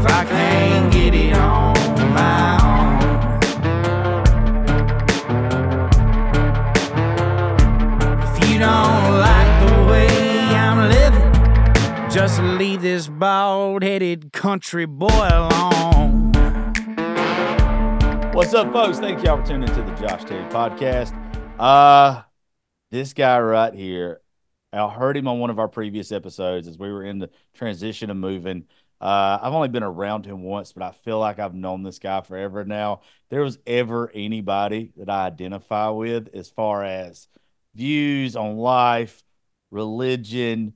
If 0.00 0.06
I 0.06 0.24
can't 0.24 0.90
get 0.90 1.14
it 1.14 1.34
on 1.34 1.74
my 2.14 2.58
own. 2.64 3.00
If 8.22 8.48
you 8.48 8.58
don't 8.58 9.18
like 9.20 9.52
the 9.68 9.74
way 9.92 10.08
I'm 10.56 10.88
living, 10.88 12.10
just 12.10 12.40
leave 12.40 12.80
this 12.80 13.08
bald 13.08 13.82
headed 13.82 14.32
country 14.32 14.86
boy 14.86 15.28
alone. 15.30 16.32
What's 18.32 18.54
up, 18.54 18.72
folks? 18.72 19.00
Thank 19.00 19.22
y'all 19.22 19.36
for 19.36 19.46
tuning 19.46 19.68
into 19.68 19.82
the 19.82 19.92
Josh 19.96 20.24
Terry 20.24 20.44
podcast. 20.44 21.12
Uh, 21.58 22.22
this 22.90 23.12
guy 23.12 23.38
right 23.38 23.74
here, 23.74 24.22
I 24.72 24.88
heard 24.88 25.18
him 25.18 25.28
on 25.28 25.40
one 25.40 25.50
of 25.50 25.58
our 25.58 25.68
previous 25.68 26.10
episodes 26.10 26.66
as 26.68 26.78
we 26.78 26.90
were 26.90 27.04
in 27.04 27.18
the 27.18 27.28
transition 27.52 28.08
of 28.08 28.16
moving. 28.16 28.64
Uh, 29.00 29.38
I've 29.40 29.54
only 29.54 29.68
been 29.68 29.82
around 29.82 30.26
him 30.26 30.42
once, 30.42 30.72
but 30.72 30.82
I 30.82 30.92
feel 30.92 31.18
like 31.18 31.38
I've 31.38 31.54
known 31.54 31.82
this 31.82 31.98
guy 31.98 32.20
forever 32.20 32.64
now. 32.64 33.00
There 33.30 33.40
was 33.40 33.58
ever 33.66 34.10
anybody 34.14 34.92
that 34.96 35.08
I 35.08 35.26
identify 35.26 35.88
with 35.88 36.28
as 36.34 36.50
far 36.50 36.84
as 36.84 37.26
views 37.74 38.36
on 38.36 38.56
life, 38.56 39.22
religion, 39.70 40.74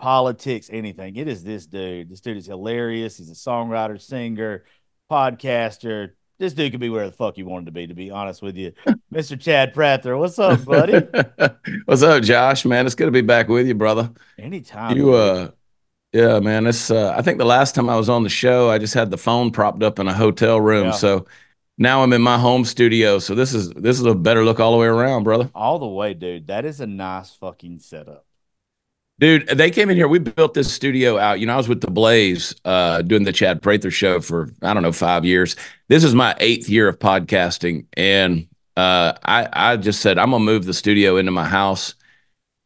politics, 0.00 0.68
anything. 0.72 1.16
It 1.16 1.28
is 1.28 1.44
this 1.44 1.66
dude. 1.66 2.08
This 2.08 2.20
dude 2.20 2.38
is 2.38 2.46
hilarious. 2.46 3.18
He's 3.18 3.30
a 3.30 3.34
songwriter, 3.34 4.00
singer, 4.00 4.64
podcaster. 5.10 6.12
This 6.38 6.52
dude 6.52 6.70
could 6.72 6.80
be 6.80 6.88
where 6.88 7.06
the 7.06 7.12
fuck 7.12 7.36
you 7.36 7.46
wanted 7.46 7.66
to 7.66 7.72
be, 7.72 7.86
to 7.88 7.94
be 7.94 8.10
honest 8.10 8.42
with 8.42 8.56
you. 8.56 8.72
Mr. 9.12 9.38
Chad 9.38 9.74
Prather, 9.74 10.16
what's 10.16 10.38
up, 10.38 10.64
buddy? 10.64 10.94
What's 11.84 12.02
up, 12.02 12.22
Josh? 12.22 12.64
Man, 12.64 12.86
it's 12.86 12.94
good 12.94 13.06
to 13.06 13.10
be 13.10 13.22
back 13.22 13.48
with 13.48 13.66
you, 13.66 13.74
brother. 13.74 14.10
Anytime. 14.38 14.96
You, 14.96 15.14
uh, 15.14 15.50
yeah, 16.12 16.40
man. 16.40 16.66
It's. 16.66 16.90
Uh, 16.90 17.14
I 17.16 17.22
think 17.22 17.38
the 17.38 17.44
last 17.44 17.74
time 17.74 17.88
I 17.88 17.96
was 17.96 18.08
on 18.08 18.22
the 18.22 18.28
show, 18.28 18.70
I 18.70 18.78
just 18.78 18.94
had 18.94 19.10
the 19.10 19.18
phone 19.18 19.50
propped 19.50 19.82
up 19.82 19.98
in 19.98 20.08
a 20.08 20.14
hotel 20.14 20.60
room. 20.60 20.86
Yeah. 20.86 20.92
So 20.92 21.26
now 21.76 22.02
I'm 22.02 22.12
in 22.12 22.22
my 22.22 22.38
home 22.38 22.64
studio. 22.64 23.18
So 23.18 23.34
this 23.34 23.54
is 23.54 23.70
this 23.70 23.98
is 23.98 24.06
a 24.06 24.14
better 24.14 24.44
look 24.44 24.60
all 24.60 24.72
the 24.72 24.78
way 24.78 24.86
around, 24.86 25.24
brother. 25.24 25.50
all 25.54 25.78
the 25.78 25.86
way, 25.86 26.14
dude. 26.14 26.48
That 26.48 26.64
is 26.64 26.80
a 26.80 26.86
nice 26.86 27.34
fucking 27.34 27.78
setup. 27.80 28.24
Dude, 29.20 29.48
they 29.48 29.70
came 29.70 29.90
in 29.90 29.96
here. 29.96 30.06
We 30.06 30.20
built 30.20 30.54
this 30.54 30.72
studio 30.72 31.18
out. 31.18 31.40
You 31.40 31.46
know, 31.46 31.54
I 31.54 31.56
was 31.56 31.68
with 31.68 31.80
the 31.80 31.90
Blaze, 31.90 32.54
uh, 32.64 33.02
doing 33.02 33.24
the 33.24 33.32
Chad 33.32 33.60
Prather 33.60 33.90
show 33.90 34.20
for 34.20 34.50
I 34.62 34.72
don't 34.72 34.82
know 34.82 34.92
five 34.92 35.24
years. 35.24 35.56
This 35.88 36.04
is 36.04 36.14
my 36.14 36.36
eighth 36.38 36.68
year 36.68 36.86
of 36.88 37.00
podcasting, 37.00 37.86
and 37.94 38.46
uh, 38.76 39.14
I 39.24 39.48
I 39.52 39.76
just 39.76 40.00
said 40.00 40.18
I'm 40.18 40.30
gonna 40.30 40.44
move 40.44 40.64
the 40.66 40.74
studio 40.74 41.16
into 41.16 41.32
my 41.32 41.46
house. 41.46 41.94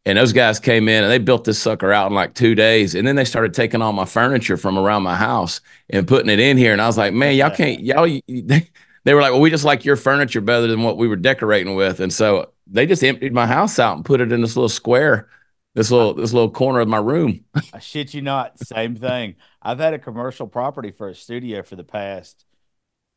And 0.04 0.18
those 0.18 0.32
guys 0.32 0.58
came 0.58 0.88
in 0.88 1.04
and 1.04 1.12
they 1.12 1.18
built 1.18 1.44
this 1.44 1.60
sucker 1.60 1.92
out 1.92 2.08
in 2.08 2.14
like 2.14 2.34
two 2.34 2.56
days. 2.56 2.94
And 2.94 3.06
then 3.06 3.14
they 3.14 3.24
started 3.24 3.54
taking 3.54 3.80
all 3.80 3.92
my 3.92 4.04
furniture 4.04 4.56
from 4.56 4.76
around 4.76 5.04
my 5.04 5.14
house 5.14 5.60
and 5.90 6.08
putting 6.08 6.28
it 6.28 6.40
in 6.40 6.56
here. 6.56 6.72
And 6.72 6.82
I 6.82 6.86
was 6.88 6.98
like, 6.98 7.12
man, 7.14 7.36
y'all 7.36 7.50
can't, 7.50 7.80
y'all, 7.80 8.06
they, 8.28 8.68
they 9.04 9.14
were 9.14 9.20
like, 9.20 9.30
well, 9.30 9.40
we 9.40 9.50
just 9.50 9.64
like 9.64 9.84
your 9.84 9.96
furniture 9.96 10.40
better 10.40 10.66
than 10.66 10.82
what 10.82 10.96
we 10.96 11.06
were 11.06 11.16
decorating 11.16 11.76
with. 11.76 12.00
And 12.00 12.12
so 12.12 12.50
they 12.66 12.84
just 12.86 13.04
emptied 13.04 13.32
my 13.32 13.46
house 13.46 13.78
out 13.78 13.96
and 13.96 14.04
put 14.04 14.20
it 14.20 14.32
in 14.32 14.40
this 14.40 14.56
little 14.56 14.68
square, 14.68 15.28
this 15.74 15.92
little, 15.92 16.14
this 16.14 16.32
little 16.32 16.50
corner 16.50 16.80
of 16.80 16.88
my 16.88 16.98
room. 16.98 17.44
I 17.72 17.78
shit 17.78 18.12
you 18.12 18.22
not. 18.22 18.58
Same 18.58 18.96
thing. 18.96 19.36
I've 19.60 19.78
had 19.78 19.94
a 19.94 20.00
commercial 20.00 20.48
property 20.48 20.90
for 20.90 21.08
a 21.08 21.14
studio 21.14 21.62
for 21.62 21.76
the 21.76 21.84
past 21.84 22.44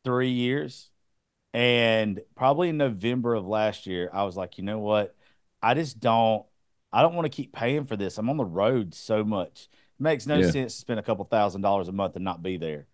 three 0.04 0.30
years. 0.30 0.88
And 1.52 2.20
probably 2.36 2.68
in 2.68 2.76
November 2.76 3.34
of 3.34 3.44
last 3.46 3.86
year, 3.86 4.08
I 4.12 4.22
was 4.22 4.36
like, 4.36 4.58
you 4.58 4.62
know 4.62 4.78
what? 4.78 5.16
I 5.60 5.74
just 5.74 5.98
don't, 5.98 6.44
I 6.96 7.02
don't 7.02 7.14
want 7.14 7.26
to 7.26 7.36
keep 7.36 7.52
paying 7.52 7.84
for 7.84 7.94
this. 7.94 8.16
I'm 8.16 8.30
on 8.30 8.38
the 8.38 8.44
road 8.44 8.94
so 8.94 9.22
much. 9.22 9.68
It 9.98 10.02
makes 10.02 10.26
no 10.26 10.38
Yeah. 10.38 10.48
sense 10.50 10.72
to 10.74 10.80
spend 10.80 10.98
a 10.98 11.02
couple 11.02 11.26
thousand 11.26 11.60
dollars 11.60 11.88
a 11.88 11.92
month 11.92 12.16
and 12.16 12.24
not 12.24 12.42
be 12.42 12.56
there. 12.56 12.86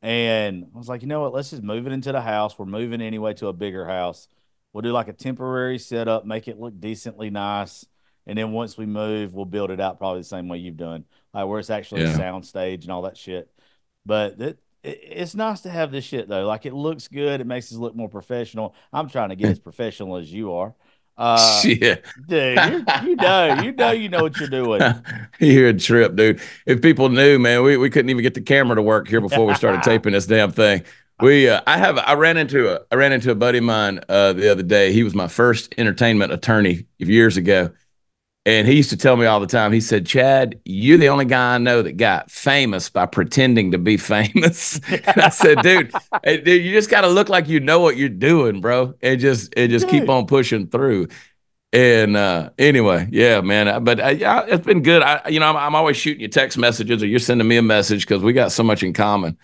And 0.00 0.70
I 0.74 0.78
was 0.78 0.88
like, 0.88 1.02
you 1.02 1.06
know 1.08 1.20
what? 1.20 1.34
Let's 1.34 1.50
just 1.50 1.62
move 1.62 1.86
it 1.86 1.92
into 1.92 2.12
the 2.12 2.22
house. 2.22 2.58
We're 2.58 2.64
moving 2.64 3.02
anyway 3.02 3.34
to 3.34 3.48
a 3.48 3.52
bigger 3.52 3.86
house. 3.86 4.26
We'll 4.72 4.80
do 4.80 4.90
like 4.90 5.08
a 5.08 5.12
temporary 5.12 5.78
setup, 5.78 6.24
make 6.24 6.48
it 6.48 6.58
look 6.58 6.80
decently 6.80 7.28
nice. 7.28 7.84
And 8.26 8.38
then 8.38 8.52
once 8.52 8.78
we 8.78 8.86
move, 8.86 9.34
we'll 9.34 9.44
build 9.44 9.70
it 9.70 9.80
out 9.80 9.98
probably 9.98 10.20
the 10.20 10.24
same 10.24 10.48
way 10.48 10.56
you've 10.56 10.78
done, 10.78 11.04
like 11.34 11.46
where 11.46 11.58
it's 11.58 11.68
actually 11.68 12.04
a 12.04 12.14
sound 12.16 12.46
stage 12.46 12.84
and 12.84 12.90
all 12.92 13.02
that 13.02 13.18
shit. 13.18 13.50
But 14.06 14.40
it, 14.40 14.58
it, 14.82 14.98
it's 15.02 15.34
nice 15.34 15.60
to 15.62 15.70
have 15.70 15.92
this 15.92 16.04
shit 16.04 16.26
though. 16.26 16.46
Like 16.46 16.64
it 16.64 16.72
looks 16.72 17.06
good. 17.06 17.42
It 17.42 17.46
makes 17.46 17.70
us 17.70 17.76
look 17.76 17.94
more 17.94 18.08
professional. 18.08 18.74
I'm 18.94 19.10
trying 19.10 19.28
to 19.28 19.36
get 19.36 19.50
as 19.50 19.58
professional 19.68 20.16
as 20.16 20.32
you 20.32 20.54
are. 20.54 20.74
Uh, 21.16 21.60
Shit. 21.60 22.04
dude, 22.26 22.58
you, 22.58 22.84
you 23.04 23.16
know, 23.16 23.60
you 23.62 23.72
know, 23.72 23.90
you 23.90 24.08
know 24.08 24.22
what 24.22 24.38
you're 24.38 24.48
doing. 24.48 24.80
You're 25.38 25.68
a 25.68 25.74
trip, 25.74 26.16
dude. 26.16 26.40
If 26.66 26.80
people 26.80 27.08
knew, 27.10 27.38
man, 27.38 27.62
we, 27.62 27.76
we 27.76 27.90
couldn't 27.90 28.10
even 28.10 28.22
get 28.22 28.34
the 28.34 28.40
camera 28.40 28.76
to 28.76 28.82
work 28.82 29.08
here 29.08 29.20
before 29.20 29.46
we 29.46 29.54
started 29.54 29.82
taping 29.84 30.12
this 30.12 30.26
damn 30.26 30.50
thing. 30.50 30.84
We, 31.20 31.48
uh, 31.48 31.60
I 31.66 31.76
have, 31.78 31.98
I 31.98 32.14
ran 32.14 32.36
into 32.36 32.74
a, 32.74 32.80
I 32.90 32.96
ran 32.96 33.12
into 33.12 33.30
a 33.30 33.34
buddy 33.34 33.58
of 33.58 33.64
mine 33.64 34.00
uh, 34.08 34.32
the 34.32 34.50
other 34.50 34.62
day. 34.62 34.92
He 34.92 35.04
was 35.04 35.14
my 35.14 35.28
first 35.28 35.74
entertainment 35.78 36.32
attorney 36.32 36.86
years 36.98 37.36
ago, 37.36 37.70
and 38.44 38.66
he 38.66 38.74
used 38.74 38.90
to 38.90 38.96
tell 38.96 39.16
me 39.16 39.26
all 39.26 39.38
the 39.38 39.46
time. 39.46 39.72
He 39.72 39.80
said, 39.80 40.04
"Chad, 40.04 40.60
you're 40.64 40.98
the 40.98 41.08
only 41.08 41.24
guy 41.24 41.54
I 41.54 41.58
know 41.58 41.82
that 41.82 41.96
got 41.96 42.30
famous 42.30 42.90
by 42.90 43.06
pretending 43.06 43.70
to 43.72 43.78
be 43.78 43.96
famous." 43.98 44.80
and 44.88 45.22
I 45.22 45.28
said, 45.28 45.62
"Dude, 45.62 45.92
hey, 46.24 46.40
dude, 46.40 46.64
you 46.64 46.72
just 46.72 46.90
got 46.90 47.02
to 47.02 47.08
look 47.08 47.28
like 47.28 47.48
you 47.48 47.60
know 47.60 47.80
what 47.80 47.96
you're 47.96 48.08
doing, 48.08 48.60
bro, 48.60 48.94
and 49.00 49.20
just 49.20 49.54
and 49.56 49.70
just 49.70 49.88
keep 49.88 50.08
on 50.08 50.26
pushing 50.26 50.66
through." 50.66 51.08
And 51.72 52.16
uh, 52.16 52.50
anyway, 52.58 53.08
yeah, 53.10 53.40
man. 53.40 53.82
But 53.84 54.00
uh, 54.00 54.08
yeah, 54.08 54.44
it's 54.46 54.66
been 54.66 54.82
good. 54.82 55.02
I, 55.02 55.28
you 55.28 55.40
know, 55.40 55.46
I'm, 55.48 55.56
I'm 55.56 55.74
always 55.74 55.96
shooting 55.96 56.20
you 56.20 56.28
text 56.28 56.58
messages, 56.58 57.02
or 57.02 57.06
you're 57.06 57.18
sending 57.18 57.46
me 57.46 57.56
a 57.56 57.62
message 57.62 58.06
because 58.06 58.22
we 58.22 58.32
got 58.32 58.52
so 58.52 58.62
much 58.62 58.82
in 58.82 58.92
common. 58.92 59.38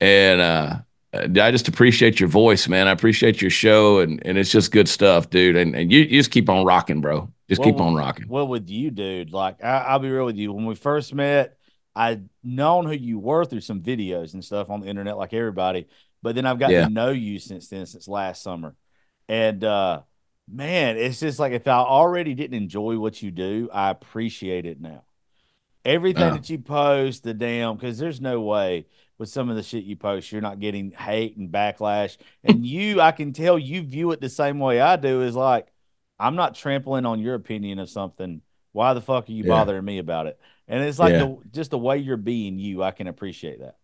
And 0.00 0.40
uh, 0.40 0.78
I 1.14 1.50
just 1.50 1.68
appreciate 1.68 2.18
your 2.18 2.28
voice, 2.28 2.66
man. 2.66 2.88
I 2.88 2.90
appreciate 2.90 3.40
your 3.40 3.50
show, 3.50 4.00
and 4.00 4.20
and 4.26 4.36
it's 4.36 4.50
just 4.50 4.72
good 4.72 4.88
stuff, 4.88 5.30
dude. 5.30 5.54
And 5.54 5.76
and 5.76 5.92
you, 5.92 6.00
you 6.00 6.18
just 6.18 6.32
keep 6.32 6.48
on 6.50 6.66
rocking, 6.66 7.00
bro. 7.00 7.30
Just 7.52 7.60
Well, 7.60 7.70
keep 7.72 7.80
on 7.80 7.94
rocking. 7.94 8.28
Well, 8.28 8.48
with 8.48 8.68
you, 8.70 8.90
dude, 8.90 9.30
like 9.32 9.62
I, 9.62 9.78
I'll 9.88 9.98
be 9.98 10.10
real 10.10 10.24
with 10.24 10.36
you. 10.36 10.52
When 10.52 10.64
we 10.66 10.74
first 10.74 11.14
met, 11.14 11.56
I'd 11.94 12.28
known 12.42 12.86
who 12.86 12.92
you 12.92 13.18
were 13.18 13.44
through 13.44 13.60
some 13.60 13.82
videos 13.82 14.32
and 14.32 14.42
stuff 14.44 14.70
on 14.70 14.80
the 14.80 14.86
internet, 14.86 15.18
like 15.18 15.34
everybody. 15.34 15.88
But 16.22 16.34
then 16.34 16.46
I've 16.46 16.58
gotten 16.58 16.76
Yeah. 16.76 16.84
to 16.86 16.90
know 16.90 17.10
you 17.10 17.38
since 17.38 17.68
then, 17.68 17.84
since 17.86 18.08
last 18.08 18.42
summer. 18.42 18.74
And 19.28 19.62
uh 19.64 20.02
man, 20.50 20.96
it's 20.96 21.20
just 21.20 21.38
like 21.38 21.52
if 21.52 21.68
I 21.68 21.72
already 21.72 22.34
didn't 22.34 22.56
enjoy 22.56 22.98
what 22.98 23.22
you 23.22 23.30
do, 23.30 23.68
I 23.72 23.90
appreciate 23.90 24.66
it 24.66 24.80
now. 24.80 25.04
Everything 25.84 26.22
Uh. 26.22 26.34
that 26.34 26.48
you 26.48 26.58
post, 26.58 27.24
the 27.24 27.34
damn, 27.34 27.74
because 27.76 27.98
there's 27.98 28.20
no 28.20 28.40
way 28.40 28.86
with 29.18 29.28
some 29.28 29.50
of 29.50 29.56
the 29.56 29.62
shit 29.62 29.84
you 29.84 29.96
post, 29.96 30.30
you're 30.32 30.40
not 30.40 30.60
getting 30.60 30.90
hate 30.92 31.36
and 31.36 31.50
backlash. 31.50 32.16
And 32.44 32.64
you, 32.64 33.00
I 33.00 33.12
can 33.12 33.32
tell 33.32 33.58
you 33.58 33.82
view 33.82 34.10
it 34.12 34.20
the 34.20 34.28
same 34.28 34.58
way 34.58 34.80
I 34.80 34.96
do. 34.96 35.22
Is 35.22 35.36
like, 35.36 35.71
I'm 36.22 36.36
not 36.36 36.54
trampling 36.54 37.04
on 37.04 37.20
your 37.20 37.34
opinion 37.34 37.78
of 37.78 37.90
something. 37.90 38.40
Why 38.72 38.94
the 38.94 39.00
fuck 39.00 39.28
are 39.28 39.32
you 39.32 39.44
Yeah. 39.44 39.50
bothering 39.50 39.84
me 39.84 39.98
about 39.98 40.26
it? 40.28 40.38
And 40.68 40.82
it's 40.82 40.98
like 40.98 41.14
Yeah. 41.14 41.18
the, 41.18 41.38
just 41.50 41.72
the 41.72 41.78
way 41.78 41.98
you're 41.98 42.16
being 42.16 42.58
you. 42.58 42.82
I 42.82 42.92
can 42.92 43.08
appreciate 43.08 43.60
that. 43.60 43.76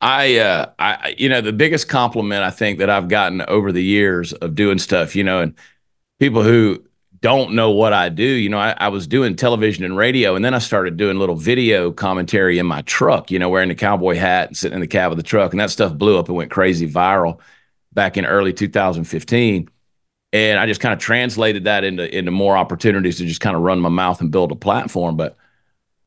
I, 0.00 0.38
uh, 0.38 0.72
I, 0.78 1.14
you 1.18 1.28
know, 1.28 1.40
the 1.40 1.52
biggest 1.52 1.88
compliment 1.88 2.42
I 2.42 2.50
think 2.50 2.78
that 2.78 2.90
I've 2.90 3.08
gotten 3.08 3.42
over 3.42 3.72
the 3.72 3.82
years 3.82 4.32
of 4.34 4.54
doing 4.54 4.78
stuff, 4.78 5.16
you 5.16 5.24
know, 5.24 5.40
and 5.40 5.54
people 6.20 6.42
who 6.42 6.84
don't 7.20 7.54
know 7.54 7.70
what 7.70 7.92
I 7.92 8.10
do, 8.10 8.22
you 8.22 8.48
know, 8.50 8.58
I, 8.58 8.74
I 8.78 8.88
was 8.88 9.06
doing 9.06 9.36
television 9.36 9.84
and 9.84 9.96
radio, 9.96 10.36
and 10.36 10.44
then 10.44 10.54
I 10.54 10.58
started 10.58 10.96
doing 10.96 11.18
little 11.18 11.34
video 11.34 11.90
commentary 11.92 12.58
in 12.58 12.66
my 12.66 12.82
truck, 12.82 13.30
you 13.30 13.38
know, 13.38 13.48
wearing 13.48 13.70
the 13.70 13.74
cowboy 13.74 14.16
hat 14.16 14.48
and 14.48 14.56
sitting 14.56 14.76
in 14.76 14.80
the 14.82 14.86
cab 14.86 15.12
of 15.12 15.16
the 15.16 15.22
truck, 15.22 15.52
and 15.52 15.60
that 15.60 15.70
stuff 15.70 15.94
blew 15.94 16.18
up 16.18 16.28
and 16.28 16.36
went 16.36 16.50
crazy 16.50 16.88
viral 16.88 17.40
back 17.92 18.16
in 18.16 18.26
early 18.26 18.52
2015. 18.52 19.68
And 20.32 20.58
I 20.58 20.66
just 20.66 20.80
kind 20.80 20.92
of 20.92 20.98
translated 20.98 21.64
that 21.64 21.84
into 21.84 22.14
into 22.16 22.30
more 22.30 22.56
opportunities 22.56 23.18
to 23.18 23.26
just 23.26 23.40
kind 23.40 23.56
of 23.56 23.62
run 23.62 23.80
my 23.80 23.88
mouth 23.88 24.20
and 24.20 24.30
build 24.30 24.52
a 24.52 24.56
platform. 24.56 25.16
But 25.16 25.36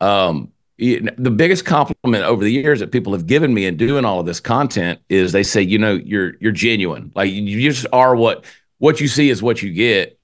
um, 0.01 0.51
the 0.77 1.33
biggest 1.35 1.65
compliment 1.65 2.23
over 2.23 2.43
the 2.43 2.51
years 2.51 2.79
that 2.79 2.91
people 2.91 3.13
have 3.13 3.27
given 3.27 3.53
me 3.53 3.65
in 3.65 3.75
doing 3.75 4.05
all 4.05 4.19
of 4.19 4.25
this 4.25 4.39
content 4.39 4.99
is 5.09 5.31
they 5.31 5.43
say, 5.43 5.61
you 5.61 5.77
know, 5.77 5.93
you're 5.93 6.35
you're 6.39 6.51
genuine. 6.51 7.11
Like 7.15 7.31
you 7.31 7.69
just 7.69 7.87
are 7.91 8.15
what 8.15 8.45
what 8.77 9.01
you 9.01 9.07
see 9.07 9.29
is 9.29 9.43
what 9.43 9.61
you 9.61 9.73
get. 9.73 10.17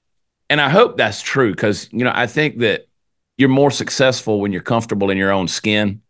And 0.48 0.60
I 0.60 0.68
hope 0.68 0.96
that's 0.96 1.20
true 1.20 1.50
because 1.50 1.88
you 1.92 2.04
know 2.04 2.12
I 2.14 2.26
think 2.26 2.58
that 2.58 2.86
you're 3.36 3.48
more 3.48 3.70
successful 3.70 4.40
when 4.40 4.52
you're 4.52 4.62
comfortable 4.62 5.10
in 5.10 5.18
your 5.18 5.30
own 5.30 5.48
skin 5.48 6.00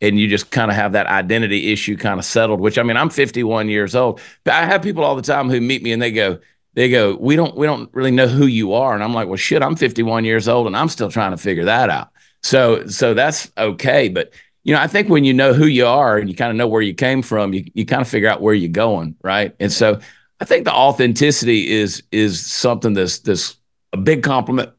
and 0.00 0.18
you 0.18 0.28
just 0.28 0.50
kind 0.50 0.70
of 0.70 0.76
have 0.76 0.92
that 0.92 1.06
identity 1.06 1.72
issue 1.72 1.96
kind 1.96 2.18
of 2.18 2.24
settled. 2.24 2.60
Which 2.60 2.78
I 2.78 2.82
mean, 2.82 2.96
I'm 2.96 3.10
51 3.10 3.68
years 3.68 3.94
old, 3.94 4.20
but 4.44 4.54
I 4.54 4.64
have 4.64 4.82
people 4.82 5.04
all 5.04 5.16
the 5.16 5.22
time 5.22 5.50
who 5.50 5.60
meet 5.60 5.82
me 5.82 5.92
and 5.92 6.00
they 6.00 6.10
go, 6.10 6.38
they 6.74 6.90
go, 6.90 7.16
we 7.16 7.36
don't 7.36 7.56
we 7.56 7.66
don't 7.66 7.92
really 7.94 8.10
know 8.10 8.26
who 8.26 8.46
you 8.46 8.74
are, 8.74 8.94
and 8.94 9.02
I'm 9.02 9.14
like, 9.14 9.28
well, 9.28 9.36
shit, 9.36 9.62
I'm 9.62 9.76
51 9.76 10.24
years 10.24 10.48
old 10.48 10.66
and 10.66 10.76
I'm 10.76 10.88
still 10.88 11.10
trying 11.10 11.30
to 11.30 11.36
figure 11.36 11.64
that 11.64 11.90
out. 11.90 12.10
So 12.42 12.86
so 12.86 13.14
that's 13.14 13.50
okay, 13.56 14.08
but 14.08 14.32
you 14.64 14.74
know, 14.74 14.80
I 14.80 14.86
think 14.86 15.08
when 15.08 15.24
you 15.24 15.34
know 15.34 15.52
who 15.52 15.66
you 15.66 15.86
are 15.86 16.16
and 16.16 16.28
you 16.28 16.34
kind 16.34 16.50
of 16.50 16.56
know 16.56 16.66
where 16.66 16.82
you 16.82 16.94
came 16.94 17.22
from, 17.22 17.52
you 17.52 17.64
you 17.74 17.86
kind 17.86 18.02
of 18.02 18.08
figure 18.08 18.28
out 18.28 18.40
where 18.40 18.54
you're 18.54 18.70
going, 18.70 19.16
right? 19.22 19.54
And 19.60 19.72
so 19.72 20.00
I 20.40 20.44
think 20.44 20.64
the 20.64 20.72
authenticity 20.72 21.70
is 21.70 22.02
is 22.10 22.44
something 22.44 22.94
that's 22.94 23.18
that's 23.20 23.56
a 23.92 23.96
big 23.96 24.22
compliment 24.22 24.70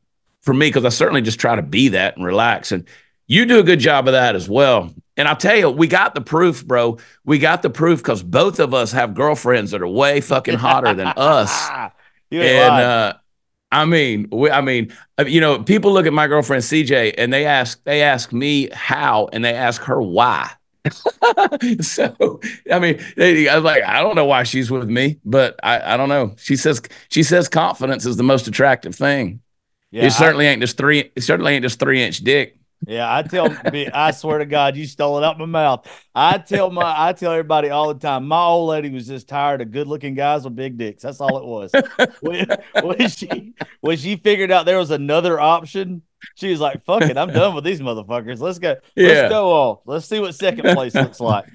for 0.42 0.54
me 0.54 0.68
because 0.68 0.86
I 0.86 0.90
certainly 0.90 1.22
just 1.22 1.40
try 1.40 1.56
to 1.56 1.62
be 1.62 1.90
that 1.90 2.18
and 2.18 2.26
relax. 2.26 2.72
And 2.72 2.88
you 3.28 3.46
do 3.46 3.60
a 3.60 3.64
good 3.64 3.80
job 3.80 4.08
of 4.08 4.14
that 4.14 4.36
as 4.36 4.50
well. 4.50 4.94
And 5.18 5.28
I'll 5.28 5.36
tell 5.38 5.56
you, 5.56 5.70
we 5.70 5.88
got 5.88 6.14
the 6.14 6.22
proof, 6.22 6.66
bro. 6.66 6.98
We 7.24 7.40
got 7.40 7.62
the 7.62 7.70
proof 7.70 8.00
because 8.00 8.22
both 8.22 8.60
of 8.60 8.74
us 8.74 8.92
have 8.92 9.14
girlfriends 9.14 9.72
that 9.72 9.82
are 9.82 9.88
way 9.88 10.20
fucking 10.22 10.56
hotter 10.56 10.94
than 10.94 11.08
us. 11.16 11.70
And 12.48 12.82
uh, 12.84 13.14
I 13.72 13.86
mean, 13.86 14.28
we, 14.32 14.50
I 14.52 14.62
mean, 14.62 14.92
uh, 15.20 15.26
you 15.26 15.40
know, 15.40 15.62
people 15.64 15.94
look 15.94 16.06
at 16.06 16.12
my 16.14 16.28
girlfriend 16.28 16.64
CJ 16.64 17.16
and 17.18 17.32
they 17.32 17.46
ask, 17.46 17.82
they 17.86 18.02
ask 18.02 18.34
me 18.34 18.70
how, 18.74 19.30
and 19.32 19.46
they 19.46 19.54
ask 19.54 19.82
her 19.84 20.02
why. 20.02 20.52
so, 21.82 22.40
I 22.72 22.80
mean, 22.80 23.00
they, 23.16 23.48
I 23.48 23.56
was 23.56 23.64
like, 23.64 23.84
I 23.84 24.02
don't 24.02 24.16
know 24.16 24.26
why 24.26 24.44
she's 24.44 24.70
with 24.70 24.90
me, 24.90 25.20
but 25.26 25.60
I, 25.64 25.94
I 25.94 25.98
don't 25.98 26.10
know. 26.10 26.34
She 26.38 26.56
says, 26.56 26.82
she 27.10 27.24
says 27.24 27.48
confidence 27.48 28.06
is 28.06 28.18
the 28.18 28.24
most 28.24 28.48
attractive 28.48 28.96
thing. 28.96 29.42
yeah, 29.92 30.04
it 30.04 30.08
I- 30.08 30.10
certainly 30.10 30.46
ain't 30.48 30.62
just 30.62 30.78
three. 30.78 31.12
It 31.16 31.22
certainly 31.22 31.54
ain't 31.54 31.64
just 31.64 31.80
three 31.80 32.04
inch 32.04 32.20
dick. 32.20 32.58
Yeah, 32.88 33.14
I 33.14 33.24
tell 33.24 33.50
me, 33.72 33.88
I 33.88 34.12
swear 34.12 34.40
to 34.40 34.46
God, 34.46 34.76
you 34.76 34.86
stole 34.86 35.18
it 35.18 35.24
out 35.24 35.40
my 35.40 35.46
mouth. 35.46 35.88
I 36.14 36.38
tell 36.38 36.70
my, 36.70 36.94
I 37.08 37.14
tell 37.14 37.32
everybody 37.32 37.70
all 37.70 37.94
the 37.94 38.00
time. 38.00 38.28
My 38.28 38.44
old 38.44 38.70
lady 38.70 38.90
was 38.90 39.08
just 39.08 39.28
tired 39.28 39.62
of 39.62 39.72
good-looking 39.72 40.14
guys 40.14 40.44
with 40.44 40.56
big 40.56 40.78
dicks. 40.78 41.04
That's 41.04 41.20
all 41.20 41.38
it 41.38 41.46
was. 41.46 41.72
when, 42.22 42.48
when 42.84 43.10
she 43.10 43.54
when 43.82 43.98
she 43.98 44.18
figured 44.18 44.52
out 44.52 44.66
there 44.66 44.78
was 44.78 44.92
another 44.92 45.40
option, 45.40 46.04
she 46.36 46.52
was 46.52 46.60
like, 46.60 46.84
"Fuck 46.86 47.04
it, 47.04 47.18
I'm 47.18 47.30
done 47.30 47.56
with 47.56 47.64
these 47.64 47.82
motherfuckers. 47.82 48.40
Let's 48.40 48.60
go. 48.60 48.76
Yeah. 48.96 49.08
Let's 49.08 49.30
go 49.30 49.52
off. 49.52 49.80
Let's 49.86 50.06
see 50.06 50.20
what 50.20 50.36
second 50.36 50.64
place 50.76 50.94
looks 50.96 51.20
like." 51.32 51.46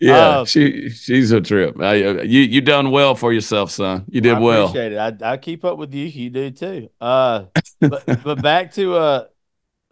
Yeah, 0.00 0.40
Uh, 0.40 0.44
she 0.44 0.88
she's 0.90 1.30
a 1.30 1.40
trip. 1.40 1.80
I, 1.80 2.02
uh, 2.02 2.22
you 2.22 2.40
you 2.40 2.60
done 2.60 2.90
well 2.90 3.14
for 3.14 3.32
yourself, 3.32 3.70
son. 3.70 4.04
You 4.08 4.20
did 4.20 4.34
I 4.34 4.40
well. 4.40 4.66
Appreciate 4.66 4.92
it. 4.92 5.22
I, 5.22 5.32
I 5.32 5.36
keep 5.36 5.64
up 5.64 5.78
with 5.78 5.94
you. 5.94 6.06
You 6.06 6.28
do 6.30 6.50
too. 6.50 6.88
Uh, 7.00 7.44
but 7.80 8.04
but 8.24 8.42
back 8.42 8.72
to 8.72 8.94
uh 8.96 9.24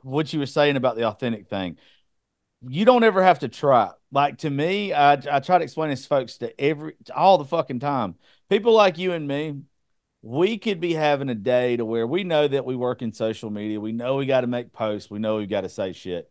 what 0.03 0.33
you 0.33 0.39
were 0.39 0.47
saying 0.47 0.77
about 0.77 0.97
the 0.97 1.05
authentic 1.05 1.49
thing. 1.49 1.79
You 2.63 2.85
don't 2.85 3.05
ever 3.05 3.23
have 3.23 3.41
to 3.41 3.49
try. 3.49 3.91
Like 4.13 4.39
to 4.39 4.51
me, 4.51 4.93
I 4.93 5.13
I 5.13 5.41
try 5.41 5.59
to 5.59 5.65
explain 5.65 5.91
this 5.91 6.07
folks 6.07 6.39
to 6.39 6.61
every 6.61 6.95
to 7.07 7.15
all 7.15 7.39
the 7.39 7.45
fucking 7.45 7.81
time. 7.81 8.17
People 8.49 8.75
like 8.75 8.99
you 8.99 9.13
and 9.13 9.27
me, 9.27 9.63
we 10.23 10.59
could 10.59 10.81
be 10.81 10.93
having 10.93 11.31
a 11.31 11.35
day 11.35 11.77
to 11.77 11.85
where 11.85 12.07
we 12.07 12.25
know 12.25 12.47
that 12.47 12.67
we 12.67 12.77
work 12.77 13.01
in 13.03 13.13
social 13.13 13.51
media. 13.51 13.81
We 13.81 13.93
know 13.93 14.17
we 14.17 14.27
got 14.27 14.43
to 14.43 14.47
make 14.47 14.73
posts. 14.73 15.11
We 15.11 15.19
know 15.19 15.37
we 15.37 15.47
got 15.47 15.63
to 15.63 15.69
say 15.69 15.93
shit. 15.93 16.31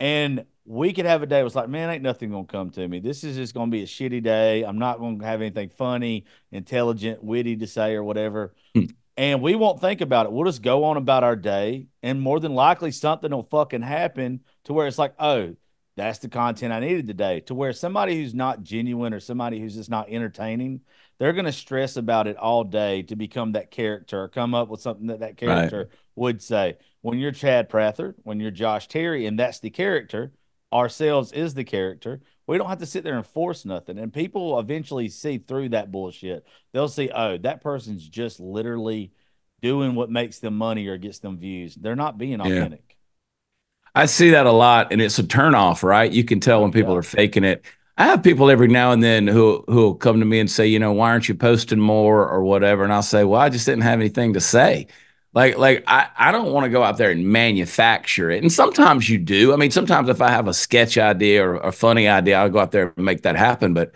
And 0.00 0.46
we 0.64 0.92
could 0.92 1.06
have 1.06 1.22
a 1.22 1.26
day 1.26 1.42
was 1.42 1.56
like, 1.56 1.68
man, 1.68 1.90
ain't 1.90 2.02
nothing 2.02 2.30
gonna 2.30 2.44
come 2.44 2.70
to 2.70 2.86
me. 2.86 3.00
This 3.00 3.24
is 3.24 3.36
just 3.36 3.54
gonna 3.54 3.70
be 3.70 3.82
a 3.82 3.86
shitty 3.86 4.22
day. 4.22 4.62
I'm 4.62 4.78
not 4.78 4.98
gonna 4.98 5.24
have 5.24 5.40
anything 5.40 5.70
funny, 5.70 6.26
intelligent, 6.52 7.24
witty 7.24 7.56
to 7.56 7.66
say 7.66 7.94
or 7.94 8.04
whatever. 8.04 8.54
Hmm. 8.74 8.84
And 9.18 9.42
we 9.42 9.56
won't 9.56 9.80
think 9.80 10.00
about 10.00 10.26
it. 10.26 10.32
We'll 10.32 10.44
just 10.44 10.62
go 10.62 10.84
on 10.84 10.96
about 10.96 11.24
our 11.24 11.34
day, 11.34 11.88
and 12.04 12.20
more 12.20 12.38
than 12.38 12.54
likely 12.54 12.92
something 12.92 13.32
will 13.32 13.42
fucking 13.42 13.82
happen 13.82 14.42
to 14.64 14.72
where 14.72 14.86
it's 14.86 14.96
like, 14.96 15.14
oh, 15.18 15.56
that's 15.96 16.20
the 16.20 16.28
content 16.28 16.72
I 16.72 16.78
needed 16.78 17.08
today. 17.08 17.40
To 17.40 17.54
where 17.54 17.72
somebody 17.72 18.14
who's 18.14 18.32
not 18.32 18.62
genuine 18.62 19.12
or 19.12 19.18
somebody 19.18 19.58
who's 19.58 19.74
just 19.74 19.90
not 19.90 20.08
entertaining, 20.08 20.82
they're 21.18 21.32
gonna 21.32 21.50
stress 21.50 21.96
about 21.96 22.28
it 22.28 22.36
all 22.36 22.62
day 22.62 23.02
to 23.02 23.16
become 23.16 23.52
that 23.52 23.72
character 23.72 24.22
or 24.22 24.28
come 24.28 24.54
up 24.54 24.68
with 24.68 24.80
something 24.80 25.08
that 25.08 25.18
that 25.18 25.36
character 25.36 25.88
would 26.14 26.40
say. 26.40 26.76
When 27.00 27.18
you're 27.18 27.32
Chad 27.32 27.68
Prather, 27.68 28.14
when 28.22 28.38
you're 28.38 28.52
Josh 28.52 28.86
Terry, 28.86 29.26
and 29.26 29.36
that's 29.36 29.58
the 29.58 29.70
character, 29.70 30.30
ourselves 30.72 31.32
is 31.32 31.54
the 31.54 31.64
character. 31.64 32.20
We 32.48 32.58
don't 32.58 32.68
have 32.68 32.78
to 32.80 32.86
sit 32.86 33.04
there 33.04 33.16
and 33.16 33.26
force 33.26 33.64
nothing. 33.64 33.98
And 33.98 34.12
people 34.12 34.58
eventually 34.58 35.08
see 35.10 35.38
through 35.38 35.70
that 35.70 35.92
bullshit. 35.92 36.46
They'll 36.72 36.88
see, 36.88 37.10
oh, 37.10 37.38
that 37.38 37.62
person's 37.62 38.08
just 38.08 38.40
literally 38.40 39.12
doing 39.62 39.94
what 39.94 40.10
makes 40.10 40.40
them 40.40 40.56
money 40.58 40.86
or 40.88 40.98
gets 40.98 41.20
them 41.20 41.38
views. 41.38 41.76
They're 41.76 41.96
not 41.96 42.18
being 42.18 42.40
authentic. 42.40 42.96
I 43.94 44.06
see 44.06 44.30
that 44.30 44.46
a 44.46 44.52
lot, 44.52 44.92
and 44.92 45.00
it's 45.00 45.18
a 45.18 45.22
turnoff, 45.22 45.82
right? 45.82 46.10
You 46.10 46.24
can 46.24 46.40
tell 46.40 46.62
when 46.62 46.72
people 46.72 46.92
Yeah. 46.92 46.98
are 46.98 47.02
faking 47.02 47.44
it. 47.44 47.64
I 47.96 48.04
have 48.06 48.22
people 48.22 48.48
every 48.50 48.68
now 48.68 48.92
and 48.92 49.02
then 49.02 49.26
who 49.26 49.64
who 49.66 49.74
will 49.76 49.94
come 49.94 50.20
to 50.20 50.26
me 50.26 50.38
and 50.38 50.48
say, 50.50 50.66
you 50.68 50.78
know, 50.78 50.92
why 50.92 51.10
aren't 51.10 51.28
you 51.28 51.34
posting 51.34 51.80
more 51.80 52.28
or 52.28 52.44
whatever? 52.44 52.84
And 52.84 52.92
I'll 52.92 53.02
say, 53.02 53.24
well, 53.24 53.40
I 53.40 53.48
just 53.48 53.66
didn't 53.66 53.82
have 53.82 53.98
anything 53.98 54.34
to 54.34 54.40
say. 54.40 54.86
Like, 55.34 55.58
like 55.58 55.84
I, 55.86 56.08
I 56.16 56.32
don't 56.32 56.52
want 56.52 56.64
to 56.64 56.70
go 56.70 56.82
out 56.82 56.96
there 56.96 57.10
and 57.10 57.28
manufacture 57.28 58.30
it. 58.30 58.42
And 58.42 58.52
sometimes 58.52 59.08
you 59.08 59.18
do. 59.18 59.52
I 59.52 59.56
mean, 59.56 59.70
sometimes 59.70 60.08
if 60.08 60.22
I 60.22 60.30
have 60.30 60.48
a 60.48 60.54
sketch 60.54 60.96
idea 60.98 61.46
or 61.46 61.56
a 61.56 61.72
funny 61.72 62.08
idea, 62.08 62.38
I'll 62.38 62.48
go 62.48 62.58
out 62.58 62.72
there 62.72 62.92
and 62.96 63.04
make 63.04 63.22
that 63.22 63.36
happen. 63.36 63.74
But 63.74 63.92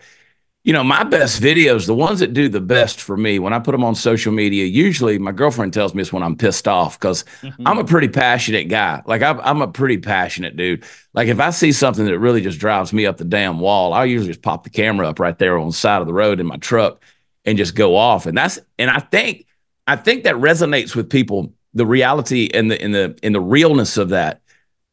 you 0.65 0.73
know, 0.73 0.85
my 0.85 1.03
best 1.03 1.43
videos, 1.43 1.87
the 1.87 1.95
ones 1.95 2.21
that 2.21 2.35
do 2.35 2.49
the 2.49 2.61
best 2.61 3.01
for 3.01 3.17
me, 3.17 3.41
when 3.41 3.53
I 3.53 3.59
put 3.59 3.73
them 3.73 3.83
on 3.83 3.97
social 3.97 4.33
media, 4.33 4.65
usually 4.65 5.19
my 5.19 5.33
girlfriend 5.33 5.73
tells 5.73 5.93
me 5.93 6.03
it's 6.03 6.13
when 6.13 6.23
I'm 6.23 6.37
pissed 6.37 6.69
off 6.69 6.99
because 7.01 7.25
mm-hmm. 7.41 7.67
I'm 7.67 7.79
a 7.79 7.85
pretty 7.85 8.07
passionate 8.07 8.69
guy. 8.69 9.03
Like 9.05 9.23
I'm, 9.23 9.41
I'm 9.41 9.61
a 9.61 9.67
pretty 9.67 9.99
passionate 9.99 10.57
dude. 10.57 10.85
Like 11.15 11.27
if 11.27 11.41
I 11.41 11.51
see 11.51 11.73
something 11.73 12.05
that 12.05 12.19
really 12.21 12.43
just 12.43 12.61
drives 12.61 12.93
me 12.93 13.07
up 13.07 13.17
the 13.17 13.25
damn 13.25 13.59
wall, 13.59 13.93
I 13.93 14.05
usually 14.05 14.29
just 14.31 14.43
pop 14.43 14.63
the 14.63 14.71
camera 14.71 15.09
up 15.09 15.19
right 15.19 15.37
there 15.37 15.59
on 15.59 15.67
the 15.67 15.73
side 15.73 16.01
of 16.01 16.07
the 16.07 16.15
road 16.15 16.39
in 16.39 16.47
my 16.47 16.59
truck 16.59 17.03
and 17.45 17.59
just 17.59 17.75
go 17.75 17.97
off. 17.97 18.27
And 18.27 18.39
that's 18.39 18.61
and 18.79 18.89
I 18.89 19.01
think 19.01 19.47
I 19.87 19.97
think 19.97 20.25
that 20.25 20.37
resonates 20.37 20.95
with 20.95 21.11
people, 21.11 21.53
the 21.75 21.87
reality 21.87 22.49
and 22.53 22.71
the 22.71 22.83
in 22.83 22.93
the 22.93 23.19
in 23.23 23.33
the 23.33 23.41
realness 23.41 23.97
of 23.97 24.11
that. 24.11 24.41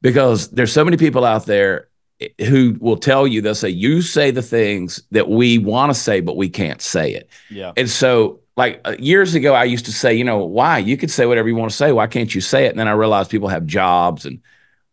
Because 0.02 0.50
there's 0.52 0.72
so 0.72 0.86
many 0.86 0.96
people 0.96 1.26
out 1.26 1.46
there 1.46 1.90
who 2.48 2.76
will 2.80 2.98
tell 2.98 3.28
you 3.28 3.42
they'll 3.42 3.56
say 3.56 3.70
you 3.70 4.02
say 4.02 4.32
the 4.32 4.42
things 4.42 5.02
that 5.12 5.30
we 5.30 5.58
want 5.58 5.90
to 5.90 6.00
say 6.00 6.20
but 6.20 6.36
we 6.36 6.50
can't 6.50 6.82
say 6.82 7.14
it. 7.14 7.30
Yeah. 7.50 7.72
and 7.78 7.90
so 7.90 8.42
like 8.58 8.82
uh, 8.84 8.96
years 9.00 9.36
ago 9.36 9.54
i 9.54 9.64
used 9.64 9.86
to 9.86 9.94
say 9.94 10.14
you 10.14 10.24
know 10.24 10.44
why? 10.44 10.80
You 10.80 10.98
could 10.98 11.12
say 11.12 11.26
whatever 11.26 11.48
you 11.48 11.56
want 11.56 11.72
to 11.72 11.78
say. 11.78 11.92
Why 11.92 12.08
can't 12.08 12.34
you 12.34 12.42
say 12.42 12.66
it? 12.66 12.72
And 12.72 12.80
then 12.80 12.88
i 12.88 12.92
realized 12.92 13.30
people 13.30 13.48
have 13.50 13.66
jobs 13.66 14.26
and 14.26 14.42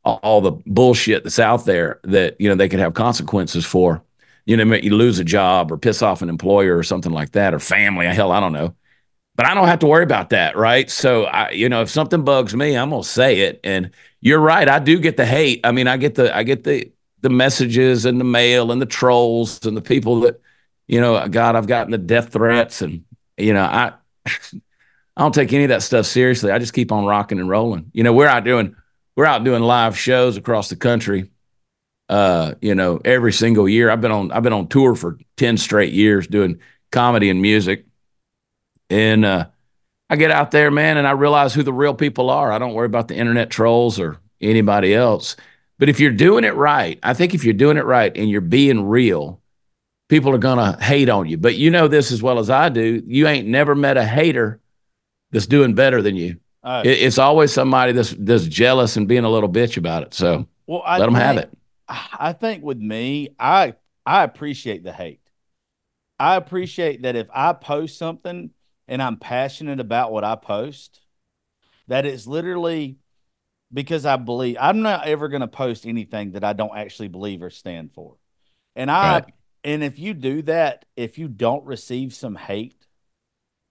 all, 0.05 0.21
all 0.23 0.41
the 0.41 0.53
bullshit 0.67 1.25
that's 1.25 1.39
out 1.39 1.65
there 1.65 2.01
that 2.05 2.41
you 2.41 2.49
know 2.49 2.55
they 2.55 2.69
could 2.69 2.81
have 2.81 2.95
consequences 2.95 3.65
for. 3.65 4.03
You 4.45 4.57
know 4.57 4.75
you 4.77 4.95
lose 4.95 5.19
a 5.19 5.25
job 5.25 5.73
or 5.73 5.79
piss 5.79 6.03
off 6.03 6.23
an 6.23 6.29
employer 6.29 6.77
or 6.77 6.85
something 6.85 7.13
like 7.13 7.33
that 7.33 7.55
or 7.55 7.59
family. 7.59 8.07
Hell 8.07 8.31
i 8.31 8.39
don't 8.39 8.53
know 8.53 8.75
but 9.37 9.47
i 9.47 9.55
don't 9.55 9.69
have 9.69 9.79
to 9.79 9.87
worry 9.87 10.03
about 10.03 10.31
that 10.31 10.57
right? 10.57 10.91
So 10.91 11.25
i 11.25 11.51
you 11.51 11.69
know 11.69 11.83
if 11.83 11.91
something 11.91 12.25
bugs 12.25 12.55
me 12.55 12.77
i'm 12.77 12.91
gonna 12.91 13.05
say 13.05 13.41
it. 13.41 13.61
And 13.63 13.91
you're 14.21 14.41
right 14.41 14.69
i 14.69 14.79
do 14.79 14.99
get 14.99 15.17
the 15.17 15.27
hate. 15.27 15.61
I 15.65 15.73
mean 15.73 15.87
i 15.87 15.97
get 15.97 16.15
the 16.17 16.35
i 16.37 16.43
get 16.43 16.65
the 16.65 16.91
the 17.21 17.31
messages 17.31 18.05
and 18.05 18.21
the 18.21 18.25
mail 18.25 18.73
and 18.73 18.81
the 18.81 18.87
trolls 18.87 19.65
and 19.67 19.77
the 19.77 19.83
people 19.83 20.21
that 20.21 20.41
you 20.87 21.01
know 21.01 21.27
god 21.29 21.57
i've 21.57 21.67
gotten 21.67 21.91
the 21.91 21.99
death 21.99 22.33
threats 22.33 22.83
and 22.83 23.05
you 23.37 23.53
know 23.53 23.65
i 23.65 23.93
i 24.27 25.23
don't 25.23 25.35
take 25.35 25.53
any 25.53 25.65
of 25.65 25.71
that 25.71 25.83
stuff 25.83 26.07
seriously. 26.07 26.51
I 26.51 26.59
just 26.59 26.73
keep 26.75 26.93
on 26.93 27.05
rocking 27.05 27.39
and 27.39 27.49
rolling. 27.49 27.91
You 27.93 28.03
know 28.05 28.13
we're 28.13 28.27
out 28.27 28.45
doing 28.45 28.75
we're 29.17 29.27
out 29.27 29.45
doing 29.45 29.63
live 29.63 29.99
shows 29.99 30.37
across 30.37 30.69
the 30.69 30.77
country 30.77 31.31
uh 32.09 32.55
you 32.61 32.75
know 32.75 33.01
every 33.05 33.33
single 33.33 33.69
year. 33.69 33.91
I've 33.91 34.01
been 34.01 34.13
on 34.13 34.31
i've 34.33 34.43
been 34.43 34.53
on 34.53 34.69
tour 34.69 34.95
for 34.95 35.19
10 35.37 35.57
straight 35.57 35.93
years 35.93 36.27
doing 36.27 36.61
comedy 36.93 37.31
and 37.31 37.43
music 37.43 37.87
and 38.91 39.25
uh 39.25 39.47
i 40.11 40.17
get 40.17 40.31
out 40.31 40.51
there 40.51 40.71
man 40.71 40.97
and 40.97 41.07
i 41.07 41.13
realize 41.13 41.55
who 41.55 41.63
the 41.63 41.73
real 41.73 41.95
people 41.95 42.31
are. 42.31 42.53
I 42.53 42.59
don't 42.59 42.75
worry 42.75 42.87
about 42.87 43.09
the 43.09 43.17
internet 43.17 43.51
trolls 43.51 43.99
or 43.99 44.19
anybody 44.41 44.95
else. 44.95 45.37
But 45.79 45.89
if 45.89 46.01
you're 46.01 46.13
doing 46.13 46.45
it 46.45 46.55
right 46.55 46.99
i 47.03 47.15
think 47.15 47.35
if 47.35 47.45
you're 47.45 47.55
doing 47.55 47.77
it 47.77 47.85
right 47.85 48.17
and 48.17 48.31
you're 48.31 48.41
being 48.41 48.87
real 48.87 49.41
people 50.09 50.33
are 50.33 50.39
going 50.39 50.59
to 50.59 50.83
hate 50.83 51.09
on 51.09 51.29
you. 51.29 51.37
But 51.37 51.57
you 51.57 51.71
know 51.71 51.89
this 51.89 52.13
as 52.13 52.23
well 52.23 52.39
as 52.39 52.51
i 52.51 52.69
do. 52.69 53.03
You 53.07 53.27
ain't 53.27 53.49
never 53.49 53.75
met 53.75 53.97
a 53.97 54.05
hater 54.05 54.61
that's 55.31 55.47
doing 55.47 55.75
better 55.75 56.03
than 56.03 56.17
you. 56.17 56.39
Oh, 56.63 56.81
it, 56.81 56.89
it's 56.89 57.19
always 57.19 57.53
somebody 57.53 57.93
that's 57.93 58.15
that's 58.19 58.47
jealous 58.47 58.97
and 58.97 59.07
being 59.07 59.25
a 59.25 59.31
little 59.31 59.49
bitch 59.49 59.77
about 59.77 60.03
it. 60.03 60.15
So 60.15 60.47
well, 60.67 60.83
I 60.85 60.99
let 60.99 61.07
them 61.07 61.15
have 61.15 61.37
it. 61.37 61.51
I 61.89 62.33
think 62.33 62.65
with 62.65 62.79
me, 62.79 63.31
I 63.39 63.75
I 64.05 64.25
appreciate 64.25 64.83
the 64.83 64.93
hate. 64.93 65.21
I 66.19 66.37
appreciate 66.37 67.03
that 67.03 67.15
if 67.15 67.29
I 67.33 67.53
post 67.53 67.99
something 67.99 68.51
and 68.89 69.03
I'm 69.03 69.17
passionate 69.19 69.81
about 69.81 70.13
what 70.13 70.25
I 70.25 70.37
post, 70.37 71.01
that 71.89 72.07
it's 72.07 72.27
literally 72.27 72.99
because 73.73 74.07
I 74.07 74.17
believe 74.17 74.57
I'm 74.61 74.83
not 74.83 75.07
ever 75.07 75.29
going 75.29 75.43
to 75.43 75.49
post 75.49 75.87
anything 75.87 76.33
that 76.33 76.45
I 76.45 76.53
don't 76.53 76.77
actually 76.77 77.09
believe 77.09 77.43
or 77.43 77.51
stand 77.51 77.93
for. 77.93 78.17
And 78.77 78.91
I 78.91 79.23
Right. 79.23 79.35
and 79.65 79.83
if 79.85 79.99
you 79.99 80.15
do 80.15 80.43
that, 80.43 80.85
if 80.97 81.19
you 81.19 81.29
don't 81.29 81.65
receive 81.67 82.15
some 82.15 82.37
hate, 82.37 82.87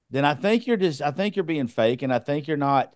then 0.10 0.26
I 0.26 0.34
think 0.34 0.68
you're 0.68 0.78
just 0.78 1.02
I 1.02 1.12
think 1.12 1.36
you're 1.36 1.44
being 1.44 1.68
fake 1.68 2.02
and 2.02 2.14
I 2.14 2.20
think 2.20 2.48
you're 2.48 2.58
not 2.58 2.96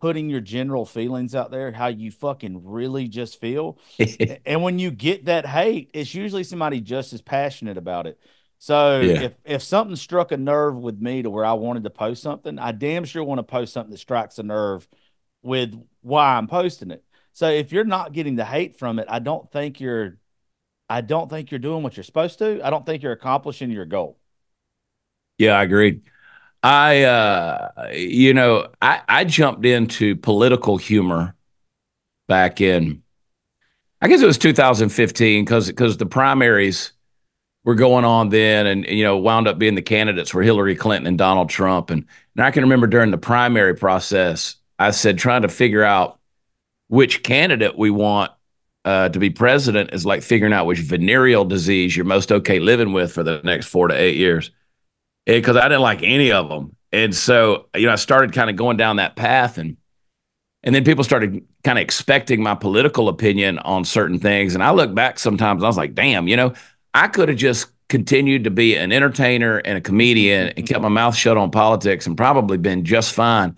putting 0.00 0.30
your 0.30 0.40
general 0.40 0.84
feelings 0.84 1.34
out 1.34 1.50
there, 1.50 1.72
how 1.72 1.88
you 1.88 2.10
fucking 2.10 2.64
really 2.64 3.08
just 3.08 3.40
feel. 3.40 3.78
and 4.46 4.62
when 4.62 4.78
you 4.78 4.90
get 4.90 5.24
that 5.26 5.46
hate, 5.46 5.90
it's 5.94 6.14
usually 6.14 6.44
somebody 6.44 6.80
just 6.80 7.12
as 7.12 7.22
passionate 7.22 7.76
about 7.76 8.06
it. 8.06 8.18
So 8.58 9.00
Yeah. 9.00 9.14
if 9.16 9.34
if 9.44 9.62
something 9.62 9.96
struck 9.96 10.32
a 10.32 10.36
nerve 10.36 10.76
with 10.76 11.00
me 11.00 11.22
to 11.22 11.30
where 11.30 11.44
I 11.44 11.52
wanted 11.52 11.84
to 11.84 11.90
post 11.90 12.22
something, 12.22 12.58
I 12.58 12.72
damn 12.72 13.04
sure 13.04 13.22
want 13.24 13.38
to 13.38 13.44
post 13.44 13.72
something 13.72 13.92
that 13.92 13.98
strikes 13.98 14.38
a 14.38 14.42
nerve 14.42 14.88
with 15.42 15.74
why 16.02 16.36
I'm 16.36 16.48
posting 16.48 16.90
it. 16.90 17.04
So 17.32 17.48
if 17.50 17.72
you're 17.72 17.84
not 17.84 18.12
getting 18.12 18.36
the 18.36 18.44
hate 18.44 18.78
from 18.78 18.98
it, 18.98 19.06
I 19.08 19.20
don't 19.20 19.50
think 19.52 19.80
you're 19.80 20.18
I 20.88 21.02
don't 21.02 21.30
think 21.30 21.50
you're 21.50 21.60
doing 21.60 21.82
what 21.84 21.96
you're 21.96 22.04
supposed 22.04 22.38
to. 22.40 22.60
I 22.66 22.70
don't 22.70 22.86
think 22.86 23.02
you're 23.02 23.12
accomplishing 23.12 23.70
your 23.70 23.86
goal. 23.86 24.18
Yeah, 25.38 25.52
I 25.58 25.62
agree. 25.62 26.00
I, 26.62 27.04
uh, 27.04 27.70
you 27.92 28.34
know, 28.34 28.68
I, 28.82 29.02
I 29.08 29.24
jumped 29.24 29.66
into 29.66 30.16
political 30.16 30.78
humor 30.78 31.36
back 32.28 32.60
in, 32.60 33.02
I 34.00 34.08
guess 34.08 34.22
it 34.22 34.26
was 34.26 34.38
2015 34.38 35.44
because 35.44 35.68
because 35.68 35.96
the 35.96 36.06
primaries 36.06 36.92
were 37.68 37.74
going 37.74 38.06
on 38.06 38.30
then, 38.30 38.66
and 38.66 38.86
you 38.86 39.04
know, 39.04 39.18
wound 39.18 39.46
up 39.46 39.58
being 39.58 39.74
the 39.74 39.82
candidates 39.82 40.32
were 40.32 40.42
Hillary 40.42 40.74
Clinton 40.74 41.06
and 41.06 41.18
Donald 41.18 41.50
Trump, 41.50 41.90
and 41.90 42.06
and 42.34 42.42
I 42.42 42.50
can 42.50 42.62
remember 42.62 42.86
during 42.86 43.10
the 43.10 43.18
primary 43.18 43.74
process, 43.74 44.56
I 44.78 44.90
said 44.90 45.18
trying 45.18 45.42
to 45.42 45.48
figure 45.48 45.84
out 45.84 46.18
which 46.86 47.22
candidate 47.22 47.76
we 47.76 47.90
want 47.90 48.32
uh, 48.86 49.10
to 49.10 49.18
be 49.18 49.28
president 49.28 49.92
is 49.92 50.06
like 50.06 50.22
figuring 50.22 50.54
out 50.54 50.64
which 50.64 50.78
venereal 50.78 51.44
disease 51.44 51.94
you're 51.94 52.06
most 52.06 52.32
okay 52.32 52.58
living 52.58 52.94
with 52.94 53.12
for 53.12 53.22
the 53.22 53.42
next 53.44 53.66
four 53.66 53.88
to 53.88 53.94
eight 53.94 54.16
years 54.16 54.50
because 55.26 55.56
I 55.56 55.64
didn't 55.64 55.82
like 55.82 56.02
any 56.02 56.32
of 56.32 56.48
them. 56.48 56.74
And 56.90 57.14
so, 57.14 57.66
you 57.76 57.84
know, 57.84 57.92
I 57.92 57.96
started 57.96 58.32
kind 58.32 58.48
of 58.48 58.56
going 58.56 58.78
down 58.78 58.96
that 58.96 59.14
path 59.14 59.58
and 59.58 59.76
and 60.62 60.74
then 60.74 60.84
people 60.84 61.04
started 61.04 61.44
kind 61.64 61.76
of 61.78 61.82
expecting 61.82 62.42
my 62.42 62.54
political 62.54 63.10
opinion 63.10 63.58
on 63.58 63.84
certain 63.84 64.18
things. 64.18 64.54
And 64.54 64.64
I 64.64 64.70
look 64.70 64.94
back 64.94 65.18
sometimes 65.18 65.62
I 65.62 65.66
was 65.66 65.76
like, 65.76 65.94
damn, 65.94 66.28
you 66.28 66.36
know, 66.36 66.54
I 66.94 67.08
could 67.08 67.28
have 67.28 67.38
just 67.38 67.68
continued 67.88 68.44
to 68.44 68.50
be 68.50 68.76
an 68.76 68.92
entertainer 68.92 69.58
and 69.58 69.78
a 69.78 69.80
comedian 69.80 70.48
and 70.48 70.66
kept 70.66 70.82
my 70.82 70.88
mouth 70.88 71.16
shut 71.16 71.36
on 71.36 71.50
politics 71.50 72.06
and 72.06 72.16
probably 72.16 72.58
been 72.58 72.84
just 72.84 73.14
fine. 73.14 73.56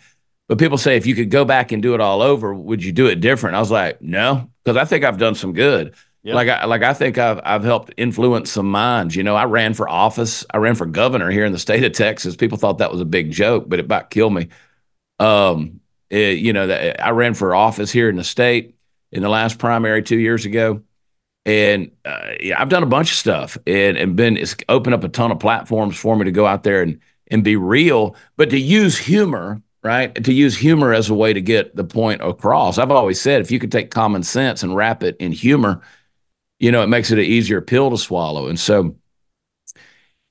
But 0.49 0.59
people 0.59 0.79
say 0.79 0.97
if 0.97 1.07
you 1.07 1.15
could 1.15 1.31
go 1.31 1.45
back 1.45 1.73
and 1.73 1.83
do 1.83 1.95
it 1.95 2.01
all 2.01 2.23
over, 2.23 2.55
would 2.55 2.83
you 2.83 2.93
do 2.93 3.07
it 3.07 3.21
different? 3.21 3.57
I 3.57 3.61
was 3.61 3.71
like, 3.71 4.01
no, 4.03 4.51
because 4.65 4.77
I 4.77 4.85
think 4.85 5.05
I've 5.05 5.19
done 5.19 5.35
some 5.35 5.53
good. 5.53 5.95
Yep. 6.23 6.35
Like 6.35 6.49
I 6.49 6.65
like 6.67 6.83
I 6.83 6.93
think 6.93 7.17
I've 7.19 7.41
I've 7.45 7.65
helped 7.65 7.95
influence 7.97 8.51
some 8.51 8.71
minds. 8.71 9.17
You 9.17 9.23
know, 9.23 9.35
I 9.37 9.45
ran 9.45 9.73
for 9.75 9.89
office. 9.89 10.45
I 10.53 10.59
ran 10.59 10.75
for 10.75 10.85
governor 10.85 11.31
here 11.31 11.47
in 11.47 11.53
the 11.53 11.59
state 11.59 11.83
of 11.83 11.93
Texas. 11.93 12.37
People 12.37 12.59
thought 12.59 12.79
that 12.79 12.93
was 12.93 13.01
a 13.01 13.07
big 13.07 13.31
joke, 13.31 13.65
but 13.69 13.79
it 13.79 13.87
about 13.87 14.11
killed 14.11 14.35
me. 14.35 14.49
Um, 15.19 15.81
it- 16.11 16.39
you 16.39 16.53
know, 16.53 16.67
that 16.67 17.03
I 17.05 17.11
ran 17.11 17.35
for 17.35 17.55
office 17.55 17.91
here 17.91 18.09
in 18.11 18.17
the 18.17 18.25
state 18.25 18.75
in 19.13 19.23
the 19.23 19.29
last 19.29 19.59
primary 19.59 20.03
two 20.03 20.19
years 20.19 20.45
ago, 20.45 20.83
and 21.47 21.91
uh, 22.05 22.33
yeah, 22.41 22.61
I've 22.61 22.69
done 22.69 22.83
a 22.83 22.87
bunch 22.87 23.11
of 23.13 23.17
stuff 23.17 23.57
and 23.67 23.97
and 23.97 24.17
been 24.17 24.37
it's 24.37 24.57
opened 24.69 24.95
up 24.95 25.05
a 25.05 25.09
ton 25.09 25.31
of 25.31 25.39
platforms 25.39 25.97
for 25.97 26.17
me 26.17 26.25
to 26.25 26.33
go 26.33 26.47
out 26.47 26.63
there 26.63 26.83
and 26.83 27.01
and 27.31 27.45
be 27.45 27.57
real, 27.57 28.17
but 28.37 28.51
to 28.51 28.59
use 28.59 28.99
humor, 28.99 29.63
right? 29.83 30.15
To 30.25 30.33
use 30.33 30.57
humor 30.57 30.93
as 30.93 31.09
a 31.09 31.15
way 31.15 31.33
to 31.33 31.41
get 31.41 31.77
the 31.77 31.85
point 31.85 32.23
across. 32.23 32.77
I've 32.77 32.91
always 32.91 33.21
said 33.21 33.41
if 33.41 33.51
you 33.51 33.59
could 33.59 33.73
take 33.73 33.91
common 33.91 34.23
sense 34.23 34.63
and 34.63 34.75
wrap 34.75 35.03
it 35.03 35.17
in 35.19 35.33
humor, 35.33 35.81
you 36.59 36.73
know, 36.73 36.83
it 36.83 36.89
makes 36.89 37.11
it 37.11 37.19
an 37.19 37.25
easier 37.25 37.61
pill 37.61 37.91
to 37.91 37.97
swallow. 37.99 38.49
And 38.49 38.59
so, 38.59 38.97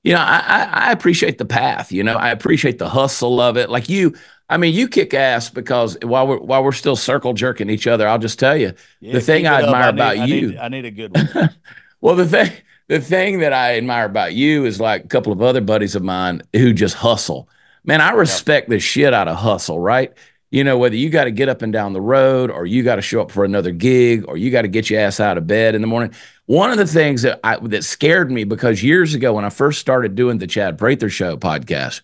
you 0.03 0.13
know, 0.13 0.19
I, 0.19 0.43
I, 0.45 0.63
I 0.87 0.91
appreciate 0.91 1.37
the 1.37 1.45
path. 1.45 1.91
You 1.91 2.03
know, 2.03 2.15
I 2.15 2.29
appreciate 2.29 2.77
the 2.77 2.89
hustle 2.89 3.39
of 3.41 3.57
it. 3.57 3.69
Like 3.69 3.89
you, 3.89 4.15
I 4.49 4.57
mean, 4.57 4.73
you 4.73 4.87
kick 4.87 5.13
ass 5.13 5.49
because 5.49 5.97
while 6.01 6.25
we're 6.27 6.39
while 6.39 6.63
we're 6.63 6.71
still 6.71 6.95
circle 6.95 7.33
jerking 7.33 7.69
each 7.69 7.85
other, 7.87 8.07
I'll 8.07 8.17
just 8.19 8.39
tell 8.39 8.57
you, 8.57 8.73
Yeah, 8.99 9.13
The 9.13 9.21
thing 9.21 9.45
I 9.47 9.61
admire 9.63 9.91
need- 9.91 9.97
about 9.99 10.17
I 10.17 10.25
you- 10.25 10.47
need, 10.49 10.57
I 10.57 10.67
need 10.69 10.85
a 10.85 10.91
good 10.91 11.15
one. 11.15 11.49
well, 12.01 12.15
the 12.15 12.25
thing 12.25 12.51
the 12.87 12.99
thing 12.99 13.39
that 13.39 13.53
I 13.53 13.77
admire 13.77 14.05
about 14.05 14.33
you 14.33 14.65
is 14.65 14.79
like 14.79 15.05
a 15.05 15.07
couple 15.07 15.31
of 15.31 15.41
other 15.43 15.61
buddies 15.61 15.95
of 15.95 16.03
mine 16.03 16.41
who 16.53 16.73
just 16.73 16.95
hustle. 16.95 17.47
Man, 17.83 18.01
I 18.01 18.11
respect 18.11 18.69
the 18.69 18.79
shit 18.79 19.13
out 19.13 19.27
of 19.27 19.37
hustle, 19.37 19.79
right? 19.79 20.11
You 20.51 20.63
know, 20.63 20.79
whether 20.79 20.95
you 20.95 21.11
got 21.11 21.25
to 21.25 21.31
get 21.31 21.47
up 21.47 21.61
and 21.61 21.71
down 21.71 21.93
the 21.93 22.01
road 22.01 22.49
or 22.49 22.65
you 22.65 22.81
got 22.81 22.95
to 22.95 23.03
show 23.03 23.21
up 23.21 23.29
for 23.29 23.45
another 23.45 23.71
gig 23.71 24.25
or 24.27 24.35
you 24.35 24.49
got 24.49 24.63
to 24.63 24.67
get 24.67 24.89
your 24.89 24.99
ass 24.99 25.19
out 25.19 25.37
of 25.37 25.45
bed 25.45 25.75
in 25.75 25.81
the 25.81 25.87
morning. 25.87 26.11
One 26.47 26.71
of 26.71 26.77
the 26.79 26.87
things 26.87 27.21
that 27.21 27.39
I 27.43 27.57
that 27.67 27.83
scared 27.83 28.31
me 28.31 28.43
because 28.45 28.81
years 28.83 29.13
ago 29.13 29.33
when 29.33 29.45
I 29.45 29.49
first 29.51 29.79
started 29.79 30.15
doing 30.15 30.39
the 30.39 30.47
Chad 30.47 30.79
Prather 30.79 31.09
show 31.11 31.37
podcast 31.37 32.01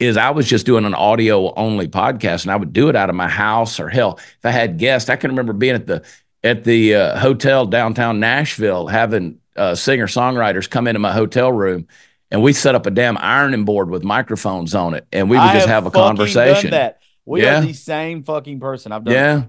is 0.00 0.16
I 0.16 0.30
was 0.30 0.48
just 0.48 0.66
doing 0.66 0.84
an 0.84 0.94
audio 0.94 1.52
only 1.54 1.88
podcast 1.88 2.42
and 2.42 2.50
I 2.52 2.56
would 2.56 2.72
do 2.72 2.88
it 2.88 2.96
out 2.96 3.10
of 3.10 3.16
my 3.16 3.28
house 3.28 3.78
or 3.78 3.88
hell 3.88 4.18
if 4.18 4.44
I 4.44 4.50
had 4.50 4.78
guests 4.78 5.08
I 5.08 5.16
can 5.16 5.30
remember 5.30 5.52
being 5.52 5.74
at 5.74 5.86
the 5.86 6.04
at 6.42 6.64
the 6.64 6.94
uh, 6.94 7.18
hotel 7.18 7.64
downtown 7.66 8.20
Nashville 8.20 8.86
having 8.88 9.38
uh, 9.56 9.74
singer 9.74 10.06
songwriters 10.06 10.68
come 10.68 10.86
into 10.86 10.98
my 10.98 11.12
hotel 11.12 11.52
room 11.52 11.86
and 12.30 12.42
we 12.42 12.52
set 12.52 12.74
up 12.74 12.86
a 12.86 12.90
damn 12.90 13.16
ironing 13.18 13.64
board 13.64 13.88
with 13.88 14.02
microphones 14.02 14.74
on 14.74 14.94
it 14.94 15.06
and 15.12 15.30
we 15.30 15.36
would 15.36 15.42
I 15.46 15.54
just 15.54 15.68
have 15.68 15.86
a 15.86 15.90
conversation 15.90 16.70
Done 16.70 16.78
that. 16.80 17.00
We 17.24 17.42
Yeah. 17.42 17.60
are 17.60 17.62
the 17.64 17.72
same 17.72 18.22
fucking 18.24 18.60
person. 18.60 18.92
I've 18.92 19.04
done. 19.04 19.14
yeah. 19.14 19.44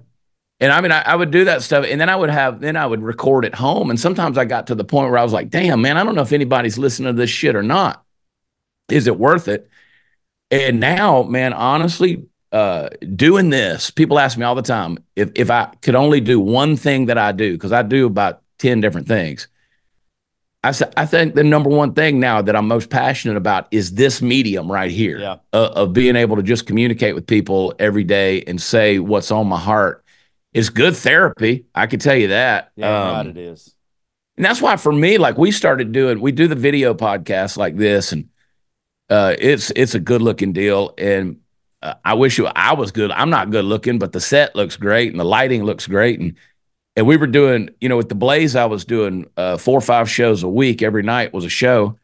And 0.62 0.72
I 0.72 0.80
mean, 0.80 0.94
I, 0.94 1.02
I 1.02 1.16
would 1.18 1.32
do 1.32 1.44
that 1.46 1.64
stuff, 1.64 1.84
and 1.86 2.00
then 2.00 2.08
I 2.08 2.16
would 2.16 2.30
have, 2.30 2.62
then 2.62 2.78
I 2.78 2.86
would 2.86 3.02
record 3.04 3.44
at 3.44 3.54
home. 3.54 3.90
And 3.90 4.00
sometimes 4.00 4.38
I 4.38 4.46
got 4.46 4.68
to 4.68 4.76
the 4.76 4.86
point 4.86 5.10
where 5.10 5.20
I 5.20 5.24
was 5.24 5.34
like, 5.34 5.50
"Damn, 5.50 5.82
man, 5.82 5.98
I 5.98 6.04
don't 6.06 6.16
know 6.16 6.22
if 6.22 6.32
anybody's 6.32 6.78
listening 6.78 7.08
to 7.14 7.14
this 7.22 7.30
shit 7.30 7.58
or 7.58 7.62
not. 7.62 8.06
Is 8.90 9.06
it 9.06 9.20
worth 9.20 9.50
it?" 9.50 9.70
And 10.52 10.80
now, 10.80 11.24
man, 11.24 11.54
honestly, 11.54 12.24
uh, 12.52 12.90
doing 13.16 13.50
this, 13.50 13.90
people 13.92 14.20
ask 14.20 14.38
me 14.38 14.44
all 14.46 14.56
the 14.56 14.62
time 14.62 14.98
if 15.16 15.32
if 15.36 15.50
I 15.52 15.66
could 15.82 15.96
only 15.96 16.22
do 16.22 16.40
one 16.40 16.76
thing 16.78 17.08
that 17.08 17.18
I 17.18 17.32
do, 17.32 17.54
because 17.54 17.72
I 17.72 17.82
do 17.82 18.06
about 18.06 18.42
ten 18.60 18.80
different 18.82 19.08
things. 19.08 19.48
I 20.64 20.72
said, 20.72 20.94
I 20.98 21.06
think 21.06 21.36
the 21.36 21.44
number 21.44 21.70
one 21.70 21.94
thing 21.94 22.20
now 22.20 22.42
that 22.42 22.56
I'm 22.56 22.68
most 22.68 22.90
passionate 22.90 23.38
about 23.38 23.68
is 23.70 23.94
this 23.94 24.20
medium 24.20 24.72
right 24.72 24.90
here 24.90 25.20
Yeah. 25.20 25.36
uh, 25.54 25.70
of 25.76 25.94
being 25.94 26.16
able 26.16 26.38
to 26.38 26.42
just 26.42 26.66
communicate 26.66 27.14
with 27.14 27.28
people 27.28 27.76
every 27.78 28.04
day 28.04 28.42
and 28.48 28.60
say 28.60 28.98
what's 28.98 29.30
on 29.30 29.46
my 29.48 29.60
heart 29.60 30.04
It's 30.56 30.70
good 30.70 30.96
therapy. 30.96 31.66
I 31.76 31.86
can 31.86 32.00
tell 32.00 32.16
you 32.16 32.30
that. 32.30 32.72
Yeah, 32.76 33.10
Um, 33.10 33.16
right. 33.18 33.28
It 33.28 33.38
is. 33.38 33.76
and 34.38 34.46
that's 34.46 34.60
why 34.60 34.78
for 34.78 34.92
me, 34.92 35.20
like 35.20 35.38
we 35.38 35.52
started 35.52 35.92
doing, 35.92 36.20
we 36.20 36.32
do 36.32 36.48
the 36.48 36.56
video 36.56 36.96
podcast 36.96 37.58
like 37.58 37.76
this, 37.78 38.12
and 38.12 38.30
uh, 39.10 39.36
it's 39.40 39.72
it's 39.76 39.96
a 39.96 40.00
good 40.00 40.22
looking 40.22 40.54
deal. 40.54 40.94
And 40.98 41.40
uh, 41.82 41.96
I 42.04 42.16
wish 42.16 42.38
you, 42.38 42.48
I 42.48 42.74
was 42.74 42.92
good. 42.92 43.12
I'm 43.12 43.30
not 43.30 43.52
good 43.52 43.66
looking, 43.66 44.00
but 44.00 44.12
the 44.12 44.22
set 44.22 44.56
looks 44.56 44.78
great 44.78 45.12
and 45.12 45.20
the 45.20 45.26
lighting 45.26 45.64
looks 45.64 45.88
great. 45.88 46.20
And 46.20 46.36
and 46.96 47.06
we 47.06 47.18
were 47.18 47.28
doing, 47.28 47.70
you 47.82 47.90
know, 47.90 47.98
with 47.98 48.10
the 48.10 48.16
Blaze, 48.16 48.56
I 48.56 48.66
was 48.66 48.86
doing 48.86 49.26
uh, 49.36 49.58
four 49.58 49.78
or 49.78 49.82
five 49.82 50.10
shows 50.10 50.44
a 50.44 50.50
week. 50.50 50.82
Every 50.82 51.04
night 51.04 51.34
was 51.34 51.44
a 51.44 51.50
show. 51.50 51.98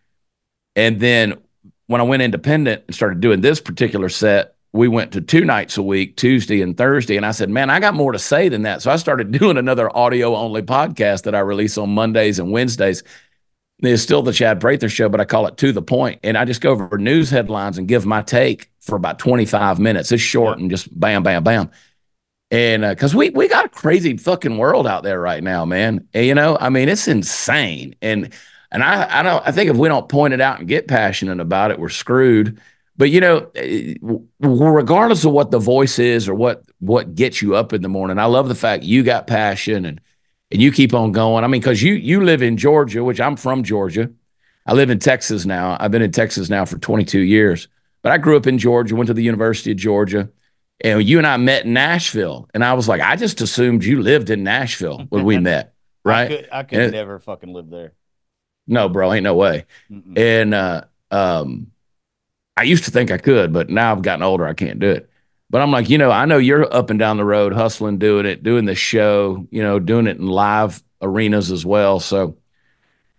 And 0.76 1.00
then 1.00 1.40
when 1.88 2.02
I 2.02 2.04
went 2.04 2.22
independent 2.22 2.84
and 2.88 2.96
started 2.96 3.22
doing 3.22 3.42
this 3.42 3.62
particular 3.62 4.10
set, 4.10 4.56
we 4.74 4.88
went 4.88 5.14
to 5.14 5.22
two 5.22 5.44
nights 5.44 5.78
a 5.78 5.84
week, 5.84 6.16
Tuesday 6.18 6.62
and 6.62 6.78
Thursday. 6.78 7.18
And 7.18 7.26
I 7.26 7.32
said, 7.32 7.50
man, 7.50 7.70
I 7.70 7.80
got 7.80 7.94
more 7.94 8.12
to 8.12 8.20
say 8.20 8.50
than 8.50 8.64
that. 8.64 8.82
So 8.82 8.92
I 8.92 8.96
started 8.98 9.32
doing 9.40 9.58
another 9.58 9.96
audio 9.96 10.36
only 10.36 10.62
podcast 10.62 11.24
that 11.24 11.36
I 11.36 11.40
release 11.40 11.78
on 11.78 11.90
Mondays 11.90 12.40
and 12.40 12.52
Wednesdays. 12.52 13.04
It's 13.82 14.04
still 14.04 14.22
the 14.22 14.34
Chad 14.34 14.62
Prather 14.62 14.90
show, 14.90 15.10
but 15.10 15.20
I 15.20 15.26
call 15.26 15.48
it 15.48 15.58
to 15.58 15.72
the 15.72 15.82
point. 15.82 16.20
And 16.24 16.38
I 16.38 16.46
just 16.46 16.62
go 16.62 16.72
over 16.72 16.98
news 16.98 17.30
headlines 17.30 17.78
and 17.78 17.88
give 17.88 18.06
my 18.06 18.22
take 18.22 18.70
for 18.80 18.96
about 18.96 19.18
25 19.20 19.80
minutes. 19.80 20.12
It's 20.12 20.22
short 20.22 20.60
and 20.60 20.70
just 20.70 20.98
bam, 21.00 21.24
bam, 21.24 21.44
bam. 21.44 21.72
And 22.52 22.84
because 22.84 23.16
we 23.16 23.30
we 23.30 23.48
got 23.48 23.66
a 23.66 23.70
crazy 23.70 24.18
fucking 24.18 24.58
world 24.58 24.86
out 24.86 25.04
there 25.04 25.20
right 25.20 25.42
now, 25.44 25.66
man. 25.66 26.08
And, 26.14 26.26
you 26.26 26.36
know, 26.36 26.58
I 26.60 26.70
mean, 26.70 26.90
it's 26.90 27.08
insane. 27.08 27.96
And 28.02 28.34
and 28.72 28.84
I 28.84 29.20
I 29.20 29.24
don't 29.24 29.48
I 29.48 29.52
think 29.52 29.70
if 29.70 29.78
we 29.78 29.88
don't 29.88 30.10
point 30.10 30.34
it 30.34 30.42
out 30.42 30.60
and 30.60 30.68
get 30.68 30.88
passionate 30.88 31.40
about 31.40 31.72
it, 31.72 31.80
we're 31.80 31.90
screwed. 31.90 32.60
But 32.98 33.10
you 33.10 33.22
know, 33.22 33.50
eh, 33.56 33.96
regardless 34.42 35.24
of 35.24 35.32
what 35.32 35.50
the 35.50 35.60
voice 35.60 35.98
is 35.98 36.28
or 36.28 36.36
what 36.36 36.64
what 36.80 37.16
gets 37.16 37.42
you 37.42 37.56
up 37.56 37.74
in 37.74 37.82
the 37.82 37.90
morning, 37.90 38.20
I 38.20 38.26
love 38.26 38.50
the 38.50 38.56
fact 38.56 38.84
you 38.84 39.02
got 39.02 39.28
passion 39.28 39.86
and 39.86 40.02
and 40.52 40.62
you 40.62 40.72
keep 40.72 40.94
on 40.94 41.12
going. 41.12 41.44
I 41.44 41.48
mean, 41.48 41.62
because 41.62 41.82
you 41.82 41.94
you 41.94 42.24
live 42.24 42.42
in 42.42 42.58
Georgia, 42.58 43.04
which 43.04 43.20
I'm 43.22 43.36
from 43.38 43.64
Georgia. 43.64 44.10
I 44.66 44.74
live 44.74 44.90
in 44.90 45.00
Texas 45.00 45.46
now. 45.46 45.76
I've 45.80 45.92
been 45.92 46.02
in 46.04 46.12
Texas 46.12 46.50
now 46.50 46.66
for 46.66 46.78
22 46.78 47.20
years. 47.20 47.68
But 48.04 48.12
I 48.12 48.18
grew 48.18 48.38
up 48.38 48.48
in 48.48 48.58
Georgia, 48.58 48.96
went 48.96 49.08
to 49.08 49.14
the 49.14 49.24
University 49.24 49.72
of 49.72 49.78
Georgia. 49.78 50.30
And 50.84 51.04
you 51.04 51.20
and 51.20 51.28
I 51.28 51.38
met 51.38 51.66
in 51.66 51.74
Nashville. 51.74 52.50
And 52.54 52.64
I 52.64 52.74
was 52.74 52.88
like, 52.88 53.02
I 53.02 53.16
just 53.16 53.42
assumed 53.42 53.84
you 53.84 54.02
lived 54.02 54.30
in 54.32 54.44
Nashville 54.44 55.06
when 55.10 55.24
we 55.24 55.38
met. 55.52 55.74
I 56.06 56.10
Right? 56.10 56.28
could, 56.30 56.50
I 56.52 56.64
could 56.64 56.80
And- 56.80 56.92
never 56.94 57.20
fucking 57.20 57.54
live 57.54 57.70
there. 57.70 57.94
No, 58.68 58.90
bro, 58.90 59.14
ain't 59.14 59.24
no 59.24 59.36
way. 59.36 59.66
Mm-mm. 59.92 60.18
And 60.18 60.54
uh, 60.56 60.84
um, 61.12 61.68
I 62.58 62.64
used 62.64 62.86
to 62.86 62.92
think 62.92 63.12
I 63.12 63.18
could, 63.20 63.54
but 63.54 63.70
now 63.70 63.92
I've 63.92 64.02
gotten 64.02 64.24
older, 64.24 64.48
I 64.48 64.54
can't 64.54 64.80
do 64.80 64.90
it. 64.90 65.10
But 65.52 65.62
I'm 65.62 65.70
like, 65.70 65.90
you 65.90 65.98
know, 65.98 66.10
I 66.10 66.24
know 66.24 66.38
you're 66.38 66.74
up 66.74 66.90
and 66.90 66.98
down 66.98 67.18
the 67.18 67.26
road 67.26 67.52
hustling, 67.52 67.98
doing 67.98 68.26
it, 68.26 68.42
doing 68.42 68.64
the 68.64 68.74
show, 68.74 69.46
you 69.52 69.62
know, 69.62 69.80
doing 69.80 70.08
it 70.08 70.16
in 70.18 70.28
live 70.28 70.82
arenas 71.02 71.52
as 71.52 71.66
well. 71.66 72.00
So, 72.00 72.38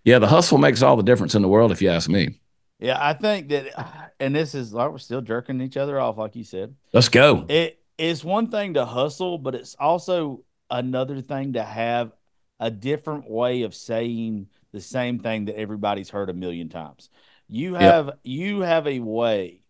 yeah, 0.03 0.17
the 0.17 0.27
hustle 0.27 0.57
makes 0.57 0.81
all 0.81 0.97
the 0.97 1.03
difference 1.03 1.35
in 1.35 1.43
the 1.43 1.47
world, 1.47 1.71
if 1.71 1.79
you 1.79 1.91
ask 1.91 2.09
me. 2.09 2.39
Yeah, 2.79 2.97
I 2.99 3.13
think 3.13 3.49
that, 3.49 4.13
and 4.19 4.35
this 4.35 4.55
is 4.55 4.73
like 4.73 4.89
we're 4.89 4.97
still 4.97 5.21
jerking 5.21 5.61
each 5.61 5.77
other 5.77 5.99
off, 5.99 6.17
like 6.17 6.35
you 6.35 6.43
said. 6.43 6.73
Let's 6.91 7.07
go. 7.07 7.45
It 7.47 7.79
it's 7.99 8.23
one 8.23 8.49
thing 8.49 8.73
to 8.73 8.85
hustle, 8.85 9.37
but 9.37 9.53
it's 9.53 9.75
also 9.75 10.43
another 10.71 11.21
thing 11.21 11.53
to 11.53 11.63
have 11.63 12.13
a 12.59 12.71
different 12.71 13.29
way 13.29 13.61
of 13.61 13.75
saying 13.75 14.47
the 14.71 14.81
same 14.81 15.19
thing 15.19 15.45
that 15.45 15.57
everybody's 15.57 16.09
heard 16.09 16.31
a 16.31 16.33
million 16.33 16.69
times. 16.69 17.11
You 17.47 17.75
have 17.75 18.07
yep. 18.07 18.19
you 18.23 18.61
have 18.61 18.87
a 18.87 18.99
way 18.99 19.62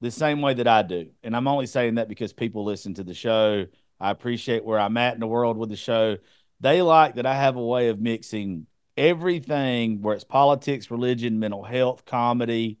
the 0.00 0.10
same 0.10 0.40
way 0.40 0.54
that 0.54 0.68
I 0.68 0.82
do. 0.82 1.10
And 1.22 1.34
I'm 1.34 1.48
only 1.48 1.66
saying 1.66 1.96
that 1.96 2.08
because 2.08 2.32
people 2.32 2.64
listen 2.64 2.94
to 2.94 3.04
the 3.04 3.14
show. 3.14 3.66
I 4.00 4.10
appreciate 4.10 4.64
where 4.64 4.78
I'm 4.78 4.96
at 4.96 5.14
in 5.14 5.20
the 5.20 5.26
world 5.26 5.56
with 5.56 5.70
the 5.70 5.76
show. 5.76 6.18
They 6.60 6.82
like 6.82 7.16
that 7.16 7.26
I 7.26 7.34
have 7.34 7.56
a 7.56 7.64
way 7.64 7.88
of 7.88 8.00
mixing 8.00 8.66
everything 8.96 10.02
where 10.02 10.14
it's 10.14 10.24
politics, 10.24 10.90
religion, 10.90 11.38
mental 11.38 11.62
health, 11.62 12.04
comedy, 12.04 12.78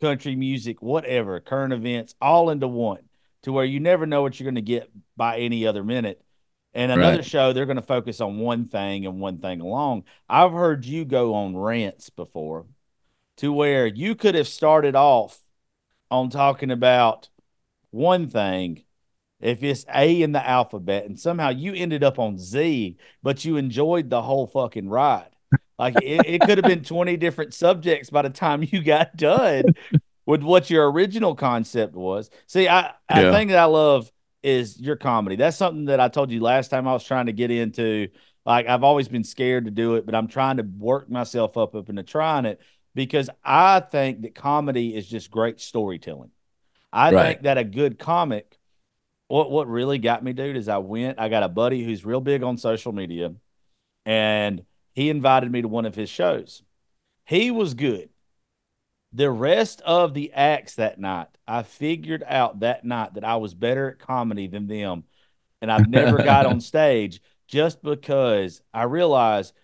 country 0.00 0.36
music, 0.36 0.82
whatever, 0.82 1.40
current 1.40 1.72
events, 1.72 2.14
all 2.20 2.50
into 2.50 2.68
one 2.68 3.08
to 3.42 3.52
where 3.52 3.64
you 3.64 3.80
never 3.80 4.06
know 4.06 4.22
what 4.22 4.38
you're 4.38 4.44
going 4.44 4.54
to 4.56 4.62
get 4.62 4.90
by 5.16 5.38
any 5.38 5.66
other 5.66 5.84
minute. 5.84 6.20
And 6.72 6.90
another 6.90 7.18
right. 7.18 7.24
show, 7.24 7.52
they're 7.52 7.66
going 7.66 7.76
to 7.76 7.82
focus 7.82 8.20
on 8.20 8.38
one 8.38 8.66
thing 8.66 9.06
and 9.06 9.20
one 9.20 9.38
thing 9.38 9.60
along. 9.60 10.04
I've 10.28 10.50
heard 10.50 10.84
you 10.84 11.04
go 11.04 11.34
on 11.34 11.56
rants 11.56 12.10
before 12.10 12.66
to 13.36 13.52
where 13.52 13.86
you 13.86 14.16
could 14.16 14.34
have 14.34 14.48
started 14.48 14.96
off 14.96 15.38
on 16.20 16.30
talking 16.30 16.70
about 16.70 17.28
one 17.90 18.28
thing 18.28 18.84
if 19.40 19.62
it's 19.62 19.84
A 19.94 20.22
in 20.22 20.32
the 20.32 20.46
alphabet 20.46 21.04
and 21.04 21.18
somehow 21.18 21.50
you 21.50 21.74
ended 21.74 22.02
up 22.02 22.18
on 22.18 22.38
Z, 22.38 22.96
but 23.22 23.44
you 23.44 23.56
enjoyed 23.56 24.10
the 24.10 24.22
whole 24.22 24.46
fucking 24.46 24.88
ride. 24.88 25.28
Like 25.78 25.96
it, 26.00 26.26
it 26.26 26.40
could 26.40 26.58
have 26.58 26.66
been 26.66 26.82
20 26.84 27.16
different 27.16 27.52
subjects 27.52 28.10
by 28.10 28.22
the 28.22 28.30
time 28.30 28.66
you 28.70 28.82
got 28.82 29.16
done 29.16 29.64
with 30.26 30.42
what 30.42 30.70
your 30.70 30.90
original 30.90 31.34
concept 31.34 31.94
was. 31.94 32.30
See, 32.46 32.68
I, 32.68 32.92
I 33.08 33.22
yeah. 33.22 33.32
think 33.32 33.50
that 33.50 33.58
I 33.58 33.64
love 33.64 34.10
is 34.42 34.80
your 34.80 34.96
comedy. 34.96 35.36
That's 35.36 35.56
something 35.56 35.86
that 35.86 36.00
I 36.00 36.08
told 36.08 36.30
you 36.30 36.40
last 36.40 36.68
time 36.68 36.86
I 36.86 36.92
was 36.92 37.04
trying 37.04 37.26
to 37.26 37.32
get 37.32 37.50
into. 37.50 38.08
Like 38.46 38.66
I've 38.66 38.84
always 38.84 39.08
been 39.08 39.24
scared 39.24 39.64
to 39.64 39.70
do 39.70 39.94
it, 39.96 40.06
but 40.06 40.14
I'm 40.14 40.28
trying 40.28 40.58
to 40.58 40.62
work 40.62 41.10
myself 41.10 41.56
up 41.56 41.74
up 41.74 41.88
into 41.88 42.02
trying 42.02 42.44
it 42.44 42.60
because 42.94 43.28
I 43.44 43.80
think 43.80 44.22
that 44.22 44.34
comedy 44.34 44.94
is 44.94 45.06
just 45.06 45.30
great 45.30 45.60
storytelling. 45.60 46.30
I 46.92 47.12
right. 47.12 47.26
think 47.26 47.42
that 47.42 47.58
a 47.58 47.64
good 47.64 47.98
comic, 47.98 48.58
what 49.28 49.50
what 49.50 49.68
really 49.68 49.98
got 49.98 50.22
me, 50.22 50.32
dude, 50.32 50.56
is 50.56 50.68
I 50.68 50.78
went. 50.78 51.18
I 51.18 51.28
got 51.28 51.42
a 51.42 51.48
buddy 51.48 51.82
who's 51.82 52.04
real 52.04 52.20
big 52.20 52.42
on 52.42 52.56
social 52.56 52.92
media, 52.92 53.34
and 54.06 54.64
he 54.94 55.10
invited 55.10 55.50
me 55.50 55.62
to 55.62 55.68
one 55.68 55.86
of 55.86 55.94
his 55.94 56.08
shows. 56.08 56.62
He 57.24 57.50
was 57.50 57.74
good. 57.74 58.10
The 59.12 59.30
rest 59.30 59.80
of 59.82 60.14
the 60.14 60.32
acts 60.32 60.76
that 60.76 60.98
night, 60.98 61.28
I 61.46 61.62
figured 61.62 62.24
out 62.26 62.60
that 62.60 62.84
night 62.84 63.14
that 63.14 63.24
I 63.24 63.36
was 63.36 63.54
better 63.54 63.90
at 63.90 63.98
comedy 63.98 64.46
than 64.46 64.66
them. 64.66 65.04
And 65.62 65.70
I've 65.70 65.88
never 65.88 66.18
got 66.18 66.46
on 66.46 66.60
stage 66.60 67.22
just 67.46 67.82
because 67.82 68.60
I 68.72 68.82
realized 68.84 69.54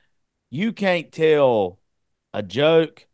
you 0.50 0.72
can't 0.72 1.10
tell 1.12 1.78
a 2.32 2.42
joke 2.42 3.06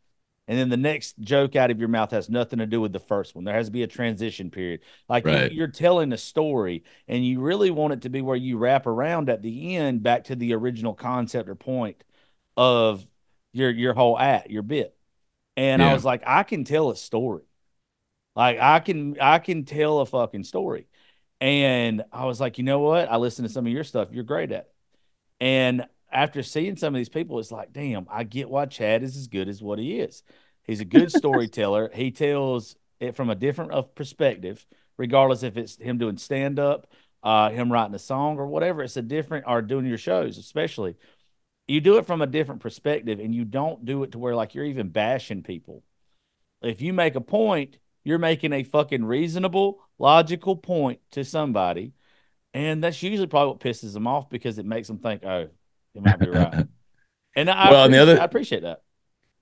and 0.49 0.59
then 0.59 0.69
the 0.69 0.77
next 0.77 1.19
joke 1.19 1.57
out 1.57 1.71
of 1.71 1.81
your 1.81 1.89
mouth 1.89 2.13
has 2.13 2.29
nothing 2.29 2.61
to 2.61 2.67
do 2.67 2.81
with 2.81 2.93
the 2.93 3.01
first 3.01 3.35
one. 3.35 3.45
There 3.45 3.55
has 3.55 3.67
to 3.67 3.73
be 3.73 3.83
a 3.83 3.89
transition 3.89 4.51
period. 4.51 4.81
Like 5.09 5.27
right. 5.27 5.51
you, 5.51 5.65
are 5.65 5.69
telling 5.69 6.13
a 6.13 6.19
story, 6.19 6.85
and 7.09 7.27
you 7.27 7.41
really 7.41 7.71
want 7.71 7.95
it 7.95 8.03
to 8.03 8.09
be 8.09 8.23
where 8.23 8.37
you 8.37 8.57
wrap 8.57 8.87
around 8.87 9.29
at 9.29 9.43
the 9.43 9.77
end 9.77 10.03
back 10.03 10.25
to 10.25 10.37
the 10.37 10.55
original 10.55 10.95
concept 10.95 11.49
or 11.49 11.57
point 11.57 12.05
of 12.57 13.07
your 13.53 13.71
your 13.71 13.95
whole 13.95 14.19
act, 14.19 14.51
your 14.51 14.63
bit. 14.63 14.97
And 15.57 15.83
yeah. 15.83 15.91
I 15.91 15.95
was 15.95 16.05
like, 16.05 16.23
I 16.27 16.45
can 16.45 16.65
tell 16.65 16.91
a 16.91 16.97
story. 16.97 17.43
Like 18.37 18.59
I 18.61 18.81
can 18.81 19.17
I 19.21 19.39
can 19.41 19.65
tell 19.65 20.01
a 20.01 20.07
fucking 20.07 20.45
story. 20.45 20.87
And 21.41 22.05
I 22.13 22.27
was 22.27 22.41
like, 22.41 22.59
you 22.59 22.65
know 22.65 22.81
what? 22.81 23.11
I 23.11 23.17
listened 23.17 23.49
to 23.49 23.53
some 23.53 23.67
of 23.67 23.73
your 23.73 23.85
stuff. 23.85 24.09
You're 24.13 24.25
great 24.25 24.53
at 24.53 24.61
it. 24.61 24.73
And 25.41 25.87
after 26.17 26.43
seeing 26.43 26.77
some 26.77 26.95
of 26.95 26.99
these 26.99 27.11
people, 27.11 27.39
it's 27.39 27.53
like, 27.53 27.75
damn, 27.75 28.07
I 28.11 28.25
get 28.25 28.49
why 28.49 28.65
Chad 28.65 29.03
is 29.03 29.19
as 29.19 29.27
good 29.27 29.49
as 29.51 29.63
what 29.63 29.79
he 29.79 30.01
is. 30.01 30.23
He's 30.65 30.81
a 30.81 30.87
good 30.87 31.13
storyteller. 31.17 31.91
he 31.93 32.11
tells 32.11 32.75
it 32.99 33.15
from 33.15 33.29
a 33.29 33.35
different 33.35 33.95
perspective, 33.95 34.67
regardless 34.97 35.43
if 35.43 35.59
it's 35.59 35.77
him 35.77 35.99
doing 35.99 36.17
stand 36.17 36.59
up, 36.59 36.87
uh, 37.23 37.51
him 37.51 37.71
writing 37.71 37.95
a 37.95 37.99
song 37.99 38.39
or 38.39 38.47
whatever. 38.47 38.83
It's 38.83 38.97
a 38.97 39.03
different, 39.03 39.45
or 39.47 39.61
doing 39.61 39.85
your 39.85 39.99
shows, 39.99 40.39
especially 40.39 40.97
you 41.69 41.83
do 41.83 41.99
it 41.99 42.07
from 42.07 42.23
a 42.23 42.27
different 42.27 42.63
perspective 42.63 43.19
and 43.19 43.35
you 43.35 43.45
don't 43.45 43.85
do 43.85 44.03
it 44.03 44.13
to 44.13 44.19
where 44.19 44.35
like 44.35 44.55
you're 44.55 44.65
even 44.65 44.89
bashing 44.89 45.43
people. 45.43 45.83
If 46.63 46.81
you 46.81 46.95
make 46.95 47.15
a 47.17 47.21
point, 47.21 47.79
you're 48.05 48.19
making 48.19 48.55
a 48.55 48.63
fucking 48.63 49.05
reasonable, 49.05 49.83
logical 49.99 50.57
point 50.57 51.01
to 51.11 51.25
somebody. 51.25 51.93
And 52.55 52.83
that's 52.83 53.03
usually 53.03 53.27
probably 53.27 53.49
what 53.49 53.61
pisses 53.61 53.93
them 53.93 54.07
off 54.07 54.31
because 54.31 54.59
it 54.59 54.65
makes 54.65 54.89
them 54.89 54.99
think, 54.99 55.25
oh, 55.25 55.49
it 55.97 56.03
might 56.03 56.19
be 56.19 56.29
right. 56.29 56.67
and 57.37 57.51
I, 57.51 57.71
well, 57.71 57.85
and 57.85 57.95
the 57.95 57.99
other, 57.99 58.21
I 58.21 58.25
appreciate 58.25 58.63
that. 58.63 58.83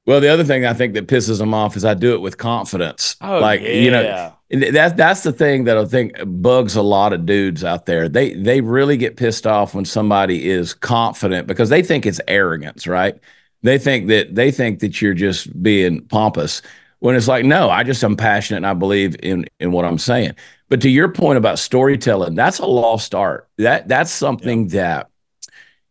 Well, 0.07 0.21
the 0.21 0.29
other 0.29 0.45
thing 0.45 0.67
I 0.67 0.75
think 0.75 0.95
that 0.95 1.09
pisses 1.09 1.39
them 1.39 1.55
off 1.55 1.77
is 1.77 1.85
I 1.85 1.95
do 1.95 2.15
it 2.15 2.21
with 2.21 2.37
confidence. 2.37 3.17
Oh, 3.23 3.39
like 3.39 3.63
yeah. 3.63 3.69
you 3.71 3.91
know, 3.91 4.71
that's 4.71 4.95
that's 4.95 5.23
the 5.23 5.33
thing 5.33 5.65
that 5.65 5.79
I 5.79 5.85
think 5.87 6.13
bugs 6.27 6.77
a 6.77 6.83
lot 6.83 7.15
of 7.15 7.25
dudes 7.25 7.65
out 7.65 7.87
there. 7.87 8.09
They 8.09 8.35
they 8.35 8.61
really 8.61 8.99
get 8.99 9.17
pissed 9.17 9.47
off 9.47 9.75
when 9.75 9.87
somebody 9.87 10.49
is 10.49 10.75
confident 10.75 11.47
because 11.47 11.71
they 11.71 11.83
think 11.83 12.05
it's 12.05 12.21
arrogance, 12.29 12.87
right? 12.87 13.19
They 13.63 13.79
think 13.79 14.09
that 14.09 14.35
they 14.35 14.51
think 14.51 14.81
that 14.81 15.01
you're 15.01 15.15
just 15.15 15.63
being 15.63 16.03
pompous. 16.03 16.61
When 16.99 17.17
it's 17.17 17.29
like, 17.29 17.45
no, 17.45 17.69
I 17.69 17.83
just 17.83 18.03
am 18.05 18.17
passionate 18.17 18.59
and 18.59 18.67
I 18.67 18.75
believe 18.75 19.17
in 19.23 19.47
in 19.59 19.73
what 19.73 19.87
I'm 19.87 19.99
saying. 19.99 20.35
But 20.69 20.83
to 20.83 20.91
your 20.91 21.09
point 21.09 21.39
about 21.39 21.59
storytelling, 21.59 22.35
that's 22.35 22.59
a 22.59 22.67
lost 22.67 23.15
art. 23.15 23.49
That 23.57 23.89
that's 23.89 24.11
something 24.11 24.69
yeah. 24.69 24.75
that, 24.77 25.11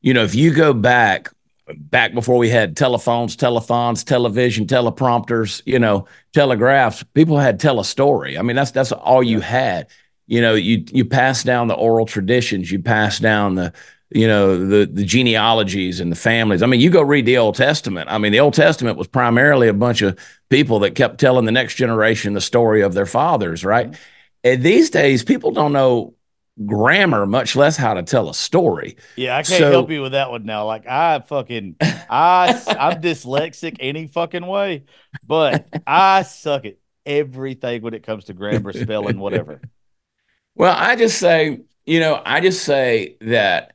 you 0.03 0.13
know, 0.13 0.23
if 0.23 0.35
you 0.35 0.53
go 0.53 0.73
back 0.73 1.29
back 1.77 2.13
before 2.13 2.37
we 2.37 2.49
had 2.49 2.75
telephones, 2.75 3.35
telephones, 3.35 4.03
television, 4.03 4.67
teleprompters, 4.67 5.61
you 5.65 5.79
know, 5.79 6.05
telegraphs, 6.33 7.03
people 7.13 7.39
had 7.39 7.59
tell 7.59 7.79
a 7.79 7.85
story. 7.85 8.37
I 8.37 8.41
mean, 8.41 8.55
that's 8.55 8.71
that's 8.71 8.91
all 8.91 9.23
you 9.23 9.39
had. 9.39 9.87
You 10.27 10.41
know, 10.41 10.53
you 10.53 10.83
you 10.91 11.05
pass 11.05 11.43
down 11.43 11.69
the 11.69 11.73
oral 11.73 12.05
traditions, 12.05 12.69
you 12.69 12.79
pass 12.79 13.17
down 13.17 13.55
the 13.55 13.73
you 14.09 14.27
know 14.27 14.57
the 14.57 14.85
the 14.85 15.05
genealogies 15.05 16.01
and 16.01 16.11
the 16.11 16.17
families. 16.17 16.61
I 16.61 16.65
mean, 16.65 16.81
you 16.81 16.89
go 16.89 17.01
read 17.01 17.25
the 17.25 17.37
Old 17.37 17.55
Testament. 17.55 18.09
I 18.11 18.17
mean, 18.17 18.33
the 18.33 18.41
Old 18.41 18.53
Testament 18.53 18.97
was 18.97 19.07
primarily 19.07 19.69
a 19.69 19.73
bunch 19.73 20.01
of 20.01 20.19
people 20.49 20.79
that 20.79 20.95
kept 20.95 21.19
telling 21.19 21.45
the 21.45 21.51
next 21.51 21.75
generation 21.75 22.33
the 22.33 22.41
story 22.41 22.81
of 22.81 22.93
their 22.93 23.05
fathers, 23.05 23.63
right? 23.63 23.87
Mm-hmm. 23.87 24.01
And 24.45 24.63
these 24.63 24.89
days, 24.89 25.23
people 25.23 25.51
don't 25.51 25.71
know 25.71 26.13
grammar, 26.65 27.25
much 27.25 27.55
less 27.55 27.77
how 27.77 27.93
to 27.93 28.03
tell 28.03 28.29
a 28.29 28.33
story. 28.33 28.97
Yeah, 29.15 29.35
I 29.35 29.43
can't 29.43 29.59
so, 29.59 29.71
help 29.71 29.89
you 29.89 30.01
with 30.01 30.11
that 30.11 30.29
one 30.29 30.45
now. 30.45 30.65
Like 30.65 30.87
I 30.87 31.19
fucking 31.19 31.77
I 31.81 32.61
I'm 32.67 33.01
dyslexic 33.01 33.77
any 33.79 34.07
fucking 34.07 34.45
way, 34.45 34.85
but 35.25 35.67
I 35.87 36.23
suck 36.23 36.65
at 36.65 36.77
everything 37.05 37.81
when 37.81 37.93
it 37.93 38.03
comes 38.03 38.25
to 38.25 38.33
grammar, 38.33 38.73
spelling, 38.73 39.19
whatever. 39.19 39.61
Well, 40.55 40.75
I 40.77 40.95
just 40.95 41.17
say, 41.17 41.61
you 41.83 41.99
know, 41.99 42.21
I 42.23 42.39
just 42.39 42.63
say 42.63 43.17
that 43.21 43.73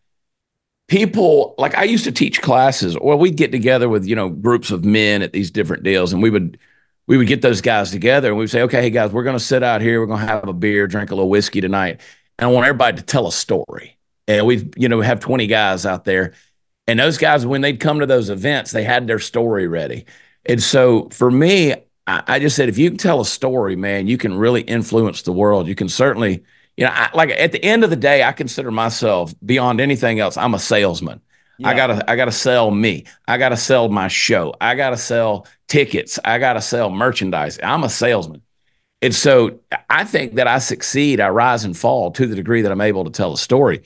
people 0.86 1.56
like 1.58 1.76
I 1.76 1.82
used 1.82 2.04
to 2.04 2.12
teach 2.12 2.40
classes, 2.40 2.94
or 2.94 3.16
we'd 3.16 3.36
get 3.36 3.50
together 3.50 3.88
with, 3.88 4.06
you 4.06 4.14
know, 4.14 4.28
groups 4.28 4.70
of 4.70 4.84
men 4.84 5.20
at 5.22 5.32
these 5.32 5.50
different 5.50 5.82
deals, 5.82 6.12
and 6.12 6.22
we 6.22 6.30
would 6.30 6.56
we 7.08 7.16
would 7.16 7.26
get 7.26 7.42
those 7.42 7.60
guys 7.60 7.90
together 7.90 8.28
and 8.28 8.38
we'd 8.38 8.50
say, 8.50 8.62
okay, 8.62 8.82
hey 8.82 8.90
guys, 8.90 9.10
we're 9.10 9.24
going 9.24 9.36
to 9.36 9.42
sit 9.42 9.62
out 9.62 9.80
here. 9.80 9.98
We're 9.98 10.06
going 10.06 10.20
to 10.20 10.26
have 10.26 10.46
a 10.46 10.52
beer, 10.52 10.86
drink 10.86 11.10
a 11.10 11.14
little 11.14 11.30
whiskey 11.30 11.60
tonight. 11.60 12.00
And 12.38 12.48
I 12.48 12.52
want 12.52 12.66
everybody 12.66 12.96
to 12.98 13.02
tell 13.02 13.26
a 13.26 13.32
story. 13.32 13.96
And 14.26 14.46
we, 14.46 14.70
you 14.76 14.88
know, 14.88 15.00
have 15.00 15.20
20 15.20 15.46
guys 15.46 15.86
out 15.86 16.04
there. 16.04 16.34
And 16.86 16.98
those 16.98 17.18
guys, 17.18 17.44
when 17.44 17.60
they'd 17.60 17.80
come 17.80 18.00
to 18.00 18.06
those 18.06 18.30
events, 18.30 18.70
they 18.70 18.84
had 18.84 19.06
their 19.06 19.18
story 19.18 19.66
ready. 19.66 20.06
And 20.46 20.62
so 20.62 21.08
for 21.10 21.30
me, 21.30 21.74
I, 22.06 22.22
I 22.26 22.38
just 22.38 22.56
said, 22.56 22.68
if 22.68 22.78
you 22.78 22.90
can 22.90 22.98
tell 22.98 23.20
a 23.20 23.26
story, 23.26 23.76
man, 23.76 24.06
you 24.06 24.16
can 24.16 24.36
really 24.36 24.62
influence 24.62 25.22
the 25.22 25.32
world. 25.32 25.68
You 25.68 25.74
can 25.74 25.88
certainly, 25.88 26.42
you 26.76 26.84
know, 26.84 26.92
I, 26.92 27.10
like 27.14 27.30
at 27.30 27.52
the 27.52 27.62
end 27.62 27.84
of 27.84 27.90
the 27.90 27.96
day, 27.96 28.22
I 28.24 28.32
consider 28.32 28.70
myself 28.70 29.34
beyond 29.44 29.80
anything 29.80 30.20
else, 30.20 30.36
I'm 30.36 30.54
a 30.54 30.58
salesman. 30.58 31.20
Yeah. 31.58 31.68
I 31.68 31.74
gotta, 31.74 32.10
I 32.10 32.16
gotta 32.16 32.32
sell 32.32 32.70
me. 32.70 33.04
I 33.26 33.36
gotta 33.36 33.56
sell 33.56 33.88
my 33.88 34.08
show. 34.08 34.54
I 34.60 34.76
gotta 34.76 34.96
sell 34.96 35.46
tickets. 35.66 36.18
I 36.24 36.38
gotta 36.38 36.62
sell 36.62 36.88
merchandise. 36.88 37.58
I'm 37.62 37.82
a 37.82 37.88
salesman. 37.88 38.42
And 39.00 39.14
so 39.14 39.60
I 39.88 40.04
think 40.04 40.34
that 40.34 40.48
I 40.48 40.58
succeed, 40.58 41.20
I 41.20 41.28
rise 41.28 41.64
and 41.64 41.76
fall 41.76 42.10
to 42.12 42.26
the 42.26 42.34
degree 42.34 42.62
that 42.62 42.72
I'm 42.72 42.80
able 42.80 43.04
to 43.04 43.10
tell 43.10 43.32
a 43.32 43.38
story. 43.38 43.82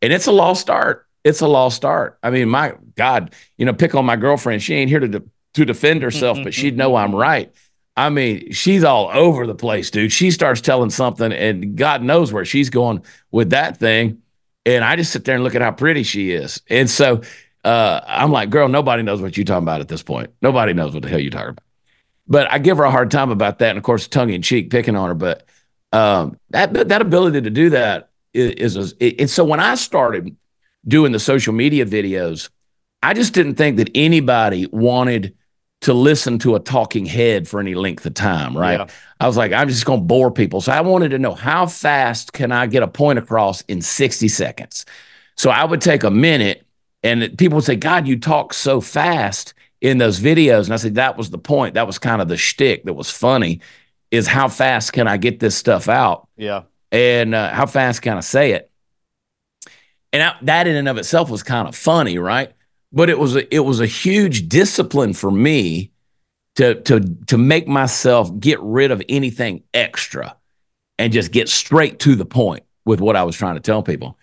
And 0.00 0.12
it's 0.12 0.26
a 0.26 0.32
lost 0.32 0.70
art. 0.70 1.06
It's 1.22 1.40
a 1.40 1.48
lost 1.48 1.84
art. 1.84 2.18
I 2.22 2.30
mean, 2.30 2.48
my 2.48 2.74
God, 2.96 3.34
you 3.56 3.66
know, 3.66 3.72
pick 3.72 3.94
on 3.94 4.04
my 4.04 4.16
girlfriend. 4.16 4.62
She 4.62 4.74
ain't 4.74 4.90
here 4.90 5.00
to, 5.00 5.08
de- 5.08 5.22
to 5.54 5.64
defend 5.64 6.02
herself, 6.02 6.38
but 6.42 6.54
she'd 6.54 6.76
know 6.76 6.96
I'm 6.96 7.14
right. 7.14 7.52
I 7.96 8.10
mean, 8.10 8.52
she's 8.52 8.84
all 8.84 9.08
over 9.12 9.46
the 9.46 9.54
place, 9.54 9.90
dude. 9.90 10.12
She 10.12 10.30
starts 10.30 10.60
telling 10.60 10.90
something, 10.90 11.32
and 11.32 11.76
God 11.76 12.02
knows 12.02 12.32
where 12.32 12.44
she's 12.44 12.68
going 12.68 13.04
with 13.30 13.50
that 13.50 13.76
thing. 13.76 14.20
And 14.66 14.82
I 14.82 14.96
just 14.96 15.12
sit 15.12 15.24
there 15.24 15.34
and 15.34 15.44
look 15.44 15.54
at 15.54 15.62
how 15.62 15.70
pretty 15.70 16.02
she 16.02 16.32
is. 16.32 16.60
And 16.68 16.90
so 16.90 17.22
uh, 17.64 18.00
I'm 18.06 18.32
like, 18.32 18.50
girl, 18.50 18.68
nobody 18.68 19.02
knows 19.02 19.22
what 19.22 19.36
you're 19.36 19.44
talking 19.44 19.62
about 19.62 19.80
at 19.80 19.88
this 19.88 20.02
point. 20.02 20.30
Nobody 20.42 20.72
knows 20.72 20.92
what 20.92 21.02
the 21.02 21.08
hell 21.08 21.20
you're 21.20 21.30
talking 21.30 21.50
about. 21.50 21.63
But 22.26 22.50
I 22.50 22.58
give 22.58 22.78
her 22.78 22.84
a 22.84 22.90
hard 22.90 23.10
time 23.10 23.30
about 23.30 23.58
that. 23.58 23.70
And 23.70 23.78
of 23.78 23.84
course, 23.84 24.08
tongue 24.08 24.30
in 24.30 24.42
cheek, 24.42 24.70
picking 24.70 24.96
on 24.96 25.08
her. 25.08 25.14
But 25.14 25.46
um, 25.92 26.38
that 26.50 26.72
that 26.88 27.02
ability 27.02 27.42
to 27.42 27.50
do 27.50 27.70
that 27.70 28.10
is, 28.32 28.76
is 28.76 28.94
and 29.00 29.28
so 29.30 29.44
when 29.44 29.60
I 29.60 29.74
started 29.74 30.36
doing 30.86 31.12
the 31.12 31.18
social 31.18 31.52
media 31.52 31.86
videos, 31.86 32.50
I 33.02 33.14
just 33.14 33.34
didn't 33.34 33.56
think 33.56 33.76
that 33.76 33.90
anybody 33.94 34.66
wanted 34.66 35.34
to 35.82 35.92
listen 35.92 36.38
to 36.38 36.54
a 36.54 36.60
talking 36.60 37.04
head 37.04 37.46
for 37.46 37.60
any 37.60 37.74
length 37.74 38.06
of 38.06 38.14
time, 38.14 38.56
right? 38.56 38.80
Yeah. 38.80 38.86
I 39.20 39.26
was 39.26 39.36
like, 39.36 39.52
I'm 39.52 39.68
just 39.68 39.84
going 39.84 40.00
to 40.00 40.04
bore 40.04 40.30
people. 40.30 40.62
So 40.62 40.72
I 40.72 40.80
wanted 40.80 41.10
to 41.10 41.18
know 41.18 41.34
how 41.34 41.66
fast 41.66 42.32
can 42.32 42.52
I 42.52 42.66
get 42.66 42.82
a 42.82 42.88
point 42.88 43.18
across 43.18 43.60
in 43.62 43.82
60 43.82 44.28
seconds? 44.28 44.86
So 45.36 45.50
I 45.50 45.64
would 45.64 45.82
take 45.82 46.04
a 46.04 46.10
minute 46.10 46.66
and 47.02 47.36
people 47.36 47.56
would 47.56 47.64
say, 47.64 47.76
God, 47.76 48.08
you 48.08 48.18
talk 48.18 48.54
so 48.54 48.80
fast 48.80 49.53
in 49.84 49.98
those 49.98 50.18
videos. 50.18 50.64
And 50.64 50.72
I 50.72 50.76
said, 50.76 50.96
that 50.96 51.16
was 51.16 51.30
the 51.30 51.38
point. 51.38 51.74
That 51.74 51.86
was 51.86 51.98
kind 51.98 52.20
of 52.20 52.26
the 52.26 52.36
shtick 52.36 52.84
that 52.84 52.94
was 52.94 53.10
funny 53.10 53.60
is 54.10 54.26
how 54.26 54.48
fast 54.48 54.92
can 54.92 55.06
I 55.06 55.16
get 55.16 55.38
this 55.38 55.56
stuff 55.56 55.88
out? 55.88 56.26
Yeah. 56.36 56.62
And 56.90 57.34
uh, 57.34 57.52
how 57.52 57.66
fast 57.66 58.02
can 58.02 58.16
I 58.16 58.20
say 58.20 58.52
it? 58.52 58.70
And 60.12 60.22
I, 60.22 60.36
that 60.42 60.66
in 60.66 60.74
and 60.74 60.88
of 60.88 60.98
itself 60.98 61.30
was 61.30 61.42
kind 61.42 61.68
of 61.68 61.76
funny, 61.76 62.18
right? 62.18 62.52
but 62.94 63.10
it 63.10 63.18
was 63.18 63.34
a, 63.34 63.54
it 63.54 63.58
was 63.58 63.80
a 63.80 63.86
huge 63.86 64.48
discipline 64.48 65.12
for 65.12 65.30
me 65.30 65.90
to 66.54 66.80
to 66.82 67.00
to 67.26 67.36
make 67.36 67.66
myself 67.66 68.30
get 68.38 68.60
rid 68.60 68.92
of 68.92 69.02
anything 69.08 69.64
extra 69.74 70.36
and 70.98 71.12
just 71.12 71.32
get 71.32 71.48
straight 71.48 71.98
to 71.98 72.14
the 72.14 72.24
point 72.24 72.62
with 72.84 73.00
what 73.00 73.16
I 73.16 73.24
was 73.24 73.36
trying 73.36 73.56
to 73.56 73.60
tell 73.60 73.82
people. 73.82 74.16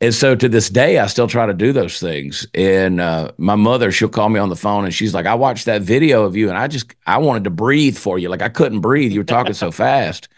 And 0.00 0.14
so 0.14 0.34
to 0.34 0.48
this 0.48 0.68
day, 0.68 0.98
I 0.98 1.06
still 1.06 1.26
try 1.26 1.46
to 1.46 1.54
do 1.54 1.72
those 1.72 1.98
things. 1.98 2.46
And 2.52 3.00
uh, 3.00 3.32
my 3.38 3.54
mother, 3.54 3.90
she'll 3.90 4.10
call 4.10 4.28
me 4.28 4.38
on 4.38 4.50
the 4.50 4.56
phone 4.56 4.84
and 4.84 4.92
she's 4.92 5.14
like, 5.14 5.24
I 5.24 5.34
watched 5.34 5.64
that 5.66 5.82
video 5.82 6.24
of 6.24 6.36
you 6.36 6.50
and 6.50 6.58
I 6.58 6.68
just, 6.68 6.94
I 7.06 7.18
wanted 7.18 7.44
to 7.44 7.50
breathe 7.50 7.96
for 7.96 8.18
you. 8.18 8.28
Like 8.28 8.42
I 8.42 8.50
couldn't 8.50 8.80
breathe. 8.80 9.12
You 9.12 9.20
were 9.20 9.24
talking 9.24 9.54
so 9.54 9.70
fast. 9.72 10.28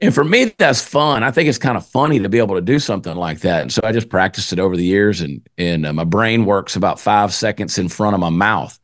And 0.00 0.14
for 0.14 0.24
me, 0.24 0.52
that's 0.58 0.86
fun. 0.86 1.22
I 1.22 1.30
think 1.30 1.48
it's 1.48 1.58
kind 1.58 1.76
of 1.76 1.86
funny 1.86 2.18
to 2.18 2.28
be 2.28 2.38
able 2.38 2.56
to 2.56 2.60
do 2.60 2.78
something 2.78 3.14
like 3.16 3.40
that. 3.40 3.62
And 3.62 3.72
so 3.72 3.80
I 3.84 3.92
just 3.92 4.08
practiced 4.08 4.52
it 4.52 4.58
over 4.58 4.76
the 4.76 4.84
years, 4.84 5.20
and 5.20 5.40
and 5.56 5.86
uh, 5.86 5.92
my 5.92 6.04
brain 6.04 6.44
works 6.44 6.76
about 6.76 7.00
five 7.00 7.32
seconds 7.32 7.78
in 7.78 7.88
front 7.88 8.14
of 8.14 8.20
my 8.20 8.28
mouth, 8.28 8.78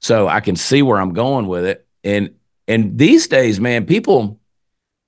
so 0.00 0.28
I 0.28 0.40
can 0.40 0.56
see 0.56 0.82
where 0.82 1.00
I'm 1.00 1.14
going 1.14 1.46
with 1.46 1.64
it. 1.64 1.86
And 2.04 2.34
and 2.68 2.98
these 2.98 3.28
days, 3.28 3.60
man, 3.60 3.86
people 3.86 4.38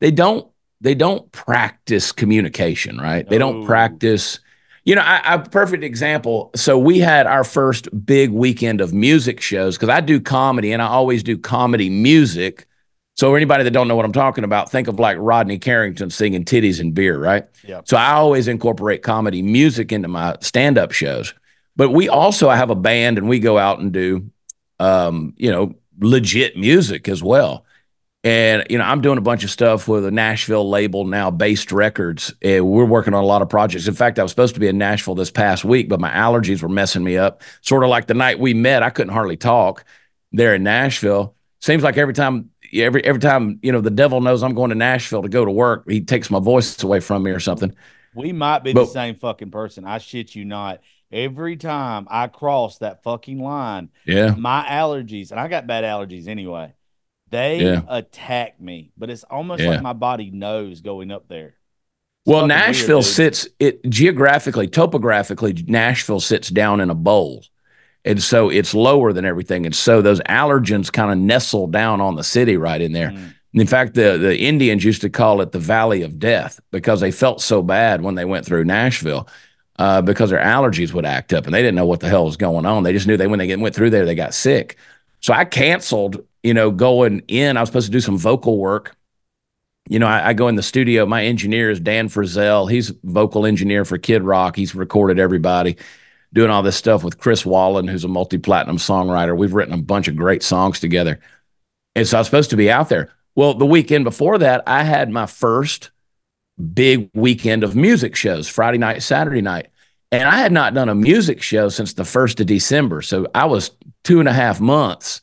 they 0.01 0.11
don't 0.11 0.49
they 0.81 0.95
don't 0.95 1.31
practice 1.33 2.13
communication, 2.13 2.99
right? 2.99 3.29
They 3.29 3.39
don't 3.39 3.65
practice. 3.67 4.41
You 4.85 4.95
know, 4.95 5.03
I, 5.03 5.35
I 5.35 5.39
perfect 5.39 5.85
example. 5.85 6.51
So 6.55 6.79
we 6.79 6.99
had 6.99 7.27
our 7.27 7.45
first 7.45 7.89
big 8.07 8.31
weekend 8.31 8.81
of 8.81 8.95
music 8.95 9.41
shows 9.41 9.77
because 9.77 9.89
I 9.89 10.01
do 10.01 10.21
comedy 10.21 10.73
and 10.73 10.81
I 10.81 10.87
always 10.87 11.23
do 11.23 11.37
comedy 11.37 11.91
music 11.91 12.69
so 13.19 13.35
anybody 13.35 13.65
that 13.65 13.73
don't 13.73 13.89
know 13.89 13.97
what 13.97 14.05
I'm 14.05 14.13
talking 14.13 14.45
about, 14.45 14.71
think 14.71 14.87
of 14.87 15.01
like 15.01 15.17
Rodney 15.19 15.59
Carrington 15.59 16.09
singing 16.09 16.45
titties 16.45 16.79
and 16.79 16.95
beer, 16.95 17.19
right? 17.19 17.47
Yeah. 17.65 17.81
So 17.85 17.97
I 17.97 18.13
always 18.13 18.47
incorporate 18.47 19.03
comedy 19.03 19.43
music 19.43 19.91
into 19.91 20.07
my 20.07 20.37
stand-up 20.41 20.93
shows. 20.93 21.35
But 21.75 21.91
we 21.91 22.09
also 22.09 22.49
I 22.49 22.55
have 22.55 22.71
a 22.71 22.77
band 22.77 23.19
and 23.19 23.29
we 23.29 23.41
go 23.41 23.59
out 23.59 23.81
and 23.81 23.91
do 23.91 24.31
um, 24.79 25.35
you 25.37 25.51
know, 25.51 25.75
legit 25.99 26.57
music 26.57 27.09
as 27.09 27.21
well. 27.21 27.65
And 28.25 28.67
you 28.69 28.79
know, 28.79 28.85
I'm 28.85 29.01
doing 29.01 29.19
a 29.19 29.23
bunch 29.23 29.45
of 29.45 29.51
stuff 29.51 29.87
with 29.87 30.05
a 30.05 30.11
Nashville 30.11 30.69
label 30.69 31.05
now, 31.05 31.31
Based 31.31 31.71
Records. 31.71 32.35
And 32.43 32.67
we're 32.67 32.85
working 32.85 33.15
on 33.15 33.23
a 33.23 33.27
lot 33.27 33.43
of 33.43 33.49
projects. 33.49 33.87
In 33.87 33.95
fact, 33.95 34.19
I 34.19 34.23
was 34.23 34.33
supposed 34.33 34.55
to 34.55 34.61
be 34.61 34.67
in 34.67 34.77
Nashville 34.77 35.15
this 35.15 35.31
past 35.31 35.65
week, 35.65 35.89
but 35.89 36.01
my 36.01 36.11
allergies 36.11 36.63
were 36.63 36.69
messing 36.69 37.05
me 37.05 37.17
up. 37.17 37.43
Sort 37.61 37.85
of 37.85 37.91
like 37.91 38.07
the 38.07 38.15
night 38.15 38.41
we 38.41 38.55
met, 38.55 38.83
I 38.83 38.91
couldn't 38.91 39.13
hardly 39.13 39.37
talk 39.37 39.85
there 40.33 40.55
in 40.55 40.65
Nashville. 40.65 41.37
Seems 41.61 41.83
like 41.83 41.97
every 41.97 42.15
time 42.15 42.51
every 42.73 43.05
every 43.05 43.21
time 43.21 43.59
you 43.63 43.73
know 43.73 43.81
the 43.81 43.91
devil 43.91 44.21
knows 44.21 44.43
I'm 44.43 44.55
going 44.55 44.71
to 44.71 44.77
Nashville 44.77 45.23
to 45.23 45.29
go 45.29 45.45
to 45.45 45.51
work, 45.51 45.89
he 45.89 46.01
takes 46.01 46.31
my 46.31 46.41
voice 46.41 46.83
away 46.83 47.01
from 47.01 47.23
me 47.23 47.31
or 47.31 47.41
something. 47.41 47.75
We 48.15 48.33
might 48.33 48.65
be 48.65 48.73
but, 48.73 48.87
the 48.87 48.91
same 48.91 49.15
fucking 49.15 49.51
person. 49.51 49.85
I 49.85 49.99
shit 49.99 50.35
you 50.35 50.45
not. 50.45 50.81
Every 51.11 51.57
time 51.57 52.07
I 52.11 52.27
cross 52.27 52.79
that 52.79 53.03
fucking 53.03 53.41
line, 53.41 53.91
yeah, 54.05 54.35
my 54.37 54.67
allergies, 54.69 55.31
and 55.31 55.41
I 55.41 55.49
got 55.49 55.67
bad 55.67 55.85
allergies 55.85 56.29
anyway. 56.29 56.75
They 57.31 57.63
yeah. 57.63 57.83
attack 57.89 58.61
me, 58.61 58.93
but 58.97 59.11
it's 59.11 59.25
almost 59.25 59.63
yeah. 59.63 59.71
like 59.71 59.83
my 59.83 59.93
body 59.93 60.31
knows 60.31 60.81
going 60.81 61.11
up 61.11 61.29
there. 61.29 61.49
It's 61.49 61.55
well, 62.27 62.47
Nashville 62.47 62.99
weird, 62.99 63.05
sits 63.05 63.49
it 63.59 63.89
geographically, 63.89 64.69
topographically. 64.69 65.53
Nashville 65.67 66.21
sits 66.21 66.49
down 66.49 66.81
in 66.81 66.91
a 66.91 66.95
bowl. 66.95 67.45
And 68.05 68.23
so 68.23 68.49
it's 68.49 68.75
lower 68.75 69.13
than 69.13 69.25
everything. 69.25 69.67
And 69.67 69.75
so 69.75 70.01
those 70.01 70.21
allergens 70.21 70.91
kind 70.91 71.13
of 71.13 71.19
nestle 71.19 71.67
down 71.67 72.01
on 72.01 72.15
the 72.15 72.25
city 72.25 72.57
right 72.57 72.81
in 72.81 72.93
there. 72.93 73.11
Mm. 73.11 73.35
In 73.55 73.67
fact, 73.67 73.95
the, 73.95 74.19
the 74.19 74.39
Indians 74.39 74.85
used 74.85 75.01
to 75.03 75.11
call 75.11 75.41
it 75.41 75.53
the 75.53 75.59
Valley 75.59 76.03
of 76.03 76.19
Death 76.19 76.61
because 76.71 77.01
they 77.01 77.11
felt 77.11 77.41
so 77.41 77.63
bad 77.63 78.03
when 78.03 78.15
they 78.15 78.25
went 78.25 78.47
through 78.47 78.65
Nashville 78.65 79.29
uh, 79.79 80.03
because 80.03 80.31
their 80.31 80.43
allergies 80.43 80.93
would 80.93 81.07
act 81.07 81.33
up 81.33 81.47
and 81.47 81.55
they 81.55 81.63
didn't 81.63 81.75
know 81.75 81.87
what 81.87 82.01
the 82.01 82.09
hell 82.09 82.25
was 82.25 82.37
going 82.37 82.67
on. 82.67 82.83
They 82.83 82.93
just 82.93 83.07
knew 83.07 83.17
they 83.17 83.27
when 83.27 83.39
they 83.39 83.57
went 83.57 83.75
through 83.75 83.91
there, 83.91 84.05
they 84.05 84.15
got 84.15 84.35
sick. 84.35 84.77
So 85.21 85.33
I 85.33 85.45
canceled, 85.45 86.25
you 86.43 86.55
know, 86.55 86.71
going 86.71 87.23
in. 87.29 87.57
I 87.57 87.61
was 87.61 87.69
supposed 87.69 87.87
to 87.87 87.93
do 87.93 88.01
some 88.01 88.19
vocal 88.19 88.59
work. 88.59 88.97
You 89.89 89.99
know, 89.99 90.07
I, 90.07 90.29
I 90.29 90.33
go 90.35 90.49
in 90.49 90.57
the 90.57 90.63
studio. 90.63 91.07
My 91.07 91.25
engineer 91.25 91.71
is 91.71 91.81
Dan 91.81 92.09
Frizzell. 92.09 92.71
He's 92.71 92.93
vocal 93.05 93.47
engineer 93.47 93.85
for 93.85 93.99
Kid 93.99 94.23
Rock. 94.23 94.57
He's 94.57 94.75
recorded 94.75 95.19
everybody 95.19 95.77
doing 96.33 96.51
all 96.51 96.63
this 96.63 96.77
stuff 96.77 97.03
with 97.03 97.19
Chris 97.19 97.47
Wallin, 97.47 97.89
who's 97.89 98.05
a 98.05 98.09
multi 98.09 98.39
platinum 98.39 98.77
songwriter. 98.77 99.37
We've 99.37 99.55
written 99.55 99.75
a 99.75 99.83
bunch 99.83 100.09
of 100.09 100.17
great 100.17 100.43
songs 100.43 100.81
together. 100.81 101.21
And 101.95 102.07
so 102.07 102.19
I 102.19 102.21
was 102.21 102.27
supposed 102.27 102.51
to 102.51 102.57
be 102.57 102.71
out 102.71 102.89
there. 102.89 103.11
Well, 103.35 103.55
the 103.55 103.67
weekend 103.67 104.05
before 104.05 104.39
that, 104.39 104.63
I 104.67 104.83
had 104.83 105.11
my 105.11 105.27
first 105.27 105.91
big 106.75 107.11
weekend 107.15 107.65
of 107.65 107.77
music 107.77 108.15
shows 108.17 108.49
Friday 108.49 108.79
night, 108.79 109.03
Saturday 109.03 109.43
night. 109.43 109.69
And 110.11 110.29
I 110.29 110.39
had 110.39 110.53
not 110.53 110.75
done 110.75 110.89
a 110.89 110.95
music 110.95 111.43
show 111.43 111.69
since 111.69 111.93
the 111.93 112.03
1st 112.03 112.41
of 112.41 112.47
December. 112.47 113.03
So 113.03 113.27
I 113.35 113.45
was 113.45 113.71
two 114.05 114.21
and 114.21 114.29
a 114.29 114.33
half 114.33 114.61
months 114.61 115.21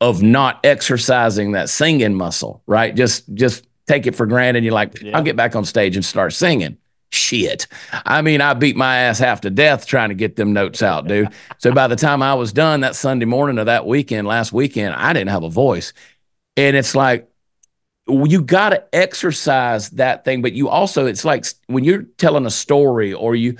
of 0.00 0.22
not 0.22 0.60
exercising 0.64 1.52
that 1.52 1.68
singing 1.68 2.14
muscle, 2.14 2.62
right? 2.66 2.94
Just, 2.94 3.32
just 3.34 3.66
take 3.86 4.06
it 4.06 4.14
for 4.14 4.26
granted. 4.26 4.64
You're 4.64 4.72
like, 4.72 5.00
yeah. 5.00 5.16
I'll 5.16 5.22
get 5.22 5.36
back 5.36 5.56
on 5.56 5.64
stage 5.64 5.96
and 5.96 6.04
start 6.04 6.32
singing 6.32 6.78
shit. 7.10 7.66
I 7.92 8.22
mean, 8.22 8.40
I 8.40 8.54
beat 8.54 8.76
my 8.76 8.96
ass 8.96 9.18
half 9.18 9.40
to 9.42 9.50
death 9.50 9.86
trying 9.86 10.10
to 10.10 10.14
get 10.14 10.36
them 10.36 10.52
notes 10.52 10.82
out, 10.82 11.06
dude. 11.06 11.28
so 11.58 11.72
by 11.72 11.86
the 11.86 11.96
time 11.96 12.22
I 12.22 12.34
was 12.34 12.52
done 12.52 12.80
that 12.80 12.94
Sunday 12.94 13.26
morning 13.26 13.58
of 13.58 13.66
that 13.66 13.86
weekend, 13.86 14.26
last 14.26 14.52
weekend, 14.52 14.94
I 14.94 15.12
didn't 15.12 15.30
have 15.30 15.44
a 15.44 15.50
voice. 15.50 15.92
And 16.56 16.76
it's 16.76 16.94
like, 16.94 17.28
you 18.08 18.40
got 18.40 18.68
to 18.70 18.84
exercise 18.94 19.90
that 19.90 20.24
thing, 20.24 20.40
but 20.40 20.52
you 20.52 20.68
also, 20.68 21.06
it's 21.06 21.24
like 21.24 21.44
when 21.66 21.82
you're 21.82 22.04
telling 22.18 22.46
a 22.46 22.50
story 22.50 23.12
or 23.12 23.34
you 23.34 23.56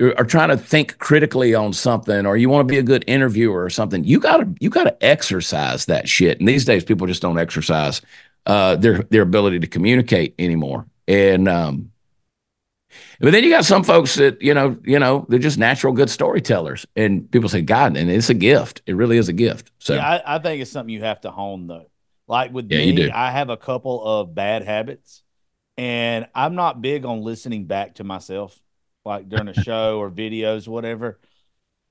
are 0.00 0.24
trying 0.24 0.48
to 0.48 0.56
think 0.56 0.98
critically 0.98 1.54
on 1.54 1.72
something 1.72 2.26
or 2.26 2.36
you 2.36 2.48
want 2.48 2.66
to 2.66 2.72
be 2.72 2.78
a 2.78 2.82
good 2.82 3.04
interviewer 3.06 3.62
or 3.62 3.70
something, 3.70 4.04
you 4.04 4.18
got 4.18 4.38
to, 4.38 4.48
you 4.60 4.70
got 4.70 4.84
to 4.84 5.04
exercise 5.04 5.86
that 5.86 6.08
shit. 6.08 6.40
And 6.40 6.48
these 6.48 6.64
days, 6.64 6.84
people 6.84 7.06
just 7.06 7.22
don't 7.22 7.38
exercise 7.38 8.00
uh, 8.46 8.76
their, 8.76 9.02
their 9.04 9.22
ability 9.22 9.60
to 9.60 9.66
communicate 9.66 10.34
anymore. 10.38 10.86
And, 11.06 11.48
um, 11.48 11.90
but 13.20 13.32
then 13.32 13.44
you 13.44 13.50
got 13.50 13.64
some 13.66 13.84
folks 13.84 14.14
that 14.14 14.40
you 14.40 14.54
know, 14.54 14.78
you 14.82 14.98
know, 14.98 15.26
they're 15.28 15.38
just 15.38 15.58
natural 15.58 15.92
good 15.92 16.10
storytellers, 16.10 16.86
and 16.96 17.30
people 17.30 17.48
say, 17.48 17.60
"God," 17.60 17.96
and 17.96 18.10
it's 18.10 18.30
a 18.30 18.34
gift. 18.34 18.82
It 18.86 18.96
really 18.96 19.18
is 19.18 19.28
a 19.28 19.32
gift. 19.32 19.70
So 19.78 19.94
yeah, 19.94 20.22
I, 20.24 20.36
I 20.36 20.38
think 20.38 20.62
it's 20.62 20.70
something 20.70 20.92
you 20.92 21.02
have 21.02 21.20
to 21.22 21.30
hone 21.30 21.66
though. 21.66 21.90
Like 22.26 22.52
with 22.52 22.70
yeah, 22.70 22.78
me, 22.78 23.10
I 23.10 23.30
have 23.30 23.50
a 23.50 23.56
couple 23.56 24.02
of 24.04 24.34
bad 24.34 24.62
habits, 24.62 25.22
and 25.76 26.28
I'm 26.34 26.54
not 26.54 26.80
big 26.80 27.04
on 27.04 27.22
listening 27.22 27.66
back 27.66 27.96
to 27.96 28.04
myself, 28.04 28.58
like 29.04 29.28
during 29.28 29.48
a 29.48 29.54
show 29.54 29.98
or 29.98 30.10
videos, 30.10 30.68
whatever. 30.68 31.18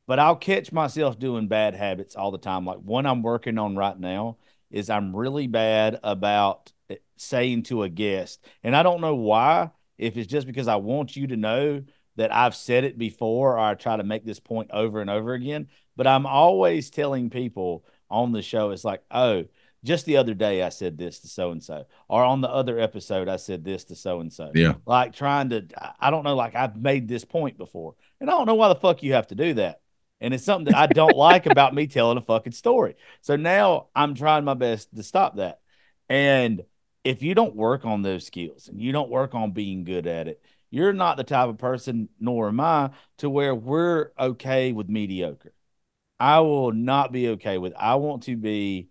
But 0.08 0.20
I'll 0.20 0.36
catch 0.36 0.72
myself 0.72 1.20
doing 1.20 1.48
bad 1.48 1.76
habits 1.76 2.16
all 2.16 2.32
the 2.32 2.38
time. 2.38 2.66
Like 2.66 2.80
one 2.80 3.06
I'm 3.06 3.22
working 3.22 3.58
on 3.58 3.76
right 3.76 3.98
now 3.98 4.38
is 4.72 4.90
I'm 4.90 5.16
really 5.16 5.48
bad 5.48 6.00
about 6.04 6.72
eh, 6.90 6.96
saying 7.16 7.64
to 7.64 7.84
a 7.84 7.90
guest, 7.90 8.44
and 8.64 8.76
I 8.76 8.84
don't 8.84 9.02
know 9.02 9.16
why 9.16 9.72
if 9.98 10.18
it's 10.18 10.28
just 10.28 10.48
because 10.48 10.68
I 10.68 10.78
want 10.78 11.16
you 11.16 11.28
to 11.28 11.38
know 11.38 11.84
that 12.16 12.34
I've 12.34 12.56
said 12.56 12.84
it 12.84 12.98
before 12.98 13.54
or 13.54 13.60
I 13.60 13.76
try 13.76 13.98
to 13.98 14.04
make 14.04 14.26
this 14.26 14.40
point 14.40 14.72
over 14.74 15.00
and 15.02 15.10
over 15.10 15.34
again. 15.34 15.68
But 15.96 16.08
I'm 16.08 16.26
always 16.26 16.90
telling 16.90 17.30
people 17.30 17.86
on 18.10 18.32
the 18.32 18.42
show, 18.42 18.72
it's 18.72 18.84
like, 18.84 19.04
oh, 19.12 19.46
just 19.84 20.06
the 20.06 20.18
other 20.18 20.34
day 20.34 20.62
I 20.62 20.70
said 20.70 20.98
this 20.98 21.20
to 21.20 21.28
so 21.28 21.52
and 21.52 21.64
so, 21.64 21.86
or 22.08 22.24
on 22.24 22.42
the 22.42 22.50
other 22.50 22.80
episode 22.80 23.28
I 23.28 23.38
said 23.38 23.64
this 23.64 23.86
to 23.86 23.96
so 23.96 24.20
and 24.20 24.32
so. 24.32 24.52
Yeah. 24.54 24.74
Like 24.86 25.14
trying 25.14 25.50
to, 25.50 25.66
I 26.00 26.10
don't 26.12 26.24
know, 26.24 26.36
like 26.36 26.56
I've 26.56 26.76
made 26.76 27.08
this 27.08 27.26
point 27.26 27.58
before. 27.58 27.96
And 28.20 28.30
I 28.30 28.34
don't 28.34 28.46
know 28.46 28.56
why 28.56 28.68
the 28.68 28.76
fuck 28.76 29.04
you 29.04 29.14
have 29.14 29.28
to 29.28 29.36
do 29.36 29.54
that. 29.56 29.82
And 30.22 30.34
it's 30.34 30.44
something 30.44 30.74
that 30.74 30.78
I 30.78 30.88
don't 30.88 31.16
like 31.18 31.46
about 31.46 31.74
me 31.74 31.88
telling 31.88 32.18
a 32.18 32.22
fucking 32.22 32.54
story. 32.54 32.96
So 33.22 33.36
now 33.36 33.88
I'm 33.96 34.16
trying 34.16 34.44
my 34.44 34.54
best 34.54 34.94
to 34.96 35.04
stop 35.04 35.38
that. 35.38 35.62
And 36.10 36.64
if 37.04 37.24
you 37.24 37.34
don't 37.34 37.56
work 37.56 37.86
on 37.86 38.02
those 38.02 38.26
skills 38.26 38.68
and 38.68 38.82
you 38.82 38.92
don't 38.92 39.10
work 39.10 39.34
on 39.34 39.52
being 39.52 39.86
good 39.86 40.08
at 40.08 40.28
it, 40.28 40.42
you're 40.72 40.94
not 40.94 41.18
the 41.18 41.24
type 41.24 41.50
of 41.50 41.58
person, 41.58 42.10
nor 42.20 42.50
am 42.50 42.60
I, 42.60 42.92
to 43.20 43.30
where 43.30 43.56
we're 43.56 44.12
okay 44.20 44.72
with 44.72 44.90
mediocre. 44.90 45.54
I 46.20 46.42
will 46.42 46.72
not 46.72 47.12
be 47.12 47.30
okay 47.30 47.58
with. 47.58 47.74
I 47.76 47.96
want 47.96 48.24
to 48.24 48.36
be 48.36 48.90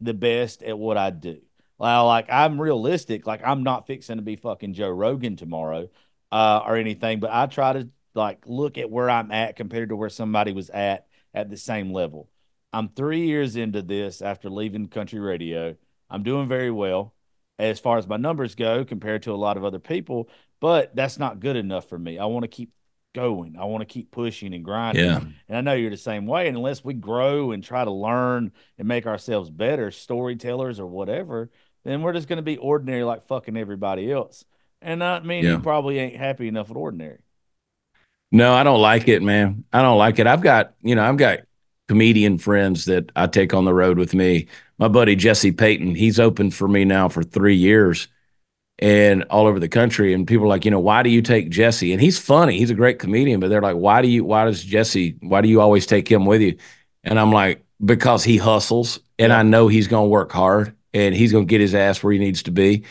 the 0.00 0.14
best 0.14 0.62
at 0.62 0.78
what 0.78 0.96
I 0.96 1.10
do. 1.10 1.40
Like 1.78 2.26
I'm 2.30 2.60
realistic. 2.60 3.26
Like 3.26 3.42
I'm 3.44 3.62
not 3.62 3.86
fixing 3.86 4.16
to 4.16 4.22
be 4.22 4.36
fucking 4.36 4.74
Joe 4.74 4.90
Rogan 4.90 5.36
tomorrow, 5.36 5.88
uh, 6.32 6.62
or 6.66 6.76
anything. 6.76 7.20
But 7.20 7.30
I 7.32 7.46
try 7.46 7.72
to 7.74 7.88
like 8.14 8.42
look 8.46 8.78
at 8.78 8.90
where 8.90 9.08
I'm 9.08 9.30
at 9.30 9.56
compared 9.56 9.90
to 9.90 9.96
where 9.96 10.08
somebody 10.08 10.52
was 10.52 10.70
at 10.70 11.06
at 11.34 11.50
the 11.50 11.56
same 11.56 11.92
level. 11.92 12.28
I'm 12.72 12.88
three 12.88 13.26
years 13.26 13.56
into 13.56 13.82
this 13.82 14.20
after 14.22 14.50
leaving 14.50 14.88
country 14.88 15.20
radio. 15.20 15.76
I'm 16.10 16.22
doing 16.22 16.48
very 16.48 16.70
well 16.70 17.14
as 17.58 17.80
far 17.80 17.98
as 17.98 18.06
my 18.06 18.16
numbers 18.16 18.54
go 18.54 18.84
compared 18.84 19.22
to 19.22 19.32
a 19.32 19.36
lot 19.36 19.56
of 19.56 19.64
other 19.64 19.78
people, 19.78 20.28
but 20.60 20.94
that's 20.94 21.18
not 21.18 21.40
good 21.40 21.56
enough 21.56 21.88
for 21.88 21.98
me. 21.98 22.18
I 22.18 22.26
want 22.26 22.44
to 22.44 22.48
keep 22.48 22.72
going. 23.18 23.56
I 23.58 23.64
want 23.64 23.80
to 23.80 23.86
keep 23.86 24.10
pushing 24.10 24.54
and 24.54 24.64
grinding. 24.64 25.04
Yeah. 25.04 25.20
And 25.48 25.56
I 25.56 25.60
know 25.60 25.72
you're 25.74 25.90
the 25.90 25.96
same 25.96 26.26
way. 26.26 26.46
And 26.46 26.56
unless 26.56 26.84
we 26.84 26.94
grow 26.94 27.50
and 27.50 27.64
try 27.64 27.84
to 27.84 27.90
learn 27.90 28.52
and 28.78 28.86
make 28.86 29.06
ourselves 29.06 29.50
better 29.50 29.90
storytellers 29.90 30.78
or 30.78 30.86
whatever, 30.86 31.50
then 31.84 32.02
we're 32.02 32.12
just 32.12 32.28
going 32.28 32.36
to 32.36 32.42
be 32.42 32.56
ordinary 32.58 33.02
like 33.02 33.26
fucking 33.26 33.56
everybody 33.56 34.12
else. 34.12 34.44
And 34.80 35.02
I 35.02 35.20
mean, 35.20 35.44
Yeah. 35.44 35.52
you 35.52 35.58
probably 35.58 35.98
ain't 35.98 36.16
happy 36.16 36.46
enough 36.46 36.68
with 36.68 36.76
ordinary. 36.76 37.18
No, 38.30 38.52
I 38.54 38.62
don't 38.62 38.80
like 38.80 39.08
it, 39.08 39.22
man. 39.22 39.64
I 39.72 39.82
don't 39.82 39.98
like 39.98 40.18
it. 40.18 40.26
I've 40.26 40.42
got, 40.42 40.74
you 40.82 40.94
know, 40.94 41.02
I've 41.02 41.16
got 41.16 41.40
comedian 41.88 42.38
friends 42.38 42.84
that 42.84 43.10
I 43.16 43.26
take 43.26 43.52
on 43.54 43.64
the 43.64 43.74
road 43.74 43.98
with 43.98 44.14
me. 44.14 44.46
My 44.78 44.88
buddy 44.88 45.16
Jesse 45.16 45.50
Payton, 45.50 45.94
he's 45.96 46.20
opened 46.20 46.54
for 46.54 46.68
me 46.68 46.84
now 46.84 47.08
for 47.08 47.22
three 47.22 47.56
years 47.56 48.06
and 48.78 49.24
all 49.24 49.46
over 49.46 49.58
the 49.60 49.68
country. 49.68 50.14
And 50.14 50.26
people 50.26 50.44
are 50.46 50.48
like, 50.48 50.64
you 50.64 50.70
know, 50.70 50.80
why 50.80 51.02
do 51.02 51.10
you 51.10 51.22
take 51.22 51.50
Jesse? 51.50 51.92
And 51.92 52.00
he's 52.00 52.18
funny. 52.18 52.58
He's 52.58 52.70
a 52.70 52.74
great 52.74 52.98
comedian, 52.98 53.40
but 53.40 53.48
they're 53.50 53.62
like, 53.62 53.76
why 53.76 54.02
do 54.02 54.08
you, 54.08 54.24
why 54.24 54.44
does 54.44 54.62
Jesse, 54.62 55.16
why 55.20 55.40
do 55.40 55.48
you 55.48 55.60
always 55.60 55.86
take 55.86 56.08
him 56.10 56.26
with 56.26 56.40
you? 56.40 56.56
And 57.04 57.18
I'm 57.18 57.32
like, 57.32 57.64
because 57.84 58.24
he 58.24 58.36
hustles 58.36 59.00
and 59.18 59.32
Yeah. 59.32 59.38
I 59.38 59.42
know 59.42 59.68
he's 59.68 59.88
going 59.88 60.06
to 60.06 60.08
work 60.10 60.32
hard 60.32 60.76
and 60.92 61.14
he's 61.14 61.32
going 61.32 61.46
to 61.46 61.50
get 61.50 61.60
his 61.60 61.74
ass 61.74 62.02
where 62.02 62.12
he 62.12 62.18
needs 62.18 62.42
to 62.44 62.50
be. 62.50 62.84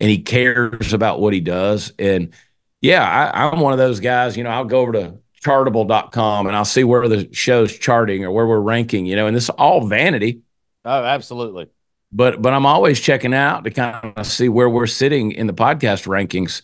And 0.00 0.10
he 0.10 0.18
cares 0.22 0.92
about 0.92 1.20
what 1.20 1.32
he 1.32 1.40
does. 1.40 1.92
And 1.98 2.34
yeah, 2.80 3.02
I, 3.32 3.48
I'm 3.48 3.60
one 3.60 3.72
of 3.72 3.78
those 3.78 4.00
guys, 4.00 4.36
you 4.36 4.44
know, 4.44 4.50
I'll 4.50 4.64
go 4.64 4.80
over 4.80 4.92
to 4.92 5.18
chartable.com 5.42 6.46
and 6.46 6.56
I'll 6.56 6.64
see 6.64 6.84
where 6.84 7.08
the 7.08 7.32
show's 7.32 7.76
charting 7.76 8.24
or 8.24 8.30
where 8.32 8.46
we're 8.46 8.60
ranking, 8.60 9.06
you 9.06 9.16
know, 9.16 9.26
and 9.26 9.36
this 9.36 9.44
is 9.44 9.50
all 9.50 9.86
vanity, 9.86 10.42
Oh, 10.84 11.04
absolutely. 11.04 11.70
But 12.14 12.40
but 12.40 12.52
I'm 12.54 12.66
always 12.66 13.00
checking 13.00 13.34
out 13.34 13.64
to 13.64 13.70
kind 13.70 14.14
of 14.16 14.26
see 14.26 14.48
where 14.48 14.70
we're 14.70 14.86
sitting 14.86 15.32
in 15.32 15.46
the 15.46 15.54
podcast 15.54 16.06
rankings. 16.06 16.62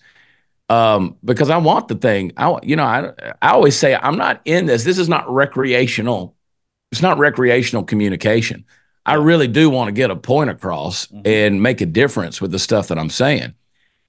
Um, 0.68 1.16
because 1.24 1.50
I 1.50 1.56
want 1.56 1.88
the 1.88 1.96
thing. 1.96 2.32
I 2.36 2.56
you 2.62 2.76
know, 2.76 2.84
I 2.84 3.12
I 3.42 3.50
always 3.50 3.76
say 3.76 3.94
I'm 3.96 4.16
not 4.16 4.40
in 4.44 4.66
this. 4.66 4.84
This 4.84 4.98
is 4.98 5.08
not 5.08 5.28
recreational. 5.28 6.36
It's 6.92 7.02
not 7.02 7.18
recreational 7.18 7.84
communication. 7.84 8.64
I 9.04 9.14
really 9.14 9.48
do 9.48 9.68
want 9.70 9.88
to 9.88 9.92
get 9.92 10.10
a 10.10 10.16
point 10.16 10.50
across 10.50 11.06
Mhm. 11.06 11.22
and 11.26 11.62
make 11.62 11.80
a 11.80 11.86
difference 11.86 12.40
with 12.40 12.52
the 12.52 12.58
stuff 12.58 12.88
that 12.88 12.98
I'm 12.98 13.10
saying 13.10 13.54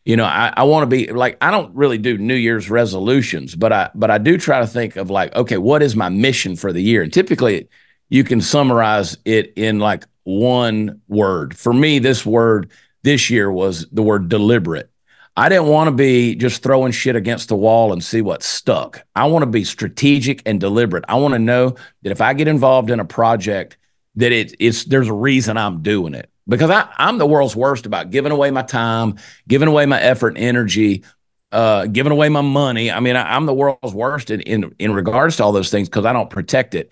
you 0.05 0.15
know 0.15 0.25
i, 0.25 0.51
I 0.57 0.63
want 0.63 0.81
to 0.83 0.87
be 0.87 1.11
like 1.11 1.37
i 1.41 1.51
don't 1.51 1.75
really 1.75 1.99
do 1.99 2.17
new 2.17 2.33
year's 2.35 2.71
resolutions 2.71 3.55
but 3.55 3.71
i 3.71 3.89
but 3.93 4.09
i 4.09 4.17
do 4.17 4.37
try 4.37 4.59
to 4.59 4.65
think 4.65 4.95
of 4.95 5.11
like 5.11 5.35
okay 5.35 5.57
what 5.57 5.83
is 5.83 5.95
my 5.95 6.09
mission 6.09 6.55
for 6.55 6.73
the 6.73 6.81
year 6.81 7.03
and 7.03 7.13
typically 7.13 7.67
you 8.09 8.23
can 8.23 8.41
summarize 8.41 9.17
it 9.25 9.53
in 9.55 9.77
like 9.77 10.05
one 10.23 11.01
word. 11.07 11.57
For 11.57 11.73
me 11.73 11.99
this 11.99 12.25
word 12.25 12.71
this 13.03 13.29
year 13.29 13.51
was 13.51 13.87
the 13.91 14.03
word 14.03 14.29
deliberate. 14.29 14.89
I 15.35 15.49
didn't 15.49 15.67
want 15.67 15.87
to 15.87 15.91
be 15.91 16.35
just 16.35 16.61
throwing 16.61 16.91
shit 16.91 17.15
against 17.15 17.47
the 17.47 17.55
wall 17.55 17.93
and 17.93 18.03
see 18.03 18.21
what 18.21 18.43
stuck. 18.43 19.05
I 19.15 19.27
want 19.27 19.43
to 19.43 19.47
be 19.47 19.63
strategic 19.63 20.41
and 20.45 20.59
deliberate. 20.59 21.05
I 21.07 21.15
want 21.15 21.33
to 21.33 21.39
know 21.39 21.75
that 22.01 22.11
if 22.11 22.21
i 22.21 22.33
get 22.33 22.47
involved 22.47 22.91
in 22.91 22.99
a 22.99 23.05
project 23.05 23.77
that 24.15 24.31
it, 24.31 24.53
it's 24.59 24.83
there's 24.83 25.07
a 25.07 25.13
reason 25.13 25.57
i'm 25.57 25.81
doing 25.81 26.13
it. 26.13 26.29
Because 26.47 26.69
I, 26.69 26.89
I'm 26.97 27.17
the 27.17 27.25
world's 27.25 27.55
worst 27.55 27.85
about 27.85 28.09
giving 28.09 28.31
away 28.31 28.51
my 28.51 28.63
time, 28.63 29.17
giving 29.47 29.69
away 29.69 29.85
my 29.85 30.01
effort 30.01 30.29
and 30.29 30.39
energy, 30.39 31.03
uh, 31.51 31.85
giving 31.85 32.11
away 32.11 32.29
my 32.29 32.41
money. 32.41 32.91
I 32.91 32.99
mean, 32.99 33.15
I, 33.15 33.35
I'm 33.35 33.45
the 33.45 33.53
world's 33.53 33.93
worst 33.93 34.31
in, 34.31 34.41
in 34.41 34.75
in 34.79 34.93
regards 34.93 35.37
to 35.37 35.43
all 35.43 35.51
those 35.51 35.69
things 35.69 35.87
because 35.87 36.03
I 36.03 36.13
don't 36.13 36.29
protect 36.29 36.75
it 36.75 36.91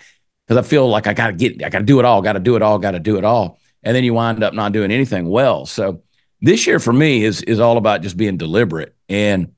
because 0.49 0.65
I 0.65 0.67
feel 0.67 0.89
like 0.89 1.05
I 1.05 1.13
got 1.13 1.27
to 1.27 1.33
get, 1.33 1.63
I 1.63 1.69
got 1.69 1.79
to 1.79 1.85
do 1.85 1.99
it 1.99 2.05
all, 2.05 2.23
got 2.23 2.33
to 2.33 2.39
do 2.39 2.55
it 2.55 2.63
all, 2.63 2.79
got 2.79 2.91
to 2.91 2.99
do 2.99 3.17
it 3.17 3.23
all, 3.23 3.59
and 3.83 3.95
then 3.95 4.03
you 4.03 4.15
wind 4.15 4.43
up 4.43 4.55
not 4.55 4.71
doing 4.71 4.91
anything 4.91 5.29
well. 5.29 5.67
So 5.67 6.01
this 6.41 6.65
year 6.65 6.79
for 6.79 6.91
me 6.91 7.23
is 7.23 7.43
is 7.43 7.59
all 7.59 7.77
about 7.77 8.01
just 8.01 8.17
being 8.17 8.38
deliberate 8.38 8.95
and 9.07 9.53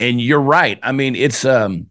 and 0.00 0.18
you're 0.18 0.40
right. 0.40 0.80
I 0.82 0.92
mean, 0.92 1.14
it's 1.14 1.44
um, 1.44 1.90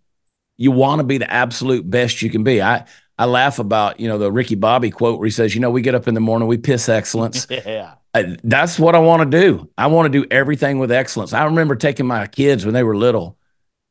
you 0.57 0.71
want 0.71 0.99
to 0.99 1.03
be 1.03 1.19
the 1.19 1.31
absolute 1.31 1.87
best 1.87 2.23
you 2.23 2.31
can 2.31 2.43
be. 2.43 2.59
I 2.59 2.85
I 3.19 3.25
laugh 3.25 3.59
about 3.59 3.99
you 3.99 4.07
know 4.07 4.17
the 4.17 4.31
Ricky 4.31 4.55
Bobby 4.55 4.89
quote 4.89 5.19
where 5.19 5.27
he 5.27 5.31
says, 5.31 5.53
you 5.53 5.61
know, 5.61 5.69
we 5.69 5.83
get 5.83 5.93
up 5.93 6.07
in 6.07 6.15
the 6.15 6.19
morning, 6.19 6.47
we 6.47 6.57
piss 6.57 6.89
excellence. 6.89 7.45
Yeah. 7.65 7.95
I, 8.13 8.35
that's 8.43 8.77
what 8.77 8.93
I 8.93 8.99
want 8.99 9.31
to 9.31 9.39
do. 9.39 9.69
I 9.77 9.87
want 9.87 10.11
to 10.11 10.21
do 10.21 10.27
everything 10.29 10.79
with 10.79 10.91
excellence. 10.91 11.31
I 11.31 11.45
remember 11.45 11.77
taking 11.77 12.05
my 12.05 12.27
kids 12.27 12.65
when 12.65 12.73
they 12.73 12.83
were 12.83 12.97
little 12.97 13.37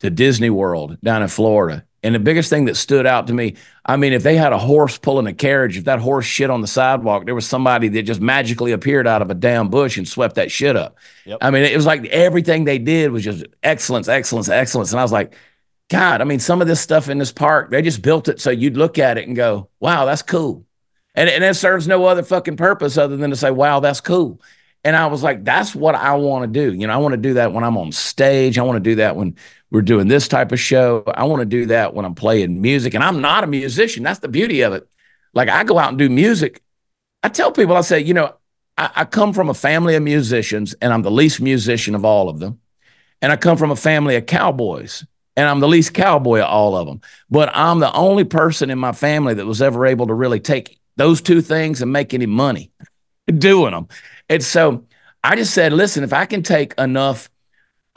to 0.00 0.10
Disney 0.10 0.50
World 0.50 0.98
down 1.02 1.22
in 1.22 1.28
Florida. 1.28 1.86
And 2.02 2.14
the 2.14 2.18
biggest 2.18 2.48
thing 2.48 2.64
that 2.64 2.76
stood 2.76 3.06
out 3.06 3.26
to 3.26 3.34
me, 3.34 3.56
I 3.84 3.96
mean, 3.96 4.14
if 4.14 4.22
they 4.22 4.36
had 4.36 4.54
a 4.54 4.58
horse 4.58 4.96
pulling 4.96 5.26
a 5.26 5.34
carriage, 5.34 5.76
if 5.76 5.84
that 5.84 5.98
horse 5.98 6.24
shit 6.24 6.48
on 6.48 6.62
the 6.62 6.66
sidewalk, 6.66 7.26
there 7.26 7.34
was 7.34 7.46
somebody 7.46 7.88
that 7.88 8.02
just 8.04 8.22
magically 8.22 8.72
appeared 8.72 9.06
out 9.06 9.20
of 9.20 9.30
a 9.30 9.34
damn 9.34 9.68
bush 9.68 9.98
and 9.98 10.08
swept 10.08 10.36
that 10.36 10.50
shit 10.50 10.76
up. 10.76 10.96
Yep. 11.26 11.38
I 11.42 11.50
mean, 11.50 11.64
it 11.64 11.76
was 11.76 11.84
like 11.84 12.06
everything 12.06 12.64
they 12.64 12.78
did 12.78 13.12
was 13.12 13.22
just 13.22 13.44
excellence, 13.62 14.08
excellence, 14.08 14.48
excellence. 14.48 14.92
And 14.92 15.00
I 15.00 15.02
was 15.02 15.12
like, 15.12 15.34
God, 15.90 16.22
I 16.22 16.24
mean, 16.24 16.38
some 16.38 16.62
of 16.62 16.68
this 16.68 16.80
stuff 16.80 17.10
in 17.10 17.18
this 17.18 17.32
park, 17.32 17.70
they 17.70 17.82
just 17.82 18.00
built 18.00 18.28
it 18.28 18.40
so 18.40 18.50
you'd 18.50 18.78
look 18.78 18.98
at 18.98 19.18
it 19.18 19.26
and 19.26 19.36
go, 19.36 19.68
wow, 19.78 20.06
that's 20.06 20.22
cool. 20.22 20.64
And, 21.14 21.28
and 21.28 21.44
it 21.44 21.54
serves 21.54 21.86
no 21.86 22.06
other 22.06 22.22
fucking 22.22 22.56
purpose 22.56 22.96
other 22.96 23.16
than 23.16 23.30
to 23.30 23.36
say, 23.36 23.50
wow, 23.50 23.80
that's 23.80 24.00
cool. 24.00 24.40
And 24.82 24.96
I 24.96 25.06
was 25.06 25.22
like, 25.22 25.44
that's 25.44 25.74
what 25.74 25.94
I 25.94 26.14
want 26.14 26.52
to 26.52 26.60
do. 26.60 26.74
You 26.74 26.86
know, 26.86 26.94
I 26.94 26.96
want 26.96 27.12
to 27.12 27.18
do 27.18 27.34
that 27.34 27.52
when 27.52 27.64
I'm 27.64 27.76
on 27.76 27.92
stage. 27.92 28.58
I 28.58 28.62
want 28.62 28.76
to 28.76 28.90
do 28.90 28.96
that 28.96 29.14
when 29.14 29.36
we're 29.70 29.82
doing 29.82 30.08
this 30.08 30.26
type 30.26 30.52
of 30.52 30.60
show. 30.60 31.04
I 31.06 31.24
want 31.24 31.40
to 31.40 31.46
do 31.46 31.66
that 31.66 31.94
when 31.94 32.04
I'm 32.04 32.14
playing 32.14 32.62
music. 32.62 32.94
And 32.94 33.04
I'm 33.04 33.20
not 33.20 33.44
a 33.44 33.46
musician. 33.46 34.02
That's 34.02 34.20
the 34.20 34.28
beauty 34.28 34.62
of 34.62 34.72
it. 34.72 34.88
Like 35.34 35.48
I 35.48 35.64
go 35.64 35.78
out 35.78 35.90
and 35.90 35.98
do 35.98 36.08
music. 36.08 36.62
I 37.22 37.28
tell 37.28 37.52
people, 37.52 37.76
I 37.76 37.82
say, 37.82 38.00
you 38.00 38.14
know, 38.14 38.34
I, 38.78 38.90
I 38.96 39.04
come 39.04 39.34
from 39.34 39.50
a 39.50 39.54
family 39.54 39.94
of 39.96 40.02
musicians 40.02 40.74
and 40.80 40.92
I'm 40.92 41.02
the 41.02 41.10
least 41.10 41.40
musician 41.40 41.94
of 41.94 42.04
all 42.04 42.30
of 42.30 42.40
them. 42.40 42.60
And 43.20 43.30
I 43.30 43.36
come 43.36 43.58
from 43.58 43.70
a 43.70 43.76
family 43.76 44.16
of 44.16 44.24
cowboys 44.24 45.04
and 45.36 45.46
I'm 45.46 45.60
the 45.60 45.68
least 45.68 45.92
cowboy 45.92 46.40
of 46.40 46.48
all 46.48 46.74
of 46.74 46.86
them. 46.86 47.02
But 47.30 47.50
I'm 47.54 47.80
the 47.80 47.92
only 47.92 48.24
person 48.24 48.70
in 48.70 48.78
my 48.78 48.92
family 48.92 49.34
that 49.34 49.46
was 49.46 49.60
ever 49.60 49.86
able 49.86 50.06
to 50.06 50.14
really 50.14 50.40
take 50.40 50.80
those 50.96 51.20
two 51.20 51.42
things 51.42 51.82
and 51.82 51.92
make 51.92 52.14
any 52.14 52.26
money 52.26 52.72
doing 53.38 53.72
them. 53.72 53.88
And 54.30 54.42
so 54.42 54.84
I 55.22 55.36
just 55.36 55.52
said, 55.52 55.74
listen, 55.74 56.04
if 56.04 56.14
I 56.14 56.24
can 56.24 56.42
take 56.42 56.72
enough 56.78 57.28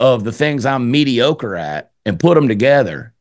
of 0.00 0.24
the 0.24 0.32
things 0.32 0.66
I'm 0.66 0.90
mediocre 0.90 1.56
at 1.56 1.92
and 2.04 2.18
put 2.18 2.34
them 2.34 2.48
together 2.48 3.14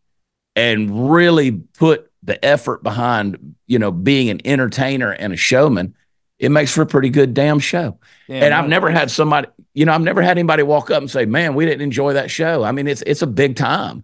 and 0.55 1.11
really 1.11 1.51
put 1.51 2.11
the 2.23 2.43
effort 2.43 2.83
behind, 2.83 3.55
you 3.67 3.79
know, 3.79 3.91
being 3.91 4.29
an 4.29 4.41
entertainer 4.43 5.11
and 5.11 5.31
a 5.31 5.37
showman, 5.37 5.95
it 6.39 6.49
makes 6.49 6.73
for 6.73 6.81
a 6.81 6.85
pretty 6.85 7.09
good 7.09 7.33
damn 7.33 7.59
show. 7.59 7.97
Yeah, 8.27 8.45
and 8.45 8.53
I've 8.53 8.67
never 8.67 8.89
had 8.89 9.11
somebody, 9.11 9.47
you 9.73 9.85
know, 9.85 9.93
I've 9.93 10.01
never 10.01 10.21
had 10.21 10.31
anybody 10.31 10.63
walk 10.63 10.89
up 10.89 11.01
and 11.01 11.09
say, 11.09 11.25
"Man, 11.25 11.53
we 11.53 11.65
didn't 11.65 11.81
enjoy 11.81 12.13
that 12.13 12.31
show." 12.31 12.63
I 12.63 12.71
mean, 12.71 12.87
it's 12.87 13.03
it's 13.03 13.21
a 13.21 13.27
big 13.27 13.55
time, 13.55 14.03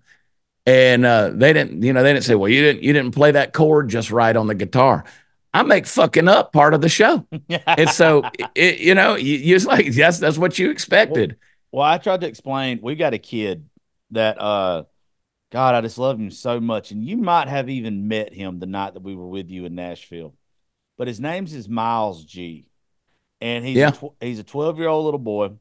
and 0.66 1.06
uh, 1.06 1.32
they 1.34 1.52
didn't, 1.52 1.84
you 1.84 1.92
know, 1.92 2.04
they 2.04 2.14
didn't 2.14 2.26
say, 2.26 2.36
"Well, 2.36 2.50
you 2.50 2.62
didn't 2.62 2.84
you 2.84 2.94
didn't 2.94 3.12
play 3.12 3.32
that 3.32 3.52
chord 3.54 3.90
just 3.90 4.12
right 4.12 4.36
on 4.36 4.48
the 4.48 4.56
guitar." 4.56 5.04
I 5.54 5.64
make 5.64 5.86
fucking 5.88 6.28
up 6.28 6.54
part 6.54 6.74
of 6.74 6.82
the 6.82 6.90
show, 6.90 7.26
and 7.66 7.90
so 7.90 8.24
it, 8.56 8.80
you 8.80 8.94
know, 8.94 9.16
you, 9.16 9.36
you're 9.38 9.58
just 9.58 9.68
like, 9.68 9.88
yes, 9.96 10.20
that's 10.20 10.38
what 10.38 10.60
you 10.60 10.70
expected. 10.70 11.38
Well, 11.72 11.84
I 11.86 11.98
tried 11.98 12.22
to 12.22 12.28
explain. 12.28 12.80
We 12.82 12.96
got 12.96 13.14
a 13.14 13.18
kid 13.20 13.68
that, 14.12 14.40
uh, 14.40 14.84
God, 15.52 15.76
I 15.76 15.82
just 15.82 15.98
love 15.98 16.20
him 16.20 16.32
so 16.32 16.60
much, 16.60 16.92
and 16.92 17.04
you 17.04 17.18
might 17.18 17.48
have 17.48 17.70
even 17.70 18.08
met 18.08 18.34
him 18.34 18.60
the 18.60 18.66
night 18.68 18.94
that 18.94 19.04
we 19.04 19.16
were 19.16 19.28
with 19.28 19.50
you 19.50 19.66
in 19.66 19.76
Nashville. 19.76 20.36
But 20.98 21.08
his 21.08 21.20
name's 21.20 21.54
is 21.54 21.68
Miles 21.70 22.26
G, 22.26 22.68
and 23.42 23.66
he's 23.66 23.78
Yeah. 23.78 23.90
a 23.90 23.92
tw- 23.92 24.14
he's 24.22 24.40
a 24.40 24.44
twelve 24.44 24.78
year 24.78 24.88
old 24.90 25.06
little 25.06 25.20
boy. 25.20 25.52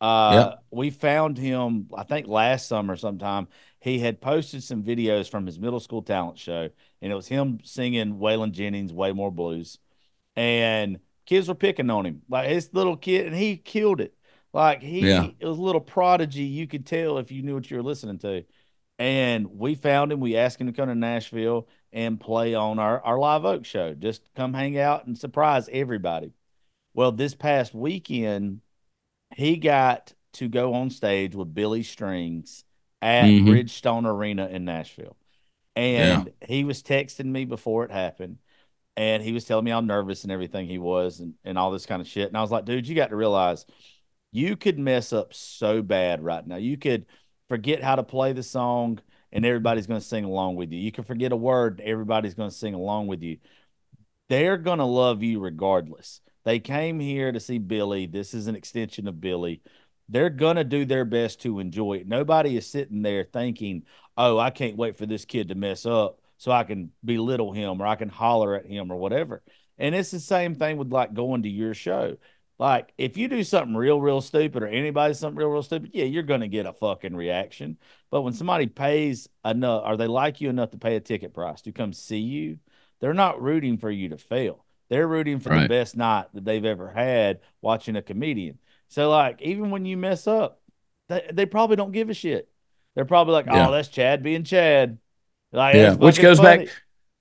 Uh, 0.00 0.56
we 0.70 0.90
found 0.90 1.36
him, 1.36 1.88
I 1.94 2.04
think, 2.04 2.26
last 2.26 2.68
summer 2.68 2.96
sometime. 2.96 3.48
He 3.80 3.98
had 3.98 4.20
posted 4.20 4.62
some 4.62 4.82
videos 4.82 5.30
from 5.30 5.46
his 5.46 5.58
middle 5.58 5.80
school 5.80 6.02
talent 6.02 6.38
show, 6.38 6.68
and 7.02 7.12
it 7.12 7.14
was 7.14 7.28
him 7.28 7.60
singing 7.64 8.14
Waylon 8.18 8.52
Jennings' 8.52 8.92
"Way 8.92 9.12
More 9.12 9.30
Blues," 9.32 9.78
and 10.36 11.00
kids 11.26 11.48
were 11.48 11.54
picking 11.54 11.90
on 11.90 12.06
him 12.06 12.22
like 12.28 12.48
his 12.48 12.70
little 12.72 12.96
kid, 12.96 13.26
and 13.26 13.36
he 13.36 13.56
killed 13.56 14.00
it. 14.00 14.14
Like 14.52 14.82
he 14.82 15.00
Yeah. 15.08 15.28
it 15.38 15.46
was 15.46 15.58
a 15.58 15.62
little 15.62 15.80
prodigy. 15.80 16.42
You 16.42 16.66
could 16.66 16.86
tell 16.86 17.18
if 17.18 17.30
you 17.30 17.42
knew 17.42 17.54
what 17.54 17.70
you 17.70 17.76
were 17.76 17.82
listening 17.82 18.18
to. 18.18 18.44
And 18.98 19.58
we 19.58 19.76
found 19.76 20.12
him. 20.12 20.20
We 20.20 20.36
asked 20.36 20.60
him 20.60 20.66
to 20.66 20.72
come 20.74 20.88
to 20.88 20.94
Nashville 20.94 21.68
and 21.92 22.20
play 22.20 22.54
on 22.54 22.78
our, 22.78 23.00
our 23.02 23.18
Live 23.18 23.44
Oak 23.46 23.64
show. 23.64 23.94
Just 23.94 24.22
come 24.34 24.52
hang 24.52 24.76
out 24.78 25.06
and 25.06 25.16
surprise 25.16 25.68
everybody. 25.72 26.32
Well, 26.92 27.12
this 27.12 27.34
past 27.34 27.72
weekend, 27.74 28.60
he 29.34 29.56
got 29.56 30.12
to 30.34 30.48
go 30.48 30.74
on 30.74 30.90
stage 30.90 31.34
with 31.34 31.52
Billy 31.54 31.82
Strings 31.82 32.64
at 33.02 33.24
Mhm. 33.26 33.46
Bridgestone 33.46 34.06
Arena 34.06 34.46
in 34.48 34.64
Nashville. 34.64 35.16
And 35.76 36.32
he 36.46 36.64
was 36.64 36.82
texting 36.82 37.26
me 37.26 37.44
before 37.44 37.84
it 37.84 37.90
happened. 37.90 38.38
and 38.96 39.22
he 39.22 39.32
was 39.32 39.44
telling 39.44 39.64
me 39.64 39.70
how 39.70 39.80
nervous 39.80 40.24
and 40.24 40.32
everything 40.32 40.66
he 40.66 40.76
was 40.76 41.20
and, 41.20 41.34
and 41.44 41.56
all 41.56 41.70
this 41.70 41.86
kind 41.86 42.02
of 42.02 42.08
shit. 42.08 42.28
And 42.28 42.36
I 42.36 42.42
was 42.42 42.50
like, 42.50 42.66
dude, 42.66 42.86
you 42.86 42.94
got 42.94 43.10
to 43.10 43.16
realize 43.16 43.64
you 44.32 44.56
could 44.56 44.78
mess 44.78 45.12
up 45.12 45.32
so 45.32 45.80
bad 45.80 46.22
right 46.22 46.46
now. 46.46 46.56
You 46.56 46.76
could 46.76 47.06
forget 47.48 47.82
how 47.82 47.94
to 47.96 48.02
play 48.02 48.32
the 48.34 48.42
song 48.42 48.98
and 49.32 49.46
everybody's 49.46 49.86
going 49.86 50.00
to 50.00 50.06
sing 50.06 50.24
along 50.24 50.56
with 50.56 50.72
you. 50.72 50.78
You 50.80 50.92
can 50.92 51.04
forget 51.04 51.32
a 51.32 51.36
word, 51.36 51.80
everybody's 51.82 52.34
going 52.34 52.50
to 52.50 52.54
sing 52.54 52.74
along 52.74 53.06
with 53.06 53.22
you. 53.22 53.38
They're 54.28 54.58
going 54.58 54.78
to 54.80 54.84
love 54.84 55.22
you 55.22 55.40
regardless. 55.40 56.20
They 56.50 56.58
came 56.58 56.98
here 56.98 57.30
to 57.30 57.38
see 57.38 57.58
Billy. 57.58 58.06
This 58.06 58.34
is 58.34 58.48
an 58.48 58.56
extension 58.56 59.06
of 59.06 59.20
Billy. 59.20 59.62
They're 60.08 60.30
going 60.30 60.56
to 60.56 60.64
do 60.64 60.84
their 60.84 61.04
best 61.04 61.42
to 61.42 61.60
enjoy 61.60 61.98
it. 61.98 62.08
Nobody 62.08 62.56
is 62.56 62.66
sitting 62.66 63.02
there 63.02 63.22
thinking, 63.22 63.84
oh, 64.16 64.36
I 64.36 64.50
can't 64.50 64.76
wait 64.76 64.98
for 64.98 65.06
this 65.06 65.24
kid 65.24 65.46
to 65.50 65.54
mess 65.54 65.86
up 65.86 66.18
so 66.38 66.50
I 66.50 66.64
can 66.64 66.90
belittle 67.04 67.52
him 67.52 67.80
or 67.80 67.86
I 67.86 67.94
can 67.94 68.08
holler 68.08 68.56
at 68.56 68.66
him 68.66 68.90
or 68.90 68.96
whatever. 68.96 69.44
And 69.78 69.94
it's 69.94 70.10
the 70.10 70.18
same 70.18 70.56
thing 70.56 70.76
with 70.76 70.92
like 70.92 71.14
going 71.14 71.44
to 71.44 71.48
your 71.48 71.72
show. 71.72 72.16
Like 72.58 72.94
if 72.98 73.16
you 73.16 73.28
do 73.28 73.44
something 73.44 73.76
real, 73.76 74.00
real 74.00 74.20
stupid 74.20 74.64
or 74.64 74.66
anybody 74.66 75.14
something 75.14 75.38
real, 75.38 75.50
real 75.50 75.62
stupid, 75.62 75.92
yeah, 75.94 76.06
you're 76.06 76.24
gonna 76.24 76.48
get 76.48 76.66
a 76.66 76.72
fucking 76.72 77.14
reaction. 77.14 77.78
But 78.10 78.22
when 78.22 78.32
somebody 78.32 78.66
pays 78.66 79.28
enough 79.44 79.84
or 79.86 79.96
they 79.96 80.08
like 80.08 80.40
you 80.40 80.50
enough 80.50 80.72
to 80.72 80.78
pay 80.78 80.96
a 80.96 81.00
ticket 81.00 81.32
price 81.32 81.62
to 81.62 81.70
come 81.70 81.92
see 81.92 82.18
you, 82.18 82.58
they're 82.98 83.14
not 83.14 83.40
rooting 83.40 83.78
for 83.78 83.88
you 83.88 84.08
to 84.08 84.18
fail. 84.18 84.64
They're 84.90 85.08
rooting 85.08 85.40
for 85.40 85.50
right. 85.50 85.62
the 85.62 85.68
best 85.68 85.96
night 85.96 86.26
that 86.34 86.44
they've 86.44 86.64
ever 86.64 86.90
had 86.90 87.40
watching 87.62 87.96
a 87.96 88.02
comedian. 88.02 88.58
So 88.88 89.08
like 89.08 89.40
even 89.40 89.70
when 89.70 89.86
you 89.86 89.96
mess 89.96 90.26
up, 90.26 90.60
they, 91.08 91.30
they 91.32 91.46
probably 91.46 91.76
don't 91.76 91.92
give 91.92 92.10
a 92.10 92.14
shit. 92.14 92.48
They're 92.94 93.04
probably 93.04 93.32
like, 93.32 93.46
yeah. 93.46 93.68
oh, 93.68 93.72
that's 93.72 93.88
Chad 93.88 94.22
being 94.22 94.44
Chad. 94.44 94.98
Like, 95.52 95.76
yeah, 95.76 95.94
which 95.94 96.20
goes 96.20 96.38
funny. 96.38 96.66
back 96.66 96.74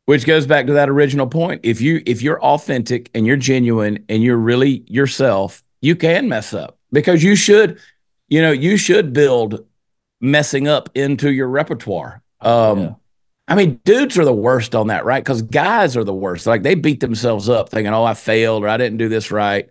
which 0.09 0.25
goes 0.25 0.47
back 0.47 0.65
to 0.65 0.73
that 0.73 0.89
original 0.89 1.27
point. 1.27 1.61
If 1.63 1.81
you 1.81 2.01
if 2.07 2.23
you're 2.23 2.41
authentic 2.41 3.11
and 3.13 3.27
you're 3.27 3.37
genuine 3.37 4.05
and 4.09 4.23
you're 4.23 4.37
really 4.37 4.83
yourself, 4.87 5.63
you 5.81 5.95
can 5.95 6.27
mess 6.27 6.51
up 6.51 6.79
because 6.91 7.23
you 7.23 7.35
should, 7.35 7.77
you 8.27 8.41
know, 8.41 8.51
you 8.51 8.75
should 8.75 9.13
build 9.13 9.63
messing 10.19 10.67
up 10.67 10.89
into 10.95 11.31
your 11.31 11.47
repertoire. 11.47 12.23
Um, 12.41 12.79
yeah. 12.79 12.93
I 13.49 13.55
mean, 13.55 13.81
dudes 13.83 14.17
are 14.17 14.25
the 14.25 14.33
worst 14.33 14.75
on 14.75 14.87
that, 14.87 15.05
right? 15.05 15.23
Because 15.23 15.41
guys 15.41 15.97
are 15.97 16.03
the 16.03 16.13
worst. 16.13 16.45
Like 16.47 16.63
they 16.63 16.75
beat 16.75 16.99
themselves 16.99 17.49
up 17.49 17.69
thinking, 17.69 17.93
"Oh, 17.93 18.03
I 18.03 18.13
failed," 18.13 18.63
or 18.63 18.69
"I 18.69 18.77
didn't 18.77 18.97
do 18.97 19.09
this 19.09 19.31
right," 19.31 19.69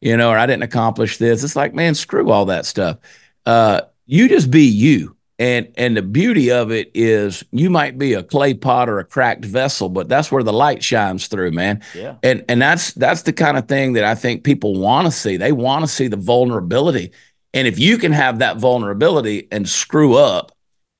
you 0.00 0.16
know, 0.16 0.30
or 0.30 0.38
"I 0.38 0.46
didn't 0.46 0.62
accomplish 0.62 1.18
this." 1.18 1.42
It's 1.42 1.56
like, 1.56 1.74
man, 1.74 1.94
screw 1.94 2.30
all 2.30 2.46
that 2.46 2.66
stuff. 2.66 2.98
Uh, 3.46 3.82
you 4.06 4.28
just 4.28 4.50
be 4.50 4.64
you 4.64 5.16
and 5.38 5.72
and 5.76 5.96
the 5.96 6.02
beauty 6.02 6.50
of 6.50 6.70
it 6.70 6.90
is 6.94 7.44
you 7.50 7.68
might 7.68 7.98
be 7.98 8.12
a 8.12 8.22
clay 8.22 8.54
pot 8.54 8.88
or 8.88 8.98
a 8.98 9.04
cracked 9.04 9.44
vessel 9.44 9.88
but 9.88 10.08
that's 10.08 10.30
where 10.30 10.42
the 10.42 10.52
light 10.52 10.82
shines 10.82 11.26
through 11.26 11.50
man 11.50 11.82
yeah 11.94 12.16
and 12.22 12.44
and 12.48 12.62
that's 12.62 12.92
that's 12.92 13.22
the 13.22 13.32
kind 13.32 13.56
of 13.56 13.66
thing 13.66 13.94
that 13.94 14.04
i 14.04 14.14
think 14.14 14.44
people 14.44 14.78
want 14.78 15.06
to 15.06 15.10
see 15.10 15.36
they 15.36 15.52
want 15.52 15.82
to 15.82 15.88
see 15.88 16.06
the 16.06 16.16
vulnerability 16.16 17.10
and 17.52 17.66
if 17.66 17.78
you 17.78 17.98
can 17.98 18.12
have 18.12 18.38
that 18.38 18.58
vulnerability 18.58 19.48
and 19.50 19.68
screw 19.68 20.14
up 20.14 20.52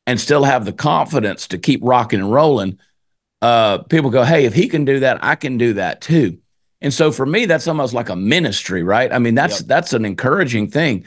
and 0.06 0.20
still 0.20 0.44
have 0.44 0.64
the 0.64 0.72
confidence 0.72 1.48
to 1.48 1.58
keep 1.58 1.80
rocking 1.82 2.20
and 2.20 2.32
rolling 2.32 2.78
uh, 3.42 3.78
people 3.78 4.10
go 4.10 4.24
hey 4.24 4.44
if 4.44 4.54
he 4.54 4.68
can 4.68 4.84
do 4.84 5.00
that 5.00 5.22
i 5.22 5.34
can 5.34 5.58
do 5.58 5.74
that 5.74 6.00
too. 6.00 6.38
And 6.80 6.92
so 6.92 7.10
for 7.10 7.24
me 7.24 7.46
that's 7.46 7.66
almost 7.66 7.94
like 7.94 8.10
a 8.10 8.16
ministry 8.16 8.82
right? 8.82 9.12
I 9.12 9.18
mean 9.18 9.34
that's 9.34 9.60
yep. 9.60 9.68
that's 9.68 9.92
an 9.92 10.04
encouraging 10.04 10.70
thing. 10.70 11.06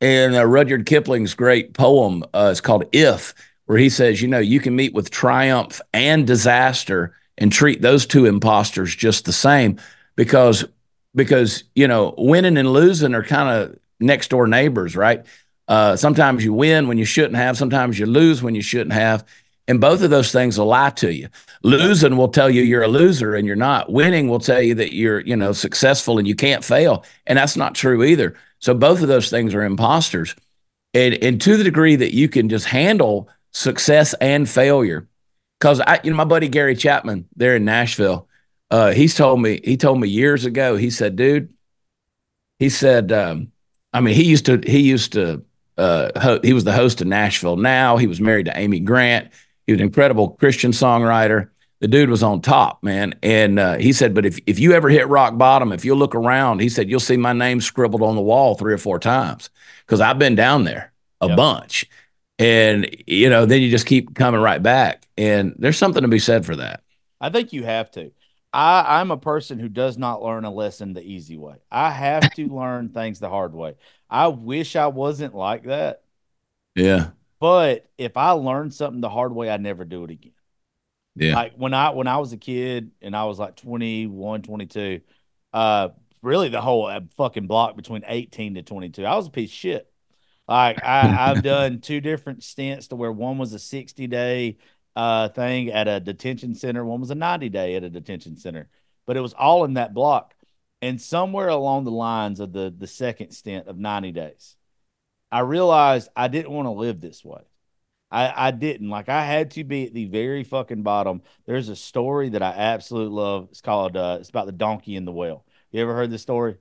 And 0.00 0.34
uh, 0.34 0.44
Rudyard 0.44 0.84
Kipling's 0.84 1.34
great 1.34 1.72
poem 1.72 2.24
uh, 2.34 2.50
is 2.52 2.60
called 2.60 2.84
If, 2.92 3.32
where 3.64 3.78
he 3.78 3.88
says, 3.88 4.20
you 4.20 4.28
know, 4.28 4.38
you 4.38 4.60
can 4.60 4.76
meet 4.76 4.92
with 4.92 5.10
triumph 5.10 5.80
and 5.94 6.26
disaster 6.26 7.16
and 7.38 7.50
treat 7.50 7.80
those 7.80 8.04
two 8.04 8.26
imposters 8.26 8.94
just 8.94 9.24
the 9.24 9.32
same. 9.32 9.80
Because 10.14 10.64
because 11.14 11.64
you 11.74 11.88
know 11.88 12.14
winning 12.18 12.56
and 12.56 12.72
losing 12.72 13.14
are 13.14 13.24
kind 13.24 13.48
of 13.48 13.78
next 14.00 14.28
door 14.28 14.46
neighbors 14.46 14.96
right 14.96 15.24
uh, 15.68 15.96
sometimes 15.96 16.44
you 16.44 16.52
win 16.52 16.88
when 16.88 16.98
you 16.98 17.04
shouldn't 17.04 17.36
have 17.36 17.56
sometimes 17.56 17.98
you 17.98 18.06
lose 18.06 18.42
when 18.42 18.54
you 18.54 18.62
shouldn't 18.62 18.92
have 18.92 19.24
and 19.66 19.80
both 19.80 20.02
of 20.02 20.10
those 20.10 20.30
things 20.30 20.58
will 20.58 20.66
lie 20.66 20.90
to 20.90 21.12
you 21.12 21.28
losing 21.62 22.16
will 22.16 22.28
tell 22.28 22.50
you 22.50 22.62
you're 22.62 22.82
a 22.82 22.88
loser 22.88 23.34
and 23.34 23.46
you're 23.46 23.56
not 23.56 23.90
winning 23.90 24.28
will 24.28 24.40
tell 24.40 24.60
you 24.60 24.74
that 24.74 24.94
you're 24.94 25.20
you 25.20 25.36
know 25.36 25.52
successful 25.52 26.18
and 26.18 26.28
you 26.28 26.34
can't 26.34 26.64
fail 26.64 27.04
and 27.26 27.38
that's 27.38 27.56
not 27.56 27.74
true 27.74 28.04
either 28.04 28.36
so 28.64 28.72
both 28.72 29.02
of 29.02 29.08
those 29.08 29.28
things 29.28 29.54
are 29.54 29.62
imposters. 29.62 30.34
And, 30.94 31.22
and 31.22 31.38
to 31.42 31.58
the 31.58 31.64
degree 31.64 31.96
that 31.96 32.14
you 32.14 32.30
can 32.30 32.48
just 32.48 32.64
handle 32.64 33.28
success 33.50 34.14
and 34.22 34.48
failure. 34.48 35.06
Because 35.60 35.80
I, 35.80 36.00
you 36.02 36.10
know, 36.10 36.16
my 36.16 36.24
buddy 36.24 36.48
Gary 36.48 36.74
Chapman 36.74 37.28
there 37.36 37.56
in 37.56 37.66
Nashville, 37.66 38.26
uh, 38.70 38.92
he's 38.92 39.14
told 39.14 39.42
me, 39.42 39.60
he 39.62 39.76
told 39.76 40.00
me 40.00 40.08
years 40.08 40.46
ago, 40.46 40.76
he 40.76 40.88
said, 40.88 41.14
dude, 41.14 41.52
he 42.58 42.70
said, 42.70 43.12
um, 43.12 43.52
I 43.92 44.00
mean, 44.00 44.14
he 44.14 44.24
used 44.24 44.46
to, 44.46 44.58
he 44.66 44.80
used 44.80 45.12
to, 45.12 45.44
uh, 45.76 46.10
ho- 46.16 46.40
he 46.42 46.52
was 46.52 46.64
the 46.64 46.72
host 46.72 47.00
of 47.00 47.06
Nashville 47.06 47.56
Now. 47.56 47.96
He 47.96 48.06
was 48.06 48.20
married 48.20 48.46
to 48.46 48.58
Amy 48.58 48.80
Grant. 48.80 49.30
He 49.66 49.72
was 49.72 49.80
an 49.80 49.86
incredible 49.86 50.30
Christian 50.30 50.72
songwriter 50.72 51.48
the 51.84 51.88
dude 51.88 52.08
was 52.08 52.22
on 52.22 52.40
top, 52.40 52.82
man. 52.82 53.14
And 53.22 53.58
uh, 53.58 53.76
he 53.76 53.92
said, 53.92 54.14
but 54.14 54.24
if, 54.24 54.38
if 54.46 54.58
you 54.58 54.72
ever 54.72 54.88
hit 54.88 55.06
rock 55.06 55.36
bottom, 55.36 55.70
if 55.70 55.84
you 55.84 55.94
look 55.94 56.14
around, 56.14 56.60
he 56.60 56.70
said, 56.70 56.88
you'll 56.88 56.98
see 56.98 57.18
my 57.18 57.34
name 57.34 57.60
scribbled 57.60 58.00
on 58.00 58.16
the 58.16 58.22
wall 58.22 58.54
three 58.54 58.72
or 58.72 58.78
four 58.78 58.98
times 58.98 59.50
because 59.84 60.00
I've 60.00 60.18
been 60.18 60.34
down 60.34 60.64
there 60.64 60.94
a 61.20 61.28
yep. 61.28 61.36
bunch. 61.36 61.86
And, 62.38 62.88
you 63.06 63.28
know, 63.28 63.44
then 63.44 63.60
you 63.60 63.70
just 63.70 63.84
keep 63.84 64.14
coming 64.14 64.40
right 64.40 64.62
back. 64.62 65.06
And 65.18 65.54
there's 65.58 65.76
something 65.76 66.00
to 66.00 66.08
be 66.08 66.18
said 66.18 66.46
for 66.46 66.56
that. 66.56 66.82
I 67.20 67.28
think 67.28 67.52
you 67.52 67.64
have 67.64 67.90
to. 67.90 68.12
I, 68.54 69.00
I'm 69.00 69.10
a 69.10 69.18
person 69.18 69.58
who 69.58 69.68
does 69.68 69.98
not 69.98 70.22
learn 70.22 70.46
a 70.46 70.50
lesson 70.50 70.94
the 70.94 71.02
easy 71.02 71.36
way. 71.36 71.56
I 71.70 71.90
have 71.90 72.32
to 72.36 72.48
learn 72.48 72.88
things 72.88 73.18
the 73.18 73.28
hard 73.28 73.52
way. 73.52 73.74
I 74.14 74.28
wish 74.28 74.76
I 74.76 74.86
wasn't 74.86 75.34
like 75.34 75.64
that. 75.64 76.04
Yeah. 76.76 77.10
But 77.40 77.90
if 77.98 78.16
I 78.16 78.30
learn 78.30 78.70
something 78.70 79.00
the 79.00 79.10
hard 79.10 79.34
way, 79.34 79.50
I 79.50 79.56
never 79.56 79.84
do 79.84 80.04
it 80.04 80.12
again. 80.12 80.32
Yeah. 81.16 81.34
Like 81.34 81.54
when 81.56 81.74
I 81.74 81.90
when 81.90 82.06
I 82.06 82.18
was 82.18 82.32
a 82.32 82.36
kid 82.36 82.92
and 83.02 83.16
I 83.16 83.24
was 83.24 83.40
like 83.40 83.56
21, 83.56 84.42
22, 84.42 85.00
uh 85.52 85.88
really 86.22 86.48
the 86.48 86.60
whole 86.60 86.86
uh, 86.86 87.00
fucking 87.16 87.48
block 87.48 87.74
between 87.74 88.04
18 88.06 88.54
to 88.54 88.62
22. 88.62 89.04
I 89.04 89.16
was 89.16 89.26
a 89.26 89.30
piece 89.30 89.50
of 89.50 89.54
shit. 89.54 89.92
Like 90.46 90.84
I 90.84 91.32
I've 91.32 91.42
done 91.42 91.80
two 91.80 92.00
different 92.00 92.44
stints 92.44 92.86
to 92.88 92.96
where 92.96 93.10
one 93.10 93.36
was 93.36 93.52
a 93.52 93.58
60 93.58 94.06
day 94.06 94.58
uh 94.94 95.28
thing 95.28 95.72
at 95.72 95.88
a 95.88 95.98
detention 95.98 96.54
center, 96.54 96.84
one 96.84 97.00
was 97.00 97.10
a 97.10 97.16
90 97.16 97.48
day 97.48 97.74
at 97.74 97.82
a 97.82 97.90
detention 97.90 98.36
center. 98.36 98.68
But 99.06 99.16
it 99.16 99.20
was 99.20 99.34
all 99.34 99.64
in 99.64 99.74
that 99.74 99.92
block. 99.92 100.33
And 100.84 101.00
somewhere 101.00 101.48
along 101.48 101.84
the 101.84 101.90
lines 101.90 102.40
of 102.40 102.52
the 102.52 102.72
the 102.76 102.86
second 102.86 103.30
stint 103.30 103.68
of 103.68 103.78
90 103.78 104.12
days, 104.12 104.54
I 105.32 105.40
realized 105.40 106.10
I 106.14 106.28
didn't 106.28 106.52
want 106.52 106.66
to 106.66 106.72
live 106.72 107.00
this 107.00 107.24
way. 107.24 107.40
I, 108.10 108.48
I 108.48 108.50
didn't 108.50 108.90
like 108.90 109.08
I 109.08 109.24
had 109.24 109.52
to 109.52 109.64
be 109.64 109.86
at 109.86 109.94
the 109.94 110.04
very 110.04 110.44
fucking 110.44 110.82
bottom. 110.82 111.22
There's 111.46 111.70
a 111.70 111.74
story 111.74 112.28
that 112.28 112.42
I 112.42 112.50
absolutely 112.50 113.16
love. 113.16 113.48
It's 113.50 113.62
called 113.62 113.96
uh 113.96 114.18
it's 114.20 114.28
about 114.28 114.44
the 114.44 114.52
donkey 114.52 114.94
in 114.94 115.06
the 115.06 115.12
well. 115.12 115.46
You 115.70 115.80
ever 115.80 115.94
heard 115.94 116.10
this 116.10 116.20
story? 116.20 116.58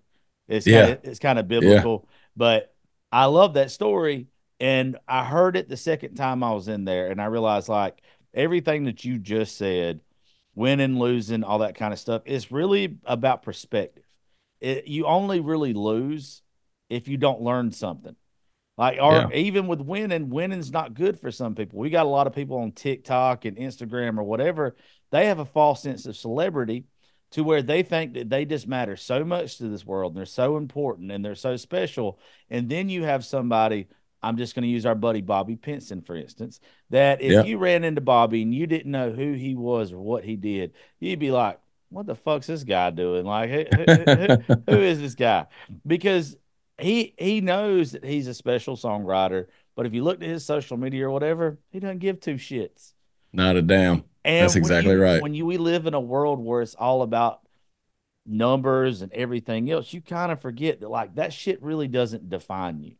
It's 0.47 0.65
yeah. 0.65 0.95
Kinda, 0.95 1.01
it's 1.03 1.19
kind 1.19 1.37
of 1.37 1.49
biblical, 1.49 2.05
yeah. 2.05 2.15
but 2.37 2.75
I 3.11 3.25
love 3.25 3.55
that 3.55 3.71
story. 3.71 4.27
And 4.57 4.97
I 5.05 5.25
heard 5.25 5.57
it 5.57 5.67
the 5.67 5.75
second 5.75 6.15
time 6.15 6.43
I 6.43 6.53
was 6.53 6.69
in 6.69 6.85
there, 6.85 7.11
and 7.11 7.21
I 7.21 7.25
realized 7.25 7.67
like 7.67 8.01
everything 8.33 8.85
that 8.85 9.03
you 9.03 9.19
just 9.19 9.57
said, 9.57 9.99
winning, 10.55 10.97
losing, 10.97 11.43
all 11.43 11.59
that 11.59 11.75
kind 11.75 11.91
of 11.91 11.99
stuff, 11.99 12.21
is 12.25 12.53
really 12.53 12.99
about 13.03 13.43
perspective. 13.43 14.02
It, 14.63 14.87
you 14.87 15.05
only 15.05 15.41
really 15.41 15.73
lose 15.73 16.41
if 16.89 17.09
you 17.09 17.17
don't 17.17 17.41
learn 17.41 17.71
something. 17.73 18.15
Like, 18.77 18.97
or 18.99 19.13
yeah. 19.13 19.27
even 19.33 19.67
with 19.67 19.81
winning, 19.81 20.29
winning's 20.29 20.71
not 20.71 20.93
good 20.93 21.19
for 21.19 21.31
some 21.31 21.53
people. 21.53 21.79
We 21.79 21.89
got 21.89 22.05
a 22.05 22.09
lot 22.09 22.27
of 22.27 22.33
people 22.33 22.57
on 22.57 22.71
TikTok 22.71 23.45
and 23.45 23.57
Instagram 23.57 24.17
or 24.17 24.23
whatever. 24.23 24.75
They 25.11 25.27
have 25.27 25.39
a 25.39 25.45
false 25.45 25.83
sense 25.83 26.05
of 26.05 26.15
celebrity 26.15 26.85
to 27.31 27.43
where 27.43 27.61
they 27.61 27.83
think 27.83 28.13
that 28.13 28.29
they 28.29 28.45
just 28.45 28.67
matter 28.67 28.95
so 28.95 29.25
much 29.25 29.57
to 29.57 29.67
this 29.67 29.85
world 29.85 30.13
and 30.13 30.17
they're 30.17 30.25
so 30.25 30.55
important 30.55 31.11
and 31.11 31.23
they're 31.23 31.35
so 31.35 31.57
special. 31.57 32.19
And 32.49 32.69
then 32.69 32.89
you 32.89 33.03
have 33.03 33.25
somebody, 33.25 33.87
I'm 34.23 34.37
just 34.37 34.55
going 34.55 34.63
to 34.63 34.69
use 34.69 34.85
our 34.85 34.95
buddy 34.95 35.21
Bobby 35.21 35.57
Pinson, 35.57 36.01
for 36.01 36.15
instance, 36.15 36.59
that 36.89 37.21
if 37.21 37.31
yeah. 37.31 37.43
you 37.43 37.57
ran 37.57 37.83
into 37.83 38.01
Bobby 38.01 38.41
and 38.41 38.55
you 38.55 38.65
didn't 38.65 38.91
know 38.91 39.11
who 39.11 39.33
he 39.33 39.55
was 39.55 39.91
or 39.91 39.99
what 39.99 40.23
he 40.23 40.35
did, 40.35 40.73
you'd 40.99 41.19
be 41.19 41.31
like, 41.31 41.59
what 41.93 42.07
the 42.07 42.15
fuck's 42.15 42.47
this 42.47 42.63
guy 42.63 42.89
doing? 42.89 43.25
Like, 43.25 43.49
who, 43.49 43.65
who, 43.75 44.55
who, 44.69 44.81
is 44.81 44.99
this 44.99 45.15
guy? 45.15 45.45
Because 45.85 46.35
he 46.77 47.13
he 47.17 47.41
knows 47.41 47.91
that 47.91 48.03
he's 48.03 48.27
a 48.27 48.33
special 48.33 48.75
songwriter, 48.75 49.47
but 49.75 49.85
if 49.85 49.93
you 49.93 50.03
look 50.03 50.21
at 50.21 50.27
his 50.27 50.45
social 50.45 50.77
media 50.77 51.07
or 51.07 51.11
whatever, 51.11 51.59
he 51.71 51.79
doesn't 51.79 51.99
give 51.99 52.19
two 52.19 52.35
shits. 52.35 52.93
Not 53.31 53.55
a 53.55 53.61
damn. 53.61 54.03
And 54.25 54.43
That's 54.43 54.55
exactly 54.55 54.93
you, 54.93 55.01
right. 55.01 55.21
When 55.21 55.33
you 55.33 55.45
we 55.45 55.57
live 55.57 55.85
in 55.85 55.93
a 55.93 55.99
world 55.99 56.39
where 56.39 56.61
it's 56.61 56.75
all 56.75 57.01
about 57.01 57.41
numbers 58.25 59.01
and 59.01 59.11
everything 59.11 59.69
else, 59.69 59.91
you 59.91 60.01
kind 60.01 60.31
of 60.31 60.41
forget 60.41 60.79
that 60.81 60.89
like 60.89 61.15
that 61.15 61.33
shit 61.33 61.61
really 61.61 61.87
doesn't 61.87 62.29
define 62.29 62.81
you. 62.81 62.95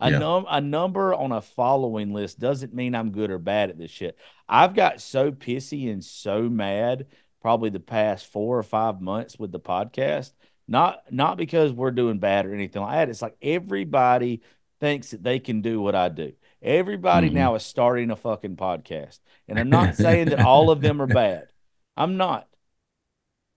A 0.00 0.10
yeah. 0.10 0.18
num 0.18 0.46
a 0.48 0.60
number 0.60 1.14
on 1.14 1.32
a 1.32 1.40
following 1.40 2.12
list 2.12 2.38
doesn't 2.38 2.74
mean 2.74 2.94
I'm 2.94 3.12
good 3.12 3.30
or 3.30 3.38
bad 3.38 3.70
at 3.70 3.78
this 3.78 3.90
shit. 3.90 4.18
I've 4.48 4.74
got 4.74 5.00
so 5.00 5.30
pissy 5.30 5.90
and 5.90 6.04
so 6.04 6.48
mad 6.48 7.06
probably 7.44 7.68
the 7.68 7.78
past 7.78 8.26
four 8.26 8.58
or 8.58 8.62
five 8.62 9.02
months 9.02 9.38
with 9.38 9.52
the 9.52 9.60
podcast. 9.60 10.32
Not 10.66 11.02
not 11.12 11.36
because 11.36 11.72
we're 11.72 11.90
doing 11.90 12.18
bad 12.18 12.46
or 12.46 12.54
anything 12.54 12.80
like 12.80 12.94
that. 12.94 13.10
It's 13.10 13.20
like 13.20 13.36
everybody 13.42 14.40
thinks 14.80 15.10
that 15.10 15.22
they 15.22 15.38
can 15.40 15.60
do 15.60 15.78
what 15.78 15.94
I 15.94 16.08
do. 16.08 16.32
Everybody 16.62 17.26
Mm-hmm. 17.28 17.36
now 17.36 17.54
is 17.56 17.62
starting 17.62 18.10
a 18.10 18.16
fucking 18.16 18.56
podcast. 18.56 19.18
And 19.46 19.58
I'm 19.58 19.68
not 19.68 19.94
saying 19.94 20.30
that 20.30 20.40
all 20.40 20.70
of 20.70 20.80
them 20.80 21.02
are 21.02 21.06
bad. 21.06 21.48
I'm 21.98 22.16
not. 22.16 22.48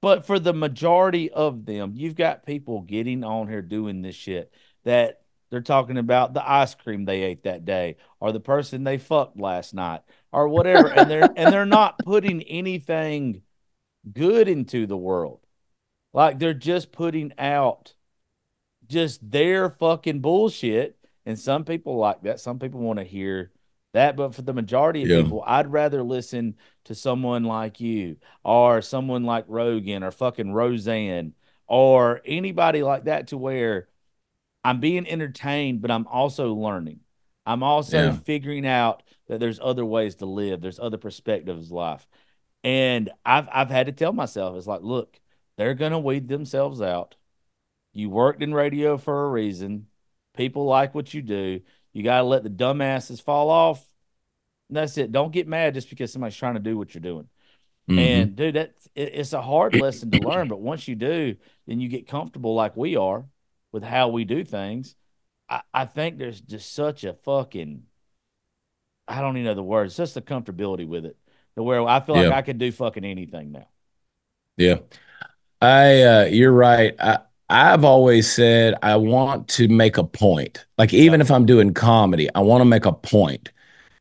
But 0.01 0.25
for 0.27 0.37
the 0.37 0.53
majority 0.53 1.31
of 1.31 1.65
them, 1.65 1.93
you've 1.95 2.15
got 2.15 2.45
people 2.45 2.81
getting 2.81 3.23
on 3.23 3.47
here 3.47 3.61
doing 3.61 4.01
this 4.01 4.15
shit 4.15 4.53
that 4.83 5.21
they're 5.49 5.61
talking 5.61 5.97
about 5.97 6.33
the 6.33 6.47
ice 6.49 6.75
cream 6.75 7.05
they 7.05 7.23
ate 7.23 7.43
that 7.43 7.63
day 7.63 7.95
or 8.19 8.33
the 8.33 8.41
person 8.41 8.83
they 8.83 8.97
fucked 8.97 9.39
last 9.39 9.73
night 9.73 10.01
or 10.33 10.49
whatever 10.49 10.89
and 10.89 11.09
they're 11.09 11.29
and 11.37 11.53
they're 11.53 11.65
not 11.65 11.97
putting 11.99 12.43
anything 12.43 13.41
good 14.13 14.47
into 14.47 14.85
the 14.87 14.97
world. 14.97 15.39
Like 16.13 16.39
they're 16.39 16.53
just 16.53 16.91
putting 16.91 17.33
out 17.37 17.93
just 18.87 19.29
their 19.29 19.69
fucking 19.69 20.19
bullshit 20.21 20.97
and 21.25 21.37
some 21.37 21.65
people 21.65 21.97
like 21.97 22.21
that. 22.23 22.39
Some 22.39 22.59
people 22.59 22.79
want 22.79 22.99
to 22.99 23.05
hear 23.05 23.51
that, 23.93 24.15
but 24.15 24.33
for 24.33 24.41
the 24.41 24.53
majority 24.53 25.03
of 25.03 25.09
Yeah. 25.09 25.23
people, 25.23 25.43
I'd 25.45 25.71
rather 25.71 26.03
listen 26.03 26.55
to 26.85 26.95
someone 26.95 27.43
like 27.43 27.79
you 27.79 28.17
or 28.43 28.81
someone 28.81 29.23
like 29.23 29.45
Rogan 29.47 30.03
or 30.03 30.11
fucking 30.11 30.53
Roseanne 30.53 31.33
or 31.67 32.21
anybody 32.25 32.83
like 32.83 33.05
that 33.05 33.27
to 33.27 33.37
where 33.37 33.89
I'm 34.63 34.79
being 34.79 35.07
entertained, 35.07 35.81
but 35.81 35.91
I'm 35.91 36.07
also 36.07 36.53
learning. 36.53 37.01
I'm 37.45 37.63
also 37.63 37.97
Yeah. 37.97 38.11
figuring 38.11 38.65
out 38.65 39.03
that 39.27 39.39
there's 39.39 39.59
other 39.61 39.85
ways 39.85 40.15
to 40.15 40.25
live, 40.25 40.61
there's 40.61 40.79
other 40.79 40.97
perspectives 40.97 41.67
of 41.67 41.71
life. 41.71 42.07
And 42.67 43.09
I've 43.25 43.47
I've 43.49 43.69
had 43.69 43.85
to 43.85 43.93
tell 43.93 44.11
myself, 44.11 44.57
it's 44.57 44.67
like, 44.67 44.81
look, 44.81 45.17
they're 45.55 45.73
gonna 45.73 45.99
weed 45.99 46.27
themselves 46.27 46.81
out. 46.81 47.15
You 47.93 48.09
worked 48.09 48.43
in 48.43 48.53
radio 48.53 48.97
for 48.97 49.23
a 49.25 49.29
reason. 49.29 49.87
People 50.35 50.65
like 50.65 50.93
what 50.93 51.13
you 51.13 51.21
do. 51.21 51.61
You 51.93 52.03
gotta 52.03 52.25
let 52.25 52.43
the 52.43 52.49
dumbasses 52.49 53.21
fall 53.21 53.49
off. 53.49 53.81
And 54.67 54.75
that's 54.75 54.97
it. 54.97 55.13
Don't 55.13 55.31
get 55.31 55.47
mad 55.47 55.75
just 55.75 55.89
because 55.89 56.11
somebody's 56.11 56.35
trying 56.35 56.55
to 56.55 56.59
do 56.59 56.77
what 56.77 56.93
you're 56.93 56.99
doing. 57.01 57.29
Mhm. 57.89 57.99
And 57.99 58.35
dude, 58.35 58.55
that 58.55 58.73
it, 58.95 59.13
it's 59.13 59.31
a 59.31 59.41
hard 59.41 59.73
lesson 59.73 60.11
to 60.11 60.27
learn, 60.27 60.49
but 60.49 60.59
once 60.59 60.89
you 60.89 60.95
do, 60.95 61.37
then 61.67 61.79
you 61.79 61.87
get 61.87 62.05
comfortable 62.05 62.53
like 62.53 62.75
we 62.75 62.97
are 62.97 63.23
with 63.71 63.83
how 63.83 64.09
we 64.09 64.25
do 64.25 64.43
things. 64.43 64.97
I, 65.47 65.61
I 65.73 65.85
think 65.85 66.17
there's 66.17 66.41
just 66.41 66.73
such 66.73 67.05
a 67.05 67.13
fucking 67.13 67.83
I 69.07 69.21
don't 69.21 69.37
even 69.37 69.45
know 69.45 69.53
the 69.53 69.63
words, 69.63 69.95
just 69.95 70.15
the 70.15 70.21
comfortability 70.21 70.85
with 70.85 71.05
it. 71.05 71.15
To 71.57 71.63
where 71.63 71.81
I 71.87 71.99
feel 71.99 72.15
like 72.15 72.29
Yeah. 72.29 72.37
I 72.37 72.43
could 72.43 72.59
do 72.59 72.71
fucking 72.71 73.03
anything 73.03 73.51
now. 73.51 73.67
Yeah. 74.57 74.77
I 75.61 76.03
uh 76.03 76.25
you're 76.25 76.51
right. 76.53 76.95
I 76.99 77.19
I've 77.49 77.83
always 77.83 78.31
said 78.31 78.75
I 78.83 78.97
want 78.97 79.47
to 79.49 79.67
make 79.67 79.97
a 79.97 80.03
point. 80.03 80.65
Like 80.77 80.93
even 80.93 81.21
if 81.21 81.31
I'm 81.31 81.45
doing 81.45 81.73
comedy, 81.73 82.29
I 82.35 82.41
want 82.41 82.61
to 82.61 82.65
make 82.65 82.85
a 82.85 82.93
point. 82.93 83.51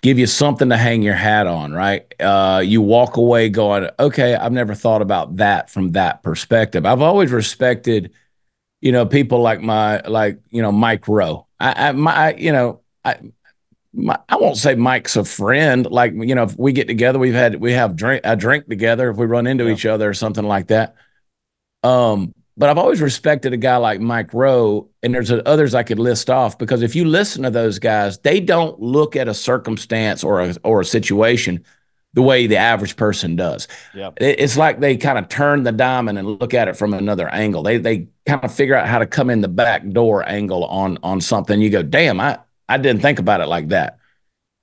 Give 0.02 0.18
you 0.18 0.26
something 0.26 0.68
to 0.68 0.76
hang 0.76 1.02
your 1.02 1.14
hat 1.14 1.46
on, 1.46 1.72
right? 1.72 2.04
Uh 2.20 2.62
you 2.64 2.82
walk 2.82 3.16
away 3.16 3.48
going, 3.48 3.88
"Okay, 3.98 4.34
I've 4.34 4.52
never 4.52 4.74
thought 4.74 5.02
about 5.02 5.36
that 5.36 5.70
from 5.70 5.92
that 5.92 6.22
perspective." 6.22 6.86
I've 6.86 7.02
always 7.02 7.32
respected 7.32 8.12
you 8.80 8.92
know 8.92 9.06
people 9.06 9.40
like 9.40 9.60
my 9.60 10.00
like, 10.02 10.40
you 10.50 10.62
know, 10.62 10.72
Mike 10.72 11.08
Rowe. 11.08 11.46
I 11.60 11.88
I 11.88 11.92
my 11.92 12.12
I, 12.14 12.34
you 12.34 12.52
know, 12.52 12.82
I 13.04 13.18
my, 13.96 14.18
I 14.28 14.36
won't 14.36 14.56
say 14.58 14.74
Mike's 14.74 15.16
a 15.16 15.24
friend. 15.24 15.86
Like 15.90 16.12
you 16.14 16.34
know, 16.34 16.44
if 16.44 16.56
we 16.58 16.72
get 16.72 16.86
together, 16.86 17.18
we've 17.18 17.34
had 17.34 17.56
we 17.56 17.72
have 17.72 17.96
drink 17.96 18.20
a 18.24 18.36
drink 18.36 18.68
together. 18.68 19.10
If 19.10 19.16
we 19.16 19.26
run 19.26 19.46
into 19.46 19.64
Yeah. 19.66 19.72
each 19.72 19.86
other 19.86 20.08
or 20.08 20.14
something 20.14 20.44
like 20.44 20.68
that. 20.68 20.94
Um, 21.82 22.34
but 22.56 22.70
I've 22.70 22.78
always 22.78 23.00
respected 23.02 23.52
a 23.52 23.56
guy 23.58 23.76
like 23.76 24.00
Mike 24.00 24.32
Rowe, 24.32 24.88
and 25.02 25.14
there's 25.14 25.30
others 25.30 25.74
I 25.74 25.82
could 25.82 25.98
list 25.98 26.30
off 26.30 26.56
because 26.58 26.82
if 26.82 26.96
you 26.96 27.04
listen 27.04 27.42
to 27.42 27.50
those 27.50 27.78
guys, 27.78 28.18
they 28.18 28.40
don't 28.40 28.80
look 28.80 29.14
at 29.14 29.28
a 29.28 29.34
circumstance 29.34 30.24
or 30.24 30.40
a 30.40 30.54
or 30.64 30.80
a 30.80 30.84
situation 30.84 31.64
the 32.14 32.22
way 32.22 32.46
the 32.46 32.56
average 32.56 32.96
person 32.96 33.36
does. 33.36 33.68
Yeah. 33.94 34.10
It's 34.16 34.56
like 34.56 34.80
they 34.80 34.96
kind 34.96 35.18
of 35.18 35.28
turn 35.28 35.64
the 35.64 35.72
diamond 35.72 36.18
and 36.18 36.26
look 36.40 36.54
at 36.54 36.66
it 36.66 36.76
from 36.76 36.94
another 36.94 37.28
angle. 37.28 37.62
They 37.62 37.76
they 37.76 38.08
kind 38.24 38.42
of 38.42 38.54
figure 38.54 38.74
out 38.74 38.88
how 38.88 39.00
to 39.00 39.06
come 39.06 39.28
in 39.28 39.42
the 39.42 39.48
back 39.48 39.86
door 39.90 40.26
angle 40.26 40.64
on 40.64 40.98
on 41.02 41.20
something. 41.20 41.60
You 41.60 41.68
go, 41.68 41.82
damn, 41.82 42.18
I 42.20 42.38
I 42.68 42.78
didn't 42.78 43.02
think 43.02 43.18
about 43.18 43.40
it 43.40 43.46
like 43.46 43.68
that. 43.68 43.98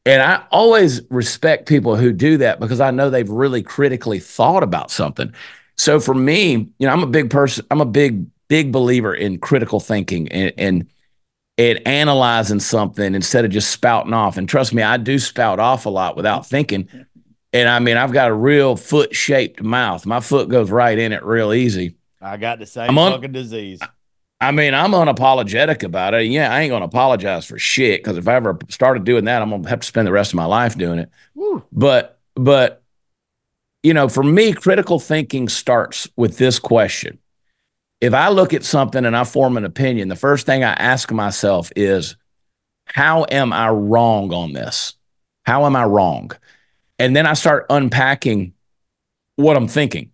And 0.06 0.22
I 0.22 0.44
always 0.52 1.02
respect 1.10 1.68
people 1.68 1.96
who 1.96 2.12
do 2.12 2.38
that 2.38 2.60
because 2.60 2.82
I 2.82 2.92
know 2.92 3.10
they've 3.10 3.30
really 3.30 3.64
critically 3.64 4.20
thought 4.20 4.64
about 4.64 4.92
something. 4.92 5.34
So 5.78 6.00
for 6.00 6.14
me, 6.14 6.52
you 6.52 6.88
know, 6.88 6.90
I'm 6.90 7.04
a 7.04 7.08
big 7.08 7.30
person. 7.30 7.66
I'm 7.72 7.82
a 7.82 7.86
big 7.86 8.26
big 8.50 8.72
believer 8.72 9.14
in 9.16 9.40
critical 9.40 9.80
thinking 9.80 10.28
and 10.30 10.54
and 10.58 10.88
and 11.58 11.88
analyzing 11.88 12.60
something 12.60 13.16
instead 13.16 13.46
of 13.46 13.52
just 13.52 13.72
spouting 13.72 14.14
off. 14.14 14.38
And 14.38 14.50
trust 14.50 14.74
me, 14.74 14.82
I 14.82 14.98
do 14.98 15.20
spout 15.20 15.60
off 15.60 15.86
a 15.86 15.90
lot 15.90 16.16
without 16.16 16.46
thinking. 16.46 16.90
And 17.54 17.70
I 17.70 17.80
mean, 17.80 17.96
I've 17.96 18.12
got 18.12 18.32
a 18.32 18.34
real 18.34 18.76
foot 18.76 19.16
shaped 19.16 19.62
mouth. 19.62 20.06
My 20.06 20.20
foot 20.20 20.50
goes 20.50 20.72
right 20.72 20.98
in 20.98 21.12
it 21.12 21.24
real 21.24 21.54
easy. 21.54 21.96
I 22.20 22.38
got 22.38 22.60
the 22.60 22.66
same 22.66 22.96
fucking 22.96 23.32
disease. 23.32 23.80
I 24.44 24.52
mean, 24.52 24.74
I'm 24.74 24.92
unapologetic 24.92 25.84
about 25.84 26.14
it. 26.14 26.26
Yeah, 26.26 26.54
I 26.54 26.62
ain't 26.62 26.72
gonna 26.72 26.86
apologize 26.86 27.46
for 27.46 27.58
shit 27.58 28.04
because 28.04 28.18
if 28.18 28.28
I 28.28 28.36
ever 28.36 28.58
started 28.70 29.06
doing 29.06 29.26
that, 29.26 29.42
I'm 29.42 29.50
gonna 29.50 29.70
have 29.70 29.80
to 29.80 29.88
spend 29.88 30.08
the 30.08 30.12
rest 30.12 30.32
of 30.32 30.36
my 30.36 30.46
life 30.46 30.78
doing 30.78 31.00
it. 31.00 31.10
Woo. 31.34 31.64
But 31.72 32.20
but 32.36 32.84
you 33.84 33.94
know, 33.94 34.10
for 34.10 34.24
me, 34.24 34.54
critical 34.54 35.00
thinking 35.00 35.48
starts 35.50 36.10
with 36.16 36.38
this 36.38 36.60
question. 36.60 37.20
If 38.02 38.14
I 38.14 38.30
look 38.30 38.54
at 38.54 38.66
something 38.66 39.06
and 39.06 39.16
I 39.16 39.24
form 39.24 39.56
an 39.56 39.66
opinion, 39.66 40.10
the 40.10 40.16
first 40.16 40.46
thing 40.46 40.64
I 40.64 40.74
ask 40.74 41.12
myself 41.12 41.72
is, 41.76 42.18
how 42.86 43.26
am 43.32 43.54
I 43.54 43.70
wrong 43.70 44.34
on 44.34 44.52
this? 44.52 44.96
How 45.44 45.66
am 45.66 45.76
I 45.76 45.86
wrong? 45.86 46.32
And 47.00 47.16
then 47.16 47.26
I 47.26 47.34
start 47.34 47.66
unpacking 47.70 48.54
what 49.38 49.56
I'm 49.56 49.68
thinking 49.68 50.12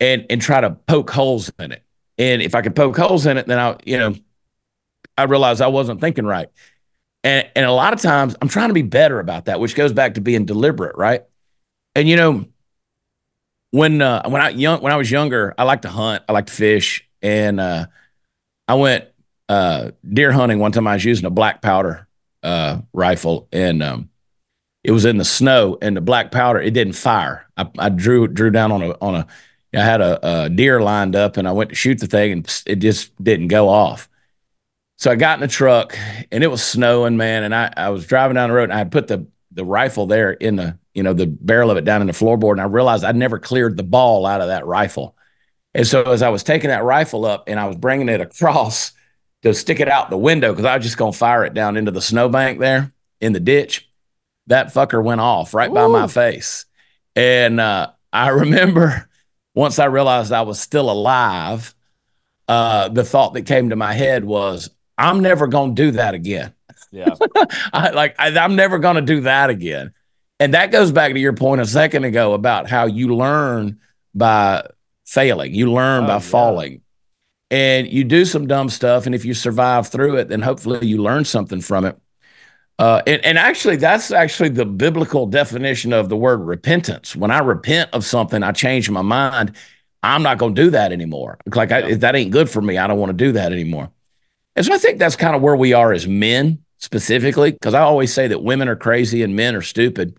and 0.00 0.26
and 0.28 0.42
try 0.42 0.60
to 0.60 0.70
poke 0.70 1.10
holes 1.10 1.52
in 1.58 1.72
it. 1.72 1.84
And 2.20 2.42
if 2.42 2.54
I 2.54 2.60
could 2.60 2.76
poke 2.76 2.98
holes 2.98 3.24
in 3.24 3.38
it, 3.38 3.46
then 3.46 3.58
I, 3.58 3.76
you 3.86 3.96
know, 3.96 4.14
I 5.16 5.22
realize 5.24 5.62
I 5.62 5.68
wasn't 5.68 6.02
thinking 6.02 6.26
right. 6.26 6.48
And 7.24 7.48
and 7.56 7.64
a 7.64 7.72
lot 7.72 7.94
of 7.94 8.00
times 8.00 8.36
I'm 8.40 8.48
trying 8.48 8.68
to 8.68 8.74
be 8.74 8.82
better 8.82 9.20
about 9.20 9.46
that, 9.46 9.58
which 9.58 9.74
goes 9.74 9.94
back 9.94 10.14
to 10.14 10.20
being 10.20 10.44
deliberate, 10.44 10.96
right? 10.96 11.24
And 11.94 12.06
you 12.06 12.16
know, 12.16 12.44
when 13.70 14.02
uh, 14.02 14.28
when 14.28 14.42
I 14.42 14.50
young 14.50 14.82
when 14.82 14.92
I 14.92 14.96
was 14.96 15.10
younger, 15.10 15.54
I 15.56 15.64
liked 15.64 15.82
to 15.82 15.88
hunt, 15.88 16.22
I 16.28 16.32
liked 16.32 16.48
to 16.48 16.54
fish, 16.54 17.08
and 17.22 17.58
uh, 17.58 17.86
I 18.68 18.74
went 18.74 19.06
uh, 19.48 19.92
deer 20.06 20.30
hunting 20.30 20.58
one 20.58 20.72
time. 20.72 20.86
I 20.86 20.94
was 20.94 21.04
using 21.04 21.24
a 21.24 21.30
black 21.30 21.62
powder 21.62 22.06
uh, 22.42 22.82
rifle, 22.92 23.48
and 23.50 23.82
um, 23.82 24.10
it 24.84 24.90
was 24.90 25.06
in 25.06 25.16
the 25.16 25.24
snow, 25.24 25.78
and 25.80 25.96
the 25.96 26.02
black 26.02 26.32
powder 26.32 26.60
it 26.60 26.74
didn't 26.74 26.94
fire. 26.94 27.46
I, 27.56 27.66
I 27.78 27.88
drew 27.88 28.28
drew 28.28 28.50
down 28.50 28.72
on 28.72 28.82
a 28.82 28.90
on 29.00 29.14
a. 29.14 29.26
I 29.74 29.80
had 29.80 30.00
a, 30.00 30.44
a 30.44 30.48
deer 30.48 30.80
lined 30.80 31.14
up, 31.14 31.36
and 31.36 31.46
I 31.46 31.52
went 31.52 31.70
to 31.70 31.76
shoot 31.76 32.00
the 32.00 32.06
thing, 32.06 32.32
and 32.32 32.62
it 32.66 32.76
just 32.76 33.12
didn't 33.22 33.48
go 33.48 33.68
off. 33.68 34.08
So 34.98 35.10
I 35.10 35.16
got 35.16 35.38
in 35.38 35.40
the 35.40 35.48
truck, 35.48 35.96
and 36.30 36.42
it 36.44 36.48
was 36.48 36.62
snowing, 36.62 37.16
man. 37.16 37.44
And 37.44 37.54
I, 37.54 37.72
I 37.76 37.88
was 37.90 38.06
driving 38.06 38.34
down 38.34 38.50
the 38.50 38.56
road, 38.56 38.64
and 38.64 38.72
I 38.72 38.78
had 38.78 38.92
put 38.92 39.08
the 39.08 39.26
the 39.52 39.64
rifle 39.64 40.06
there 40.06 40.32
in 40.32 40.56
the 40.56 40.78
you 40.94 41.02
know 41.02 41.12
the 41.12 41.26
barrel 41.26 41.70
of 41.70 41.76
it 41.76 41.84
down 41.84 42.00
in 42.00 42.06
the 42.06 42.12
floorboard, 42.12 42.52
and 42.52 42.60
I 42.60 42.64
realized 42.64 43.04
I'd 43.04 43.16
never 43.16 43.38
cleared 43.38 43.76
the 43.76 43.82
ball 43.82 44.26
out 44.26 44.40
of 44.40 44.48
that 44.48 44.66
rifle. 44.66 45.16
And 45.72 45.86
so 45.86 46.02
as 46.02 46.22
I 46.22 46.30
was 46.30 46.42
taking 46.42 46.70
that 46.70 46.84
rifle 46.84 47.24
up, 47.24 47.44
and 47.46 47.58
I 47.60 47.66
was 47.66 47.76
bringing 47.76 48.08
it 48.08 48.20
across 48.20 48.92
to 49.42 49.54
stick 49.54 49.80
it 49.80 49.88
out 49.88 50.10
the 50.10 50.18
window 50.18 50.52
because 50.52 50.64
I 50.64 50.76
was 50.76 50.84
just 50.84 50.98
gonna 50.98 51.12
fire 51.12 51.44
it 51.44 51.54
down 51.54 51.76
into 51.76 51.90
the 51.90 52.02
snowbank 52.02 52.58
there 52.58 52.92
in 53.20 53.32
the 53.32 53.40
ditch, 53.40 53.88
that 54.48 54.74
fucker 54.74 55.02
went 55.02 55.20
off 55.20 55.54
right 55.54 55.72
by 55.72 55.86
my 55.86 56.06
face. 56.06 56.66
And 57.16 57.60
uh, 57.60 57.90
I 58.12 58.28
remember 58.30 59.08
once 59.54 59.78
I 59.78 59.86
realized 59.86 60.32
I 60.32 60.42
was 60.42 60.60
still 60.60 60.90
alive, 60.90 61.74
uh, 62.48 62.88
the 62.88 63.04
thought 63.04 63.34
that 63.34 63.42
came 63.42 63.70
to 63.70 63.76
my 63.76 63.92
head 63.92 64.24
was, 64.24 64.70
I'm 64.98 65.20
never 65.20 65.46
going 65.46 65.74
to 65.74 65.82
do 65.82 65.90
that 65.92 66.14
again. 66.14 66.52
Yeah. 66.90 67.14
I, 67.72 67.90
like, 67.90 68.14
I, 68.18 68.36
I'm 68.38 68.56
never 68.56 68.78
going 68.78 68.96
to 68.96 69.02
do 69.02 69.20
that 69.22 69.50
again. 69.50 69.92
And 70.38 70.54
that 70.54 70.72
goes 70.72 70.90
back 70.92 71.12
to 71.12 71.18
your 71.18 71.32
point 71.34 71.60
a 71.60 71.66
second 71.66 72.04
ago 72.04 72.32
about 72.32 72.68
how 72.68 72.86
you 72.86 73.14
learn 73.14 73.78
by 74.14 74.66
failing, 75.06 75.54
you 75.54 75.70
learn 75.72 76.04
Oh, 76.04 76.06
by 76.08 76.12
yeah. 76.14 76.18
falling. 76.20 76.82
And 77.52 77.88
you 77.88 78.04
do 78.04 78.24
some 78.24 78.46
dumb 78.46 78.68
stuff. 78.68 79.06
And 79.06 79.14
if 79.14 79.24
you 79.24 79.34
survive 79.34 79.88
through 79.88 80.16
it, 80.16 80.28
then 80.28 80.40
hopefully 80.40 80.86
you 80.86 81.02
learn 81.02 81.24
something 81.24 81.60
from 81.60 81.84
it. 81.84 81.98
Uh, 82.80 83.02
and, 83.06 83.22
and 83.26 83.36
actually, 83.36 83.76
that's 83.76 84.10
actually 84.10 84.48
the 84.48 84.64
biblical 84.64 85.26
definition 85.26 85.92
of 85.92 86.08
the 86.08 86.16
word 86.16 86.38
repentance. 86.38 87.14
When 87.14 87.30
I 87.30 87.40
repent 87.40 87.90
of 87.92 88.06
something, 88.06 88.42
I 88.42 88.52
change 88.52 88.88
my 88.88 89.02
mind. 89.02 89.54
I'm 90.02 90.22
not 90.22 90.38
going 90.38 90.54
to 90.54 90.62
do 90.62 90.70
that 90.70 90.90
anymore. 90.90 91.36
Like, 91.54 91.72
I, 91.72 91.94
that 91.96 92.16
ain't 92.16 92.30
good 92.30 92.48
for 92.48 92.62
me, 92.62 92.78
I 92.78 92.86
don't 92.86 92.98
want 92.98 93.10
to 93.10 93.16
do 93.16 93.32
that 93.32 93.52
anymore. 93.52 93.90
And 94.56 94.64
so 94.64 94.72
I 94.72 94.78
think 94.78 94.98
that's 94.98 95.14
kind 95.14 95.36
of 95.36 95.42
where 95.42 95.56
we 95.56 95.74
are 95.74 95.92
as 95.92 96.06
men 96.08 96.60
specifically, 96.78 97.52
because 97.52 97.74
I 97.74 97.80
always 97.80 98.14
say 98.14 98.28
that 98.28 98.42
women 98.42 98.66
are 98.66 98.76
crazy 98.76 99.22
and 99.22 99.36
men 99.36 99.54
are 99.54 99.62
stupid. 99.62 100.18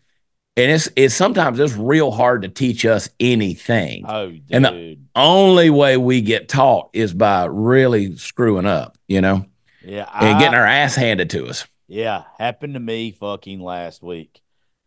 And 0.56 0.70
it's 0.72 0.88
it's 0.96 1.16
sometimes 1.16 1.60
it's 1.60 1.74
real 1.74 2.12
hard 2.12 2.44
to 2.44 2.50
teach 2.50 2.86
us 2.86 3.10
anything. 3.20 4.06
Oh, 4.08 4.30
dude. 4.30 4.44
And 4.52 4.66
the- 4.66 5.00
Only 5.16 5.72
way 5.72 5.98
we 5.98 6.22
get 6.22 6.48
taught 6.48 6.92
is 6.94 7.14
by 7.14 7.46
really 7.46 8.18
screwing 8.18 8.68
up, 8.68 8.98
you 9.08 9.22
know, 9.22 9.46
yeah. 9.84 10.08
and 10.14 10.36
I- 10.38 10.40
getting 10.40 10.60
our 10.60 10.68
ass 10.68 10.96
handed 10.96 11.32
to 11.32 11.48
us. 11.48 11.66
Yeah, 11.92 12.24
happened 12.38 12.76
to 12.76 12.80
me 12.80 13.12
fucking 13.12 13.60
last 13.60 14.02
week. 14.02 14.42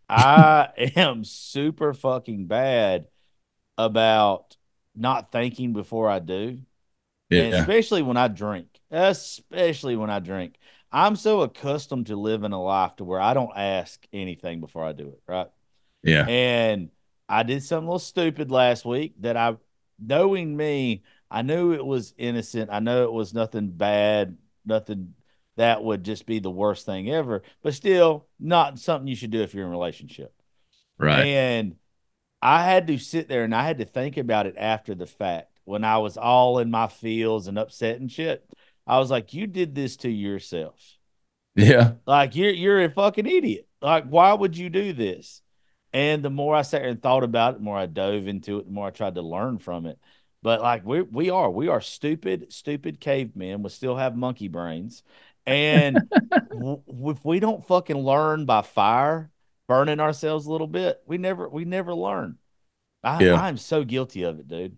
I 0.09 0.71
am 0.97 1.23
super 1.25 1.93
fucking 1.93 2.47
bad 2.47 3.09
about 3.77 4.57
not 4.97 5.31
thinking 5.31 5.75
before 5.75 6.09
I 6.09 6.19
do. 6.19 6.61
And 7.31 7.53
Yeah. 7.53 7.61
especially 7.61 8.01
when 8.01 8.17
I 8.17 8.29
drink. 8.29 8.69
Especially 8.91 9.97
when 9.97 10.09
I 10.09 10.21
drink. 10.21 10.55
I'm 10.91 11.15
so 11.15 11.43
accustomed 11.43 12.07
to 12.07 12.17
living 12.17 12.53
a 12.53 12.63
life 12.63 12.97
to 12.97 13.05
where 13.05 13.21
I 13.21 13.35
don't 13.35 13.53
ask 13.55 14.03
anything 14.11 14.61
before 14.61 14.85
I 14.85 14.93
do 14.93 15.09
it, 15.09 15.23
right? 15.29 15.49
Yeah. 16.03 16.27
And 16.29 16.91
I 17.29 17.43
did 17.43 17.63
something 17.63 17.87
a 17.87 17.91
little 17.91 17.99
stupid 17.99 18.51
last 18.51 18.85
week 18.87 19.15
that 19.21 19.37
I, 19.37 19.57
knowing 19.99 20.57
me, 20.57 21.03
I 21.31 21.43
knew 21.43 21.73
it 21.73 21.85
was 21.85 22.15
innocent. 22.17 22.71
I 22.73 22.79
know 22.79 23.05
it 23.05 23.13
was 23.13 23.35
nothing 23.35 23.69
bad, 23.71 24.39
nothing 24.65 25.15
that 25.57 25.83
would 25.83 26.05
just 26.05 26.27
be 26.27 26.39
the 26.39 26.51
worst 26.51 26.87
thing 26.87 27.11
ever, 27.11 27.43
but 27.63 27.75
still 27.75 28.27
not 28.41 28.79
something 28.79 29.07
you 29.07 29.17
should 29.17 29.31
do 29.31 29.43
if 29.43 29.55
you're 29.55 29.65
in 29.65 29.71
a 29.71 29.77
relationship. 29.77 30.35
Right. 30.99 31.25
And 31.27 31.77
I 32.43 32.65
had 32.65 32.87
to 32.89 32.99
sit 32.99 33.29
there 33.29 33.45
and 33.45 33.55
I 33.55 33.65
had 33.65 33.79
to 33.79 33.85
think 33.85 34.17
about 34.17 34.47
it 34.47 34.57
after 34.59 34.95
the 34.95 35.07
fact 35.07 35.61
when 35.65 35.85
I 35.85 35.99
was 35.99 36.17
all 36.17 36.59
in 36.59 36.71
my 36.71 36.89
feels 36.89 37.47
and 37.47 37.59
upset 37.59 38.01
and 38.01 38.11
shit. 38.11 38.45
I 38.87 38.99
was 38.99 39.11
like, 39.11 39.33
you 39.33 39.47
did 39.47 39.75
this 39.75 39.97
to 39.99 40.11
yourself. 40.11 40.79
Yeah. 41.57 41.93
Like 42.07 42.37
you're 42.37 42.51
you're 42.51 42.83
a 42.83 42.91
fucking 42.91 43.27
idiot. 43.27 43.69
Like 43.81 44.07
why 44.07 44.33
would 44.33 44.57
you 44.57 44.71
do 44.71 44.93
this? 44.93 45.41
And 45.93 46.25
the 46.25 46.31
more 46.31 46.57
I 46.57 46.63
sat 46.63 46.83
there 46.83 46.91
and 46.91 47.01
thought 47.01 47.23
about 47.23 47.55
it, 47.55 47.59
the 47.59 47.65
more 47.65 47.79
I 47.79 47.87
dove 47.87 48.27
into 48.27 48.59
it, 48.59 48.67
the 48.67 48.73
more 48.73 48.89
I 48.89 48.91
tried 48.91 49.15
to 49.15 49.23
learn 49.23 49.59
from 49.59 49.87
it. 49.87 49.99
But 50.45 50.61
like 50.61 50.85
we 50.85 51.01
we 51.01 51.31
are 51.31 51.51
we 51.51 51.69
are 51.69 51.81
stupid 51.81 52.53
stupid 52.53 53.01
cavemen. 53.01 53.63
We 53.63 53.71
still 53.71 53.97
have 53.97 54.15
monkey 54.15 54.49
brains, 54.49 55.03
and 55.47 55.99
w- 56.51 56.83
if 57.07 57.25
we 57.25 57.41
don't 57.41 57.67
fucking 57.67 57.97
learn 57.97 58.45
by 58.45 58.61
fire, 58.61 59.31
burning 59.69 60.01
ourselves 60.01 60.45
a 60.45 60.53
little 60.53 60.67
bit, 60.67 61.03
we 61.07 61.17
never 61.17 61.49
we 61.49 61.65
never 61.65 61.95
learn. 61.95 62.37
I, 63.03 63.25
Yeah. 63.25 63.35
I'm 63.35 63.57
so 63.57 63.85
guilty 63.85 64.25
of 64.25 64.39
it, 64.39 64.47
dude. 64.47 64.77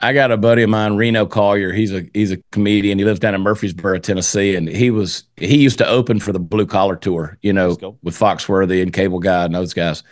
I 0.00 0.12
got 0.12 0.30
a 0.30 0.36
buddy 0.36 0.62
of 0.62 0.70
mine, 0.70 0.96
Reno 0.96 1.26
Collier. 1.26 1.72
He's 1.72 1.92
a 1.92 2.04
he's 2.14 2.30
a 2.30 2.36
comedian. 2.52 2.98
He 2.98 3.04
lives 3.06 3.18
down 3.18 3.34
in 3.34 3.40
Murfreesboro, 3.40 3.98
Tennessee, 4.00 4.54
and 4.54 4.68
he 4.68 4.90
was 4.90 5.24
he 5.36 5.58
used 5.58 5.78
to 5.78 5.88
open 5.88 6.20
for 6.20 6.32
the 6.32 6.38
Blue 6.38 6.66
Collar 6.66 6.96
Tour, 6.96 7.38
you 7.42 7.52
know, 7.52 7.82
with 8.02 8.16
Foxworthy 8.16 8.82
and 8.82 8.92
Cable 8.92 9.20
Guy 9.20 9.44
and 9.46 9.54
those 9.54 9.74
guys. 9.74 10.04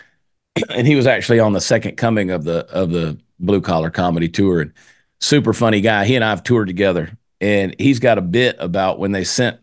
And 0.71 0.87
he 0.87 0.97
was 0.97 1.07
actually 1.07 1.39
on 1.39 1.53
the 1.53 1.61
second 1.61 1.97
coming 1.97 2.31
of 2.31 2.45
the 2.45 2.67
of 2.73 2.91
the 2.91 3.19
Blue 3.39 3.61
Collar 3.61 3.91
Comedy 3.91 4.29
Tour. 4.29 4.63
And 4.63 4.73
super 5.21 5.53
funny 5.53 5.81
guy. 5.81 6.05
He 6.05 6.17
and 6.17 6.25
I 6.25 6.31
have 6.31 6.43
toured 6.43 6.67
together, 6.67 7.17
and 7.41 7.75
he's 7.79 7.99
got 7.99 8.19
a 8.19 8.23
bit 8.23 8.57
about 8.59 8.99
when 8.99 9.13
they 9.13 9.25
sent 9.25 9.59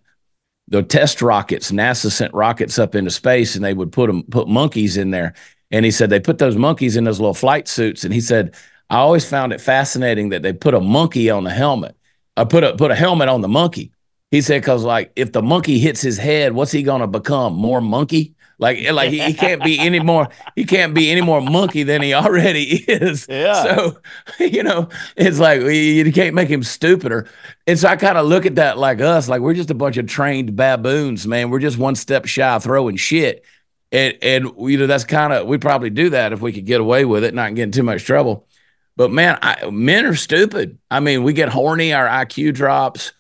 the 0.68 0.84
test 0.84 1.22
rockets. 1.22 1.72
NASA 1.72 2.12
sent 2.12 2.34
rockets 2.34 2.78
up 2.80 2.96
into 2.96 3.12
space, 3.12 3.56
and 3.56 3.64
they 3.64 3.74
would 3.74 3.92
put 3.92 4.08
them 4.08 4.24
put 4.24 4.48
monkeys 4.48 4.98
in 4.98 5.12
there. 5.12 5.34
And 5.72 5.86
he 5.86 5.92
said 5.92 6.10
they 6.10 6.20
put 6.20 6.38
those 6.38 6.56
monkeys 6.56 6.96
in 6.96 7.04
those 7.04 7.20
little 7.20 7.34
flight 7.34 7.68
suits, 7.68 8.04
and 8.04 8.14
he 8.14 8.22
said 8.22 8.56
I 8.90 8.98
always 8.98 9.28
found 9.28 9.54
it 9.54 9.62
fascinating 9.62 10.30
that 10.30 10.44
they 10.44 10.54
put 10.54 10.74
a 10.74 10.80
monkey 10.80 11.30
on 11.30 11.44
the 11.44 11.50
helmet. 11.50 11.96
I 12.38 12.44
put 12.44 12.64
a 12.64 12.76
put 12.76 12.92
a 12.92 12.96
helmet 12.96 13.30
on 13.30 13.42
the 13.42 13.48
monkey. 13.48 13.92
He 14.32 14.42
said 14.42 14.62
because 14.62 14.84
like 14.84 15.12
if 15.16 15.32
the 15.32 15.42
monkey 15.42 15.80
hits 15.80 16.02
his 16.02 16.18
head, 16.18 16.54
what's 16.54 16.72
he 16.72 16.84
gonna 16.84 17.08
become? 17.08 17.54
More 17.56 17.82
monkey? 17.82 18.33
Like 18.60 18.92
like 18.92 19.10
he, 19.10 19.20
he 19.20 19.34
can't 19.34 19.64
be 19.64 19.80
any 19.80 20.00
more 20.00 20.30
he 20.56 20.66
can't 20.66 20.94
be 20.94 21.12
any 21.12 21.22
more 21.22 21.42
monkey 21.42 21.84
than 21.84 22.02
he 22.02 22.14
already 22.14 22.84
is. 22.88 23.28
Yeah. 23.30 23.64
So 23.64 24.00
you 24.40 24.64
know 24.64 24.90
it's 25.16 25.40
like 25.40 25.62
you 25.62 26.12
can't 26.12 26.36
make 26.36 26.50
him 26.50 26.64
stupider. 26.64 27.28
And 27.66 27.78
so 27.80 27.88
I 27.88 27.96
kind 27.96 28.18
of 28.18 28.26
look 28.26 28.46
at 28.46 28.56
that 28.56 28.78
like 28.78 29.02
us, 29.02 29.28
like 29.28 29.42
we're 29.42 29.54
just 29.54 29.72
a 29.72 29.76
bunch 29.76 29.98
of 29.98 30.08
trained 30.08 30.56
baboons, 30.56 31.28
man. 31.28 31.50
We're 31.50 31.60
just 31.60 31.78
one 31.78 31.96
step 31.96 32.26
shy 32.26 32.56
of 32.56 32.64
throwing 32.64 32.96
shit. 32.96 33.44
And 33.92 34.18
and 34.22 34.52
you 34.58 34.78
know 34.78 34.88
that's 34.88 35.04
kind 35.04 35.34
of 35.34 35.48
we 35.48 35.58
probably 35.58 35.90
do 35.90 36.10
that 36.12 36.34
if 36.34 36.42
we 36.42 36.52
could 36.52 36.66
get 36.66 36.82
away 36.82 37.06
with 37.06 37.24
it, 37.24 37.34
not 37.34 37.56
get 37.56 37.64
in 37.64 37.72
too 37.72 37.84
much 37.84 38.04
trouble. 38.04 38.48
But 38.96 39.12
man, 39.12 39.40
I, 39.42 39.70
men 39.72 40.06
are 40.06 40.16
stupid. 40.16 40.78
I 40.92 41.00
mean, 41.00 41.24
we 41.24 41.34
get 41.34 41.50
horny, 41.50 41.94
our 41.94 42.08
IQ 42.08 42.54
drops. 42.54 43.12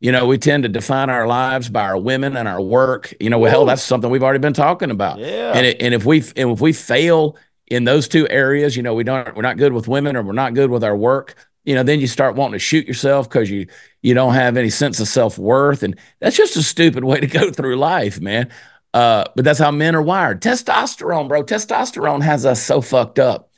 You 0.00 0.12
know, 0.12 0.26
we 0.26 0.38
tend 0.38 0.62
to 0.62 0.68
define 0.68 1.10
our 1.10 1.26
lives 1.26 1.68
by 1.68 1.82
our 1.82 1.98
women 1.98 2.36
and 2.36 2.46
our 2.46 2.60
work. 2.60 3.12
You 3.18 3.30
know, 3.30 3.38
well, 3.38 3.50
hell, 3.50 3.64
that's 3.66 3.82
something 3.82 4.10
we've 4.10 4.22
already 4.22 4.38
been 4.38 4.52
talking 4.52 4.90
about. 4.90 5.18
Yeah. 5.18 5.52
And 5.54 5.66
it, 5.66 5.82
and 5.82 5.92
if 5.92 6.04
we 6.04 6.20
and 6.36 6.50
if 6.50 6.60
we 6.60 6.72
fail 6.72 7.36
in 7.66 7.84
those 7.84 8.06
two 8.06 8.28
areas, 8.28 8.76
you 8.76 8.82
know, 8.82 8.94
we 8.94 9.02
don't 9.02 9.34
we're 9.34 9.42
not 9.42 9.56
good 9.56 9.72
with 9.72 9.88
women 9.88 10.16
or 10.16 10.22
we're 10.22 10.32
not 10.32 10.54
good 10.54 10.70
with 10.70 10.84
our 10.84 10.96
work. 10.96 11.34
You 11.64 11.74
know, 11.74 11.82
then 11.82 12.00
you 12.00 12.06
start 12.06 12.36
wanting 12.36 12.52
to 12.52 12.58
shoot 12.60 12.86
yourself 12.86 13.28
because 13.28 13.50
you 13.50 13.66
you 14.02 14.14
don't 14.14 14.34
have 14.34 14.56
any 14.56 14.70
sense 14.70 15.00
of 15.00 15.08
self 15.08 15.36
worth, 15.36 15.82
and 15.82 15.98
that's 16.20 16.36
just 16.36 16.56
a 16.56 16.62
stupid 16.62 17.02
way 17.02 17.18
to 17.18 17.26
go 17.26 17.50
through 17.52 17.76
life, 17.76 18.20
man. 18.20 18.50
Uh, 18.94 19.24
but 19.34 19.44
that's 19.44 19.58
how 19.58 19.70
men 19.70 19.96
are 19.96 20.02
wired. 20.02 20.40
Testosterone, 20.40 21.28
bro. 21.28 21.42
Testosterone 21.42 22.22
has 22.22 22.46
us 22.46 22.62
so 22.62 22.80
fucked 22.80 23.18
up. 23.18 23.50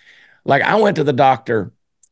Like 0.45 0.63
I 0.63 0.77
went 0.77 0.97
to 0.97 1.05
the 1.05 1.13
doctor 1.13 1.71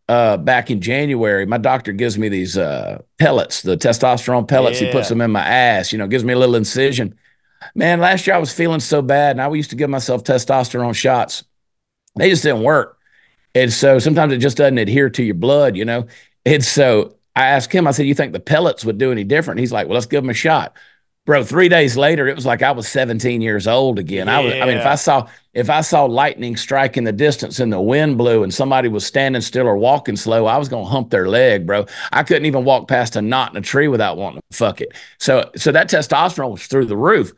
uh, 0.09 0.37
back 0.39 0.71
in 0.71 0.81
January. 0.81 1.45
My 1.47 1.59
doctor 1.59 1.93
gives 1.93 2.19
me 2.19 2.29
these 2.29 2.57
uh, 2.57 3.03
pellets, 3.19 3.63
the 3.63 3.77
testosterone 3.77 4.49
pellets. 4.49 4.79
He 4.79 4.91
puts 4.91 5.09
them 5.09 5.21
in 5.21 5.31
my 5.31 5.47
ass. 5.47 5.93
You 5.93 5.99
know, 5.99 6.07
gives 6.07 6.25
me 6.25 6.33
a 6.33 6.39
little 6.39 6.57
incision. 6.57 7.15
Man, 7.75 8.01
last 8.01 8.27
year 8.27 8.37
I 8.37 8.39
was 8.39 8.53
feeling 8.53 8.81
so 8.81 9.03
bad, 9.03 9.33
and 9.33 9.43
I 9.43 9.53
used 9.53 9.71
to 9.71 9.77
give 9.77 9.91
myself 9.91 10.25
testosterone 10.25 10.95
shots. 10.95 11.45
They 12.17 12.31
just 12.31 12.43
didn't 12.43 12.63
work, 12.63 12.99
and 13.55 13.73
so 13.73 13.99
sometimes 13.99 14.33
it 14.33 14.39
just 14.39 14.57
doesn't 14.57 14.79
adhere 14.79 15.11
to 15.11 15.23
your 15.23 15.35
blood. 15.35 15.77
You 15.77 15.85
know, 15.85 16.07
and 16.47 16.65
so 16.65 17.17
I 17.37 17.47
asked 17.47 17.73
him. 17.73 17.87
I 17.87 17.91
said, 17.91 18.07
"You 18.07 18.15
think 18.15 18.33
the 18.33 18.41
pellets 18.41 18.85
would 18.85 18.99
do 18.99 19.13
any 19.13 19.25
different?" 19.25 19.61
He's 19.61 19.73
like, 19.73 19.89
"Well, 19.89 19.95
let's 19.95 20.07
give 20.07 20.23
them 20.23 20.31
a 20.31 20.35
shot." 20.35 20.77
Bro, 21.29 21.45
three 21.45 21.68
days 21.68 21.95
later, 21.95 22.26
it 22.26 22.35
was 22.35 22.47
like 22.47 22.62
I 22.62 22.70
was 22.70 22.89
17 22.89 23.43
years 23.43 23.66
old 23.66 23.99
again. 23.99 24.31
I 24.31 24.41
was, 24.41 24.55
I 24.55 24.64
mean, 24.64 24.79
if 24.79 24.87
I 24.87 24.95
saw 24.95 25.29
if 25.53 25.68
I 25.68 25.83
saw 25.83 26.07
lightning 26.07 26.57
strike 26.57 26.97
in 26.97 27.05
the 27.05 27.12
distance 27.12 27.61
and 27.61 27.70
the 27.70 27.79
wind 27.83 28.16
blew 28.16 28.43
and 28.43 28.55
somebody 28.55 28.89
was 28.89 29.05
standing 29.05 29.43
still 29.43 29.66
or 29.66 29.76
walking 29.76 30.16
slow, 30.16 30.47
I 30.47 30.57
was 30.57 30.70
gonna 30.70 30.87
hump 30.87 31.11
their 31.11 31.29
leg, 31.29 31.66
bro. 31.66 31.85
I 32.12 32.22
couldn't 32.22 32.47
even 32.47 32.64
walk 32.64 32.89
past 32.89 33.14
a 33.14 33.20
knot 33.20 33.51
in 33.51 33.59
a 33.59 33.61
tree 33.61 33.89
without 33.89 34.16
wanting 34.16 34.41
to 34.51 34.57
fuck 34.57 34.81
it. 34.81 34.93
So 35.18 35.51
so 35.55 35.70
that 35.70 35.91
testosterone 35.91 36.53
was 36.53 36.66
through 36.66 36.87
the 36.87 36.97
roof. 36.97 37.33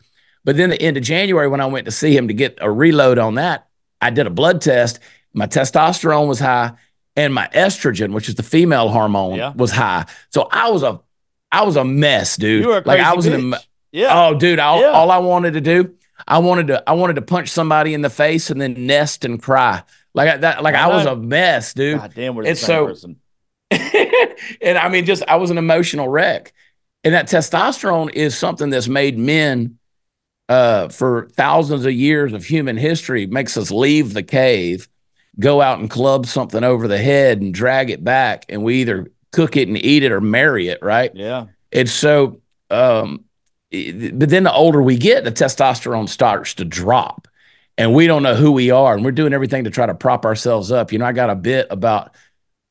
But 0.44 0.56
then 0.56 0.70
the 0.70 0.80
end 0.80 0.96
of 0.96 1.02
January, 1.02 1.48
when 1.48 1.60
I 1.60 1.66
went 1.66 1.86
to 1.86 1.90
see 1.90 2.16
him 2.16 2.28
to 2.28 2.34
get 2.34 2.58
a 2.60 2.70
reload 2.70 3.18
on 3.18 3.34
that, 3.34 3.66
I 4.00 4.10
did 4.10 4.24
a 4.28 4.30
blood 4.30 4.60
test. 4.60 5.00
My 5.34 5.48
testosterone 5.48 6.28
was 6.28 6.38
high, 6.38 6.74
and 7.16 7.34
my 7.34 7.48
estrogen, 7.52 8.12
which 8.12 8.28
is 8.28 8.36
the 8.36 8.44
female 8.44 8.88
hormone, 8.88 9.34
Yeah. 9.34 9.52
was 9.56 9.72
high. 9.72 10.06
So 10.28 10.46
I 10.52 10.70
was 10.70 10.84
a 10.84 11.00
I 11.50 11.64
was 11.64 11.74
a 11.74 11.84
mess, 11.84 12.36
dude. 12.36 12.62
You 12.62 12.68
were 12.68 12.78
a 12.78 12.82
like 12.84 13.00
I 13.00 13.14
was 13.14 13.26
in 13.26 13.32
a 13.32 13.38
bitch. 13.56 13.66
Yeah. 13.92 14.08
Oh, 14.28 14.34
dude, 14.38 14.58
all, 14.58 14.80
Yeah. 14.80 14.88
all 14.88 15.10
I 15.10 15.18
wanted 15.18 15.54
to 15.54 15.60
do, 15.60 15.94
I 16.28 16.38
wanted 16.38 16.68
to, 16.68 16.82
I 16.88 16.92
wanted 16.92 17.14
to 17.16 17.22
punch 17.22 17.48
somebody 17.48 17.94
in 17.94 18.02
the 18.02 18.10
face 18.10 18.50
and 18.50 18.60
then 18.60 18.86
nest 18.86 19.24
and 19.24 19.42
cry. 19.42 19.82
Like 20.14 20.28
I- 20.28 20.36
that, 20.38 20.62
like 20.62 20.74
I 20.74 20.82
I, 20.84 20.86
was 20.96 21.06
a 21.06 21.16
mess, 21.16 21.74
dude. 21.74 21.98
God 21.98 22.12
damn, 22.14 22.34
we're 22.34 22.44
the 22.44 22.50
it's 22.50 22.60
same 22.60 22.66
so- 22.66 22.86
person. 22.86 23.16
and 23.70 24.76
I 24.78 24.88
mean, 24.88 25.06
just 25.06 25.22
I 25.28 25.36
was 25.36 25.50
an 25.50 25.58
emotional 25.58 26.08
wreck. 26.08 26.52
And 27.04 27.14
that 27.14 27.28
testosterone 27.28 28.12
is 28.12 28.36
something 28.36 28.68
that's 28.70 28.88
made 28.88 29.16
men 29.18 29.78
uh, 30.48 30.88
for 30.88 31.28
thousands 31.32 31.86
of 31.86 31.92
years 31.92 32.32
of 32.32 32.44
human 32.44 32.76
history, 32.76 33.26
makes 33.26 33.56
us 33.56 33.70
leave 33.70 34.12
the 34.12 34.22
cave, 34.22 34.88
go 35.38 35.62
out 35.62 35.78
and 35.78 35.88
club 35.88 36.26
something 36.26 36.62
over 36.64 36.88
the 36.88 36.98
head 36.98 37.40
and 37.40 37.54
drag 37.54 37.88
it 37.90 38.02
back, 38.04 38.44
and 38.48 38.62
we 38.64 38.80
either 38.82 39.10
cook 39.32 39.56
it 39.56 39.68
and 39.68 39.78
eat 39.82 40.02
it 40.02 40.10
or 40.12 40.20
marry 40.20 40.68
it, 40.68 40.82
right? 40.82 41.12
Yeah. 41.14 41.46
And 41.72 41.88
so, 41.88 42.40
um, 42.68 43.24
but 43.70 44.28
then 44.30 44.42
the 44.44 44.52
older 44.52 44.82
we 44.82 44.96
get, 44.96 45.24
the 45.24 45.32
testosterone 45.32 46.08
starts 46.08 46.54
to 46.54 46.64
drop, 46.64 47.28
and 47.78 47.94
we 47.94 48.06
don't 48.06 48.22
know 48.22 48.34
who 48.34 48.50
we 48.52 48.70
are, 48.70 48.94
and 48.94 49.04
we're 49.04 49.12
doing 49.12 49.32
everything 49.32 49.64
to 49.64 49.70
try 49.70 49.86
to 49.86 49.94
prop 49.94 50.24
ourselves 50.24 50.72
up. 50.72 50.92
You 50.92 50.98
know, 50.98 51.04
I 51.06 51.12
got 51.12 51.30
a 51.30 51.36
bit 51.36 51.66
about 51.70 52.14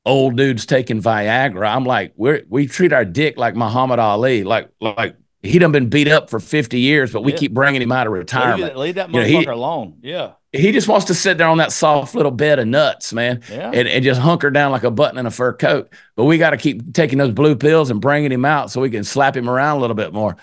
old 0.06 0.36
dudes 0.36 0.66
taking 0.66 1.02
Viagra. 1.02 1.74
I'm 1.74 1.86
like, 1.86 2.14
we 2.18 2.43
we 2.50 2.68
treat 2.68 2.91
our 2.93 3.06
dick 3.06 3.38
like 3.38 3.56
Muhammad 3.56 4.00
Ali, 4.00 4.43
like 4.43 4.70
like 4.82 5.16
he 5.41 5.58
done 5.58 5.72
been 5.72 5.88
beat 5.88 6.10
up 6.10 6.30
for 6.30 6.38
50 6.41 6.80
years, 6.82 7.14
but 7.14 7.24
we 7.24 7.32
Yeah. 7.32 7.38
keep 7.38 7.54
bringing 7.54 7.82
him 7.82 7.93
out 7.93 8.08
of 8.08 8.12
retirement. 8.14 8.72
it- 8.74 8.78
leave 8.78 8.95
that 8.95 9.10
You 9.14 9.22
know, 9.22 9.26
motherfucker 9.26 9.39
he- 9.39 9.45
alone. 9.45 9.93
Yeah. 10.02 10.32
He 10.52 10.72
just 10.74 10.88
wants 10.89 11.06
to 11.06 11.14
sit 11.14 11.38
there 11.38 11.47
on 11.47 11.60
that 11.60 11.72
soft 11.72 12.14
little 12.16 12.32
bed 12.32 12.58
of 12.60 12.68
nuts, 12.68 13.14
man 13.14 13.39
Yeah. 13.50 13.72
and, 13.74 13.88
and 13.88 14.04
just 14.04 14.20
hunker 14.20 14.50
down 14.50 14.72
like 14.74 14.84
a 14.84 14.91
button 14.91 15.18
in 15.18 15.26
a 15.28 15.32
fur 15.32 15.54
coat. 15.54 15.93
But 16.18 16.26
we 16.26 16.39
got 16.39 16.50
to 16.50 16.58
keep 16.58 16.91
taking 16.93 17.20
those 17.20 17.32
blue 17.32 17.56
pills 17.56 17.89
and 17.91 18.02
bringing 18.02 18.32
him 18.34 18.43
out 18.43 18.70
so 18.72 18.82
we 18.82 18.89
can 18.89 19.04
slap 19.06 19.38
him 19.38 19.50
around 19.50 19.78
a 19.78 19.80
little 19.80 19.95
bit 19.95 20.12
more. 20.12 20.36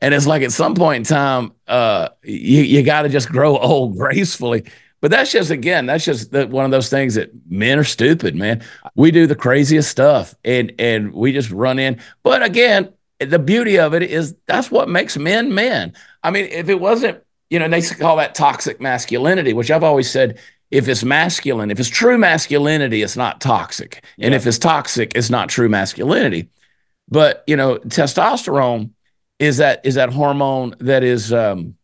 And 0.00 0.14
it's 0.14 0.26
like 0.26 0.42
at 0.42 0.52
some 0.52 0.74
point 0.74 0.96
in 0.96 1.04
time, 1.04 1.52
uh, 1.66 2.10
you 2.22 2.62
you 2.62 2.82
got 2.82 3.02
to 3.02 3.08
just 3.08 3.28
grow 3.28 3.58
old 3.58 3.96
gracefully. 3.96 4.64
But 5.00 5.10
that's 5.10 5.32
just 5.32 5.50
again, 5.50 5.86
that's 5.86 6.04
just 6.04 6.30
the, 6.30 6.46
one 6.46 6.64
of 6.64 6.70
those 6.70 6.90
things 6.90 7.14
that 7.14 7.30
men 7.48 7.78
are 7.78 7.84
stupid, 7.84 8.34
man. 8.34 8.62
We 8.94 9.10
do 9.10 9.26
the 9.26 9.34
craziest 9.34 9.90
stuff, 9.90 10.34
and 10.44 10.72
and 10.78 11.12
we 11.12 11.32
just 11.32 11.50
run 11.50 11.78
in. 11.78 12.00
But 12.22 12.42
again, 12.42 12.92
the 13.18 13.38
beauty 13.38 13.78
of 13.78 13.94
it 13.94 14.02
is 14.02 14.34
that's 14.46 14.70
what 14.70 14.88
makes 14.88 15.16
men 15.16 15.54
men. 15.54 15.94
I 16.22 16.30
mean, 16.30 16.46
if 16.46 16.68
it 16.68 16.80
wasn't 16.80 17.22
you 17.50 17.58
know, 17.58 17.68
they 17.68 17.82
call 17.82 18.16
that 18.16 18.34
toxic 18.34 18.80
masculinity, 18.80 19.52
which 19.52 19.70
I've 19.70 19.82
always 19.82 20.10
said 20.10 20.38
if 20.70 20.88
it's 20.88 21.02
masculine, 21.02 21.70
if 21.70 21.80
it's 21.80 21.88
true 21.88 22.16
masculinity, 22.16 23.02
it's 23.02 23.16
not 23.16 23.40
toxic. 23.40 24.04
Yeah. 24.16 24.26
And 24.26 24.34
if 24.34 24.46
it's 24.46 24.58
toxic, 24.58 25.12
it's 25.16 25.30
not 25.30 25.48
true 25.48 25.68
masculinity. 25.68 26.48
But, 27.08 27.42
you 27.48 27.56
know, 27.56 27.78
testosterone 27.78 28.90
is 29.40 29.56
that 29.56 29.80
is 29.84 29.96
that 29.96 30.12
hormone 30.12 30.76
that 30.78 31.02
is 31.02 31.32
um, 31.32 31.74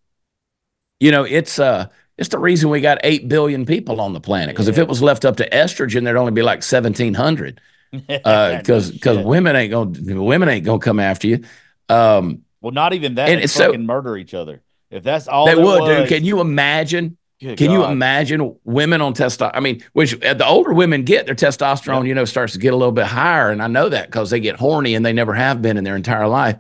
you 1.01 1.11
know, 1.11 1.25
it's 1.25 1.59
uh 1.59 1.89
it's 2.19 2.29
the 2.29 2.39
reason 2.39 2.71
we 2.71 2.81
got 2.81 2.99
8 3.03 3.29
billion 3.29 3.67
people 3.67 4.01
on 4.01 4.13
the 4.13 4.21
planet. 4.21 4.55
Because 4.55 4.69
yeah. 4.69 4.73
if 4.73 4.79
it 4.79 4.89
was 4.89 5.03
left 5.03 5.25
up 5.25 5.37
to 5.37 5.49
estrogen, 5.51 6.05
there'd 6.05 6.17
only 6.17 6.33
be 6.33 6.43
like 6.43 6.59
1,700. 6.59 7.61
Because 7.93 8.21
uh, 8.25 8.93
because 8.93 9.19
women 9.19 9.57
ain't 9.57 9.71
gonna 9.71 10.23
women 10.23 10.49
ain't 10.49 10.65
gonna 10.65 10.79
come 10.79 11.01
after 11.01 11.29
you. 11.29 11.45
Um, 11.89 12.43
well, 12.61 12.73
not 12.73 12.93
even 12.93 13.17
that. 13.17 13.29
And 13.29 13.51
so, 13.51 13.67
fucking 13.67 13.87
murder 13.87 14.17
each 14.17 14.35
other. 14.35 14.63
If 14.91 15.03
that's 15.03 15.29
all 15.29 15.47
they 15.47 15.55
would, 15.55 15.81
was, 15.81 15.99
dude. 16.01 16.09
Can 16.09 16.25
you 16.25 16.41
imagine? 16.41 17.17
Good 17.39 17.59
Can 17.59 17.67
God. 17.67 17.73
you 17.75 17.85
imagine 17.85 18.57
women 18.65 19.03
on 19.03 19.13
testosterone? 19.13 19.51
I 19.53 19.61
mean, 19.61 19.85
which 19.93 20.21
uh, 20.23 20.33
the 20.33 20.47
older 20.47 20.73
women 20.73 21.05
get, 21.05 21.27
their 21.27 21.35
testosterone, 21.35 22.03
yeah. 22.03 22.09
you 22.09 22.15
know, 22.15 22.25
starts 22.25 22.55
to 22.55 22.59
get 22.59 22.73
a 22.73 22.77
little 22.77 22.93
bit 22.93 23.05
higher, 23.05 23.51
and 23.51 23.63
I 23.63 23.67
know 23.67 23.91
that 23.91 24.07
because 24.07 24.31
they 24.31 24.41
get 24.41 24.57
horny 24.57 24.95
and 24.95 25.05
they 25.05 25.13
never 25.13 25.35
have 25.35 25.61
been 25.61 25.77
in 25.77 25.85
their 25.85 25.97
entire 25.97 26.29
life. 26.29 26.57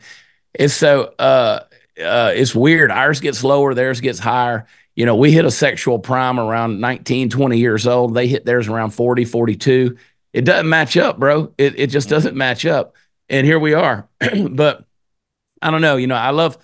And 0.58 0.70
so, 0.70 1.14
uh, 1.18 1.60
uh, 2.02 2.32
it's 2.34 2.54
weird. 2.54 2.90
Ours 2.90 3.20
gets 3.20 3.42
lower, 3.42 3.74
theirs 3.74 4.00
gets 4.00 4.18
higher. 4.18 4.66
You 4.94 5.06
know, 5.06 5.16
we 5.16 5.30
hit 5.32 5.44
a 5.44 5.50
sexual 5.50 5.98
prime 5.98 6.38
around 6.40 6.80
19, 6.80 7.28
20 7.30 7.58
years 7.58 7.86
old. 7.86 8.14
They 8.14 8.26
hit 8.26 8.44
theirs 8.44 8.68
around 8.68 8.90
40, 8.90 9.24
42. 9.26 9.96
It 10.32 10.44
doesn't 10.44 10.68
match 10.68 10.96
up, 10.96 11.18
bro. 11.18 11.52
It, 11.58 11.78
it 11.78 11.86
just 11.88 12.08
doesn't 12.08 12.36
match 12.36 12.64
up. 12.66 12.94
And 13.28 13.46
here 13.46 13.58
we 13.58 13.74
are. 13.74 14.08
but 14.50 14.84
I 15.60 15.70
don't 15.70 15.82
know. 15.82 15.96
You 15.96 16.06
know, 16.06 16.14
I 16.14 16.30
love 16.30 16.58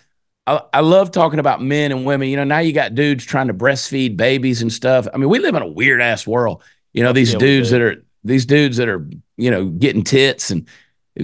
I, 0.46 0.60
I 0.72 0.80
love 0.80 1.10
talking 1.10 1.38
about 1.38 1.62
men 1.62 1.92
and 1.92 2.04
women. 2.04 2.28
You 2.28 2.36
know, 2.36 2.44
now 2.44 2.58
you 2.58 2.72
got 2.72 2.94
dudes 2.94 3.24
trying 3.24 3.48
to 3.48 3.54
breastfeed 3.54 4.16
babies 4.16 4.62
and 4.62 4.72
stuff. 4.72 5.06
I 5.12 5.16
mean, 5.16 5.28
we 5.28 5.38
live 5.38 5.54
in 5.54 5.62
a 5.62 5.68
weird 5.68 6.00
ass 6.00 6.26
world. 6.26 6.62
You 6.92 7.02
know, 7.02 7.12
these 7.12 7.32
yeah, 7.32 7.38
dudes 7.38 7.70
that 7.70 7.80
are 7.80 8.04
these 8.24 8.46
dudes 8.46 8.76
that 8.76 8.88
are 8.88 9.08
you 9.36 9.50
know 9.50 9.66
getting 9.66 10.02
tits 10.02 10.50
and 10.50 10.68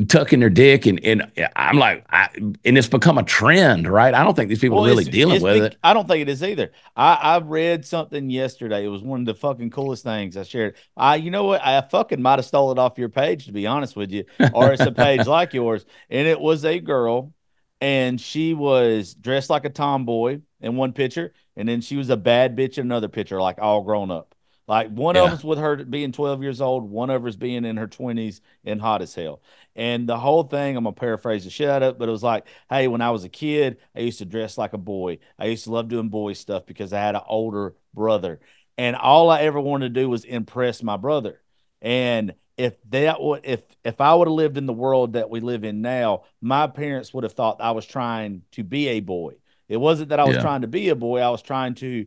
tucking 0.09 0.41
their 0.41 0.51
dick 0.51 0.84
and 0.86 1.03
and 1.05 1.30
I'm 1.57 1.78
like 1.78 2.05
I, 2.11 2.28
and 2.36 2.76
it's 2.78 2.89
become 2.89 3.18
a 3.18 3.22
trend, 3.22 3.89
right? 3.89 4.12
I 4.12 4.22
don't 4.22 4.34
think 4.34 4.49
these 4.49 4.59
people 4.59 4.78
well, 4.78 4.86
are 4.86 4.89
really 4.89 5.05
dealing 5.05 5.43
with 5.43 5.62
it. 5.62 5.76
I 5.82 5.95
don't 5.95 6.07
think 6.07 6.22
it 6.22 6.28
is 6.28 6.43
either. 6.43 6.72
I 6.97 7.14
I 7.14 7.39
read 7.39 7.86
something 7.86 8.28
yesterday. 8.28 8.84
It 8.84 8.89
was 8.89 9.03
one 9.03 9.20
of 9.20 9.26
the 9.26 9.34
fucking 9.34 9.70
coolest 9.70 10.05
things 10.05 10.36
I 10.36 10.43
shared. 10.43 10.76
I 10.97 11.16
you 11.16 11.30
know 11.30 11.45
what? 11.45 11.64
I 11.64 11.80
fucking 11.80 12.20
might 12.20 12.39
have 12.39 12.45
stole 12.45 12.70
it 12.72 12.78
off 12.78 12.99
your 12.99 13.09
page 13.09 13.47
to 13.47 13.53
be 13.53 13.66
honest 13.66 13.97
with 13.97 14.11
you, 14.11 14.24
or 14.53 14.72
it's 14.72 14.82
a 14.82 14.93
page 14.93 15.26
like 15.26 15.55
yours, 15.55 15.86
and 16.11 16.28
it 16.28 16.41
was 16.41 16.64
a 16.64 16.80
girl 16.80 17.32
and 17.80 18.20
she 18.20 18.55
was 18.55 19.14
dressed 19.14 19.51
like 19.51 19.64
a 19.64 19.70
tomboy 19.70 20.41
in 20.61 20.76
one 20.76 20.93
picture, 20.93 21.32
and 21.57 21.68
then 21.68 21.80
she 21.80 21.97
was 21.97 22.11
a 22.11 22.16
bad 22.16 22.57
bitch 22.57 22.78
in 22.78 22.86
another 22.86 23.09
picture, 23.09 23.41
like 23.41 23.59
all 23.59 23.82
grown 23.82 24.11
up. 24.11 24.34
Like 24.66 24.89
one 24.91 25.14
yeah. 25.14 25.24
of 25.24 25.32
us 25.32 25.45
with 25.45 25.59
her 25.59 25.76
being 25.76 26.12
12 26.12 26.43
years 26.43 26.61
old, 26.61 26.89
one 26.89 27.09
of 27.09 27.24
us 27.24 27.36
being 27.36 27.64
in 27.64 27.78
her 27.78 27.89
20s 27.89 28.41
and 28.64 28.80
hot 28.80 29.01
as 29.01 29.14
hell. 29.14 29.41
And 29.79 30.09
the 30.09 30.18
whole 30.18 30.43
thing, 30.43 30.76
I'm 30.76 30.83
gonna 30.83 30.93
paraphrase 30.93 31.45
the 31.45 31.51
shit 31.51 31.68
out 31.68 31.85
of 31.85 31.95
it, 31.95 31.99
but 32.01 32.09
it 32.09 32.12
was 32.12 32.24
like, 32.24 32.47
hey, 32.68 32.89
when 32.89 33.01
I 33.01 33.12
was 33.12 33.22
a 33.22 33.29
kid, 33.29 33.76
I 33.95 34.01
used 34.01 34.18
to 34.18 34.24
dress 34.24 34.59
like 34.59 34.72
a 34.72 34.79
boy. 34.79 35.20
I 35.39 35.47
used 35.47 35.64
to 35.64 35.70
love 35.70 35.89
doing 35.89 36.09
boy 36.09 36.33
stuff 36.33 36.66
because 36.66 36.93
I 36.93 36.99
had 36.99 37.14
an 37.14 37.22
older 37.29 37.76
brother. 37.95 38.41
And 38.76 38.97
all 38.97 39.31
I 39.31 39.43
ever 39.43 39.61
wanted 39.61 39.95
to 39.95 40.01
do 40.01 40.09
was 40.09 40.24
impress 40.24 40.83
my 40.83 40.97
brother. 40.97 41.41
And 41.81 42.35
if 42.57 42.74
that 42.91 43.22
would 43.22 43.43
if 43.45 43.62
if 43.85 44.01
I 44.01 44.12
would 44.16 44.26
have 44.26 44.35
lived 44.35 44.59
in 44.59 44.66
the 44.66 44.72
world 44.72 45.12
that 45.12 45.31
we 45.31 45.39
live 45.39 45.62
in 45.62 45.81
now, 45.81 46.24
my 46.41 46.66
parents 46.66 47.14
would 47.14 47.22
have 47.22 47.35
thought 47.35 47.61
I 47.61 47.70
was 47.70 47.87
trying 47.87 48.43
to 48.53 48.64
be 48.64 48.89
a 48.89 49.01
boy. 49.01 49.35
It 49.68 49.76
wasn't 49.76 50.09
that 50.09 50.18
I 50.18 50.24
was 50.24 50.37
yeah. 50.37 50.43
trying 50.43 50.62
to 50.62 50.66
be 50.66 50.89
a 50.89 50.97
boy, 50.97 51.20
I 51.20 51.31
was 51.31 51.43
trying 51.43 51.74
to 51.76 52.07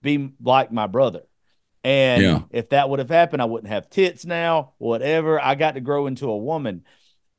be 0.00 0.32
like 0.40 0.72
my 0.72 0.86
brother. 0.86 1.24
And 1.84 2.22
yeah. 2.22 2.42
if 2.50 2.70
that 2.70 2.88
would 2.88 2.98
have 2.98 3.10
happened, 3.10 3.42
I 3.42 3.46
wouldn't 3.46 3.72
have 3.72 3.90
tits 3.90 4.24
now, 4.24 4.72
whatever. 4.78 5.38
I 5.38 5.54
got 5.54 5.74
to 5.74 5.80
grow 5.80 6.06
into 6.06 6.30
a 6.30 6.36
woman. 6.36 6.84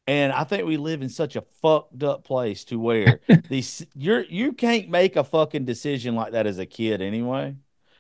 And 0.07 0.33
I 0.33 0.43
think 0.43 0.65
we 0.65 0.77
live 0.77 1.01
in 1.01 1.09
such 1.09 1.35
a 1.35 1.41
fucked 1.61 2.03
up 2.03 2.23
place 2.23 2.65
to 2.65 2.79
where 2.79 3.19
these 3.49 3.85
you're 3.95 4.23
you 4.23 4.53
can't 4.53 4.89
make 4.89 5.15
a 5.15 5.23
fucking 5.23 5.65
decision 5.65 6.15
like 6.15 6.33
that 6.33 6.47
as 6.47 6.57
a 6.59 6.65
kid 6.65 7.01
anyway. 7.01 7.55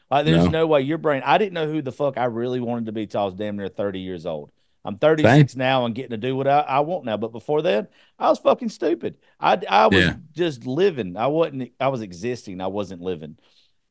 Like, 0.09 0.25
there's 0.25 0.45
no. 0.45 0.49
no. 0.49 0.67
way 0.67 0.81
your 0.81 0.97
brain. 0.97 1.23
I 1.25 1.37
didn't 1.37 1.53
know 1.53 1.71
who 1.71 1.81
the 1.81 1.91
fuck 1.91 2.17
I 2.17 2.25
really 2.25 2.59
wanted 2.59 2.87
to 2.87 2.91
be 2.91 3.07
till 3.07 3.21
I 3.21 3.25
was 3.25 3.33
damn 3.33 3.55
near 3.55 3.69
30 3.69 3.99
years 3.99 4.25
old. 4.25 4.51
I'm 4.83 4.97
36 4.97 5.53
Same. 5.53 5.59
now 5.59 5.85
and 5.85 5.95
getting 5.95 6.11
to 6.11 6.17
do 6.17 6.35
what 6.35 6.47
I, 6.47 6.59
I, 6.61 6.79
want 6.79 7.05
now. 7.05 7.15
But 7.15 7.31
before 7.31 7.61
that, 7.61 7.91
I 8.17 8.29
was 8.29 8.39
fucking 8.39 8.69
stupid. 8.69 9.15
I, 9.39 9.61
I 9.69 9.87
was 9.87 9.99
yeah. 9.99 10.15
just 10.33 10.65
living. 10.65 11.15
I 11.17 11.27
wasn't, 11.27 11.71
I 11.79 11.89
was 11.89 12.01
existing. 12.01 12.61
I 12.61 12.67
wasn't 12.67 13.01
living. 13.01 13.37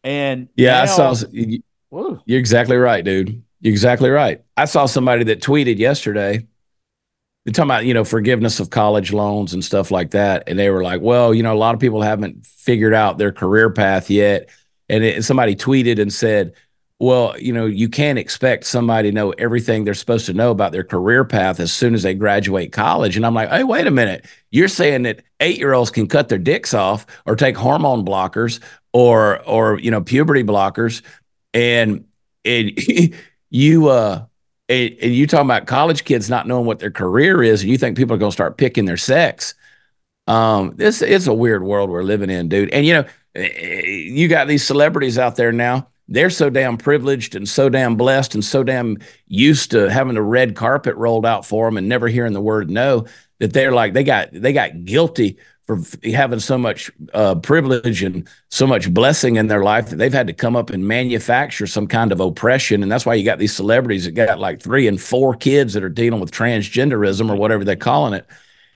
And 0.03 0.49
yeah, 0.57 0.73
now, 0.73 0.83
I 0.83 0.87
saw, 0.87 1.15
you, 1.31 1.63
you're 2.27 2.39
exactly 2.39 2.77
right, 2.77 3.05
dude. 3.05 3.43
You're 3.61 3.73
exactly 3.73 4.11
right. 4.11 4.43
I 4.57 4.65
saw 4.65 4.87
somebody 4.87 5.25
that 5.25 5.41
tweeted 5.41 5.79
yesterday. 5.79 6.47
They're 7.45 7.53
talking 7.53 7.71
about, 7.71 7.87
you 7.87 7.95
know, 7.95 8.05
forgiveness 8.05 8.61
of 8.61 8.71
college 8.71 9.13
loans 9.13 9.55
and 9.55 9.65
stuff 9.65 9.91
like 9.91 10.11
that. 10.11 10.45
And 10.47 10.59
they 10.59 10.71
were 10.71 10.83
like, 10.83 11.01
well, 11.01 11.33
you 11.33 11.43
know, 11.43 11.55
a 11.55 11.57
lot 11.57 11.75
of 11.75 11.81
people 11.81 12.03
haven't 12.03 12.47
figured 12.47 12.93
out 12.93 13.17
their 13.19 13.33
career 13.33 13.71
path 13.71 14.11
yet 14.11 14.51
and 14.91 15.05
it, 15.05 15.25
somebody 15.25 15.55
tweeted 15.55 16.01
and 16.01 16.13
said, 16.13 16.53
well, 16.99 17.39
you 17.39 17.53
know, 17.53 17.65
you 17.65 17.89
can't 17.89 18.19
expect 18.19 18.65
somebody 18.65 19.09
to 19.09 19.15
know 19.15 19.31
everything 19.31 19.85
they're 19.85 19.95
supposed 19.95 20.27
to 20.27 20.35
know 20.35 20.51
about 20.51 20.73
their 20.73 20.85
career 20.85 21.25
path 21.25 21.61
as 21.61 21.73
soon 21.73 21.95
as 21.95 22.03
they 22.03 22.13
graduate 22.13 22.73
college. 22.73 23.17
And 23.17 23.25
I'm 23.25 23.33
like, 23.33 23.49
hey, 23.49 23.65
wait 23.65 23.87
a 23.87 23.91
minute. 23.91 24.27
You're 24.51 24.69
saying 24.69 25.05
that 25.05 25.23
eight 25.39 25.59
year 25.59 25.73
olds 25.73 25.91
can 25.91 26.09
cut 26.09 26.29
their 26.29 26.39
dicks 26.39 26.75
off 26.75 27.07
or 27.25 27.37
take 27.37 27.57
hormone 27.57 28.05
blockers 28.05 28.61
or, 28.93 29.43
or, 29.49 29.79
you 29.79 29.91
know, 29.91 30.03
puberty 30.03 30.43
blockers. 30.43 31.03
And, 31.55 32.05
and 32.45 32.73
you, 33.51 33.89
uh, 33.89 34.27
and, 34.71 34.97
and 35.03 35.15
you 35.15 35.27
talking 35.27 35.47
about 35.47 35.67
college 35.67 36.05
kids 36.05 36.31
not 36.31 36.47
knowing 36.47 36.65
what 36.65 36.79
their 36.79 36.91
career 36.91 37.43
is, 37.43 37.63
and 37.63 37.71
you 37.71 37.77
think 37.77 37.97
people 37.97 38.15
are 38.15 38.19
going 38.19 38.31
to 38.31 38.35
start 38.35 38.57
picking 38.57 38.85
their 38.85 38.97
sex. 38.97 39.55
Um, 40.27 40.75
this 40.77 41.03
it's 41.03 41.27
a 41.27 41.35
weird 41.35 41.65
world 41.65 41.91
we're 41.91 42.05
living 42.05 42.31
in, 42.31 42.49
dude. 42.49 42.71
And 42.71 42.87
you 42.87 42.95
know, 42.95 43.05
you 43.35 44.29
got 44.29 44.47
these 44.47 44.65
celebrities 44.65 45.19
out 45.19 45.37
there 45.37 45.53
now. 45.53 45.89
They're 46.09 46.31
so 46.31 46.51
damn 46.51 46.77
privileged 46.77 47.35
and 47.35 47.49
so 47.49 47.69
damn 47.69 47.97
blessed 47.97 48.35
and 48.35 48.45
so 48.45 48.65
damn 48.65 48.99
used 49.27 49.73
to 49.73 49.91
having 49.91 50.17
a 50.17 50.23
red 50.23 50.57
carpet 50.57 50.97
rolled 50.97 51.27
out 51.27 51.47
for 51.47 51.67
them 51.67 51.77
and 51.77 51.89
never 51.89 52.09
hearing 52.09 52.33
the 52.33 52.41
word 52.41 52.69
no 52.69 53.07
that 53.39 53.53
they're 53.53 53.71
like 53.71 53.93
they 53.93 54.03
got 54.03 54.29
they 54.33 54.53
got 54.53 54.85
guilty 54.85 55.39
for 55.77 56.09
having 56.09 56.41
so 56.41 56.59
much 56.59 56.91
uh, 57.15 57.35
privilege 57.37 58.03
and 58.03 58.29
so 58.49 58.67
much 58.67 58.93
blessing 58.93 59.37
in 59.37 59.49
their 59.49 59.63
life 59.63 59.91
that 59.91 59.97
they've 59.97 60.13
had 60.13 60.27
to 60.27 60.33
come 60.33 60.57
up 60.57 60.71
and 60.71 60.87
manufacture 60.87 61.67
some 61.67 61.87
kind 61.87 62.13
of 62.13 62.21
oppression. 62.21 62.83
And 62.83 62.91
that's 62.91 63.07
why 63.07 63.15
you 63.15 63.25
got 63.25 63.39
these 63.39 63.55
celebrities 63.55 64.05
that 64.05 64.13
got 64.13 64.39
like 64.39 64.61
three 64.61 64.89
and 64.89 65.01
four 65.01 65.35
kids 65.35 65.75
that 65.75 65.83
are 65.83 65.89
dealing 65.89 66.21
with 66.21 66.31
transgenderism 66.31 67.31
or 67.31 67.37
whatever 67.37 67.65
they're 67.65 67.77
calling 67.77 68.15
it. 68.15 68.27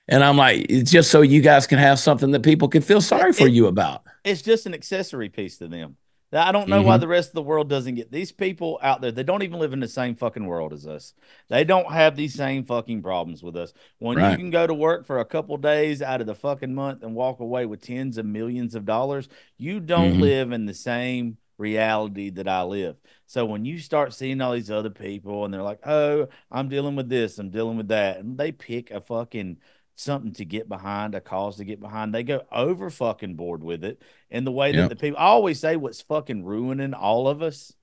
And 0.07 0.23
I'm 0.23 0.37
like, 0.37 0.67
it's 0.69 0.91
just 0.91 1.09
so 1.09 1.21
you 1.21 1.41
guys 1.41 1.65
can 1.65 1.79
have 1.79 1.99
something 1.99 2.31
that 2.31 2.43
people 2.43 2.67
can 2.67 2.81
feel 2.81 3.01
sorry 3.01 3.33
for 3.33 3.47
it, 3.47 3.53
you 3.53 3.67
about. 3.67 4.03
It's 4.23 4.41
just 4.41 4.65
an 4.65 4.73
accessory 4.73 5.29
piece 5.29 5.57
to 5.57 5.67
them. 5.67 5.97
I 6.35 6.51
don't 6.51 6.67
know 6.67 6.79
mm-hmm. 6.79 6.87
why 6.87 6.97
the 6.97 7.07
rest 7.07 7.29
of 7.29 7.35
the 7.35 7.41
world 7.41 7.69
doesn't 7.69 7.95
get 7.95 8.11
these 8.11 8.31
people 8.31 8.79
out 8.81 9.01
there. 9.01 9.11
They 9.11 9.23
don't 9.23 9.43
even 9.43 9.59
live 9.59 9.73
in 9.73 9.79
the 9.79 9.87
same 9.87 10.15
fucking 10.15 10.45
world 10.45 10.73
as 10.73 10.87
us. 10.87 11.13
They 11.49 11.63
don't 11.63 11.91
have 11.91 12.15
these 12.15 12.33
same 12.33 12.63
fucking 12.63 13.01
problems 13.01 13.43
with 13.43 13.55
us. 13.55 13.73
When 13.99 14.17
right. 14.17 14.31
you 14.31 14.37
can 14.37 14.49
go 14.49 14.65
to 14.67 14.73
work 14.73 15.05
for 15.05 15.19
a 15.19 15.25
couple 15.25 15.57
days 15.57 16.01
out 16.01 16.21
of 16.21 16.27
the 16.27 16.35
fucking 16.35 16.73
month 16.73 17.03
and 17.03 17.15
walk 17.15 17.39
away 17.39 17.65
with 17.65 17.81
tens 17.81 18.17
of 18.17 18.25
millions 18.25 18.75
of 18.75 18.85
dollars, 18.85 19.29
you 19.57 19.79
don't 19.79 20.13
mm-hmm. 20.13 20.21
live 20.21 20.51
in 20.51 20.65
the 20.65 20.73
same 20.73 21.37
reality 21.57 22.29
that 22.31 22.47
I 22.47 22.63
live. 22.63 22.97
So 23.27 23.45
when 23.45 23.65
you 23.65 23.79
start 23.79 24.13
seeing 24.13 24.41
all 24.41 24.53
these 24.53 24.71
other 24.71 24.89
people 24.89 25.45
and 25.45 25.53
they're 25.53 25.61
like, 25.61 25.85
"Oh, 25.85 26.27
I'm 26.51 26.69
dealing 26.69 26.95
with 26.95 27.09
this, 27.09 27.39
I'm 27.39 27.49
dealing 27.49 27.77
with 27.77 27.87
that," 27.89 28.17
and 28.17 28.37
they 28.37 28.51
pick 28.51 28.91
a 28.91 29.01
fucking 29.01 29.57
something 29.95 30.33
to 30.33 30.45
get 30.45 30.69
behind, 30.69 31.15
a 31.15 31.21
cause 31.21 31.57
to 31.57 31.65
get 31.65 31.79
behind. 31.79 32.13
They 32.13 32.23
go 32.23 32.43
over 32.51 32.89
fucking 32.89 33.35
board 33.35 33.63
with 33.63 33.83
it. 33.83 34.01
And 34.29 34.45
the 34.45 34.51
way 34.51 34.73
that 34.73 34.89
the 34.89 34.95
people 34.95 35.17
I 35.17 35.25
always 35.25 35.59
say 35.59 35.75
what's 35.75 36.01
fucking 36.01 36.43
ruining 36.43 36.93
all 36.93 37.27
of 37.27 37.41
us 37.41 37.73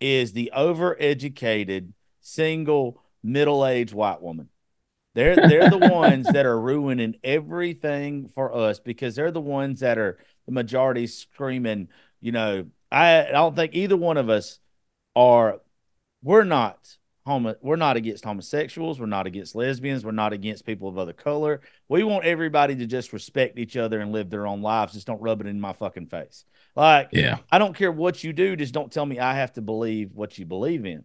is 0.00 0.32
the 0.32 0.52
overeducated, 0.56 1.92
single, 2.20 3.00
middle-aged 3.22 3.94
white 3.94 4.20
woman. 4.20 4.48
They're 5.14 5.36
they're 5.36 5.70
the 5.70 5.78
ones 5.78 6.26
that 6.32 6.46
are 6.46 6.58
ruining 6.58 7.16
everything 7.22 8.28
for 8.28 8.54
us 8.54 8.80
because 8.80 9.14
they're 9.14 9.30
the 9.30 9.40
ones 9.40 9.80
that 9.80 9.98
are 9.98 10.18
the 10.46 10.52
majority 10.52 11.06
screaming, 11.06 11.88
you 12.20 12.32
know, 12.32 12.66
I, 12.90 13.26
I 13.26 13.30
don't 13.30 13.54
think 13.54 13.74
either 13.74 13.96
one 13.96 14.16
of 14.16 14.30
us 14.30 14.58
are 15.14 15.60
we're 16.22 16.44
not 16.44 16.96
homo 17.24 17.54
we're 17.62 17.76
not 17.76 17.96
against 17.96 18.24
homosexuals 18.24 18.98
we're 18.98 19.06
not 19.06 19.26
against 19.26 19.54
lesbians 19.54 20.04
we're 20.04 20.10
not 20.10 20.32
against 20.32 20.66
people 20.66 20.88
of 20.88 20.98
other 20.98 21.12
color 21.12 21.60
we 21.88 22.02
want 22.02 22.24
everybody 22.24 22.74
to 22.74 22.86
just 22.86 23.12
respect 23.12 23.58
each 23.58 23.76
other 23.76 24.00
and 24.00 24.12
live 24.12 24.28
their 24.28 24.46
own 24.46 24.62
lives 24.62 24.92
just 24.92 25.06
don't 25.06 25.22
rub 25.22 25.40
it 25.40 25.46
in 25.46 25.60
my 25.60 25.72
fucking 25.72 26.06
face 26.06 26.44
like 26.74 27.08
yeah 27.12 27.38
i 27.50 27.58
don't 27.58 27.76
care 27.76 27.92
what 27.92 28.24
you 28.24 28.32
do 28.32 28.56
just 28.56 28.74
don't 28.74 28.92
tell 28.92 29.06
me 29.06 29.18
i 29.18 29.34
have 29.34 29.52
to 29.52 29.62
believe 29.62 30.10
what 30.14 30.36
you 30.38 30.44
believe 30.44 30.84
in 30.84 31.04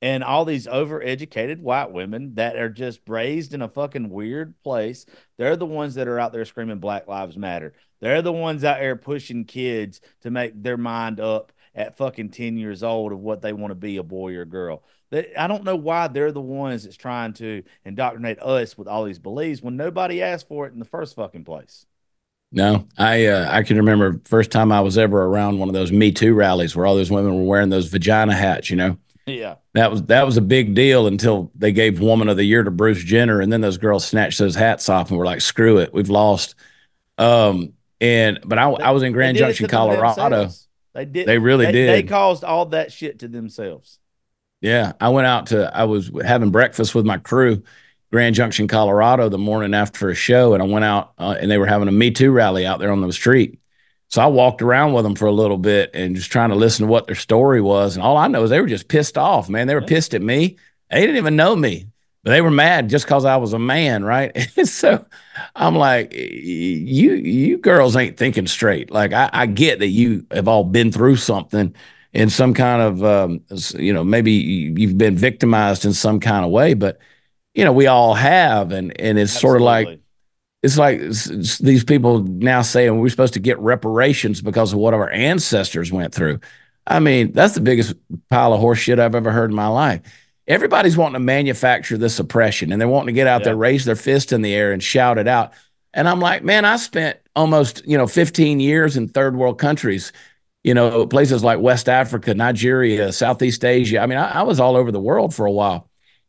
and 0.00 0.22
all 0.22 0.44
these 0.44 0.66
overeducated 0.66 1.58
white 1.58 1.90
women 1.90 2.34
that 2.34 2.56
are 2.56 2.68
just 2.68 3.00
raised 3.08 3.52
in 3.52 3.62
a 3.62 3.68
fucking 3.68 4.10
weird 4.10 4.54
place. 4.62 5.06
They're 5.36 5.56
the 5.56 5.66
ones 5.66 5.96
that 5.96 6.06
are 6.06 6.20
out 6.20 6.32
there 6.32 6.44
screaming 6.44 6.78
Black 6.78 7.08
Lives 7.08 7.36
Matter. 7.36 7.74
They're 8.00 8.22
the 8.22 8.32
ones 8.32 8.62
out 8.62 8.78
there 8.78 8.94
pushing 8.94 9.44
kids 9.44 10.00
to 10.20 10.30
make 10.30 10.60
their 10.62 10.76
mind 10.76 11.18
up 11.18 11.52
at 11.74 11.96
fucking 11.96 12.30
10 12.30 12.56
years 12.56 12.82
old 12.82 13.12
of 13.12 13.18
what 13.18 13.42
they 13.42 13.52
want 13.52 13.72
to 13.72 13.76
be 13.76 13.96
a 13.96 14.02
boy 14.02 14.34
or 14.36 14.44
girl. 14.44 14.84
They, 15.10 15.34
I 15.34 15.46
don't 15.46 15.64
know 15.64 15.76
why 15.76 16.08
they're 16.08 16.32
the 16.32 16.40
ones 16.40 16.84
that's 16.84 16.96
trying 16.96 17.32
to 17.34 17.62
indoctrinate 17.84 18.40
us 18.40 18.76
with 18.76 18.88
all 18.88 19.04
these 19.04 19.18
beliefs 19.18 19.62
when 19.62 19.76
nobody 19.76 20.22
asked 20.22 20.48
for 20.48 20.66
it 20.66 20.72
in 20.72 20.78
the 20.78 20.84
first 20.84 21.16
fucking 21.16 21.44
place. 21.44 21.86
No, 22.50 22.86
I 22.96 23.26
uh, 23.26 23.48
I 23.50 23.62
can 23.62 23.76
remember 23.76 24.20
first 24.24 24.50
time 24.50 24.72
I 24.72 24.80
was 24.80 24.96
ever 24.96 25.22
around 25.22 25.58
one 25.58 25.68
of 25.68 25.74
those 25.74 25.92
Me 25.92 26.12
Too 26.12 26.34
rallies 26.34 26.74
where 26.74 26.86
all 26.86 26.96
those 26.96 27.10
women 27.10 27.34
were 27.36 27.42
wearing 27.42 27.68
those 27.68 27.88
vagina 27.88 28.34
hats, 28.34 28.70
you 28.70 28.76
know. 28.76 28.96
Yeah. 29.26 29.56
That 29.74 29.90
was 29.90 30.02
that 30.04 30.24
was 30.24 30.38
a 30.38 30.42
big 30.42 30.74
deal 30.74 31.06
until 31.06 31.50
they 31.54 31.72
gave 31.72 32.00
Woman 32.00 32.28
of 32.28 32.38
the 32.38 32.44
Year 32.44 32.62
to 32.62 32.70
Bruce 32.70 33.02
Jenner, 33.04 33.40
and 33.40 33.52
then 33.52 33.60
those 33.60 33.76
girls 33.76 34.06
snatched 34.06 34.38
those 34.38 34.54
hats 34.54 34.88
off 34.88 35.10
and 35.10 35.18
were 35.18 35.26
like, 35.26 35.42
"Screw 35.42 35.78
it, 35.78 35.92
we've 35.92 36.08
lost." 36.08 36.54
Um, 37.18 37.74
and 38.00 38.40
but 38.44 38.58
I, 38.58 38.70
They- 38.70 38.82
I 38.82 38.90
was 38.92 39.02
in 39.02 39.12
Grand 39.12 39.36
They 39.36 39.40
did 39.40 39.50
it 39.50 39.56
Junction, 39.56 39.68
Colorado. 39.68 40.50
They 40.94 41.04
did. 41.04 41.28
They 41.28 41.38
really 41.38 41.66
they, 41.66 41.72
did. 41.72 41.88
They 41.90 42.02
caused 42.04 42.44
all 42.44 42.66
that 42.66 42.92
shit 42.92 43.20
to 43.20 43.28
themselves. 43.28 43.98
Yeah, 44.60 44.92
I 45.00 45.10
went 45.10 45.26
out 45.26 45.46
to 45.46 45.74
I 45.76 45.84
was 45.84 46.10
having 46.24 46.50
breakfast 46.50 46.94
with 46.94 47.06
my 47.06 47.18
crew, 47.18 47.62
Grand 48.10 48.34
Junction, 48.34 48.66
Colorado, 48.66 49.28
the 49.28 49.38
morning 49.38 49.74
after 49.74 50.10
a 50.10 50.14
show, 50.14 50.54
and 50.54 50.62
I 50.62 50.66
went 50.66 50.84
out 50.84 51.12
uh, 51.18 51.36
and 51.40 51.50
they 51.50 51.58
were 51.58 51.66
having 51.66 51.88
a 51.88 51.92
Me 51.92 52.10
Too 52.10 52.32
rally 52.32 52.66
out 52.66 52.80
there 52.80 52.90
on 52.90 53.00
the 53.00 53.12
street. 53.12 53.60
So 54.08 54.22
I 54.22 54.26
walked 54.26 54.62
around 54.62 54.94
with 54.94 55.04
them 55.04 55.14
for 55.14 55.26
a 55.26 55.32
little 55.32 55.58
bit 55.58 55.90
and 55.92 56.16
just 56.16 56.32
trying 56.32 56.48
to 56.48 56.56
listen 56.56 56.86
to 56.86 56.90
what 56.90 57.06
their 57.06 57.14
story 57.14 57.60
was. 57.60 57.94
And 57.94 58.02
all 58.02 58.16
I 58.16 58.26
know 58.26 58.42
is 58.42 58.50
they 58.50 58.60
were 58.60 58.66
just 58.66 58.88
pissed 58.88 59.18
off, 59.18 59.50
man. 59.50 59.66
They 59.66 59.74
were 59.74 59.82
pissed 59.82 60.14
at 60.14 60.22
me. 60.22 60.56
They 60.90 61.00
didn't 61.02 61.16
even 61.16 61.36
know 61.36 61.54
me, 61.54 61.88
but 62.24 62.30
they 62.30 62.40
were 62.40 62.50
mad 62.50 62.88
just 62.88 63.04
because 63.04 63.26
I 63.26 63.36
was 63.36 63.52
a 63.52 63.58
man, 63.58 64.02
right? 64.02 64.36
so 64.64 65.04
I'm 65.54 65.76
like, 65.76 66.14
you 66.14 67.12
you 67.14 67.58
girls 67.58 67.94
ain't 67.94 68.16
thinking 68.16 68.46
straight. 68.48 68.90
Like 68.90 69.12
I, 69.12 69.30
I 69.32 69.46
get 69.46 69.78
that 69.80 69.88
you 69.88 70.26
have 70.32 70.48
all 70.48 70.64
been 70.64 70.90
through 70.90 71.16
something 71.16 71.76
in 72.12 72.30
some 72.30 72.54
kind 72.54 72.82
of 72.82 73.04
um, 73.04 73.40
you 73.76 73.92
know 73.92 74.04
maybe 74.04 74.32
you've 74.32 74.98
been 74.98 75.16
victimized 75.16 75.84
in 75.84 75.92
some 75.92 76.20
kind 76.20 76.44
of 76.44 76.50
way, 76.50 76.74
but 76.74 76.98
you 77.54 77.64
know 77.64 77.72
we 77.72 77.86
all 77.86 78.14
have, 78.14 78.72
and 78.72 78.98
and 79.00 79.18
it's 79.18 79.32
sort 79.40 79.56
of 79.56 79.62
like 79.62 79.86
it's 80.62 80.78
like 80.78 81.00
s- 81.00 81.30
s- 81.30 81.58
these 81.58 81.84
people 81.84 82.20
now 82.22 82.62
saying 82.62 82.98
we're 82.98 83.08
supposed 83.08 83.34
to 83.34 83.40
get 83.40 83.58
reparations 83.60 84.40
because 84.40 84.72
of 84.72 84.78
what 84.78 84.94
our 84.94 85.10
ancestors 85.10 85.92
went 85.92 86.14
through. 86.14 86.40
I 86.86 87.00
mean, 87.00 87.32
that's 87.32 87.54
the 87.54 87.60
biggest 87.60 87.94
pile 88.30 88.52
of 88.54 88.60
horse 88.60 88.78
shit 88.78 88.98
I've 88.98 89.14
ever 89.14 89.30
heard 89.30 89.50
in 89.50 89.56
my 89.56 89.68
life. 89.68 90.00
Everybody's 90.46 90.96
wanting 90.96 91.12
to 91.14 91.20
manufacture 91.20 91.98
this 91.98 92.18
oppression 92.18 92.72
and 92.72 92.80
they're 92.80 92.88
wanting 92.88 93.08
to 93.08 93.12
get 93.12 93.26
out 93.26 93.44
there, 93.44 93.54
raise 93.56 93.84
their 93.84 93.94
fist 93.94 94.32
in 94.32 94.40
the 94.40 94.54
air 94.54 94.72
and 94.72 94.82
shout 94.82 95.18
it 95.18 95.28
out. 95.28 95.52
And 95.92 96.08
I'm 96.08 96.20
like, 96.20 96.42
man, 96.42 96.64
I 96.64 96.76
spent 96.76 97.18
almost, 97.36 97.86
you 97.86 97.98
know, 97.98 98.06
15 98.06 98.58
years 98.58 98.96
in 98.96 99.08
third 99.08 99.36
world 99.36 99.58
countries, 99.58 100.12
you 100.68 100.74
know, 100.74 101.06
places 101.06 101.42
like 101.42 101.60
West 101.60 101.88
Africa, 101.88 102.34
Nigeria, 102.34 103.10
Southeast 103.10 103.64
Asia. 103.64 104.00
I 104.00 104.06
mean, 104.06 104.18
I, 104.18 104.40
I 104.40 104.42
was 104.42 104.60
all 104.60 104.76
over 104.76 104.92
the 104.92 105.00
world 105.00 105.34
for 105.34 105.46
a 105.46 105.50
while. 105.50 105.88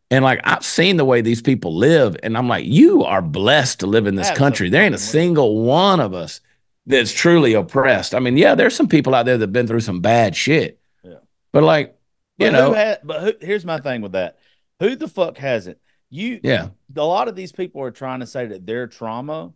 And 0.09 0.23
like 0.23 0.39
I've 0.45 0.63
seen 0.63 0.95
the 0.95 1.03
way 1.03 1.19
these 1.19 1.41
people 1.41 1.75
live, 1.75 2.15
and 2.23 2.37
I'm 2.37 2.47
like, 2.47 2.65
you 2.65 3.03
are 3.03 3.21
blessed 3.21 3.81
to 3.81 3.87
live 3.87 4.07
in 4.07 4.15
this 4.15 4.31
country. 4.31 4.69
There 4.69 4.81
ain't 4.81 4.95
a 4.95 4.97
single 4.97 5.63
one 5.63 5.99
of 5.99 6.13
us 6.13 6.39
that's 6.85 7.11
truly 7.11 7.53
oppressed. 7.53 8.15
I 8.15 8.19
mean, 8.19 8.37
yeah, 8.37 8.55
there's 8.55 8.77
some 8.77 8.87
people 8.87 9.13
out 9.13 9.25
there 9.25 9.37
that've 9.37 9.51
been 9.51 9.67
through 9.67 9.81
some 9.81 9.99
bad 9.99 10.37
shit. 10.37 10.79
Yeah. 11.03 11.15
But 11.51 11.63
like, 11.63 11.97
But 12.37 12.45
you 12.45 12.51
know, 12.53 12.95
but 13.03 13.21
who, 13.21 13.33
here's 13.41 13.65
my 13.65 13.79
thing 13.79 14.01
with 14.01 14.13
that. 14.13 14.37
Who 14.79 14.95
the 14.95 15.09
fuck 15.09 15.37
hasn't? 15.37 15.79
You 16.09 16.39
yeah, 16.43 16.69
a 16.95 17.03
lot 17.03 17.27
of 17.27 17.35
these 17.35 17.51
people 17.51 17.81
are 17.81 17.91
trying 17.91 18.21
to 18.21 18.25
say 18.25 18.45
that 18.45 18.65
their 18.65 18.87
trauma 18.87 19.51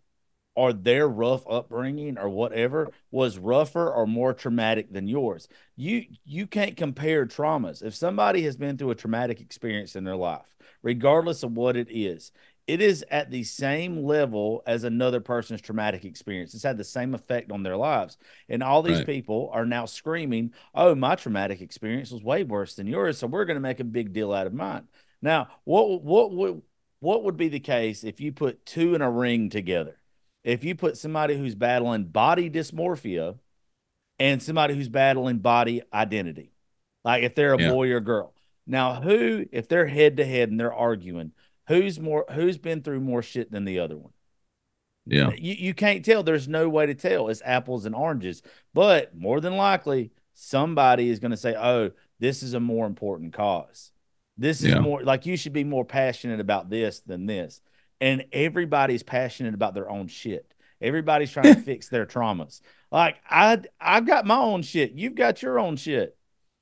or 0.56 0.72
their 0.74 1.08
rough 1.08 1.43
upbringing 1.49 2.18
or 2.18 2.30
whatever 2.30 2.91
was 3.12 3.38
rougher 3.38 3.91
or 3.91 4.06
more 4.06 4.34
traumatic 4.34 4.91
than 4.91 5.08
yours. 5.08 5.47
You 5.76 6.06
you 6.26 6.47
can't 6.47 6.78
compare 6.78 7.26
traumas. 7.26 7.84
If 7.84 7.95
somebody 7.95 8.43
has 8.43 8.56
been 8.58 8.78
through 8.78 8.91
a 8.91 8.95
traumatic 8.95 9.41
experience 9.41 9.95
in 9.95 10.04
their 10.04 10.16
life, 10.16 10.56
regardless 10.84 11.43
of 11.43 11.54
what 11.54 11.76
it 11.76 11.88
is, 11.89 12.32
it 12.68 12.82
is 12.82 13.04
at 13.12 13.30
the 13.30 13.43
same 13.43 14.04
level 14.04 14.64
as 14.66 14.84
another 14.84 15.20
person's 15.20 15.62
traumatic 15.62 16.06
experience. 16.06 16.54
It's 16.54 16.64
had 16.64 16.78
the 16.78 16.84
same 16.84 17.14
effect 17.14 17.51
on 17.51 17.64
their 17.64 17.76
lives. 17.76 18.18
And 18.47 18.64
all 18.64 18.82
these 18.82 18.99
Right. 18.99 19.06
people 19.06 19.49
are 19.54 19.66
now 19.66 19.86
screaming, 19.86 20.54
"Oh, 20.74 20.95
my 20.95 21.16
traumatic 21.16 21.62
experience 21.62 22.12
was 22.12 22.24
way 22.24 22.43
worse 22.43 22.76
than 22.76 22.88
yours, 22.88 23.18
so 23.18 23.28
we're 23.28 23.45
going 23.45 23.56
to 23.58 23.62
make 23.62 23.80
a 23.80 23.84
big 23.84 24.14
deal 24.14 24.32
out 24.32 24.47
of 24.47 24.54
mine." 24.54 24.88
Now, 25.22 25.49
what 25.66 26.04
what 26.04 26.32
would 26.32 26.62
what 26.99 27.24
would 27.24 27.38
be 27.38 27.49
the 27.49 27.60
case 27.60 28.04
if 28.04 28.22
you 28.22 28.32
put 28.32 28.66
two 28.66 28.95
in 28.95 29.01
a 29.01 29.12
ring 29.12 29.49
together? 29.49 29.99
If 30.44 30.64
you 30.64 30.76
put 30.76 30.98
somebody 30.98 31.38
who's 31.38 31.56
battling 31.56 32.06
body 32.06 32.50
dysmorphia 32.50 33.38
and 34.20 34.41
somebody 34.41 34.76
who's 34.76 34.89
battling 34.89 35.39
body 35.39 35.82
identity, 35.94 36.52
like 37.04 37.24
if 37.24 37.36
they're 37.36 37.54
a 37.54 37.62
Yeah. 37.62 37.70
boy 37.70 37.91
or 37.91 38.00
girl. 38.00 38.34
Now, 38.66 39.02
who, 39.02 39.46
if 39.52 39.68
they're 39.68 39.88
head 39.88 40.18
to 40.18 40.26
head 40.26 40.50
and 40.50 40.60
they're 40.60 40.74
arguing, 40.74 41.32
who's 41.68 42.00
more, 42.00 42.26
who's 42.32 42.58
been 42.58 42.82
through 42.82 43.02
more 43.02 43.22
shit 43.22 43.52
than 43.52 43.66
the 43.66 43.80
other 43.80 43.98
one? 43.98 44.14
yeah, 45.06 45.32
You, 45.38 45.54
you 45.54 45.74
can't 45.74 46.04
tell. 46.06 46.24
There's 46.24 46.48
no 46.48 46.70
way 46.70 46.86
to 46.86 46.94
tell. 46.94 47.28
It's 47.28 47.41
apples 47.44 47.86
and 47.86 47.94
oranges. 47.94 48.41
But 48.74 49.16
more 49.16 49.41
than 49.41 49.58
likely, 49.58 50.12
somebody 50.34 51.10
is 51.10 51.20
going 51.20 51.32
to 51.32 51.38
say, 51.38 51.56
oh, 51.56 51.91
this 52.20 52.41
is 52.41 52.54
a 52.54 52.60
more 52.60 52.86
important 52.86 53.34
cause. 53.34 53.91
This 54.38 54.62
is 54.62 54.70
Yeah. 54.70 54.80
more 54.80 55.04
like 55.04 55.26
you 55.26 55.36
should 55.36 55.54
be 55.54 55.66
more 55.66 55.84
passionate 55.86 56.39
about 56.39 56.70
this 56.70 57.02
than 57.02 57.26
this. 57.26 57.62
And 58.04 58.26
everybody's 58.34 59.01
passionate 59.01 59.54
about 59.54 59.74
their 59.74 59.89
own 59.89 60.08
shit. 60.08 60.54
Everybody's 60.82 61.32
trying 61.32 61.56
to 61.56 61.62
fix 61.72 61.88
their 61.88 62.06
traumas. 62.06 62.60
Like 62.91 63.16
I 63.30 63.62
I've 63.80 64.06
got 64.06 64.26
my 64.26 64.36
own 64.38 64.62
shit. 64.62 64.91
You've 64.91 65.16
got 65.16 65.41
your 65.41 65.58
own 65.58 65.78
shit. 65.78 66.18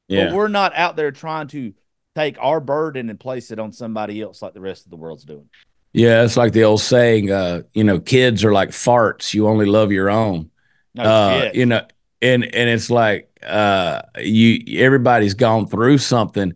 But 0.07 0.15
yeah, 0.15 0.33
we're 0.33 0.49
not 0.49 0.75
out 0.75 0.95
there 0.95 1.11
trying 1.11 1.47
to 1.47 1.73
take 2.15 2.37
our 2.39 2.59
burden 2.59 3.09
and 3.09 3.19
place 3.19 3.49
it 3.49 3.57
on 3.57 3.71
somebody 3.71 4.21
else 4.21 4.41
like 4.41 4.53
the 4.53 4.61
rest 4.61 4.85
of 4.85 4.91
the 4.91 4.97
world's 4.97 5.23
doing. 5.23 5.49
yeah. 5.93 6.23
It's 6.23 6.37
like 6.37 6.53
the 6.53 6.63
old 6.65 6.81
saying, 6.81 7.31
uh, 7.31 7.63
you 7.73 7.83
know, 7.83 7.99
kids 7.99 8.43
are 8.43 8.53
like 8.53 8.69
farts. 8.69 9.33
You 9.33 9.47
only 9.47 9.65
love 9.65 9.91
your 9.91 10.09
own. 10.09 10.51
No 10.93 11.03
uh, 11.03 11.41
shit. 11.41 11.55
you 11.55 11.65
know, 11.65 11.85
and 12.21 12.43
and 12.43 12.69
it's 12.69 12.91
like 12.91 13.29
uh, 13.41 14.03
you 14.19 14.79
everybody's 14.79 15.33
gone 15.33 15.67
through 15.67 15.97
something, 15.97 16.53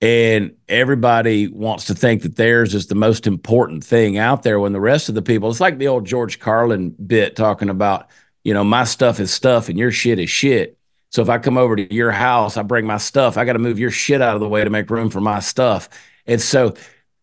and 0.00 0.54
everybody 0.68 1.48
wants 1.48 1.86
to 1.86 1.94
think 1.94 2.22
that 2.22 2.36
theirs 2.36 2.74
is 2.74 2.86
the 2.86 2.94
most 2.94 3.26
important 3.26 3.82
thing 3.82 4.18
out 4.18 4.42
there. 4.42 4.60
When 4.60 4.72
the 4.72 4.80
rest 4.80 5.08
of 5.08 5.14
the 5.14 5.22
people, 5.22 5.50
it's 5.50 5.60
like 5.60 5.78
the 5.78 5.88
old 5.88 6.04
George 6.04 6.38
Carlin 6.38 6.90
bit 6.90 7.34
talking 7.34 7.70
about, 7.70 8.08
you 8.44 8.52
know, 8.52 8.64
my 8.64 8.84
stuff 8.84 9.20
is 9.20 9.32
stuff 9.32 9.68
and 9.68 9.78
your 9.78 9.90
shit 9.90 10.18
is 10.18 10.28
shit. 10.28 10.78
So 11.10 11.22
if 11.22 11.30
I 11.30 11.38
come 11.38 11.56
over 11.56 11.76
to 11.76 11.94
your 11.94 12.10
house, 12.10 12.58
I 12.58 12.62
bring 12.62 12.84
my 12.84 12.98
stuff. 12.98 13.38
I 13.38 13.46
got 13.46 13.54
to 13.54 13.58
move 13.58 13.78
your 13.78 13.90
shit 13.90 14.20
out 14.20 14.34
of 14.34 14.40
the 14.40 14.48
way 14.48 14.62
to 14.62 14.70
make 14.70 14.90
room 14.90 15.08
for 15.08 15.20
my 15.20 15.40
stuff. 15.40 15.88
And 16.26 16.42
so 16.42 16.74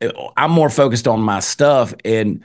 uh, 0.02 0.30
I'm 0.36 0.52
more 0.52 0.70
focused 0.70 1.08
on 1.08 1.22
my 1.22 1.42
stuff 1.42 1.94
and 2.04 2.44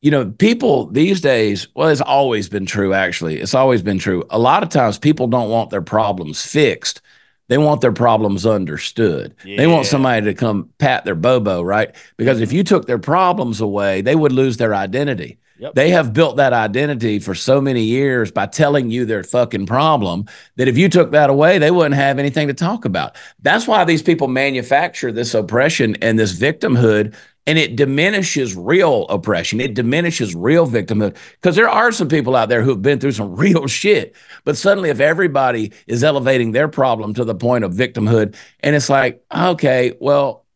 you 0.00 0.10
know, 0.10 0.30
people 0.30 0.86
these 0.86 1.20
days, 1.20 1.68
well, 1.76 1.88
it's 1.88 2.00
always 2.00 2.48
been 2.48 2.66
true, 2.66 2.92
actually. 2.92 3.38
It's 3.38 3.54
always 3.54 3.82
been 3.82 4.00
true. 4.00 4.24
A 4.30 4.38
lot 4.38 4.64
of 4.64 4.68
times 4.68 4.98
people 4.98 5.28
don't 5.28 5.48
want 5.48 5.70
their 5.70 5.80
problems 5.80 6.44
fixed. 6.44 7.00
They 7.48 7.58
want 7.58 7.80
their 7.80 7.92
problems 7.92 8.46
understood. 8.46 9.34
They 9.44 9.66
want 9.66 9.86
somebody 9.86 10.24
to 10.26 10.34
come 10.34 10.70
pat 10.78 11.04
their 11.04 11.14
bobo, 11.14 11.62
right? 11.62 11.94
Because 12.16 12.40
if 12.40 12.48
mm-hmm. 12.48 12.56
you 12.56 12.64
took 12.64 12.86
their 12.86 12.98
problems 12.98 13.60
away, 13.60 14.00
they 14.00 14.14
would 14.14 14.32
lose 14.32 14.56
their 14.56 14.74
identity. 14.74 15.38
Yep. 15.62 15.74
They 15.74 15.90
have 15.90 16.12
built 16.12 16.38
that 16.38 16.52
identity 16.52 17.20
for 17.20 17.36
so 17.36 17.60
many 17.60 17.84
years 17.84 18.32
by 18.32 18.46
telling 18.46 18.90
you 18.90 19.04
their 19.04 19.22
fucking 19.22 19.66
problem 19.66 20.24
that 20.56 20.66
if 20.66 20.76
you 20.76 20.88
took 20.88 21.12
that 21.12 21.30
away, 21.30 21.58
they 21.58 21.70
wouldn't 21.70 21.94
have 21.94 22.18
anything 22.18 22.48
to 22.48 22.54
talk 22.54 22.84
about. 22.84 23.14
That's 23.42 23.68
why 23.68 23.84
these 23.84 24.02
people 24.02 24.26
manufacture 24.26 25.12
this 25.12 25.34
oppression 25.34 25.96
and 26.02 26.18
this 26.18 26.36
victimhood, 26.36 27.14
and 27.46 27.58
it 27.58 27.76
diminishes 27.76 28.54
real 28.54 29.06
oppression. 29.08 29.60
It 29.60 29.74
diminishes 29.74 30.34
real 30.34 30.66
victimhood 30.66 31.16
because 31.32 31.56
there 31.56 31.68
are 31.68 31.90
some 31.90 32.08
people 32.08 32.36
out 32.36 32.48
there 32.48 32.62
who 32.62 32.70
have 32.70 32.82
been 32.82 33.00
through 33.00 33.12
some 33.12 33.34
real 33.36 33.66
shit. 33.66 34.14
But 34.44 34.56
suddenly, 34.56 34.90
if 34.90 35.00
everybody 35.00 35.72
is 35.86 36.04
elevating 36.04 36.52
their 36.52 36.68
problem 36.68 37.14
to 37.14 37.24
the 37.24 37.34
point 37.34 37.64
of 37.64 37.72
victimhood, 37.72 38.36
and 38.60 38.76
it's 38.76 38.88
like, 38.88 39.24
okay, 39.34 39.94
well, 40.00 40.46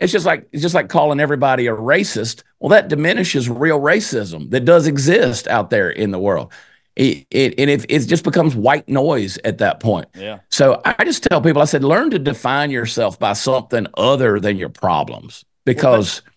it's 0.00 0.12
just 0.12 0.26
like 0.26 0.48
it's 0.52 0.62
just 0.62 0.74
like 0.74 0.88
calling 0.88 1.20
everybody 1.20 1.66
a 1.66 1.72
racist. 1.72 2.42
Well, 2.60 2.70
that 2.70 2.88
diminishes 2.88 3.48
real 3.48 3.80
racism 3.80 4.50
that 4.50 4.64
does 4.64 4.86
exist 4.86 5.48
out 5.48 5.70
there 5.70 5.88
in 5.90 6.10
the 6.10 6.18
world. 6.18 6.52
It, 6.96 7.26
it, 7.30 7.54
and 7.58 7.68
it, 7.68 7.86
it 7.88 8.06
just 8.06 8.22
becomes 8.22 8.54
white 8.54 8.88
noise 8.88 9.36
at 9.44 9.58
that 9.58 9.80
point. 9.80 10.06
Yeah. 10.14 10.40
So 10.50 10.80
I 10.84 11.04
just 11.04 11.24
tell 11.24 11.40
people, 11.40 11.60
I 11.60 11.64
said, 11.64 11.82
learn 11.82 12.10
to 12.10 12.20
define 12.20 12.70
yourself 12.70 13.18
by 13.18 13.32
something 13.32 13.88
other 13.96 14.38
than 14.38 14.56
your 14.56 14.68
problems, 14.68 15.44
because 15.64 16.22
Well, 16.24 16.33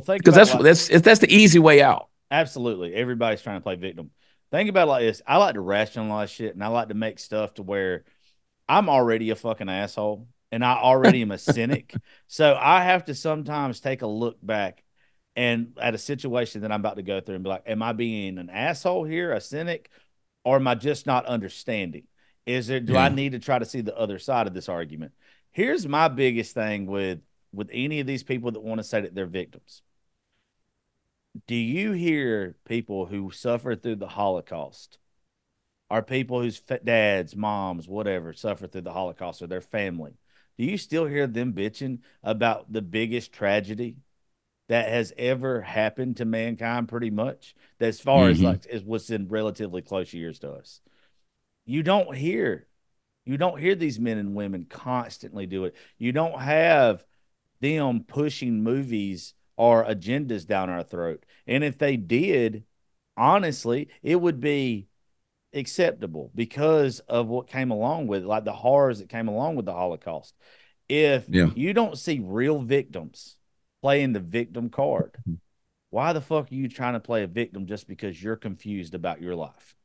think 0.00 0.22
because 0.22 0.36
that's 0.36 0.54
like- 0.54 0.62
that's 0.62 0.88
that's 1.00 1.18
the 1.20 1.34
easy 1.34 1.58
way 1.58 1.82
out. 1.82 2.08
Absolutely. 2.30 2.94
Everybody's 2.94 3.42
trying 3.42 3.56
to 3.56 3.60
play 3.62 3.74
victim. 3.74 4.10
Think 4.52 4.70
about 4.70 4.86
it 4.86 4.90
like 4.90 5.02
this. 5.02 5.22
I 5.26 5.38
like 5.38 5.54
to 5.54 5.60
rationalize 5.60 6.30
shit 6.30 6.54
and 6.54 6.62
I 6.62 6.68
like 6.68 6.88
to 6.88 6.94
make 6.94 7.18
stuff 7.18 7.54
to 7.54 7.62
where 7.64 8.04
I'm 8.68 8.88
already 8.88 9.30
a 9.30 9.36
fucking 9.36 9.68
asshole. 9.68 10.28
and 10.52 10.64
I 10.64 10.74
already 10.74 11.22
am 11.22 11.32
a 11.32 11.38
cynic. 11.56 11.92
So 12.28 12.56
I 12.60 12.82
have 12.84 13.06
to 13.06 13.14
sometimes 13.16 13.80
take 13.80 14.02
a 14.02 14.06
look 14.06 14.38
back 14.40 14.84
and 15.36 15.76
at 15.80 15.94
a 15.94 15.98
situation 15.98 16.62
that 16.62 16.70
I'm 16.72 16.80
about 16.80 16.96
to 16.96 17.02
go 17.02 17.20
through 17.20 17.36
and 17.36 17.44
be 17.44 17.50
like, 17.50 17.62
am 17.66 17.82
I 17.82 17.92
being 17.92 18.38
an 18.38 18.50
asshole 18.50 19.04
here, 19.04 19.32
a 19.32 19.40
cynic, 19.40 19.90
or 20.44 20.56
am 20.56 20.66
I 20.68 20.74
just 20.76 21.06
not 21.06 21.26
understanding? 21.26 22.04
Is 22.46 22.66
there 22.68 22.80
do 22.80 22.94
yeah. 22.94 23.04
I 23.04 23.08
need 23.08 23.32
to 23.32 23.38
try 23.38 23.58
to 23.58 23.64
see 23.64 23.80
the 23.80 23.96
other 23.96 24.18
side 24.18 24.46
of 24.46 24.54
this 24.54 24.68
argument? 24.68 25.12
Here's 25.52 25.86
my 25.86 26.08
biggest 26.08 26.54
thing 26.54 26.86
with 26.86 27.20
with 27.52 27.68
any 27.72 28.00
of 28.00 28.06
these 28.06 28.22
people 28.22 28.52
that 28.52 28.60
want 28.60 28.78
to 28.78 28.84
say 28.84 29.00
that 29.00 29.14
they're 29.14 29.26
victims. 29.26 29.82
Do 31.46 31.54
you 31.54 31.92
hear 31.92 32.56
people 32.64 33.06
who 33.06 33.30
suffered 33.30 33.82
through 33.82 33.96
the 33.96 34.08
Holocaust 34.08 34.98
are 35.90 36.02
people 36.02 36.40
whose 36.40 36.60
dads, 36.60 37.34
moms, 37.34 37.88
whatever 37.88 38.32
suffered 38.32 38.70
through 38.70 38.82
the 38.82 38.92
Holocaust 38.92 39.42
or 39.42 39.48
their 39.48 39.60
family? 39.60 40.12
Do 40.56 40.64
you 40.64 40.78
still 40.78 41.06
hear 41.06 41.26
them 41.26 41.52
bitching 41.52 41.98
about 42.22 42.72
the 42.72 42.82
biggest 42.82 43.32
tragedy 43.32 43.96
that 44.70 44.88
has 44.88 45.12
ever 45.18 45.60
happened 45.60 46.18
to 46.18 46.24
mankind 46.24 46.88
pretty 46.88 47.10
much 47.10 47.56
as 47.80 47.98
far 47.98 48.24
mm-hmm. 48.24 48.30
as 48.30 48.40
like 48.40 48.66
is 48.70 48.84
what's 48.84 49.10
in 49.10 49.26
relatively 49.28 49.82
close 49.82 50.12
years 50.12 50.38
to 50.38 50.52
us 50.52 50.80
you 51.66 51.82
don't 51.82 52.16
hear 52.16 52.68
you 53.26 53.36
don't 53.36 53.58
hear 53.58 53.74
these 53.74 53.98
men 53.98 54.16
and 54.16 54.32
women 54.32 54.64
constantly 54.70 55.44
do 55.44 55.64
it 55.64 55.74
you 55.98 56.12
don't 56.12 56.40
have 56.40 57.04
them 57.60 58.04
pushing 58.06 58.62
movies 58.62 59.34
or 59.56 59.84
agendas 59.84 60.46
down 60.46 60.70
our 60.70 60.82
throat 60.82 61.24
and 61.46 61.62
if 61.62 61.78
they 61.78 61.96
did 61.96 62.64
honestly 63.16 63.88
it 64.02 64.16
would 64.20 64.40
be 64.40 64.86
acceptable 65.52 66.30
because 66.34 67.00
of 67.00 67.26
what 67.26 67.48
came 67.48 67.72
along 67.72 68.06
with 68.06 68.22
it, 68.22 68.26
like 68.26 68.44
the 68.44 68.52
horrors 68.52 69.00
that 69.00 69.08
came 69.08 69.28
along 69.28 69.56
with 69.56 69.66
the 69.66 69.72
holocaust 69.72 70.34
if 70.88 71.26
yeah. 71.28 71.50
you 71.54 71.72
don't 71.72 71.96
see 71.96 72.20
real 72.22 72.60
victims 72.60 73.36
playing 73.80 74.12
the 74.12 74.20
victim 74.20 74.68
card. 74.68 75.16
Why 75.90 76.12
the 76.12 76.20
fuck 76.20 76.50
are 76.50 76.54
you 76.54 76.68
trying 76.68 76.94
to 76.94 77.00
play 77.00 77.22
a 77.22 77.26
victim 77.26 77.66
just 77.66 77.88
because 77.88 78.22
you're 78.22 78.36
confused 78.36 78.94
about 78.94 79.20
your 79.20 79.34
life? 79.34 79.76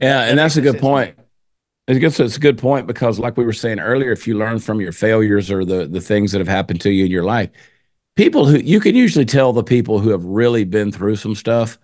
Yeah, 0.00 0.20
that 0.20 0.30
and 0.30 0.38
that's 0.38 0.56
a 0.56 0.60
good 0.60 0.80
point. 0.80 1.16
It's 1.88 1.98
good, 1.98 2.24
it's 2.24 2.36
a 2.36 2.40
good 2.40 2.58
point 2.58 2.86
because, 2.86 3.18
like 3.18 3.36
we 3.36 3.44
were 3.44 3.52
saying 3.52 3.80
earlier, 3.80 4.12
if 4.12 4.26
you 4.26 4.38
learn 4.38 4.60
from 4.60 4.80
your 4.80 4.92
failures 4.92 5.50
or 5.50 5.64
the 5.64 5.86
the 5.86 6.00
things 6.00 6.32
that 6.32 6.38
have 6.38 6.48
happened 6.48 6.80
to 6.82 6.90
you 6.90 7.04
in 7.06 7.10
your 7.10 7.24
life, 7.24 7.50
people 8.14 8.46
who 8.46 8.58
you 8.58 8.78
can 8.80 8.94
usually 8.94 9.24
tell 9.24 9.52
the 9.52 9.64
people 9.64 9.98
who 9.98 10.10
have 10.10 10.24
really 10.24 10.64
been 10.64 10.92
through 10.92 11.16
some 11.16 11.34
stuff 11.34 11.78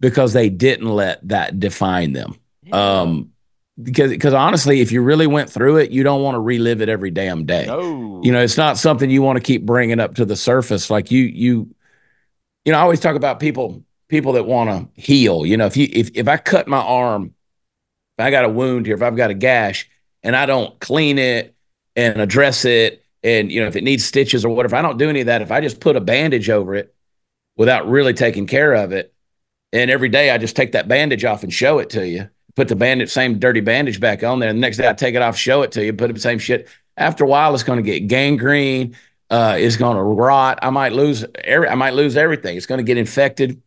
because 0.00 0.32
they 0.32 0.48
didn't 0.48 0.88
let 0.88 1.26
that 1.28 1.60
define 1.60 2.12
them. 2.12 2.36
Yeah. 2.62 3.00
Um, 3.00 3.30
because 3.82 4.10
because 4.10 4.34
honestly, 4.34 4.80
if 4.80 4.92
you 4.92 5.02
really 5.02 5.26
went 5.26 5.50
through 5.50 5.78
it, 5.78 5.90
you 5.90 6.02
don't 6.02 6.22
want 6.22 6.36
to 6.36 6.40
relive 6.40 6.80
it 6.80 6.88
every 6.88 7.10
damn 7.10 7.44
day. 7.44 7.66
No. 7.66 8.20
You 8.22 8.32
know, 8.32 8.40
it's 8.40 8.56
not 8.56 8.78
something 8.78 9.10
you 9.10 9.20
want 9.20 9.36
to 9.36 9.42
keep 9.42 9.66
bringing 9.66 10.00
up 10.00 10.14
to 10.14 10.24
the 10.24 10.36
surface. 10.36 10.90
Like 10.90 11.10
you 11.10 11.24
you 11.24 11.74
you 12.64 12.72
know, 12.72 12.78
I 12.78 12.82
always 12.82 13.00
talk 13.00 13.16
about 13.16 13.40
people 13.40 13.82
people 14.08 14.32
that 14.34 14.46
want 14.46 14.70
to 14.70 15.00
heal. 15.00 15.44
You 15.44 15.56
know, 15.56 15.66
if 15.66 15.76
you 15.76 15.88
if 15.92 16.10
if 16.14 16.28
I 16.28 16.36
cut 16.36 16.68
my 16.68 16.78
arm, 16.78 17.34
if 18.18 18.24
I 18.24 18.30
got 18.30 18.44
a 18.44 18.48
wound 18.48 18.86
here, 18.86 18.94
if 18.94 19.02
I've 19.02 19.16
got 19.16 19.30
a 19.30 19.34
gash, 19.34 19.88
and 20.22 20.34
I 20.34 20.46
don't 20.46 20.78
clean 20.80 21.18
it 21.18 21.54
and 21.96 22.20
address 22.20 22.64
it, 22.64 23.04
and 23.22 23.50
you 23.50 23.60
know, 23.60 23.68
if 23.68 23.76
it 23.76 23.84
needs 23.84 24.04
stitches 24.04 24.44
or 24.44 24.54
whatever, 24.54 24.76
I 24.76 24.82
don't 24.82 24.98
do 24.98 25.08
any 25.08 25.20
of 25.20 25.26
that. 25.26 25.42
If 25.42 25.50
I 25.50 25.60
just 25.60 25.80
put 25.80 25.96
a 25.96 26.00
bandage 26.00 26.50
over 26.50 26.74
it 26.74 26.94
without 27.56 27.88
really 27.88 28.14
taking 28.14 28.46
care 28.46 28.72
of 28.74 28.92
it, 28.92 29.14
and 29.72 29.90
every 29.90 30.08
day 30.08 30.30
I 30.30 30.38
just 30.38 30.56
take 30.56 30.72
that 30.72 30.88
bandage 30.88 31.24
off 31.24 31.42
and 31.42 31.52
show 31.52 31.78
it 31.78 31.90
to 31.90 32.06
you 32.06 32.28
put 32.56 32.68
the 32.68 32.76
bandage, 32.76 33.10
same 33.10 33.38
dirty 33.38 33.60
bandage 33.60 34.00
back 34.00 34.22
on 34.22 34.38
there. 34.38 34.48
And 34.48 34.58
the 34.58 34.60
next 34.60 34.76
day 34.76 34.88
I 34.88 34.92
take 34.92 35.14
it 35.14 35.22
off, 35.22 35.36
show 35.36 35.62
it 35.62 35.72
to 35.72 35.84
you, 35.84 35.92
put 35.92 36.12
the 36.12 36.20
same 36.20 36.38
shit. 36.38 36.68
After 36.96 37.24
a 37.24 37.26
while, 37.26 37.54
it's 37.54 37.64
going 37.64 37.78
to 37.78 37.82
get 37.82 38.06
gangrene. 38.06 38.96
Uh, 39.30 39.56
it's 39.58 39.76
going 39.76 39.96
to 39.96 40.02
rot. 40.02 40.60
I 40.62 40.70
might 40.70 40.92
lose 40.92 41.24
every, 41.42 41.68
I 41.68 41.74
might 41.74 41.94
lose 41.94 42.16
everything. 42.16 42.56
It's 42.56 42.66
going 42.66 42.78
to 42.78 42.84
get 42.84 42.98
infected. 42.98 43.60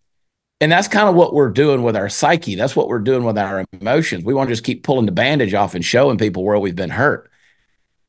And 0.60 0.72
that's 0.72 0.88
kind 0.88 1.08
of 1.08 1.16
what 1.16 1.34
we're 1.34 1.52
doing 1.52 1.84
with 1.84 1.96
our 1.96 2.10
psyche. 2.10 2.56
That's 2.56 2.76
what 2.76 2.88
we're 2.88 3.00
doing 3.00 3.24
with 3.24 3.38
our 3.38 3.66
emotions. 3.74 4.24
We 4.24 4.34
want 4.34 4.50
to 4.50 4.54
just 4.54 4.64
keep 4.64 4.84
pulling 4.84 5.06
the 5.06 5.12
bandage 5.12 5.54
off 5.54 5.76
and 5.76 5.86
showing 5.86 6.18
people 6.18 6.44
where 6.44 6.58
we've 6.58 6.76
been 6.76 6.90
hurt. 6.90 7.30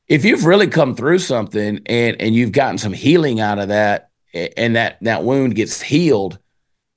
If 0.07 0.25
you've 0.25 0.47
really 0.47 0.69
come 0.69 0.95
through 0.95 1.19
something 1.19 1.81
and 1.85 2.17
and 2.21 2.35
you've 2.35 2.53
gotten 2.53 2.79
some 2.79 2.95
healing 2.95 3.41
out 3.41 3.59
of 3.59 3.69
that, 3.69 4.11
and 4.33 4.77
that 4.77 4.97
that 5.03 5.25
wound 5.25 5.55
gets 5.55 5.83
healed, 5.83 6.39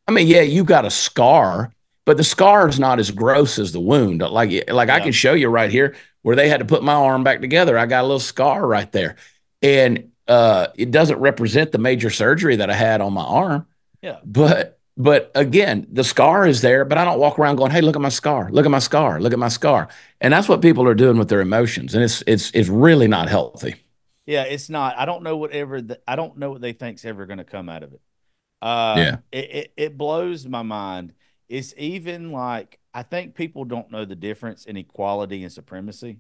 I 0.08 0.12
mean, 0.12 0.28
yeah, 0.28 0.42
you 0.42 0.64
got 0.64 0.86
a 0.86 0.90
scar, 0.90 1.74
but 2.06 2.16
the 2.16 2.24
scar 2.24 2.70
is 2.70 2.80
not 2.80 3.00
as 3.00 3.12
gross 3.12 3.60
as 3.60 3.74
the 3.74 3.82
wound. 3.82 4.22
Like 4.22 4.70
like 4.70 4.88
yeah. 4.88 4.96
I 4.96 5.00
can 5.02 5.12
show 5.12 5.34
you 5.34 5.50
right 5.50 5.70
here 5.70 5.96
where 6.22 6.38
they 6.38 6.48
had 6.48 6.60
to 6.60 6.66
put 6.66 6.84
my 6.84 6.94
arm 6.94 7.26
back 7.26 7.42
together. 7.42 7.78
I 7.78 7.86
got 7.86 8.02
a 8.02 8.08
little 8.08 8.20
scar 8.20 8.66
right 8.66 8.90
there, 8.94 9.18
and 9.62 10.12
uh, 10.30 10.68
it 10.78 10.92
doesn't 10.92 11.20
represent 11.20 11.74
the 11.74 11.78
major 11.78 12.10
surgery 12.10 12.56
that 12.56 12.70
I 12.70 12.76
had 12.76 13.02
on 13.02 13.12
my 13.12 13.24
arm. 13.24 13.68
Yeah, 14.02 14.20
but 14.24 14.80
but 15.02 15.32
again, 15.36 15.88
the 15.92 16.04
scar 16.04 16.46
is 16.46 16.62
there, 16.62 16.86
but 16.86 16.98
I 16.98 17.06
don't 17.06 17.20
walk 17.20 17.40
around 17.40 17.56
going, 17.58 17.72
"Hey, 17.72 17.82
look 17.82 17.96
at 17.96 18.02
my 18.02 18.10
scar! 18.10 18.50
Look 18.52 18.66
at 18.66 18.72
my 18.72 18.80
scar! 18.80 19.20
Look 19.20 19.34
at 19.34 19.40
my 19.40 19.48
scar!" 19.48 19.88
And 20.20 20.34
that's 20.34 20.48
what 20.48 20.62
people 20.62 20.88
are 20.88 20.96
doing 20.96 21.18
with 21.18 21.30
their 21.30 21.42
emotions, 21.42 21.94
and 21.94 22.04
it's 22.04 22.24
it's 22.28 22.52
it's 22.52 22.70
really 22.70 23.08
not 23.08 23.30
healthy. 23.30 23.76
Yeah, 24.26 24.44
it's 24.44 24.70
not. 24.70 24.98
I 24.98 25.06
don't 25.06 25.24
know 25.24 25.38
whatever. 25.38 25.82
The, 25.82 26.00
I 26.08 26.16
don't 26.16 26.38
know 26.38 26.52
what 26.52 26.62
they 26.62 26.74
think's 26.74 27.06
ever 27.06 27.26
going 27.26 27.40
to 27.40 27.44
come 27.44 27.70
out 27.70 27.84
of 27.84 27.94
it. 27.94 28.02
Uh, 28.62 28.96
yeah, 28.98 29.18
it, 29.32 29.52
it 29.52 29.74
it 29.78 29.98
blows 29.98 30.46
my 30.46 30.62
mind 30.62 31.14
it's 31.52 31.74
even 31.78 32.32
like 32.32 32.80
I 32.94 33.04
think 33.04 33.36
people 33.36 33.66
don't 33.66 33.92
know 33.92 34.06
the 34.06 34.16
difference 34.16 34.66
in 34.66 34.78
equality 34.78 35.44
and 35.44 35.52
supremacy. 35.52 36.20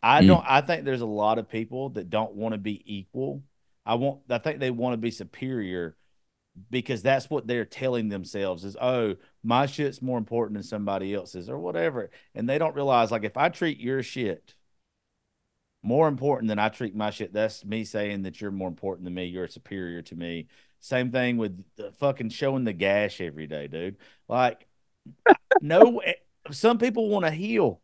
I 0.00 0.22
mm. 0.22 0.28
don't 0.28 0.44
I 0.46 0.60
think 0.60 0.84
there's 0.84 1.00
a 1.00 1.06
lot 1.06 1.38
of 1.38 1.48
people 1.48 1.90
that 1.90 2.10
don't 2.10 2.34
want 2.34 2.52
to 2.52 2.58
be 2.58 2.80
equal. 2.86 3.42
I 3.84 3.96
want 3.96 4.20
I 4.30 4.38
think 4.38 4.60
they 4.60 4.70
want 4.70 4.92
to 4.92 4.98
be 4.98 5.10
superior 5.10 5.96
because 6.70 7.02
that's 7.02 7.30
what 7.30 7.46
they're 7.46 7.64
telling 7.64 8.08
themselves 8.08 8.64
is 8.64 8.76
oh 8.80 9.14
my 9.42 9.64
shit's 9.66 10.02
more 10.02 10.18
important 10.18 10.54
than 10.54 10.62
somebody 10.62 11.14
else's 11.14 11.48
or 11.48 11.58
whatever 11.58 12.10
and 12.34 12.48
they 12.48 12.58
don't 12.58 12.76
realize 12.76 13.10
like 13.10 13.24
if 13.24 13.38
i 13.38 13.48
treat 13.48 13.80
your 13.80 14.02
shit 14.02 14.54
more 15.82 16.08
important 16.08 16.48
than 16.48 16.58
i 16.58 16.68
treat 16.68 16.94
my 16.94 17.10
shit 17.10 17.32
that's 17.32 17.64
me 17.64 17.84
saying 17.84 18.22
that 18.22 18.40
you're 18.40 18.50
more 18.50 18.68
important 18.68 19.04
than 19.04 19.14
me 19.14 19.24
you're 19.24 19.48
superior 19.48 20.02
to 20.02 20.14
me 20.14 20.46
same 20.82 21.12
thing 21.12 21.36
with 21.36 21.64
fucking 22.00 22.30
showing 22.30 22.64
the 22.64 22.72
gash 22.72 23.20
every 23.20 23.46
day, 23.46 23.68
dude. 23.68 23.96
Like, 24.28 24.66
no, 25.60 26.02
some 26.50 26.78
people 26.78 27.08
want 27.08 27.24
to 27.24 27.30
heal. 27.30 27.80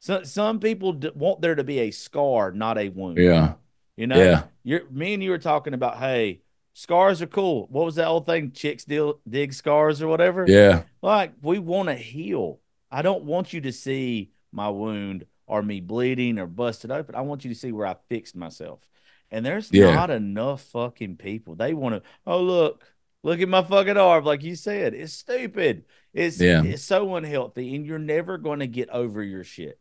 Some 0.00 0.26
some 0.26 0.60
people 0.60 0.92
d- 0.92 1.10
want 1.14 1.40
there 1.40 1.54
to 1.54 1.64
be 1.64 1.78
a 1.80 1.90
scar, 1.90 2.52
not 2.52 2.76
a 2.76 2.90
wound. 2.90 3.16
Yeah, 3.16 3.54
you 3.96 4.06
know. 4.06 4.22
Yeah. 4.22 4.42
You're 4.62 4.88
me 4.90 5.14
and 5.14 5.22
you 5.22 5.30
were 5.30 5.38
talking 5.38 5.72
about. 5.72 5.96
Hey, 5.96 6.42
scars 6.78 7.20
are 7.20 7.26
cool. 7.26 7.66
What 7.70 7.84
was 7.84 7.96
that 7.96 8.06
old 8.06 8.24
thing? 8.24 8.52
Chicks 8.52 8.84
deal 8.84 9.18
dig 9.28 9.52
scars 9.52 10.00
or 10.00 10.06
whatever. 10.06 10.44
Yeah. 10.46 10.84
Like 11.02 11.32
we 11.42 11.58
want 11.58 11.88
to 11.88 11.96
heal. 11.96 12.60
I 12.88 13.02
don't 13.02 13.24
want 13.24 13.52
you 13.52 13.62
to 13.62 13.72
see 13.72 14.30
my 14.52 14.70
wound 14.70 15.26
or 15.48 15.60
me 15.60 15.80
bleeding 15.80 16.38
or 16.38 16.46
busted 16.46 16.92
open. 16.92 17.16
I 17.16 17.22
want 17.22 17.44
you 17.44 17.52
to 17.52 17.58
see 17.58 17.72
where 17.72 17.86
I 17.86 17.96
fixed 18.08 18.36
myself. 18.36 18.88
And 19.30 19.44
there's 19.44 19.72
yeah. 19.72 19.92
not 19.92 20.10
enough 20.10 20.62
fucking 20.62 21.16
people. 21.16 21.56
They 21.56 21.74
want 21.74 21.96
to, 21.96 22.02
oh, 22.26 22.40
look, 22.40 22.84
look 23.24 23.40
at 23.40 23.48
my 23.48 23.62
fucking 23.62 23.96
arm. 23.96 24.24
Like 24.24 24.44
you 24.44 24.54
said, 24.54 24.94
it's 24.94 25.12
stupid. 25.12 25.84
It's, 26.14 26.40
yeah. 26.40 26.62
it's 26.62 26.84
so 26.84 27.16
unhealthy. 27.16 27.74
And 27.74 27.84
you're 27.84 27.98
never 27.98 28.38
going 28.38 28.60
to 28.60 28.68
get 28.68 28.88
over 28.90 29.22
your 29.22 29.44
shit. 29.44 29.80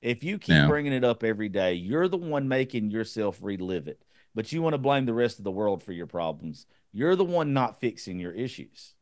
If 0.00 0.24
you 0.24 0.38
keep 0.38 0.54
yeah. 0.54 0.66
bringing 0.66 0.94
it 0.94 1.04
up 1.04 1.22
every 1.22 1.50
day, 1.50 1.74
you're 1.74 2.08
the 2.08 2.16
one 2.16 2.48
making 2.48 2.90
yourself 2.90 3.38
relive 3.42 3.86
it. 3.86 4.02
But 4.34 4.52
you 4.52 4.62
want 4.62 4.74
to 4.74 4.78
blame 4.78 5.06
the 5.06 5.14
rest 5.14 5.38
of 5.38 5.44
the 5.44 5.50
world 5.50 5.82
for 5.82 5.92
your 5.92 6.06
problems. 6.06 6.66
You're 6.92 7.16
the 7.16 7.24
one 7.24 7.52
not 7.52 7.80
fixing 7.80 8.18
your 8.18 8.32
issues. 8.32 8.94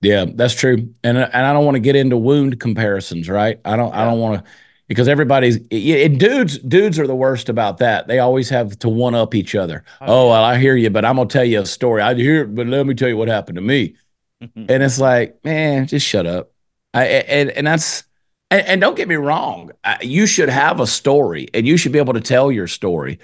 Yeah, 0.00 0.26
that's 0.28 0.54
true. 0.54 0.92
And 1.02 1.18
and 1.18 1.46
I 1.46 1.52
don't 1.52 1.64
want 1.64 1.76
to 1.76 1.80
get 1.80 1.96
into 1.96 2.16
wound 2.16 2.60
comparisons, 2.60 3.28
right? 3.28 3.58
I 3.64 3.76
don't 3.76 3.90
yeah. 3.90 4.02
I 4.02 4.04
don't 4.04 4.20
want 4.20 4.44
to 4.44 4.50
because 4.88 5.08
everybody's 5.08 5.58
it, 5.70 6.18
dudes 6.18 6.58
dudes 6.58 6.98
are 6.98 7.06
the 7.06 7.14
worst 7.14 7.48
about 7.48 7.78
that 7.78 8.06
they 8.06 8.18
always 8.18 8.48
have 8.48 8.78
to 8.78 8.88
one 8.88 9.14
up 9.14 9.34
each 9.34 9.54
other 9.54 9.84
oh, 10.02 10.06
oh 10.06 10.28
well 10.30 10.44
i 10.44 10.58
hear 10.58 10.76
you 10.76 10.90
but 10.90 11.04
i'm 11.04 11.16
gonna 11.16 11.28
tell 11.28 11.44
you 11.44 11.60
a 11.60 11.66
story 11.66 12.02
i 12.02 12.14
hear 12.14 12.46
but 12.46 12.66
let 12.66 12.86
me 12.86 12.94
tell 12.94 13.08
you 13.08 13.16
what 13.16 13.28
happened 13.28 13.56
to 13.56 13.62
me 13.62 13.94
and 14.40 14.68
it's 14.68 14.98
like 14.98 15.42
man 15.44 15.86
just 15.86 16.06
shut 16.06 16.26
up 16.26 16.50
I, 16.92 17.04
and, 17.06 17.50
and 17.50 17.66
that's 17.66 18.04
and, 18.50 18.66
and 18.66 18.80
don't 18.80 18.96
get 18.96 19.08
me 19.08 19.16
wrong 19.16 19.72
you 20.02 20.26
should 20.26 20.48
have 20.48 20.80
a 20.80 20.86
story 20.86 21.48
and 21.54 21.66
you 21.66 21.76
should 21.76 21.92
be 21.92 21.98
able 21.98 22.14
to 22.14 22.20
tell 22.20 22.52
your 22.52 22.68
story 22.68 23.18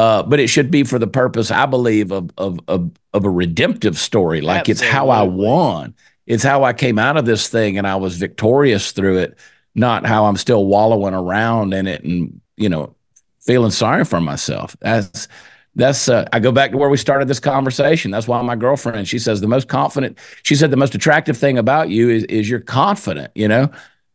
uh, 0.00 0.22
but 0.22 0.40
it 0.40 0.48
should 0.48 0.70
be 0.70 0.84
for 0.84 0.98
the 0.98 1.06
purpose 1.06 1.50
i 1.50 1.66
believe 1.66 2.10
of 2.10 2.30
of 2.38 2.58
of, 2.68 2.90
of 3.12 3.24
a 3.24 3.30
redemptive 3.30 3.98
story 3.98 4.40
like 4.40 4.60
Absolutely. 4.60 4.86
it's 4.86 4.92
how 4.92 5.10
i 5.10 5.22
won 5.22 5.94
it's 6.26 6.42
how 6.44 6.64
i 6.64 6.72
came 6.72 6.98
out 6.98 7.16
of 7.16 7.24
this 7.24 7.48
thing 7.48 7.78
and 7.78 7.86
i 7.86 7.96
was 7.96 8.16
victorious 8.16 8.92
through 8.92 9.18
it 9.18 9.38
not 9.74 10.06
how 10.06 10.26
I'm 10.26 10.36
still 10.36 10.66
wallowing 10.66 11.14
around 11.14 11.72
in 11.72 11.86
it 11.86 12.04
and, 12.04 12.40
you 12.56 12.68
know, 12.68 12.94
feeling 13.40 13.70
sorry 13.70 14.04
for 14.04 14.20
myself. 14.20 14.76
That's, 14.80 15.28
that's, 15.76 16.08
uh, 16.08 16.26
I 16.32 16.40
go 16.40 16.52
back 16.52 16.72
to 16.72 16.76
where 16.76 16.88
we 16.88 16.96
started 16.96 17.28
this 17.28 17.40
conversation. 17.40 18.10
That's 18.10 18.26
why 18.26 18.42
my 18.42 18.56
girlfriend, 18.56 19.06
she 19.06 19.18
says 19.18 19.40
the 19.40 19.46
most 19.46 19.68
confident, 19.68 20.18
she 20.42 20.56
said 20.56 20.70
the 20.70 20.76
most 20.76 20.94
attractive 20.94 21.36
thing 21.36 21.58
about 21.58 21.88
you 21.88 22.10
is, 22.10 22.24
is 22.24 22.48
you're 22.48 22.60
confident, 22.60 23.30
you 23.34 23.48
know? 23.48 23.70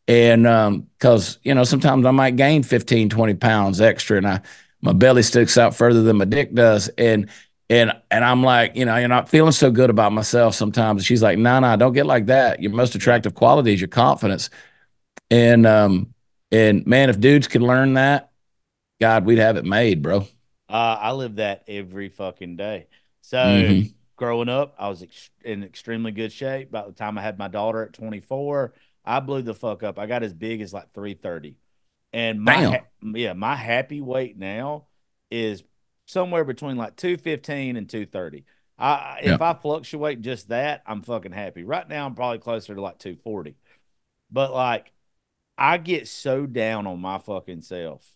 And, 0.08 0.46
um, 0.46 0.88
cause, 1.00 1.40
you 1.44 1.56
know, 1.56 1.64
sometimes 1.64 2.06
I 2.06 2.12
might 2.12 2.36
gain 2.36 2.62
15, 2.62 3.10
20 3.10 3.34
pounds 3.36 3.82
extra 3.82 4.18
and 4.18 4.28
I, 4.28 4.42
my 4.86 4.94
belly 4.94 5.24
sticks 5.24 5.58
out 5.58 5.76
further 5.76 6.04
than 6.04 6.18
my 6.18 6.26
dick 6.26 6.54
does. 6.54 6.90
And 6.90 7.30
and 7.70 7.92
and 8.12 8.24
I'm 8.24 8.44
like, 8.44 8.76
you 8.76 8.86
know, 8.86 8.96
you're 8.96 9.08
not 9.08 9.28
feeling 9.28 9.52
so 9.52 9.72
good 9.72 9.90
about 9.90 10.14
myself 10.14 10.54
sometimes. 10.54 11.04
she's 11.04 11.24
like, 11.24 11.40
no, 11.40 11.50
nah, 11.50 11.60
no, 11.60 11.68
nah, 11.68 11.76
don't 11.76 11.94
get 11.94 12.06
like 12.06 12.28
that. 12.28 12.62
Your 12.62 12.72
most 12.72 12.94
attractive 12.94 13.34
quality 13.34 13.74
is 13.74 13.82
your 13.82 13.88
confidence. 13.88 14.52
And 15.32 15.66
um, 15.66 16.14
and 16.52 16.86
man, 16.86 17.10
if 17.10 17.20
dudes 17.20 17.48
could 17.48 17.64
learn 17.64 17.96
that, 17.96 18.32
God, 19.02 19.26
we'd 19.26 19.40
have 19.40 19.58
it 19.58 19.66
made, 19.66 20.04
bro. 20.04 20.28
Uh, 20.70 20.98
I 21.02 21.12
live 21.14 21.38
that 21.38 21.64
every 21.68 22.10
fucking 22.10 22.56
day. 22.56 22.88
So 23.22 23.38
mm-hmm. 23.38 23.88
growing 24.16 24.50
up, 24.50 24.76
I 24.78 24.90
was 24.90 25.02
ex- 25.02 25.32
in 25.44 25.64
extremely 25.64 26.12
good 26.12 26.32
shape. 26.32 26.70
By 26.70 26.86
the 26.86 26.92
time 26.92 27.18
I 27.18 27.24
had 27.24 27.40
my 27.40 27.48
daughter 27.48 27.82
at 27.82 27.94
24, 27.94 28.74
I 29.04 29.20
blew 29.20 29.42
the 29.42 29.56
fuck 29.56 29.82
up. 29.82 29.98
I 29.98 30.06
got 30.06 30.22
as 30.22 30.34
big 30.34 30.62
as 30.62 30.74
like 30.74 30.94
330. 30.94 31.56
And 32.16 32.42
my 32.42 32.82
yeah, 33.02 33.34
my 33.34 33.58
happy 33.58 34.00
weight 34.00 34.38
now 34.38 34.86
is 35.30 35.64
somewhere 36.06 36.46
between 36.46 36.78
like 36.78 36.96
215 36.96 37.76
and 37.76 37.90
230. 37.90 38.46
I 38.80 39.20
if 39.22 39.42
I 39.42 39.54
fluctuate 39.54 40.22
just 40.22 40.48
that, 40.48 40.82
I'm 40.88 41.02
fucking 41.02 41.34
happy. 41.34 41.66
Right 41.66 41.86
now 41.86 42.06
I'm 42.06 42.16
probably 42.16 42.40
closer 42.40 42.74
to 42.74 42.82
like 42.82 43.00
240. 43.00 43.58
But 44.32 44.54
like 44.54 44.94
I 45.58 45.78
get 45.78 46.08
so 46.08 46.46
down 46.46 46.88
on 46.88 47.02
my 47.02 47.18
fucking 47.18 47.64
self. 47.64 48.10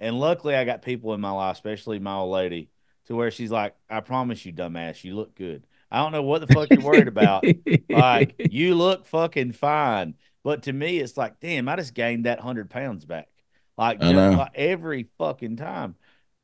And 0.00 0.18
luckily 0.18 0.56
I 0.56 0.64
got 0.64 0.82
people 0.82 1.14
in 1.14 1.20
my 1.20 1.30
life, 1.30 1.54
especially 1.54 2.00
my 2.00 2.14
old 2.14 2.32
lady, 2.32 2.68
to 3.06 3.14
where 3.14 3.30
she's 3.30 3.52
like, 3.52 3.76
I 3.88 4.00
promise 4.00 4.44
you, 4.44 4.52
dumbass, 4.52 5.04
you 5.04 5.14
look 5.14 5.36
good. 5.36 5.68
I 5.88 5.98
don't 5.98 6.10
know 6.10 6.22
what 6.22 6.40
the 6.40 6.52
fuck 6.52 6.68
you're 6.72 6.82
worried 6.82 7.06
about. 7.06 7.44
like, 7.88 8.34
you 8.50 8.74
look 8.74 9.06
fucking 9.06 9.52
fine. 9.52 10.14
But 10.42 10.64
to 10.64 10.72
me, 10.72 10.98
it's 10.98 11.16
like, 11.16 11.38
damn, 11.38 11.68
I 11.68 11.76
just 11.76 11.94
gained 11.94 12.24
that 12.26 12.40
hundred 12.40 12.70
pounds 12.70 13.04
back 13.04 13.28
like, 13.76 14.00
just, 14.00 14.14
like 14.14 14.52
every 14.54 15.08
fucking 15.18 15.56
time. 15.56 15.96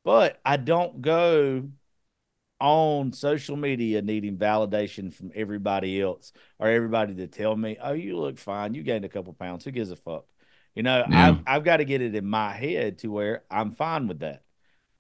But 0.05 0.41
I 0.45 0.57
don't 0.57 1.01
go 1.01 1.69
on 2.61 3.13
social 3.13 3.57
media 3.57 4.03
needing 4.03 4.37
validation 4.37 5.13
from 5.13 5.33
everybody 5.35 6.01
else 6.01 6.33
or 6.59 6.69
everybody 6.69 7.15
to 7.17 7.27
tell 7.27 7.57
me, 7.57 7.77
"Oh, 7.83 7.93
you 7.93 8.19
look 8.19 8.39
fine. 8.39 8.75
You 8.75 8.83
gained 8.83 9.05
a 9.05 9.09
couple 9.09 9.33
pounds. 9.33 9.65
Who 9.65 9.71
gives 9.71 9.91
a 9.91 9.97
fuck?" 9.97 10.27
You 10.75 10.83
know, 10.83 11.05
yeah. 11.09 11.29
I've, 11.29 11.39
I've 11.47 11.65
got 11.65 11.79
to 11.79 11.85
get 11.85 12.01
it 12.01 12.15
in 12.15 12.27
my 12.27 12.53
head 12.53 12.99
to 12.99 13.09
where 13.09 13.45
I'm 13.51 13.73
fine 13.73 14.09
with 14.09 14.21
that. 14.21 14.43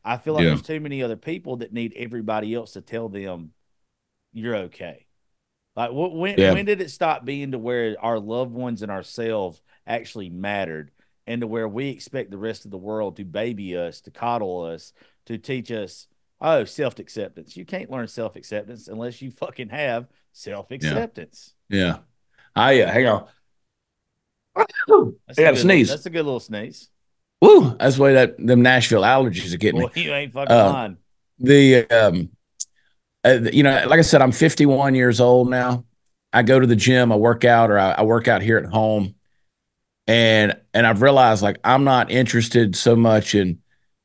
I 0.04 0.18
feel 0.18 0.34
like 0.34 0.44
yeah. 0.44 0.50
there's 0.50 0.62
too 0.62 0.80
many 0.80 1.02
other 1.02 1.16
people 1.16 1.58
that 1.58 1.72
need 1.72 1.94
everybody 1.96 2.54
else 2.54 2.72
to 2.72 2.80
tell 2.80 3.08
them 3.08 3.52
you're 4.32 4.56
okay. 4.56 5.06
Like, 5.74 5.92
what 5.92 6.14
when 6.14 6.38
yeah. 6.38 6.52
when 6.52 6.66
did 6.66 6.80
it 6.80 6.90
stop 6.90 7.24
being 7.24 7.52
to 7.52 7.58
where 7.58 7.96
our 8.00 8.18
loved 8.18 8.52
ones 8.52 8.82
and 8.82 8.90
ourselves 8.90 9.60
actually 9.86 10.28
mattered? 10.28 10.90
And 11.26 11.40
to 11.40 11.46
where 11.46 11.68
we 11.68 11.88
expect 11.88 12.30
the 12.30 12.38
rest 12.38 12.64
of 12.64 12.70
the 12.70 12.78
world 12.78 13.16
to 13.16 13.24
baby 13.24 13.76
us, 13.76 14.00
to 14.02 14.10
coddle 14.10 14.62
us, 14.62 14.92
to 15.26 15.38
teach 15.38 15.70
us, 15.70 16.06
oh, 16.40 16.64
self 16.64 16.98
acceptance. 16.98 17.56
You 17.56 17.64
can't 17.64 17.90
learn 17.90 18.08
self 18.08 18.36
acceptance 18.36 18.88
unless 18.88 19.22
you 19.22 19.30
fucking 19.30 19.68
have 19.68 20.06
self 20.32 20.70
acceptance. 20.70 21.54
Yeah. 21.68 21.78
yeah. 21.78 21.96
I 22.54 22.80
uh, 22.82 22.90
hang 22.90 23.06
on. 23.06 23.26
That's 24.56 25.38
I 25.38 25.42
got 25.42 25.54
a 25.54 25.56
sneeze. 25.56 25.88
Little, 25.88 25.96
that's 25.96 26.06
a 26.06 26.10
good 26.10 26.24
little 26.24 26.40
sneeze. 26.40 26.90
Woo! 27.40 27.76
That's 27.78 27.96
the 27.96 28.02
way 28.02 28.14
that 28.14 28.36
them 28.38 28.62
Nashville 28.62 29.02
allergies 29.02 29.54
are 29.54 29.58
getting 29.58 29.80
Boy, 29.80 29.90
me. 29.94 30.02
You 30.02 30.12
ain't 30.12 30.32
fucking 30.32 30.54
uh, 30.54 30.70
lying. 30.70 30.96
The 31.38 31.86
um, 31.90 32.30
uh, 33.24 33.38
you 33.52 33.62
know, 33.62 33.84
like 33.88 33.98
I 33.98 34.02
said, 34.02 34.20
I'm 34.20 34.32
51 34.32 34.94
years 34.94 35.20
old 35.20 35.48
now. 35.48 35.84
I 36.32 36.42
go 36.42 36.58
to 36.58 36.66
the 36.66 36.76
gym, 36.76 37.12
I 37.12 37.16
work 37.16 37.44
out, 37.44 37.70
or 37.70 37.78
I, 37.78 37.92
I 37.92 38.02
work 38.02 38.28
out 38.28 38.42
here 38.42 38.58
at 38.58 38.66
home 38.66 39.14
and 40.06 40.56
and 40.74 40.86
I've 40.86 41.02
realized 41.02 41.42
like 41.42 41.58
I'm 41.64 41.84
not 41.84 42.10
interested 42.10 42.76
so 42.76 42.96
much 42.96 43.34
in 43.34 43.60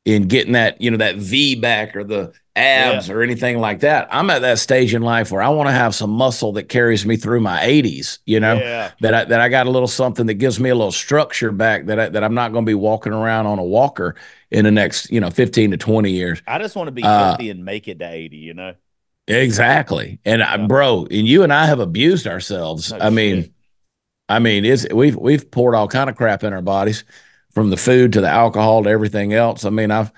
in 0.05 0.27
getting 0.27 0.53
that 0.53 0.81
you 0.81 0.91
know 0.91 0.97
that 0.97 1.17
V 1.17 1.55
back 1.55 1.95
or 1.95 2.03
the 2.03 2.33
abs 2.55 3.07
yeah. 3.07 3.13
or 3.13 3.21
anything 3.21 3.59
like 3.59 3.81
that. 3.81 4.07
I'm 4.09 4.29
at 4.29 4.41
that 4.41 4.57
stage 4.57 4.93
in 4.93 5.01
life 5.01 5.31
where 5.31 5.41
I 5.41 5.49
want 5.49 5.67
to 5.67 5.73
have 5.73 5.93
some 5.93 6.09
muscle 6.09 6.53
that 6.53 6.69
carries 6.69 7.05
me 7.05 7.17
through 7.17 7.41
my 7.41 7.59
80s. 7.59 8.19
You 8.25 8.39
know 8.39 8.55
yeah. 8.55 8.91
that 9.01 9.13
I, 9.13 9.25
that 9.25 9.41
I 9.41 9.49
got 9.49 9.67
a 9.67 9.69
little 9.69 9.87
something 9.87 10.25
that 10.27 10.35
gives 10.35 10.59
me 10.59 10.69
a 10.69 10.75
little 10.75 10.91
structure 10.91 11.51
back 11.51 11.85
that 11.87 11.99
I, 11.99 12.09
that 12.09 12.23
I'm 12.23 12.33
not 12.33 12.53
going 12.53 12.65
to 12.65 12.69
be 12.69 12.75
walking 12.75 13.13
around 13.13 13.47
on 13.47 13.59
a 13.59 13.63
walker 13.63 14.15
in 14.51 14.65
the 14.65 14.71
next 14.71 15.11
you 15.11 15.19
know 15.19 15.29
15 15.29 15.71
to 15.71 15.77
20 15.77 16.11
years. 16.11 16.41
I 16.47 16.57
just 16.59 16.75
want 16.75 16.87
to 16.87 16.91
be 16.91 17.03
uh, 17.03 17.29
healthy 17.29 17.49
uh, 17.49 17.53
and 17.53 17.65
make 17.65 17.87
it 17.87 17.99
to 17.99 18.09
80. 18.09 18.37
You 18.37 18.53
know. 18.53 18.75
Exactly. 19.27 20.19
And 20.23 20.39
yeah. 20.39 20.53
I, 20.53 20.67
bro, 20.67 21.05
and 21.11 21.27
you 21.27 21.43
and 21.43 21.51
I 21.51 21.65
have 21.65 21.79
abused 21.79 22.27
ourselves. 22.27 22.93
I 22.93 23.09
shit. 23.43 23.53
I 24.29 24.39
mean, 24.39 24.65
it's 24.65 24.87
we've 24.93 25.15
we've 25.15 25.49
poured 25.49 25.75
all 25.75 25.87
kind 25.87 26.09
of 26.09 26.15
crap 26.15 26.43
in 26.43 26.53
our 26.53 26.61
bodies, 26.61 27.03
from 27.51 27.69
the 27.69 27.77
food 27.77 28.13
to 28.13 28.21
the 28.21 28.29
alcohol 28.29 28.83
to 28.83 28.89
everything 28.89 29.33
else. 29.33 29.65
I 29.65 29.71
mean, 29.71 29.89
I've 29.91 30.11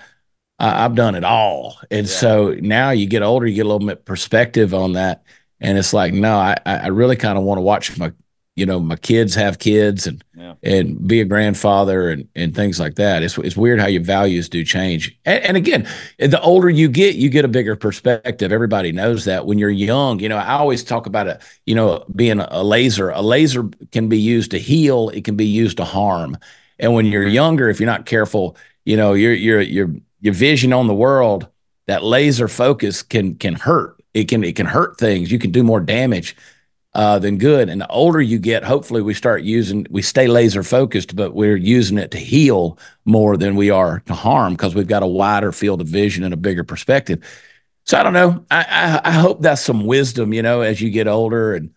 I, 0.58 0.82
have 0.82 0.94
done 0.94 1.14
it 1.14 1.24
all, 1.24 1.78
and 1.90 2.06
yeah. 2.06 2.12
so 2.12 2.54
now 2.60 2.90
you 2.90 3.06
get 3.06 3.22
older, 3.22 3.46
you 3.46 3.54
get 3.54 3.64
a 3.66 3.68
little 3.68 3.86
bit 3.86 4.04
perspective 4.04 4.74
on 4.74 4.92
that, 4.92 5.22
and 5.60 5.78
it's 5.78 5.94
like, 5.94 6.12
no, 6.12 6.36
I 6.36 6.56
I 6.66 6.88
really 6.88 7.16
kind 7.16 7.38
of 7.38 7.44
want 7.44 7.58
to 7.58 7.62
watch 7.62 7.96
my 7.98 8.12
you 8.60 8.66
know 8.66 8.78
my 8.78 8.96
kids 8.96 9.34
have 9.34 9.58
kids 9.58 10.06
and 10.06 10.22
yeah. 10.36 10.54
and 10.62 11.08
be 11.08 11.22
a 11.22 11.24
grandfather 11.24 12.10
and 12.10 12.28
and 12.36 12.54
things 12.54 12.78
like 12.78 12.96
that. 12.96 13.22
It's 13.22 13.38
it's 13.38 13.56
weird 13.56 13.80
how 13.80 13.86
your 13.86 14.02
values 14.02 14.50
do 14.50 14.62
change. 14.64 15.18
And, 15.24 15.42
and, 15.44 15.56
again 15.56 15.88
the 16.18 16.40
older 16.42 16.68
you 16.68 16.88
get 16.88 17.16
you 17.16 17.30
get 17.30 17.46
a 17.46 17.48
bigger 17.48 17.74
perspective. 17.74 18.52
Everybody 18.52 18.92
knows 18.92 19.24
that. 19.24 19.46
When 19.46 19.58
you're 19.58 19.70
young 19.70 20.20
you 20.20 20.28
know 20.28 20.36
i 20.36 20.52
always 20.52 20.84
talk 20.84 21.06
about 21.06 21.26
it 21.26 21.42
you 21.64 21.74
know 21.74 22.04
being 22.14 22.38
a 22.38 22.62
laser. 22.62 23.08
A 23.10 23.22
laser 23.22 23.70
can 23.92 24.08
be 24.08 24.18
used 24.18 24.50
to 24.50 24.58
heal. 24.58 25.08
It 25.08 25.24
can 25.24 25.36
be 25.36 25.46
used 25.46 25.78
to 25.78 25.84
harm. 25.84 26.36
And 26.78 26.92
when 26.92 27.06
you're 27.06 27.24
mm-hmm. 27.24 27.34
younger 27.34 27.70
if 27.70 27.80
you're 27.80 27.86
not 27.86 28.04
careful 28.04 28.56
you 28.84 28.96
know 28.96 29.14
your 29.14 29.32
your 29.32 29.62
your 29.62 29.90
your 30.20 30.34
vision 30.34 30.74
on 30.74 30.86
the 30.86 30.94
world 30.94 31.48
that 31.86 32.04
laser 32.04 32.46
focus 32.46 33.02
can 33.02 33.36
can 33.36 33.54
hurt. 33.54 33.96
It 34.12 34.28
can 34.28 34.44
it 34.44 34.56
can 34.56 34.66
hurt 34.66 34.98
things. 34.98 35.32
You 35.32 35.38
can 35.38 35.50
do 35.50 35.62
more 35.62 35.80
damage 35.80 36.36
uh, 36.92 37.18
than 37.18 37.38
good. 37.38 37.68
And 37.68 37.80
the 37.80 37.88
older 37.88 38.20
you 38.20 38.38
get, 38.38 38.64
hopefully 38.64 39.02
we 39.02 39.14
start 39.14 39.42
using, 39.42 39.86
we 39.90 40.02
stay 40.02 40.26
laser 40.26 40.62
focused, 40.62 41.14
but 41.14 41.34
we're 41.34 41.56
using 41.56 41.98
it 41.98 42.10
to 42.12 42.18
heal 42.18 42.78
more 43.04 43.36
than 43.36 43.54
we 43.54 43.70
are 43.70 44.00
to 44.06 44.14
harm 44.14 44.54
because 44.54 44.74
we've 44.74 44.88
got 44.88 45.02
a 45.02 45.06
wider 45.06 45.52
field 45.52 45.80
of 45.80 45.88
vision 45.88 46.24
and 46.24 46.34
a 46.34 46.36
bigger 46.36 46.64
perspective. 46.64 47.24
So 47.84 47.98
I 47.98 48.02
don't 48.02 48.12
know. 48.12 48.44
I, 48.50 49.00
I, 49.04 49.08
I 49.08 49.12
hope 49.12 49.40
that's 49.40 49.62
some 49.62 49.86
wisdom, 49.86 50.32
you 50.32 50.42
know, 50.42 50.62
as 50.62 50.80
you 50.80 50.90
get 50.90 51.08
older. 51.08 51.54
And, 51.54 51.70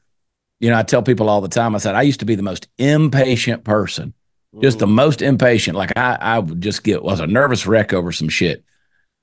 you 0.60 0.70
know, 0.70 0.78
I 0.78 0.84
tell 0.84 1.04
people 1.04 1.30
all 1.30 1.42
the 1.42 1.48
time, 1.48 1.76
I 1.76 1.78
said, 1.78 1.96
I 1.96 2.02
used 2.02 2.20
to 2.22 2.26
be 2.26 2.36
the 2.36 2.44
most 2.44 2.68
impatient 2.78 3.64
person, 3.64 4.14
just 4.62 4.80
the 4.80 4.88
most 4.88 5.22
impatient. 5.22 5.78
Like 5.78 5.96
I, 5.98 6.18
I 6.20 6.40
would 6.40 6.62
just 6.62 6.84
get, 6.84 7.04
was 7.04 7.20
a 7.20 7.28
nervous 7.28 7.66
wreck 7.68 7.94
over 7.94 8.12
some 8.12 8.30
shit. 8.30 8.64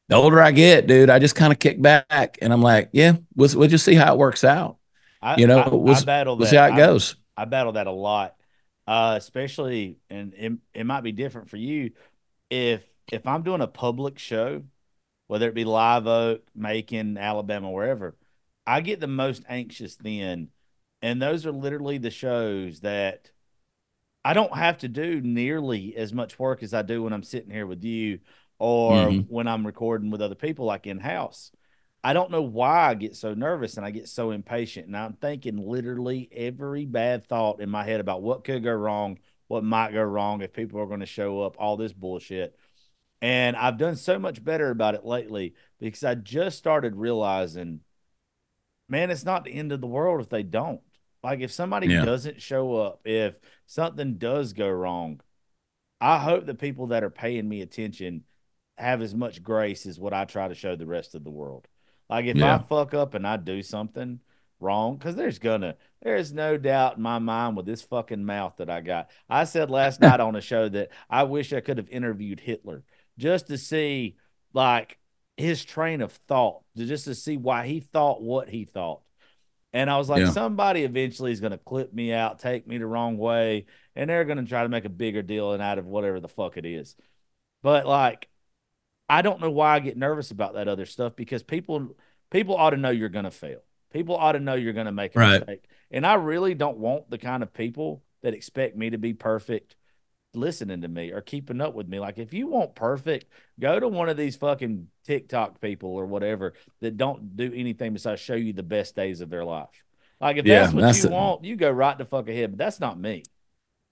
The 0.09 0.17
older 0.17 0.41
I 0.41 0.51
get, 0.51 0.87
dude, 0.87 1.11
I 1.11 1.21
just 1.21 1.37
kind 1.37 1.53
of 1.53 1.59
kick 1.59 1.81
back 1.81 2.39
and 2.43 2.53
I'm 2.53 2.63
like, 2.63 2.91
yeah, 2.93 3.17
we'll, 3.37 3.49
we'll 3.55 3.69
just 3.69 3.85
see 3.85 3.95
how 3.95 4.13
it 4.13 4.19
works 4.19 4.43
out. 4.43 4.77
I, 5.23 5.37
you 5.37 5.47
know, 5.47 5.59
I, 5.59 5.69
we'll, 5.69 5.95
I 5.95 6.03
battle 6.03 6.37
we'll 6.37 6.45
that. 6.47 6.51
see 6.51 6.57
how 6.57 6.67
it 6.67 6.77
goes. 6.77 7.17
I, 7.37 7.45
battle 7.45 7.73
that 7.73 7.87
a 7.87 7.93
lot, 7.93 8.37
uh, 8.87 9.15
especially, 9.17 9.99
and 10.09 10.35
it, 10.35 10.53
it 10.75 10.85
might 10.85 11.03
be 11.03 11.13
different 11.13 11.51
for 11.51 11.57
you. 11.57 11.93
If 12.49 12.85
if 13.13 13.27
I'm 13.27 13.43
doing 13.43 13.61
a 13.61 13.67
public 13.67 14.19
show, 14.19 14.63
whether 15.27 15.49
it 15.49 15.55
be 15.55 15.65
Live 15.65 16.07
Oak, 16.07 16.43
Macon, 16.55 17.19
Alabama, 17.19 17.71
wherever, 17.71 18.17
I 18.67 18.81
get 18.81 19.01
the 19.01 19.07
most 19.07 19.43
anxious 19.49 19.97
then, 19.97 20.49
and 21.03 21.21
those 21.21 21.47
are 21.47 21.53
literally 21.53 21.99
the 21.99 22.11
shows 22.11 22.81
that 22.81 23.31
I 24.25 24.35
don't 24.35 24.55
have 24.55 24.79
to 24.79 24.89
do 24.89 25.21
nearly 25.21 25.97
as 25.97 26.13
much 26.13 26.39
work 26.39 26.63
as 26.63 26.75
I 26.75 26.83
do 26.83 27.03
when 27.03 27.13
I'm 27.13 27.23
sitting 27.23 27.51
here 27.51 27.67
with 27.67 27.83
you 27.83 28.21
or 28.59 28.93
mm-hmm. 28.93 29.33
when 29.33 29.49
I'm 29.49 29.67
recording 29.67 30.11
with 30.11 30.21
other 30.21 30.35
people, 30.35 30.67
like 30.67 30.87
in 30.87 30.99
house. 30.99 31.51
I 32.03 32.13
don't 32.15 32.31
know 32.31 32.43
why 32.43 32.89
I 32.89 32.95
get 32.95 33.15
so 33.15 33.35
nervous 33.35 33.77
and 33.77 33.85
I 33.85 33.91
get 33.91 34.09
so 34.09 34.31
impatient. 34.31 34.87
And 34.87 34.97
I'm 34.97 35.15
thinking 35.15 35.59
literally 35.59 36.29
every 36.33 36.87
bad 36.87 37.27
thought 37.27 37.61
in 37.61 37.69
my 37.69 37.85
head 37.85 38.01
about 38.01 38.23
what 38.23 38.45
could 38.45 38.65
go 38.65 38.73
wrong, 38.73 39.19
what 39.49 39.65
might 39.65 39.93
go 39.93 40.03
wrong 40.03 40.41
if 40.41 40.53
people 40.53 40.81
are 40.81 40.87
going 40.87 41.01
to 41.01 41.07
show 41.07 41.43
up, 41.43 41.57
all 41.59 41.77
this 41.77 41.93
bullshit. 41.93 42.57
And 43.21 43.55
I've 43.55 43.77
done 43.77 43.97
so 43.97 44.19
much 44.19 44.43
better 44.43 44.71
about 44.71 44.95
it 44.95 45.05
lately 45.05 45.55
because 45.79 46.03
I 46.03 46.15
just 46.15 46.57
started 46.57 46.97
realizing, 46.97 47.81
man, 48.89 49.11
it's 49.11 49.27
not 49.27 49.45
the 49.45 49.53
end 49.53 49.73
of 49.73 49.83
the 49.83 49.87
world 49.87 50.23
if 50.23 50.31
they 50.31 50.43
don't. 50.43 50.81
Like 51.23 51.41
if 51.41 51.53
somebody 51.53 51.89
yeah. 51.89 52.05
doesn't 52.05 52.41
show 52.41 52.77
up, 52.77 53.01
if 53.05 53.35
something 53.67 54.17
does 54.17 54.55
go 54.55 54.71
wrong, 54.71 55.21
I 56.01 56.19
hope 56.19 56.47
the 56.47 56.55
people 56.55 56.89
that 56.89 57.05
are 57.05 57.11
paying 57.11 57.47
me 57.47 57.61
attention 57.61 58.25
have 58.79 59.03
as 59.03 59.15
much 59.15 59.43
grace 59.43 59.85
as 59.85 60.01
what 60.01 60.15
I 60.15 60.25
try 60.25 60.49
to 60.49 60.55
show 60.55 60.77
the 60.77 60.87
rest 60.87 61.15
of 61.15 61.25
the 61.25 61.31
world. 61.31 61.69
Like 62.11 62.27
if 62.27 62.37
yeah. 62.37 62.57
I 62.57 62.59
fuck 62.59 62.93
up 62.93 63.15
and 63.15 63.27
I 63.27 63.37
do 63.37 63.63
something 63.63 64.21
wrong, 64.59 64.97
because 64.97 65.15
there's 65.15 65.39
gonna, 65.39 65.77
there's 66.03 66.33
no 66.33 66.57
doubt 66.57 66.97
in 66.97 67.03
my 67.03 67.19
mind 67.21 67.57
with 67.57 67.67
this 67.67 67.83
fucking 67.83 68.25
mouth 68.25 68.55
that 68.59 68.69
I 68.69 68.81
got. 68.81 69.11
I 69.29 69.45
said 69.45 69.71
last 69.71 70.01
night 70.01 70.21
on 70.21 70.35
a 70.35 70.41
show 70.41 70.69
that 70.69 70.91
I 71.09 71.23
wish 71.23 71.53
I 71.53 71.61
could 71.61 71.79
have 71.79 71.89
interviewed 71.89 72.41
Hitler 72.41 72.83
just 73.17 73.47
to 73.47 73.57
see 73.57 74.17
like 74.53 74.99
his 75.37 75.65
train 75.65 76.01
of 76.01 76.13
thought, 76.13 76.63
just 76.77 77.05
to 77.05 77.15
see 77.15 77.37
why 77.37 77.67
he 77.67 77.81
thought 77.81 78.21
what 78.21 78.49
he 78.49 78.65
thought. 78.65 79.03
And 79.73 79.89
I 79.89 79.99
was 79.99 80.09
like, 80.09 80.23
yeah. 80.23 80.31
somebody 80.31 80.83
eventually 80.83 81.31
is 81.31 81.41
going 81.41 81.53
to 81.53 81.59
clip 81.59 81.93
me 81.95 82.13
out, 82.13 82.41
take 82.41 82.67
me 82.67 82.79
the 82.79 82.87
wrong 82.87 83.19
way, 83.19 83.67
and 83.95 84.11
they're 84.11 84.25
going 84.25 84.39
to 84.39 84.49
try 84.49 84.65
to 84.65 84.69
make 84.69 84.85
a 84.85 84.91
bigger 84.91 85.23
deal 85.23 85.53
out 85.53 85.79
of 85.79 85.87
whatever 85.87 86.19
the 86.19 86.29
fuck 86.29 86.57
it 86.57 86.67
is. 86.67 86.97
But 87.63 87.87
like, 87.87 88.29
I 89.11 89.23
don't 89.23 89.41
know 89.41 89.51
why 89.51 89.75
I 89.75 89.81
get 89.81 89.97
nervous 89.97 90.31
about 90.31 90.55
that 90.55 90.69
other 90.69 90.87
stuff 90.87 91.17
because 91.17 91.43
people 91.43 91.97
people 92.31 92.57
ought 92.57 92.71
to 92.71 92.77
know 92.77 92.91
you're 92.91 93.09
going 93.09 93.25
to 93.25 93.31
fail. 93.31 93.61
People 93.93 94.17
ought 94.17 94.33
to 94.33 94.41
know 94.41 94.55
you're 94.55 94.73
going 94.73 94.87
to 94.87 94.93
make 94.93 95.17
a 95.17 95.19
Right. 95.19 95.41
mistake. 95.41 95.65
And 95.91 96.07
I 96.07 96.15
really 96.15 96.55
don't 96.55 96.79
want 96.79 97.11
the 97.11 97.19
kind 97.19 97.43
of 97.43 97.53
people 97.53 98.03
that 98.23 98.35
expect 98.35 98.77
me 98.77 98.91
to 98.91 98.99
be 98.99 99.13
perfect 99.15 99.75
listening 100.33 100.83
to 100.83 100.89
me 100.89 101.11
or 101.11 101.21
keeping 101.21 101.61
up 101.61 101.75
with 101.75 101.89
me. 101.89 101.99
Like 101.99 102.19
if 102.19 102.33
you 102.33 102.47
want 102.47 102.77
perfect, 102.77 103.27
go 103.59 103.81
to 103.81 103.89
one 103.89 104.09
of 104.09 104.17
these 104.17 104.37
fucking 104.37 104.87
TikTok 105.05 105.61
people 105.61 105.91
or 105.91 106.07
whatever 106.07 106.55
that 106.81 106.97
don't 106.97 107.37
do 107.37 107.53
anything 107.53 107.93
besides 107.93 108.21
show 108.21 108.35
you 108.37 108.53
the 108.53 108.63
best 108.63 108.95
days 108.95 109.21
of 109.21 109.29
their 109.29 109.45
life. 109.45 109.67
Like 110.21 110.37
if 110.37 110.47
Yeah, 110.47 110.61
that's 110.61 110.73
what 110.75 110.81
that's 110.83 110.99
you 110.99 111.05
the- 111.05 111.11
want, 111.11 111.45
you 111.45 111.57
go 111.57 111.71
right 111.71 111.99
the 111.99 112.05
fuck 112.05 112.29
ahead. 112.29 112.53
But 112.53 112.59
that's 112.59 112.79
not 112.79 112.97
me. 112.99 113.25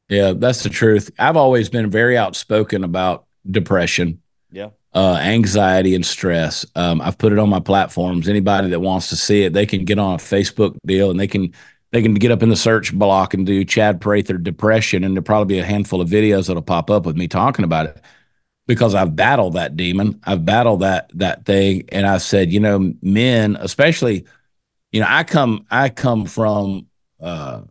Yeah, 0.09 0.33
that's 0.37 0.63
the 0.63 0.69
truth. 0.71 1.11
I've 1.19 1.37
always 1.37 1.69
been 1.69 1.91
very 1.91 2.17
outspoken 2.17 2.85
about 2.85 3.27
depression, 3.51 4.23
Yeah. 4.51 4.71
uh, 4.95 5.19
anxiety, 5.21 5.95
and 5.95 6.05
stress. 6.05 6.65
Um, 6.75 7.01
I've 7.01 7.19
put 7.19 7.33
it 7.33 7.39
on 7.39 7.49
my 7.51 7.61
platforms. 7.61 8.29
Anybody 8.29 8.69
that 8.71 8.81
wants 8.81 9.09
to 9.11 9.17
see 9.17 9.43
it, 9.43 9.53
they 9.53 9.67
can 9.67 9.85
get 9.85 9.99
on 9.99 10.15
a 10.15 10.19
Facebook 10.19 10.77
deal 10.87 11.11
and 11.11 11.21
they 11.21 11.27
can 11.27 11.53
they 11.93 12.03
can 12.03 12.15
get 12.15 12.31
up 12.31 12.43
in 12.43 12.49
the 12.51 12.57
search 12.57 12.95
block 12.95 13.33
and 13.35 13.47
do 13.47 13.65
Chad 13.65 14.01
Prather 14.01 14.39
depression, 14.39 15.05
and 15.05 15.15
there'll 15.15 15.25
probably 15.25 15.55
be 15.57 15.61
a 15.61 15.65
handful 15.65 16.01
of 16.01 16.09
videos 16.09 16.47
that'll 16.47 16.63
pop 16.63 16.91
up 16.91 17.07
with 17.07 17.17
me 17.17 17.29
talking 17.29 17.65
about 17.65 17.87
it 17.87 18.01
because 18.67 18.95
I've 18.95 19.17
battled 19.17 19.55
that 19.55 19.77
demon. 19.77 20.21
I've 20.25 20.45
battled 20.45 20.81
that 20.81 21.11
that 21.15 21.45
thing, 21.45 21.85
and 21.91 22.07
I 22.07 22.19
said, 22.19 22.53
you 22.53 22.61
know, 22.61 22.95
men, 23.03 23.57
especially, 23.61 24.27
you 24.93 25.01
know, 25.01 25.07
I 25.09 25.25
come 25.25 25.67
I 25.71 25.89
come 25.91 26.27
from. 26.27 26.87
Uh, 27.21 27.63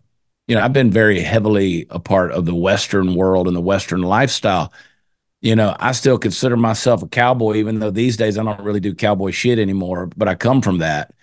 you 0.48 0.56
know, 0.56 0.62
I've 0.62 0.74
been 0.74 0.92
very 0.92 1.20
heavily 1.20 1.88
a 1.90 2.00
part 2.00 2.32
of 2.32 2.46
the 2.46 2.56
Western 2.56 3.16
world 3.16 3.48
and 3.48 3.56
the 3.56 3.62
Western 3.62 4.02
lifestyle. 4.02 4.72
You 5.48 5.56
know, 5.56 5.78
I 5.80 5.94
still 5.94 6.18
consider 6.18 6.58
myself 6.58 7.04
a 7.04 7.08
cowboy, 7.08 7.56
even 7.56 7.80
though 7.80 7.90
these 7.90 8.18
days 8.18 8.38
I 8.38 8.44
don't 8.44 8.60
really 8.60 8.82
do 8.82 8.94
cowboy 8.94 9.32
shit 9.32 9.60
anymore, 9.60 10.08
but 10.18 10.28
I 10.28 10.36
come 10.36 10.62
from 10.62 10.80
that. 10.80 11.14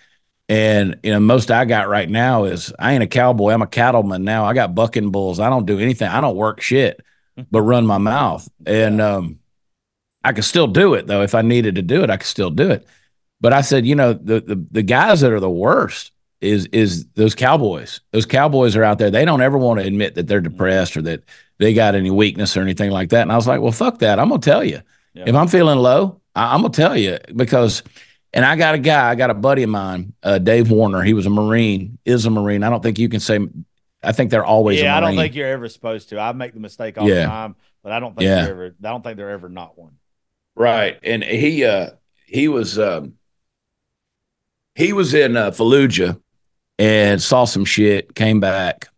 And, 0.49 0.99
you 1.03 1.11
know, 1.11 1.19
most 1.19 1.51
I 1.51 1.63
got 1.65 1.89
right 1.89 2.09
now 2.09 2.45
is 2.45 2.73
I 2.79 2.93
ain't 2.93 3.03
a 3.03 3.07
cowboy. 3.07 3.51
I'm 3.51 3.61
a 3.61 3.67
cattleman 3.67 4.23
now. 4.23 4.43
I 4.43 4.55
got 4.55 4.73
bucking 4.73 5.11
bulls. 5.11 5.39
I 5.39 5.47
don't 5.51 5.67
do 5.67 5.77
anything. 5.77 6.07
I 6.07 6.21
don't 6.21 6.35
work 6.35 6.59
shit, 6.59 7.05
but 7.51 7.61
run 7.61 7.85
my 7.85 7.99
mouth. 7.99 8.49
And, 8.65 8.99
um, 8.99 9.41
I 10.23 10.33
could 10.33 10.43
still 10.43 10.65
do 10.65 10.95
it 10.95 11.05
though. 11.05 11.21
If 11.21 11.35
I 11.35 11.43
needed 11.43 11.75
to 11.75 11.83
do 11.83 12.01
it, 12.01 12.09
I 12.09 12.17
could 12.17 12.25
still 12.25 12.49
do 12.49 12.71
it. 12.71 12.87
But 13.41 13.53
I 13.53 13.61
said, 13.61 13.85
you 13.85 13.93
know, 13.93 14.13
the, 14.13 14.41
the, 14.41 14.65
the 14.71 14.81
guys 14.81 15.21
that 15.21 15.33
are 15.33 15.39
the 15.39 15.47
worst 15.47 16.13
is 16.45 16.67
is 16.67 17.05
those 17.15 17.35
cowboys. 17.35 18.01
Those 18.11 18.25
cowboys 18.25 18.75
are 18.75 18.83
out 18.83 18.97
there. 18.99 19.11
They 19.11 19.25
don't 19.25 19.41
ever 19.41 19.57
want 19.57 19.79
to 19.79 19.85
admit 19.85 20.15
that 20.15 20.27
they're 20.27 20.41
depressed 20.41 20.95
or 20.95 21.01
that 21.03 21.23
they 21.59 21.73
got 21.73 21.95
any 21.95 22.11
weakness 22.11 22.55
or 22.55 22.61
anything 22.61 22.91
like 22.91 23.09
that. 23.09 23.23
And 23.23 23.31
I 23.31 23.35
was 23.35 23.47
like, 23.47 23.61
well, 23.61 23.71
fuck 23.71 23.99
that. 23.99 24.19
I'm 24.19 24.29
gonna 24.29 24.41
tell 24.41 24.63
you. 24.63 24.81
Yeah. 25.13 25.23
If 25.27 25.35
I'm 25.35 25.47
feeling 25.47 25.79
low, 25.79 26.21
I, 26.35 26.53
I'm 26.53 26.61
gonna 26.61 26.73
tell 26.73 26.97
you 26.97 27.17
because. 27.35 27.83
And 28.33 28.43
I 28.43 28.57
got 28.57 28.75
a 28.75 28.79
guy. 28.79 29.09
I 29.09 29.15
got 29.15 29.29
a 29.29 29.33
buddy 29.33 29.63
of 29.63 29.69
mine, 29.69 30.11
uh, 30.21 30.39
Dave 30.39 30.69
Warner. 30.69 31.01
He 31.03 31.13
was 31.13 31.25
a 31.25 31.29
Marine. 31.29 31.97
Is 32.03 32.25
a 32.25 32.29
Marine. 32.29 32.63
I 32.63 32.69
don't 32.69 32.83
think 32.83 32.99
you 32.99 33.07
can 33.07 33.21
say. 33.21 33.39
I 34.03 34.11
think 34.11 34.29
they're 34.29 34.43
always. 34.43 34.81
yeah, 34.81 34.97
I 34.97 34.99
don't 34.99 35.15
think 35.15 35.35
you're 35.35 35.47
ever 35.47 35.69
supposed 35.69 36.09
to. 36.09 36.19
I 36.19 36.33
make 36.33 36.53
the 36.53 36.59
mistake 36.59 36.97
all 36.97 37.07
the 37.07 37.23
time, 37.23 37.55
but 37.81 37.93
I 37.93 38.01
don't 38.01 38.13
think 38.13 38.25
Yeah. 38.27 38.45
ever 38.49 38.75
I 38.83 38.89
don't 38.89 39.03
think 39.03 39.15
they're 39.15 39.29
ever 39.29 39.47
not 39.47 39.79
one. 39.79 39.93
Right. 40.53 40.99
And 41.01 41.23
he 41.23 41.63
uh 41.63 41.91
he 42.25 42.49
was 42.49 42.77
um 42.77 43.13
he 44.75 44.91
was 44.91 45.13
in 45.13 45.37
uh, 45.37 45.51
Fallujah 45.51 46.19
and 46.77 47.21
saw 47.21 47.45
some 47.45 47.65
shit, 47.65 48.15
came 48.15 48.39
back, 48.39 48.89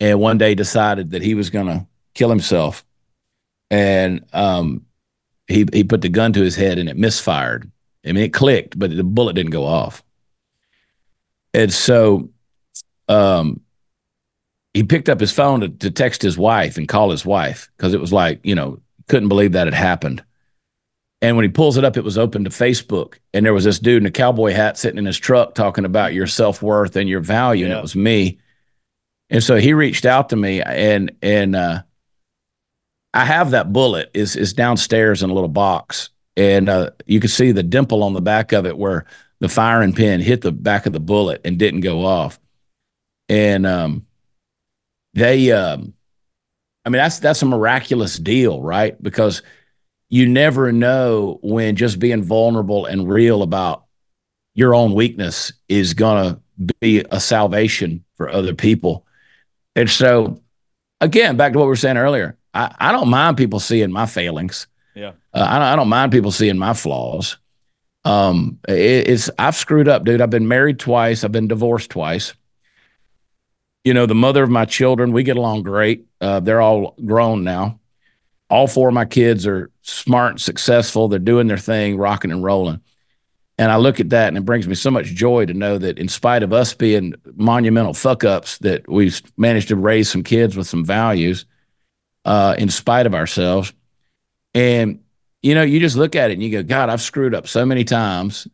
and 0.00 0.20
one 0.20 0.38
day 0.38 0.54
decided 0.54 1.10
that 1.10 1.22
he 1.22 1.34
was 1.34 1.50
gonna 1.50 1.86
kill 2.14 2.30
himself. 2.30 2.84
And 3.70 4.24
um 4.32 4.86
he 5.46 5.66
he 5.72 5.84
put 5.84 6.02
the 6.02 6.08
gun 6.08 6.32
to 6.34 6.42
his 6.42 6.56
head 6.56 6.78
and 6.78 6.88
it 6.88 6.96
misfired. 6.96 7.70
I 8.04 8.12
mean 8.12 8.24
it 8.24 8.32
clicked, 8.32 8.78
but 8.78 8.96
the 8.96 9.04
bullet 9.04 9.34
didn't 9.34 9.52
go 9.52 9.64
off. 9.64 10.02
And 11.52 11.72
so 11.72 12.30
um 13.08 13.60
he 14.74 14.82
picked 14.84 15.08
up 15.08 15.18
his 15.18 15.32
phone 15.32 15.60
to, 15.60 15.68
to 15.68 15.90
text 15.90 16.22
his 16.22 16.38
wife 16.38 16.76
and 16.76 16.86
call 16.86 17.10
his 17.10 17.26
wife 17.26 17.70
because 17.76 17.94
it 17.94 18.00
was 18.00 18.12
like, 18.12 18.40
you 18.44 18.54
know, 18.54 18.78
couldn't 19.08 19.28
believe 19.28 19.52
that 19.52 19.66
had 19.66 19.74
happened. 19.74 20.22
And 21.20 21.36
when 21.36 21.44
he 21.44 21.48
pulls 21.48 21.76
it 21.76 21.84
up, 21.84 21.96
it 21.96 22.04
was 22.04 22.16
open 22.16 22.44
to 22.44 22.50
Facebook. 22.50 23.14
And 23.34 23.44
there 23.44 23.54
was 23.54 23.64
this 23.64 23.80
dude 23.80 24.02
in 24.02 24.06
a 24.06 24.10
cowboy 24.10 24.52
hat 24.52 24.78
sitting 24.78 24.98
in 24.98 25.06
his 25.06 25.18
truck 25.18 25.54
talking 25.54 25.84
about 25.84 26.14
your 26.14 26.28
self 26.28 26.62
worth 26.62 26.94
and 26.94 27.08
your 27.08 27.20
value. 27.20 27.64
And 27.64 27.74
it 27.74 27.82
was 27.82 27.96
me. 27.96 28.38
And 29.30 29.42
so 29.42 29.56
he 29.56 29.74
reached 29.74 30.06
out 30.06 30.28
to 30.28 30.36
me 30.36 30.62
and, 30.62 31.12
and, 31.20 31.56
uh, 31.56 31.82
I 33.12 33.24
have 33.24 33.50
that 33.50 33.72
bullet 33.72 34.10
is, 34.14 34.36
is 34.36 34.52
downstairs 34.52 35.22
in 35.22 35.30
a 35.30 35.34
little 35.34 35.48
box. 35.48 36.10
And, 36.36 36.68
uh, 36.68 36.90
you 37.06 37.18
can 37.18 37.30
see 37.30 37.50
the 37.50 37.64
dimple 37.64 38.04
on 38.04 38.12
the 38.12 38.20
back 38.20 38.52
of 38.52 38.64
it 38.64 38.78
where 38.78 39.06
the 39.40 39.48
firing 39.48 39.92
pin 39.92 40.20
hit 40.20 40.42
the 40.42 40.52
back 40.52 40.86
of 40.86 40.92
the 40.92 41.00
bullet 41.00 41.40
and 41.44 41.58
didn't 41.58 41.80
go 41.80 42.04
off. 42.04 42.38
And, 43.28 43.66
um, 43.66 44.06
they, 45.14 45.50
um, 45.50 45.94
I 46.84 46.90
mean, 46.90 46.98
that's, 46.98 47.18
that's 47.18 47.42
a 47.42 47.46
miraculous 47.46 48.16
deal, 48.18 48.62
right? 48.62 49.00
Because, 49.02 49.42
you 50.08 50.26
never 50.28 50.72
know 50.72 51.38
when 51.42 51.76
just 51.76 51.98
being 51.98 52.22
vulnerable 52.22 52.86
and 52.86 53.08
real 53.08 53.42
about 53.42 53.84
your 54.54 54.74
own 54.74 54.94
weakness 54.94 55.52
is 55.68 55.94
going 55.94 56.34
to 56.34 56.72
be 56.80 57.04
a 57.10 57.20
salvation 57.20 58.04
for 58.16 58.28
other 58.30 58.54
people. 58.54 59.06
And 59.76 59.88
so, 59.88 60.42
again, 61.00 61.36
back 61.36 61.52
to 61.52 61.58
what 61.58 61.66
we 61.66 61.70
were 61.70 61.76
saying 61.76 61.98
earlier, 61.98 62.36
I, 62.54 62.74
I 62.78 62.92
don't 62.92 63.08
mind 63.08 63.36
people 63.36 63.60
seeing 63.60 63.92
my 63.92 64.06
failings. 64.06 64.66
Yeah. 64.94 65.12
Uh, 65.32 65.46
I, 65.48 65.58
don't, 65.58 65.68
I 65.68 65.76
don't 65.76 65.88
mind 65.88 66.10
people 66.10 66.32
seeing 66.32 66.58
my 66.58 66.72
flaws. 66.72 67.36
Um, 68.04 68.58
it, 68.66 69.08
it's 69.08 69.30
I've 69.38 69.54
screwed 69.54 69.88
up, 69.88 70.04
dude. 70.04 70.20
I've 70.20 70.30
been 70.30 70.48
married 70.48 70.78
twice. 70.78 71.22
I've 71.22 71.32
been 71.32 71.48
divorced 71.48 71.90
twice. 71.90 72.34
You 73.84 73.94
know, 73.94 74.06
the 74.06 74.14
mother 74.14 74.42
of 74.42 74.50
my 74.50 74.64
children, 74.64 75.12
we 75.12 75.22
get 75.22 75.36
along 75.36 75.62
great. 75.62 76.06
Uh, 76.20 76.40
they're 76.40 76.60
all 76.60 76.94
grown 77.04 77.44
now 77.44 77.77
all 78.50 78.66
four 78.66 78.88
of 78.88 78.94
my 78.94 79.04
kids 79.04 79.46
are 79.46 79.70
smart 79.82 80.32
and 80.32 80.40
successful. 80.40 81.08
They're 81.08 81.18
doing 81.18 81.46
their 81.46 81.58
thing, 81.58 81.98
rocking 81.98 82.30
and 82.30 82.42
rolling. 82.42 82.80
And 83.58 83.72
I 83.72 83.76
look 83.76 83.98
at 83.98 84.10
that 84.10 84.28
and 84.28 84.36
it 84.36 84.44
brings 84.44 84.68
me 84.68 84.74
so 84.76 84.90
much 84.90 85.06
joy 85.06 85.46
to 85.46 85.54
know 85.54 85.78
that 85.78 85.98
in 85.98 86.08
spite 86.08 86.44
of 86.44 86.52
us 86.52 86.74
being 86.74 87.14
monumental 87.34 87.92
fuck 87.92 88.22
ups, 88.22 88.58
that 88.58 88.88
we've 88.88 89.20
managed 89.36 89.68
to 89.68 89.76
raise 89.76 90.08
some 90.08 90.22
kids 90.22 90.56
with 90.56 90.68
some 90.68 90.84
values 90.84 91.44
uh, 92.24 92.54
in 92.56 92.70
spite 92.70 93.06
of 93.06 93.14
ourselves. 93.14 93.72
And, 94.54 95.00
you 95.42 95.54
know, 95.54 95.62
you 95.62 95.80
just 95.80 95.96
look 95.96 96.14
at 96.14 96.30
it 96.30 96.34
and 96.34 96.42
you 96.42 96.50
go, 96.50 96.62
God, 96.62 96.88
I've 96.88 97.02
screwed 97.02 97.34
up 97.34 97.48
so 97.48 97.66
many 97.66 97.82
times 97.82 98.46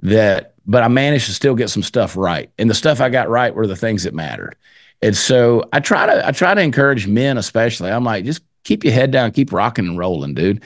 that, 0.00 0.54
but 0.66 0.82
I 0.84 0.88
managed 0.88 1.26
to 1.26 1.32
still 1.32 1.56
get 1.56 1.68
some 1.68 1.82
stuff 1.82 2.16
right. 2.16 2.50
And 2.56 2.70
the 2.70 2.74
stuff 2.74 3.00
I 3.00 3.08
got 3.08 3.28
right 3.28 3.54
were 3.54 3.66
the 3.66 3.76
things 3.76 4.04
that 4.04 4.14
mattered. 4.14 4.56
And 5.02 5.16
so 5.16 5.64
I 5.72 5.80
try 5.80 6.06
to, 6.06 6.26
I 6.26 6.30
try 6.30 6.54
to 6.54 6.60
encourage 6.60 7.08
men, 7.08 7.38
especially. 7.38 7.90
I'm 7.90 8.04
like, 8.04 8.24
just 8.24 8.42
keep 8.64 8.84
your 8.84 8.92
head 8.92 9.10
down, 9.10 9.30
keep 9.32 9.52
rocking 9.52 9.86
and 9.86 9.98
rolling, 9.98 10.34
dude. 10.34 10.62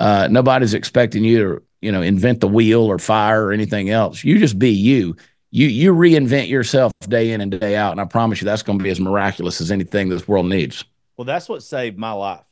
Uh, 0.00 0.28
nobody's 0.30 0.74
expecting 0.74 1.24
you 1.24 1.38
to, 1.38 1.62
you 1.80 1.90
know, 1.92 2.02
invent 2.02 2.40
the 2.40 2.48
wheel 2.48 2.82
or 2.82 2.98
fire 2.98 3.44
or 3.46 3.52
anything 3.52 3.90
else. 3.90 4.22
You 4.22 4.38
just 4.38 4.58
be 4.58 4.70
you. 4.70 5.16
You 5.50 5.66
you 5.66 5.94
reinvent 5.94 6.48
yourself 6.48 6.92
day 7.08 7.32
in 7.32 7.40
and 7.40 7.50
day 7.50 7.74
out, 7.74 7.92
and 7.92 8.00
I 8.00 8.04
promise 8.04 8.40
you 8.40 8.44
that's 8.44 8.62
going 8.62 8.78
to 8.78 8.82
be 8.82 8.90
as 8.90 9.00
miraculous 9.00 9.60
as 9.60 9.70
anything 9.70 10.08
this 10.08 10.28
world 10.28 10.46
needs. 10.46 10.84
Well, 11.16 11.24
that's 11.24 11.48
what 11.48 11.62
saved 11.62 11.98
my 11.98 12.12
life. 12.12 12.44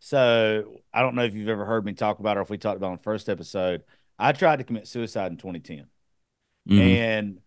So 0.00 0.80
I 0.92 1.00
don't 1.00 1.14
know 1.14 1.24
if 1.24 1.34
you've 1.34 1.48
ever 1.48 1.64
heard 1.64 1.84
me 1.84 1.92
talk 1.92 2.18
about 2.18 2.36
it 2.36 2.40
or 2.40 2.42
if 2.42 2.50
we 2.50 2.58
talked 2.58 2.76
about 2.76 2.88
it 2.88 2.90
on 2.90 2.96
the 2.98 3.02
first 3.02 3.28
episode. 3.28 3.84
I 4.18 4.32
tried 4.32 4.56
to 4.56 4.64
commit 4.64 4.86
suicide 4.86 5.32
in 5.32 5.38
2010 5.38 5.86
Mhm. 6.68 6.78
and 6.80 7.38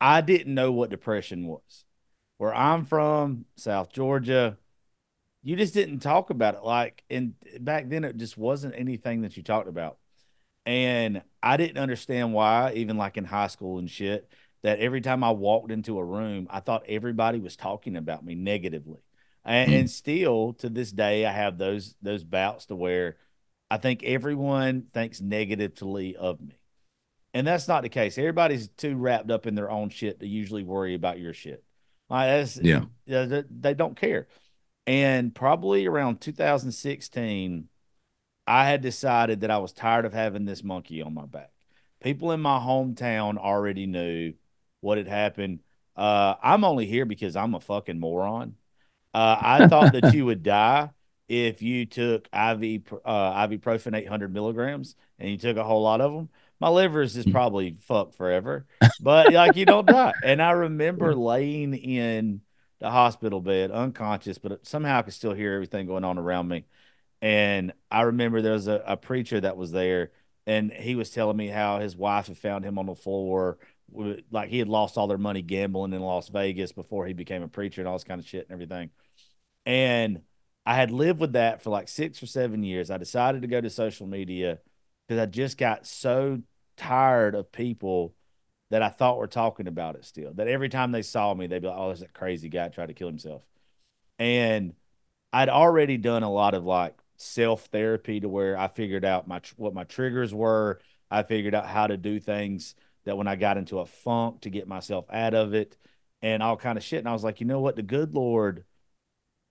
I 0.00 0.20
didn't 0.20 0.54
know 0.54 0.70
what 0.72 0.90
depression 0.90 1.46
was. 1.46 1.84
Where 2.38 2.54
I'm 2.54 2.84
from, 2.84 3.46
South 3.56 3.92
Georgia, 3.92 4.56
you 5.44 5.56
just 5.56 5.74
didn't 5.74 6.00
talk 6.00 6.30
about 6.30 6.54
it. 6.54 6.64
Like, 6.64 7.04
and 7.10 7.34
back 7.60 7.88
then 7.88 8.02
it 8.02 8.16
just 8.16 8.36
wasn't 8.36 8.74
anything 8.76 9.20
that 9.22 9.36
you 9.36 9.42
talked 9.42 9.68
about. 9.68 9.98
And 10.66 11.22
I 11.42 11.58
didn't 11.58 11.76
understand 11.78 12.32
why, 12.32 12.72
even 12.74 12.96
like 12.96 13.18
in 13.18 13.24
high 13.24 13.48
school 13.48 13.78
and 13.78 13.90
shit, 13.90 14.28
that 14.62 14.78
every 14.78 15.02
time 15.02 15.22
I 15.22 15.30
walked 15.30 15.70
into 15.70 15.98
a 15.98 16.04
room, 16.04 16.46
I 16.48 16.60
thought 16.60 16.86
everybody 16.88 17.38
was 17.38 17.54
talking 17.54 17.96
about 17.96 18.24
me 18.24 18.34
negatively. 18.34 19.02
And, 19.44 19.70
Hmm. 19.70 19.76
and 19.76 19.90
still 19.90 20.54
to 20.54 20.70
this 20.70 20.90
day, 20.90 21.26
I 21.26 21.32
have 21.32 21.58
those 21.58 21.94
those 22.00 22.24
bouts 22.24 22.66
to 22.66 22.74
where 22.74 23.18
I 23.70 23.76
think 23.76 24.02
everyone 24.02 24.86
thinks 24.94 25.20
negatively 25.20 26.16
of 26.16 26.40
me. 26.40 26.54
And 27.34 27.46
that's 27.46 27.68
not 27.68 27.82
the 27.82 27.88
case. 27.90 28.16
Everybody's 28.16 28.68
too 28.68 28.96
wrapped 28.96 29.30
up 29.30 29.46
in 29.46 29.54
their 29.54 29.70
own 29.70 29.90
shit 29.90 30.20
to 30.20 30.26
usually 30.26 30.62
worry 30.62 30.94
about 30.94 31.18
your 31.18 31.34
shit. 31.34 31.62
Like 32.08 32.28
that's, 32.28 32.56
Yeah. 32.56 32.84
they 33.06 33.74
don't 33.74 33.96
care. 33.96 34.28
And 34.86 35.34
probably 35.34 35.86
around 35.86 36.20
2016, 36.20 37.68
I 38.46 38.68
had 38.68 38.82
decided 38.82 39.40
that 39.40 39.50
I 39.50 39.58
was 39.58 39.72
tired 39.72 40.04
of 40.04 40.12
having 40.12 40.44
this 40.44 40.62
monkey 40.62 41.02
on 41.02 41.14
my 41.14 41.24
back. 41.24 41.50
People 42.02 42.32
in 42.32 42.40
my 42.40 42.58
hometown 42.58 43.38
already 43.38 43.86
knew 43.86 44.34
what 44.80 44.98
had 44.98 45.08
happened. 45.08 45.60
Uh, 45.96 46.34
I'm 46.42 46.64
only 46.64 46.86
here 46.86 47.06
because 47.06 47.36
I'm 47.36 47.54
a 47.54 47.60
fucking 47.60 47.98
moron. 47.98 48.56
Uh, 49.14 49.38
I 49.40 49.68
thought 49.68 49.92
that 49.92 50.12
you 50.12 50.26
would 50.26 50.42
die 50.42 50.90
if 51.28 51.62
you 51.62 51.86
took 51.86 52.26
IV 52.26 52.82
uh, 53.04 53.46
ibuprofen 53.46 53.96
800 53.96 54.32
milligrams 54.32 54.94
and 55.18 55.30
you 55.30 55.38
took 55.38 55.56
a 55.56 55.64
whole 55.64 55.82
lot 55.82 56.00
of 56.00 56.12
them, 56.12 56.28
my 56.60 56.68
liver 56.68 57.02
is 57.02 57.14
just 57.14 57.28
mm. 57.28 57.32
probably 57.32 57.76
fucked 57.80 58.14
forever. 58.14 58.66
But 59.00 59.32
like 59.32 59.56
you 59.56 59.66
don't 59.66 59.86
die. 59.86 60.12
And 60.22 60.42
I 60.42 60.52
remember 60.52 61.14
laying 61.14 61.74
in 61.74 62.40
the 62.80 62.90
hospital 62.90 63.40
bed 63.40 63.70
unconscious, 63.70 64.38
but 64.38 64.66
somehow 64.66 64.98
I 64.98 65.02
could 65.02 65.14
still 65.14 65.32
hear 65.32 65.54
everything 65.54 65.86
going 65.86 66.04
on 66.04 66.18
around 66.18 66.48
me. 66.48 66.64
And 67.22 67.72
I 67.90 68.02
remember 68.02 68.42
there 68.42 68.52
was 68.52 68.68
a, 68.68 68.82
a 68.86 68.96
preacher 68.96 69.40
that 69.40 69.56
was 69.56 69.72
there, 69.72 70.12
and 70.46 70.72
he 70.72 70.94
was 70.94 71.10
telling 71.10 71.36
me 71.36 71.48
how 71.48 71.78
his 71.78 71.96
wife 71.96 72.26
had 72.26 72.36
found 72.36 72.64
him 72.64 72.78
on 72.78 72.86
the 72.86 72.94
floor, 72.94 73.58
like 74.30 74.50
he 74.50 74.58
had 74.58 74.68
lost 74.68 74.98
all 74.98 75.06
their 75.06 75.18
money 75.18 75.40
gambling 75.40 75.92
in 75.92 76.02
Las 76.02 76.28
Vegas 76.28 76.72
before 76.72 77.06
he 77.06 77.12
became 77.12 77.42
a 77.42 77.48
preacher 77.48 77.80
and 77.80 77.88
all 77.88 77.94
this 77.94 78.04
kind 78.04 78.20
of 78.20 78.26
shit 78.26 78.46
and 78.48 78.52
everything. 78.52 78.90
And 79.64 80.22
I 80.66 80.74
had 80.74 80.90
lived 80.90 81.20
with 81.20 81.32
that 81.32 81.62
for 81.62 81.70
like 81.70 81.88
six 81.88 82.22
or 82.22 82.26
seven 82.26 82.62
years. 82.62 82.90
I 82.90 82.98
decided 82.98 83.42
to 83.42 83.48
go 83.48 83.60
to 83.60 83.70
social 83.70 84.06
media 84.06 84.58
because 85.06 85.22
I 85.22 85.26
just 85.26 85.58
got 85.58 85.86
so 85.86 86.42
tired 86.76 87.34
of 87.34 87.52
people 87.52 88.14
that 88.74 88.82
I 88.82 88.88
thought 88.88 89.18
were 89.18 89.28
talking 89.28 89.68
about 89.68 89.94
it 89.94 90.04
still. 90.04 90.32
That 90.34 90.48
every 90.48 90.68
time 90.68 90.90
they 90.90 91.02
saw 91.02 91.32
me, 91.32 91.46
they'd 91.46 91.62
be 91.62 91.68
like, 91.68 91.76
"Oh, 91.78 91.86
there's 91.86 92.00
that 92.00 92.12
crazy 92.12 92.48
guy 92.48 92.66
tried 92.70 92.86
to 92.86 92.92
kill 92.92 93.06
himself," 93.06 93.46
and 94.18 94.74
I'd 95.32 95.48
already 95.48 95.96
done 95.96 96.24
a 96.24 96.32
lot 96.32 96.54
of 96.54 96.64
like 96.64 96.98
self 97.16 97.66
therapy 97.66 98.18
to 98.18 98.28
where 98.28 98.58
I 98.58 98.66
figured 98.66 99.04
out 99.04 99.28
my 99.28 99.40
what 99.56 99.74
my 99.74 99.84
triggers 99.84 100.34
were. 100.34 100.80
I 101.08 101.22
figured 101.22 101.54
out 101.54 101.68
how 101.68 101.86
to 101.86 101.96
do 101.96 102.18
things 102.18 102.74
that 103.04 103.16
when 103.16 103.28
I 103.28 103.36
got 103.36 103.58
into 103.58 103.78
a 103.78 103.86
funk 103.86 104.40
to 104.40 104.50
get 104.50 104.66
myself 104.66 105.04
out 105.08 105.34
of 105.34 105.54
it, 105.54 105.76
and 106.20 106.42
all 106.42 106.56
kind 106.56 106.76
of 106.76 106.82
shit. 106.82 106.98
And 106.98 107.08
I 107.08 107.12
was 107.12 107.22
like, 107.22 107.38
you 107.38 107.46
know 107.46 107.60
what, 107.60 107.76
the 107.76 107.82
good 107.82 108.12
Lord 108.12 108.64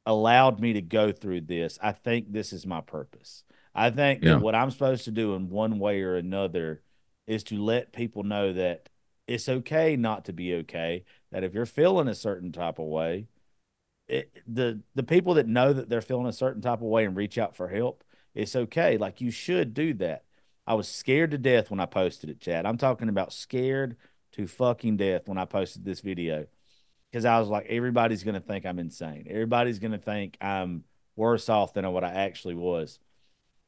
allowed 0.05 0.59
me 0.59 0.73
to 0.73 0.81
go 0.81 1.13
through 1.13 1.41
this. 1.41 1.79
I 1.81 1.93
think 1.93 2.33
this 2.33 2.51
is 2.51 2.65
my 2.65 2.81
purpose. 2.81 3.45
I 3.73 3.89
think 3.89 4.21
yeah. 4.21 4.31
that 4.31 4.41
what 4.41 4.53
I'm 4.53 4.69
supposed 4.69 5.05
to 5.05 5.11
do 5.11 5.35
in 5.35 5.49
one 5.49 5.79
way 5.79 6.01
or 6.01 6.17
another 6.17 6.81
is 7.25 7.45
to 7.45 7.63
let 7.63 7.93
people 7.93 8.23
know 8.23 8.51
that 8.51 8.89
it's 9.27 9.47
okay 9.47 9.95
not 9.95 10.25
to 10.25 10.33
be 10.33 10.55
okay. 10.55 11.05
That 11.31 11.43
if 11.43 11.53
you're 11.53 11.65
feeling 11.65 12.07
a 12.07 12.15
certain 12.15 12.51
type 12.51 12.79
of 12.79 12.85
way, 12.85 13.27
it, 14.07 14.31
the 14.47 14.81
the 14.95 15.03
people 15.03 15.35
that 15.35 15.47
know 15.47 15.73
that 15.73 15.89
they're 15.89 16.01
feeling 16.01 16.27
a 16.27 16.33
certain 16.33 16.61
type 16.61 16.79
of 16.79 16.87
way 16.87 17.05
and 17.05 17.15
reach 17.15 17.37
out 17.37 17.55
for 17.55 17.69
help, 17.69 18.03
it's 18.35 18.55
okay. 18.55 18.97
Like 18.97 19.21
you 19.21 19.31
should 19.31 19.73
do 19.73 19.93
that. 19.95 20.23
I 20.65 20.75
was 20.75 20.87
scared 20.87 21.31
to 21.31 21.37
death 21.37 21.69
when 21.69 21.79
I 21.79 21.85
posted 21.85 22.29
it, 22.29 22.39
Chad. 22.39 22.65
I'm 22.65 22.77
talking 22.77 23.09
about 23.09 23.33
scared 23.33 23.97
to 24.33 24.47
fucking 24.47 24.97
death 24.97 25.27
when 25.27 25.37
I 25.37 25.45
posted 25.45 25.83
this 25.83 26.01
video 26.01 26.45
because 27.11 27.25
I 27.25 27.39
was 27.39 27.49
like, 27.49 27.67
everybody's 27.67 28.23
going 28.23 28.35
to 28.35 28.41
think 28.41 28.65
I'm 28.65 28.79
insane. 28.79 29.27
Everybody's 29.29 29.79
going 29.79 29.91
to 29.91 29.97
think 29.97 30.37
I'm 30.39 30.83
worse 31.15 31.49
off 31.49 31.73
than 31.73 31.91
what 31.91 32.03
I 32.03 32.13
actually 32.13 32.55
was. 32.55 32.97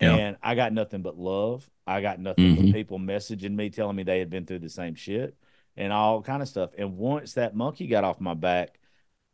Yeah. 0.02 0.15
And 0.15 0.38
I 0.41 0.56
got 0.56 0.73
nothing 0.73 1.02
but 1.02 1.18
love. 1.18 1.69
I 1.86 2.02
got 2.02 2.19
nothing 2.19 2.56
mm-hmm. 2.56 2.65
but 2.65 2.73
people 2.73 2.98
messaging 2.98 3.56
me, 3.56 3.69
telling 3.69 3.95
me 3.95 4.03
they 4.03 4.19
had 4.19 4.30
been 4.30 4.45
through 4.45 4.60
the 4.60 4.69
same 4.69 4.95
shit 4.95 5.38
and 5.78 5.92
all 5.92 6.22
kind 6.22 6.42
of 6.42 6.48
stuff. 6.48 6.72
And 6.78 6.98
once 6.98 7.34
that 7.34 7.56
monkey 7.56 7.88
got 7.88 8.04
off 8.04 8.20
my 8.20 8.34
back, 8.34 8.80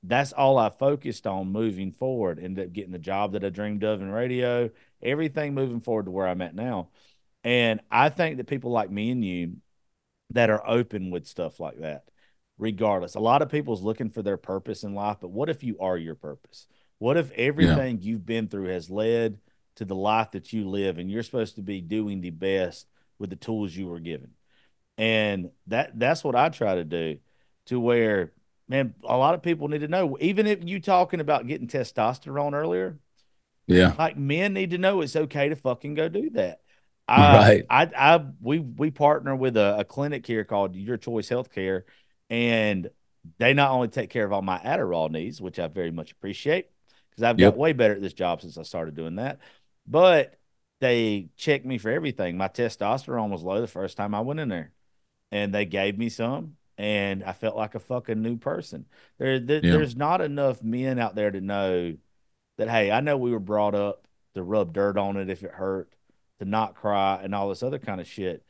that's 0.04 0.34
all 0.34 0.58
I 0.58 0.70
focused 0.70 1.28
on 1.28 1.52
moving 1.52 1.92
forward. 1.92 2.40
Ended 2.40 2.68
up 2.68 2.74
getting 2.74 2.92
the 2.92 3.00
job 3.00 3.34
that 3.34 3.44
I 3.44 3.50
dreamed 3.50 3.84
of 3.84 4.02
in 4.02 4.10
radio, 4.10 4.70
everything 5.02 5.54
moving 5.54 5.82
forward 5.82 6.06
to 6.06 6.12
where 6.12 6.28
I'm 6.28 6.42
at 6.42 6.56
now. 6.56 6.90
And 7.44 7.82
I 7.90 8.10
think 8.10 8.38
that 8.38 8.48
people 8.48 8.72
like 8.72 8.90
me 8.90 9.12
and 9.12 9.24
you 9.24 9.58
that 10.32 10.50
are 10.50 10.64
open 10.66 11.12
with 11.12 11.28
stuff 11.28 11.60
like 11.60 11.80
that 11.82 12.06
regardless. 12.62 13.16
A 13.16 13.20
lot 13.20 13.42
of 13.42 13.50
people's 13.50 13.82
looking 13.82 14.10
for 14.10 14.22
their 14.22 14.38
purpose 14.38 14.84
in 14.84 14.94
life, 14.94 15.18
but 15.20 15.32
what 15.32 15.50
if 15.50 15.64
you 15.64 15.78
are 15.80 15.98
your 15.98 16.16
purpose? 16.16 16.68
What 17.00 17.18
if 17.18 17.32
everything 17.32 17.98
yeah. 17.98 18.04
you've 18.04 18.26
been 18.26 18.48
through 18.48 18.68
has 18.68 18.90
led 18.90 19.40
to 19.76 19.86
the 19.86 19.96
life 19.96 20.32
that 20.32 20.54
you 20.54 20.70
live 20.70 21.00
and 21.00 21.10
you're 21.10 21.24
supposed 21.24 21.56
to 21.56 21.64
be 21.64 21.82
doing 21.82 22.22
the 22.22 22.30
best 22.30 22.88
with 23.18 23.32
the 23.32 23.36
tools 23.36 23.76
you 23.76 23.88
were 23.88 24.00
given? 24.00 24.30
And 25.02 25.50
that 25.68 25.98
that's 25.98 26.24
what 26.24 26.36
I 26.36 26.50
try 26.50 26.76
to 26.76 26.84
do 26.84 27.18
to 27.68 27.80
where 27.80 28.32
man, 28.70 28.94
a 29.04 29.18
lot 29.18 29.34
of 29.34 29.42
people 29.42 29.68
need 29.68 29.82
to 29.82 29.88
know 29.88 30.18
even 30.22 30.48
if 30.48 30.60
you 30.64 30.80
talking 30.80 31.20
about 31.20 31.48
getting 31.48 31.68
testosterone 31.68 32.54
earlier, 32.54 32.98
yeah. 33.68 33.94
Like 33.98 34.18
men 34.18 34.54
need 34.54 34.72
to 34.72 34.78
know 34.78 35.02
it's 35.02 35.16
okay 35.16 35.50
to 35.50 35.56
fucking 35.56 35.94
go 35.94 36.10
do 36.10 36.30
that. 36.32 36.60
I, 37.08 37.38
right. 37.38 37.66
I, 37.70 38.16
I, 38.16 38.26
we, 38.42 38.60
we 38.60 38.92
partner 38.92 39.36
with 39.36 39.58
a, 39.58 39.80
a 39.80 39.84
clinic 39.84 40.26
here 40.26 40.44
called 40.44 40.76
Your 40.76 40.98
Choice 40.98 41.30
Healthcare, 41.30 41.84
and 42.30 42.90
they 43.38 43.54
not 43.54 43.72
only 43.72 43.88
take 43.90 44.10
care 44.10 44.26
of 44.26 44.32
all 44.32 44.42
my 44.42 44.60
Adderall 44.60 45.10
needs, 45.10 45.42
which 45.42 45.60
I 45.60 45.68
very 45.68 45.92
much 45.92 46.12
appreciate 46.12 46.70
because 47.10 47.24
I've 47.24 47.40
yep. 47.40 47.54
got 47.54 47.60
way 47.60 47.74
better 47.74 47.96
at 47.96 48.02
this 48.02 48.14
job 48.14 48.42
since 48.42 48.58
I 48.58 48.64
started 48.64 48.96
doing 48.96 49.16
that, 49.16 49.40
but 49.88 50.38
they 50.80 51.30
checked 51.36 51.66
me 51.66 51.78
for 51.78 51.92
everything. 51.92 52.38
My 52.38 52.48
testosterone 52.48 53.30
was 53.30 53.44
low 53.44 53.62
the 53.62 53.68
first 53.68 53.98
time 53.98 54.16
I 54.16 54.22
went 54.22 54.40
in 54.40 54.50
there, 54.50 54.72
and 55.32 55.54
they 55.54 55.66
gave 55.66 55.98
me 55.98 56.10
some, 56.10 56.56
and 56.78 57.24
I 57.24 57.34
felt 57.34 57.56
like 57.56 57.76
a 57.76 57.80
fucking 57.80 58.22
new 58.22 58.38
person. 58.38 58.86
There, 59.18 59.40
there 59.40 59.62
yeah. 59.64 59.74
there's 59.74 59.96
not 59.96 60.22
enough 60.22 60.64
men 60.64 61.00
out 61.00 61.16
there 61.16 61.32
to 61.32 61.42
know 61.42 61.96
that. 62.58 62.70
Hey, 62.70 62.92
I 62.92 63.02
know 63.02 63.18
we 63.18 63.32
were 63.32 63.40
brought 63.40 63.76
up 63.76 64.08
to 64.36 64.44
rub 64.44 64.74
dirt 64.74 64.98
on 64.98 65.18
it 65.18 65.30
if 65.30 65.44
it 65.44 65.52
hurt, 65.52 65.94
to 66.40 66.46
not 66.46 66.76
cry, 66.76 67.20
and 67.24 67.36
all 67.36 67.50
this 67.50 67.64
other 67.64 67.80
kind 67.80 68.02
of 68.02 68.08
shit. 68.08 68.44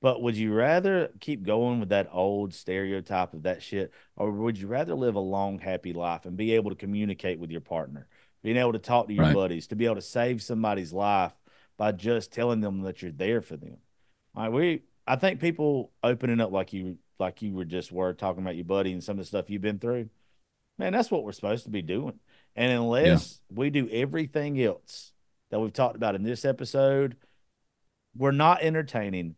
But 0.00 0.20
would 0.20 0.36
you 0.36 0.52
rather 0.52 1.10
keep 1.20 1.44
going 1.44 1.78
with 1.78 1.90
that 1.90 2.08
old 2.12 2.52
stereotype 2.52 3.34
of 3.34 3.44
that 3.44 3.62
shit, 3.62 3.92
or 4.16 4.32
would 4.32 4.58
you 4.58 4.66
rather 4.66 4.94
live 4.94 5.14
a 5.14 5.20
long, 5.20 5.60
happy 5.60 5.92
life 5.92 6.26
and 6.26 6.36
be 6.36 6.54
able 6.54 6.70
to 6.70 6.76
communicate 6.76 7.38
with 7.38 7.52
your 7.52 7.60
partner, 7.60 8.08
being 8.42 8.56
able 8.56 8.72
to 8.72 8.80
talk 8.80 9.06
to 9.06 9.14
your 9.14 9.26
right. 9.26 9.34
buddies, 9.34 9.68
to 9.68 9.76
be 9.76 9.84
able 9.84 9.94
to 9.94 10.02
save 10.02 10.42
somebody's 10.42 10.92
life 10.92 11.32
by 11.78 11.92
just 11.92 12.32
telling 12.32 12.60
them 12.60 12.82
that 12.82 13.00
you're 13.00 13.12
there 13.12 13.40
for 13.40 13.56
them? 13.56 13.76
All 14.34 14.42
right, 14.42 14.52
we 14.52 14.82
I 15.06 15.16
think 15.16 15.40
people 15.40 15.90
opening 16.02 16.40
up 16.40 16.52
like 16.52 16.72
you 16.72 16.98
like 17.18 17.42
you 17.42 17.52
were 17.52 17.64
just 17.64 17.92
were 17.92 18.14
talking 18.14 18.42
about 18.42 18.56
your 18.56 18.64
buddy 18.64 18.92
and 18.92 19.02
some 19.02 19.14
of 19.14 19.18
the 19.18 19.26
stuff 19.26 19.50
you've 19.50 19.62
been 19.62 19.78
through. 19.78 20.08
Man, 20.78 20.92
that's 20.92 21.10
what 21.10 21.24
we're 21.24 21.32
supposed 21.32 21.64
to 21.64 21.70
be 21.70 21.82
doing. 21.82 22.18
And 22.56 22.72
unless 22.72 23.40
yeah. 23.50 23.56
we 23.58 23.70
do 23.70 23.88
everything 23.90 24.60
else 24.60 25.12
that 25.50 25.60
we've 25.60 25.72
talked 25.72 25.96
about 25.96 26.14
in 26.14 26.22
this 26.22 26.44
episode, 26.44 27.16
we're 28.16 28.30
not 28.32 28.62
entertaining 28.62 29.36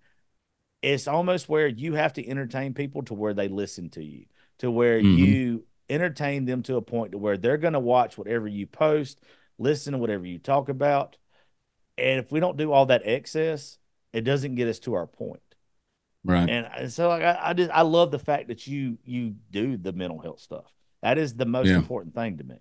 it's 0.84 1.08
almost 1.08 1.48
where 1.48 1.66
you 1.66 1.94
have 1.94 2.12
to 2.12 2.28
entertain 2.28 2.74
people 2.74 3.02
to 3.04 3.14
where 3.14 3.32
they 3.32 3.48
listen 3.48 3.88
to 3.90 4.04
you, 4.04 4.26
to 4.58 4.70
where 4.70 5.00
mm-hmm. 5.00 5.18
you 5.18 5.66
entertain 5.88 6.44
them 6.44 6.62
to 6.62 6.76
a 6.76 6.82
point 6.82 7.12
to 7.12 7.18
where 7.18 7.38
they're 7.38 7.56
going 7.56 7.72
to 7.72 7.80
watch 7.80 8.18
whatever 8.18 8.46
you 8.46 8.66
post, 8.66 9.20
listen 9.58 9.92
to 9.92 9.98
whatever 9.98 10.26
you 10.26 10.38
talk 10.38 10.68
about. 10.68 11.16
And 11.96 12.20
if 12.20 12.30
we 12.30 12.40
don't 12.40 12.58
do 12.58 12.70
all 12.70 12.86
that 12.86 13.06
excess, 13.06 13.78
it 14.12 14.22
doesn't 14.22 14.56
get 14.56 14.68
us 14.68 14.78
to 14.80 14.94
our 14.94 15.06
point. 15.06 15.40
Right. 16.24 16.48
And 16.48 16.92
so 16.92 17.08
like 17.08 17.22
I, 17.22 17.38
I 17.42 17.52
just 17.52 17.70
I 17.70 17.82
love 17.82 18.10
the 18.10 18.18
fact 18.18 18.48
that 18.48 18.66
you 18.66 18.98
you 19.04 19.34
do 19.50 19.76
the 19.76 19.92
mental 19.92 20.18
health 20.18 20.40
stuff. 20.40 20.72
That 21.02 21.18
is 21.18 21.34
the 21.34 21.44
most 21.44 21.68
yeah. 21.68 21.76
important 21.76 22.14
thing 22.14 22.38
to 22.38 22.44
me. 22.44 22.56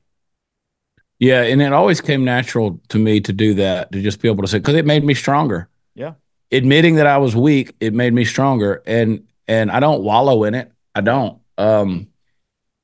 Yeah, 1.19 1.44
and 1.44 1.61
it 1.61 1.72
always 1.72 2.02
came 2.02 2.26
natural 2.26 2.81
to 2.90 2.99
me 2.99 3.22
to 3.22 3.31
do 3.31 3.53
that, 3.53 3.91
to 3.94 4.02
just 4.02 4.22
be 4.22 4.27
able 4.27 4.44
to 4.44 4.49
say 4.49 4.57
because 4.57 4.76
it 4.76 4.85
made 4.85 5.03
me 5.03 5.14
stronger. 5.14 5.69
Yeah 5.95 6.14
admitting 6.53 6.95
that 6.95 7.07
I 7.07 7.18
was 7.18 7.35
weak, 7.35 7.76
it 7.80 7.94
made 7.94 8.14
me 8.14 8.23
stronger. 8.23 8.81
And 8.85 9.27
and 9.48 9.72
I 9.72 9.80
don't 9.80 10.03
wallow 10.03 10.44
in 10.45 10.56
it. 10.56 10.72
I 10.95 11.02
don't. 11.02 11.40
Um 11.57 12.07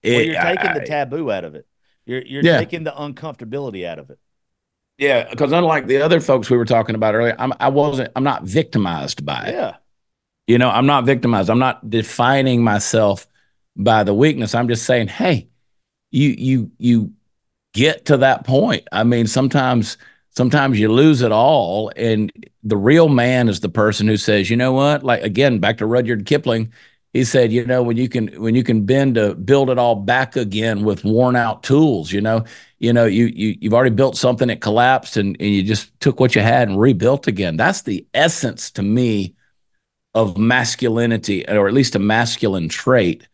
it, 0.01 0.11
well, 0.11 0.21
you're 0.21 0.41
taking 0.41 0.67
I, 0.69 0.79
the 0.79 0.85
taboo 0.85 1.31
out 1.31 1.43
of 1.43 1.55
it. 1.55 1.65
You're 2.05 2.21
you're 2.21 2.43
yeah. 2.43 2.57
taking 2.57 2.83
the 2.83 2.91
uncomfortability 2.91 3.85
out 3.85 3.99
of 3.99 4.09
it. 4.09 4.19
Yeah, 4.97 5.29
because 5.29 5.53
unlike 5.53 5.87
the 5.87 6.01
other 6.01 6.19
folks 6.19 6.49
we 6.49 6.57
were 6.57 6.65
talking 6.65 6.95
about 6.95 7.15
earlier, 7.15 7.35
I'm 7.39 7.53
I 7.59 7.69
wasn't 7.69 8.11
I'm 8.15 8.23
not 8.23 8.43
victimized 8.43 9.25
by 9.25 9.45
it. 9.45 9.53
Yeah. 9.53 9.75
You 10.49 10.57
know, 10.57 10.71
I'm 10.71 10.87
not 10.87 11.05
victimized. 11.05 11.51
I'm 11.51 11.59
not 11.59 11.91
defining 11.91 12.63
myself 12.63 13.27
by 13.75 14.03
the 14.03 14.15
weakness. 14.15 14.55
I'm 14.55 14.67
just 14.67 14.83
saying, 14.83 15.09
hey, 15.09 15.47
you 16.09 16.29
you 16.39 16.71
you 16.79 17.13
get 17.75 18.05
to 18.05 18.17
that 18.17 18.47
point. 18.47 18.87
I 18.91 19.03
mean, 19.03 19.27
sometimes 19.27 19.99
sometimes 20.31 20.79
you 20.79 20.91
lose 20.91 21.21
it 21.21 21.31
all. 21.31 21.91
And 21.95 22.31
the 22.63 22.77
real 22.77 23.09
man 23.09 23.47
is 23.47 23.59
the 23.59 23.69
person 23.69 24.07
who 24.07 24.17
says, 24.17 24.49
you 24.49 24.57
know 24.57 24.71
what? 24.71 25.03
Like 25.03 25.21
again, 25.21 25.59
back 25.59 25.77
to 25.77 25.85
Rudyard 25.85 26.25
Kipling, 26.25 26.73
he 27.13 27.23
said, 27.25 27.51
you 27.51 27.63
know, 27.67 27.83
when 27.83 27.97
you 27.97 28.09
can 28.09 28.29
when 28.41 28.55
you 28.55 28.63
can 28.63 28.87
bend 28.87 29.13
to 29.15 29.35
build 29.35 29.69
it 29.69 29.77
all 29.77 29.93
back 29.93 30.35
again 30.35 30.83
with 30.83 31.03
worn 31.03 31.35
out 31.35 31.61
tools, 31.61 32.11
you 32.11 32.21
know, 32.21 32.43
you 32.79 32.91
know, 32.91 33.05
you 33.05 33.27
you 33.27 33.55
you've 33.61 33.75
already 33.75 33.93
built 33.93 34.17
something 34.17 34.47
that 34.47 34.61
collapsed 34.61 35.15
and, 35.15 35.37
and 35.39 35.51
you 35.51 35.61
just 35.61 35.91
took 35.99 36.19
what 36.19 36.33
you 36.33 36.41
had 36.41 36.69
and 36.69 36.81
rebuilt 36.81 37.27
again. 37.27 37.55
That's 37.55 37.83
the 37.83 38.07
essence 38.15 38.71
to 38.71 38.81
me 38.81 39.35
of 40.13 40.37
masculinity, 40.37 41.47
or 41.47 41.67
at 41.67 41.73
least 41.73 41.95
a 41.95 41.99
masculine 41.99 42.69
trait. 42.69 43.27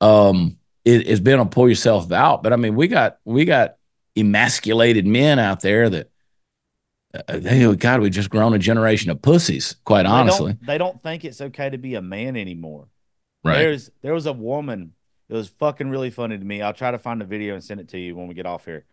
Um, 0.00 0.58
it 0.84 1.06
has 1.06 1.20
been 1.20 1.38
to 1.38 1.44
pull 1.44 1.68
yourself 1.68 2.10
out. 2.10 2.42
But 2.42 2.52
I 2.52 2.56
mean, 2.56 2.74
we 2.74 2.88
got 2.88 3.18
we 3.24 3.44
got 3.44 3.76
emasculated 4.16 5.06
men 5.06 5.38
out 5.38 5.60
there 5.60 5.88
that 5.90 6.10
hey, 7.28 7.64
uh, 7.64 7.72
God, 7.72 8.00
we've 8.00 8.12
just 8.12 8.30
grown 8.30 8.54
a 8.54 8.58
generation 8.58 9.10
of 9.10 9.22
pussies. 9.22 9.76
Quite 9.84 10.04
they 10.04 10.08
honestly, 10.08 10.52
don't, 10.54 10.66
they 10.66 10.78
don't 10.78 11.02
think 11.02 11.24
it's 11.24 11.40
okay 11.40 11.70
to 11.70 11.78
be 11.78 11.94
a 11.94 12.02
man 12.02 12.36
anymore. 12.36 12.88
Right. 13.44 13.58
There's 13.58 13.90
there 14.02 14.14
was 14.14 14.26
a 14.26 14.32
woman. 14.32 14.94
It 15.28 15.34
was 15.34 15.48
fucking 15.48 15.90
really 15.90 16.10
funny 16.10 16.36
to 16.36 16.44
me. 16.44 16.60
I'll 16.60 16.74
try 16.74 16.90
to 16.90 16.98
find 16.98 17.20
the 17.20 17.24
video 17.24 17.54
and 17.54 17.62
send 17.62 17.80
it 17.80 17.88
to 17.90 17.98
you 17.98 18.16
when 18.16 18.26
we 18.26 18.34
get 18.34 18.46
off 18.46 18.64
here. 18.64 18.84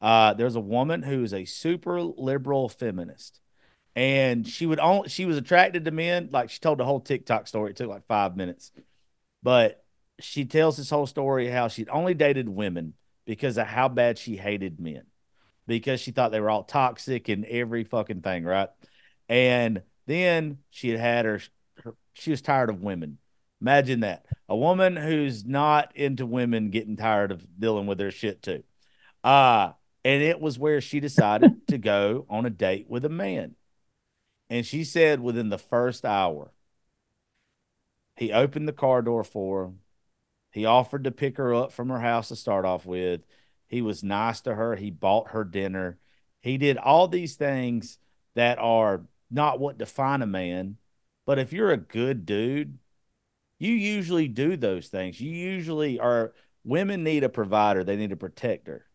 Uh, 0.00 0.34
there's 0.34 0.56
a 0.56 0.60
woman 0.60 1.02
who's 1.02 1.32
a 1.32 1.44
super 1.44 2.02
liberal 2.02 2.68
feminist, 2.68 3.40
and 3.96 4.46
she 4.46 4.66
would 4.66 4.78
only 4.78 5.08
she 5.08 5.24
was 5.24 5.36
attracted 5.36 5.84
to 5.84 5.90
men. 5.90 6.28
Like 6.32 6.50
she 6.50 6.60
told 6.60 6.78
the 6.78 6.84
whole 6.84 7.00
TikTok 7.00 7.46
story. 7.46 7.70
It 7.70 7.76
took 7.76 7.88
like 7.88 8.06
five 8.06 8.36
minutes, 8.36 8.72
but 9.42 9.84
she 10.20 10.44
tells 10.44 10.76
this 10.76 10.90
whole 10.90 11.06
story 11.06 11.48
how 11.48 11.68
she'd 11.68 11.88
only 11.88 12.14
dated 12.14 12.48
women 12.48 12.94
because 13.26 13.58
of 13.58 13.66
how 13.66 13.88
bad 13.88 14.18
she 14.18 14.36
hated 14.36 14.80
men, 14.80 15.02
because 15.66 16.00
she 16.00 16.10
thought 16.10 16.32
they 16.32 16.40
were 16.40 16.50
all 16.50 16.64
toxic 16.64 17.28
and 17.28 17.44
every 17.46 17.84
fucking 17.84 18.22
thing, 18.22 18.44
right? 18.44 18.68
And 19.28 19.82
then 20.06 20.58
she 20.70 20.90
had 20.90 21.00
had 21.00 21.24
her, 21.24 21.40
her 21.84 21.94
she 22.14 22.30
was 22.30 22.42
tired 22.42 22.70
of 22.70 22.82
women. 22.82 23.18
Imagine 23.60 24.00
that. 24.00 24.24
A 24.48 24.56
woman 24.56 24.96
who's 24.96 25.44
not 25.44 25.94
into 25.94 26.26
women 26.26 26.70
getting 26.70 26.96
tired 26.96 27.30
of 27.30 27.46
dealing 27.58 27.86
with 27.86 27.98
their 27.98 28.10
shit 28.10 28.42
too. 28.42 28.62
Uh, 29.22 29.72
and 30.04 30.22
it 30.22 30.40
was 30.40 30.58
where 30.58 30.80
she 30.80 30.98
decided 30.98 31.66
to 31.68 31.78
go 31.78 32.26
on 32.30 32.46
a 32.46 32.50
date 32.50 32.86
with 32.88 33.04
a 33.04 33.10
man. 33.10 33.54
And 34.50 34.66
she 34.66 34.82
said 34.82 35.20
within 35.20 35.48
the 35.48 35.58
first 35.58 36.04
hour, 36.04 36.52
he 38.16 38.32
opened 38.32 38.68
the 38.68 38.72
car 38.72 39.00
door 39.00 39.24
for 39.24 39.64
her. 39.64 39.72
He 40.50 40.64
offered 40.64 41.04
to 41.04 41.12
pick 41.12 41.36
her 41.36 41.54
up 41.54 41.70
from 41.72 41.88
her 41.88 42.00
house 42.00 42.28
to 42.28 42.36
start 42.36 42.64
off 42.64 42.84
with. 42.84 43.22
He 43.68 43.80
was 43.80 44.02
nice 44.02 44.40
to 44.42 44.54
her. 44.56 44.74
He 44.74 44.90
bought 44.90 45.30
her 45.30 45.44
dinner. 45.44 45.98
He 46.40 46.58
did 46.58 46.76
all 46.76 47.06
these 47.06 47.36
things 47.36 47.98
that 48.34 48.58
are 48.58 49.02
not 49.30 49.60
what 49.60 49.78
define 49.78 50.22
a 50.22 50.26
man. 50.26 50.76
But 51.24 51.38
if 51.38 51.52
you're 51.52 51.70
a 51.70 51.76
good 51.76 52.26
dude, 52.26 52.78
you 53.60 53.72
usually 53.72 54.26
do 54.26 54.56
those 54.56 54.88
things. 54.88 55.20
You 55.20 55.30
usually 55.30 56.00
are 56.00 56.32
women 56.64 57.04
need 57.04 57.22
a 57.22 57.28
provider, 57.28 57.84
they 57.84 57.96
need 57.96 58.10
a 58.10 58.16
protector. 58.16 58.89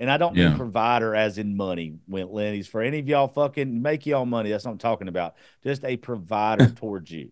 And 0.00 0.10
I 0.10 0.16
don't 0.16 0.34
Yeah. 0.34 0.48
mean 0.48 0.56
provider 0.56 1.14
as 1.14 1.38
in 1.38 1.56
money, 1.56 1.98
Went 2.08 2.32
Lenny's. 2.32 2.66
For 2.66 2.80
any 2.80 2.98
of 2.98 3.08
y'all 3.08 3.28
fucking 3.28 3.80
make 3.82 4.06
y'all 4.06 4.26
money, 4.26 4.50
that's 4.50 4.64
what 4.64 4.72
I'm 4.72 4.78
talking 4.78 5.08
about. 5.08 5.36
Just 5.62 5.84
a 5.84 5.96
provider 5.98 6.68
towards 6.74 7.10
you. 7.12 7.30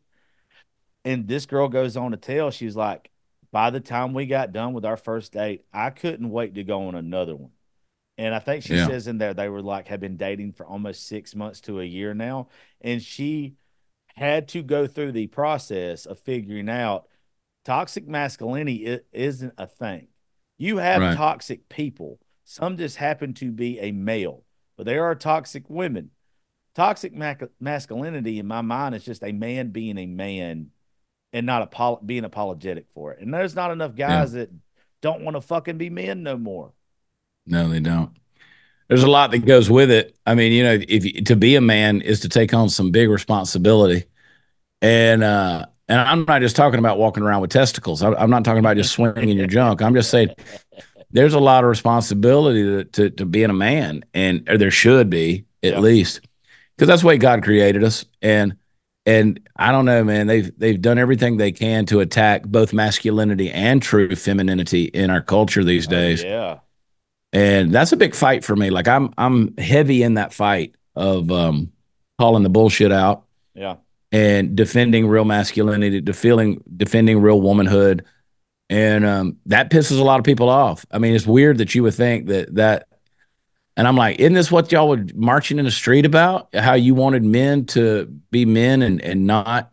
And 1.05 1.27
this 1.27 1.47
girl 1.47 1.69
goes 1.69 1.97
on 1.97 2.11
to 2.11 2.17
tell, 2.17 2.51
she's 2.51 2.77
like, 2.77 3.11
by 3.51 3.71
the 3.71 3.81
time 3.81 4.13
we 4.13 4.27
got 4.27 4.53
done 4.53 4.75
with 4.75 4.85
our 4.85 4.99
first 4.99 5.33
date, 5.33 5.65
I 5.73 5.91
couldn't 5.91 6.31
wait 6.31 6.55
to 6.55 6.65
go 6.65 6.89
on 6.89 6.95
another 6.95 7.35
one. 7.35 7.53
And 8.19 8.35
I 8.35 8.41
think 8.41 8.65
she 8.65 8.75
Yeah. 8.75 8.87
says 8.87 9.07
in 9.07 9.17
there 9.19 9.33
they 9.33 9.49
were 9.49 9.63
like 9.63 9.89
have 9.89 10.01
been 10.01 10.17
dating 10.17 10.53
for 10.53 10.67
almost 10.67 11.07
six 11.07 11.35
months 11.35 11.61
to 11.63 11.81
a 11.81 11.85
year 11.85 12.13
now. 12.15 12.49
And 12.81 13.03
she 13.03 13.55
had 14.17 14.49
to 14.49 14.63
go 14.63 14.87
through 14.87 15.13
the 15.13 15.29
process 15.29 16.05
of 16.05 16.19
figuring 16.19 16.69
out 16.69 17.07
toxic 17.65 18.07
masculinity 18.07 18.99
isn't 19.13 19.55
a 19.57 19.67
thing. 19.67 20.09
You 20.59 20.79
have 20.79 21.01
Right. 21.01 21.17
toxic 21.17 21.69
people. 21.69 22.19
Some 22.51 22.79
just 22.79 22.97
happen 22.97 23.35
to 23.35 23.51
be 23.51 23.79
a 23.79 23.93
male, 23.93 24.43
but 24.79 24.87
there 24.87 25.05
are 25.05 25.15
toxic 25.15 25.65
women. 25.69 26.09
Toxic 26.75 27.13
masculinity, 27.61 28.39
in 28.39 28.47
my 28.47 28.63
mind, 28.63 28.95
is 28.95 29.05
just 29.05 29.23
a 29.23 29.33
man 29.33 29.69
being 29.69 29.99
a 29.99 30.07
man 30.07 30.71
and 31.35 31.45
not 31.45 31.61
apo- 31.61 32.01
being 32.01 32.25
apologetic 32.25 32.87
for 32.95 33.13
it. 33.13 33.21
And 33.21 33.35
there's 33.35 33.55
not 33.55 33.71
enough 33.71 33.95
guys 33.95 34.33
that 34.33 34.51
don't 35.03 35.25
want 35.25 35.37
to 35.37 35.43
fucking 35.43 35.77
be 35.77 35.91
men 35.91 36.23
no 36.23 36.39
more. 36.39 36.73
No, 37.45 37.69
they 37.69 37.81
don't. 37.81 38.13
There's 38.89 39.03
a 39.03 39.11
lot 39.11 39.31
that 39.33 39.45
goes 39.45 39.69
with 39.69 39.91
it. 39.91 40.17
I 40.25 40.35
mean, 40.35 40.53
you 40.53 40.65
know, 40.65 40.79
if 40.89 41.05
you, 41.05 41.23
to 41.25 41.37
be 41.37 41.55
a 41.57 41.61
man 41.61 42.01
is 42.01 42.21
to 42.21 42.31
take 42.31 42.55
on 42.55 42.71
some 42.71 42.91
big 42.91 43.11
responsibility, 43.11 44.05
and 44.81 45.23
uh, 45.23 45.67
and 45.89 46.01
I'm 46.01 46.25
not 46.25 46.41
just 46.41 46.57
talking 46.57 46.79
about 46.79 46.99
walking 46.99 47.23
around 47.23 47.43
with 47.43 47.51
testicles. 47.51 48.03
I'm, 48.03 48.15
I'm 48.15 48.31
not 48.31 48.45
talking 48.45 48.61
about 48.61 48.77
just 48.79 48.93
swinging 48.93 49.37
your 49.37 49.47
junk. 49.47 49.83
I'm 49.83 49.95
just 49.95 50.11
saying 50.11 50.31
there's 51.11 51.35
a 51.35 51.41
lot 51.41 51.65
of 51.65 51.71
responsibility 51.71 52.63
to 52.65 52.85
to, 52.85 53.11
to 53.11 53.25
being 53.27 53.51
a 53.51 53.55
man, 53.55 54.05
and 54.15 54.49
or 54.49 54.59
there 54.59 54.71
should 54.71 55.09
be 55.11 55.45
at 55.63 55.73
Yeah. 55.75 55.81
least 55.81 56.21
because 56.77 56.89
that's 56.89 57.03
the 57.03 57.09
way 57.09 57.19
God 57.19 57.43
created 57.43 57.83
us. 57.85 58.05
And 58.23 58.57
and 59.07 59.41
I 59.57 59.73
don't 59.73 59.87
know, 59.87 60.05
man. 60.05 60.27
They've 60.27 60.53
they've 60.59 60.81
done 60.81 60.99
everything 60.99 61.37
they 61.39 61.53
can 61.53 61.87
to 61.87 62.01
attack 62.01 62.45
both 62.45 62.73
masculinity 62.73 63.51
and 63.51 63.81
true 63.83 64.15
femininity 64.15 64.85
in 64.85 65.11
our 65.11 65.23
culture 65.23 65.65
these 65.65 65.87
Oh, 65.89 65.91
days 65.91 66.23
yeah. 66.23 66.59
and 67.33 67.73
that's 67.73 67.93
a 67.93 67.97
big 67.97 68.15
fight 68.15 68.45
for 68.45 68.55
me. 68.57 68.71
Like 68.71 68.89
I'm 68.89 69.13
I'm 69.19 69.57
heavy 69.57 70.03
in 70.03 70.15
that 70.15 70.33
fight 70.33 70.75
of 70.95 71.31
um, 71.31 71.73
calling 72.19 72.43
the 72.43 72.49
bullshit 72.51 72.93
out 72.93 73.25
Yeah. 73.55 73.77
and 74.13 74.57
defending 74.57 75.07
real 75.07 75.25
masculinity, 75.25 76.01
defending 76.01 76.63
defending 76.77 77.21
real 77.21 77.41
womanhood, 77.41 78.05
and 78.69 79.05
um, 79.05 79.37
that 79.47 79.71
pisses 79.71 80.01
a 80.01 80.05
lot 80.05 80.19
of 80.19 80.25
people 80.25 80.49
off. 80.49 80.85
I 80.91 80.99
mean, 80.99 81.15
it's 81.15 81.27
weird 81.27 81.59
that 81.59 81.75
you 81.75 81.83
would 81.85 81.95
think 81.95 82.27
that 82.29 82.55
that. 82.57 82.87
And 83.77 83.87
I'm 83.87 83.97
like, 83.97 84.19
isn't 84.19 84.33
this 84.33 84.51
what 84.51 84.73
y'all 84.73 84.89
were 84.89 85.07
marching 85.15 85.61
in 85.61 85.65
the 85.65 85.71
street 85.71 86.05
about? 86.05 86.53
How 86.53 86.75
you 86.75 86.97
wanted 86.97 87.23
men 87.23 87.65
to 87.67 88.07
be 88.31 88.45
men 88.45 88.83
and 88.83 89.01
and 89.01 89.25
not 89.25 89.73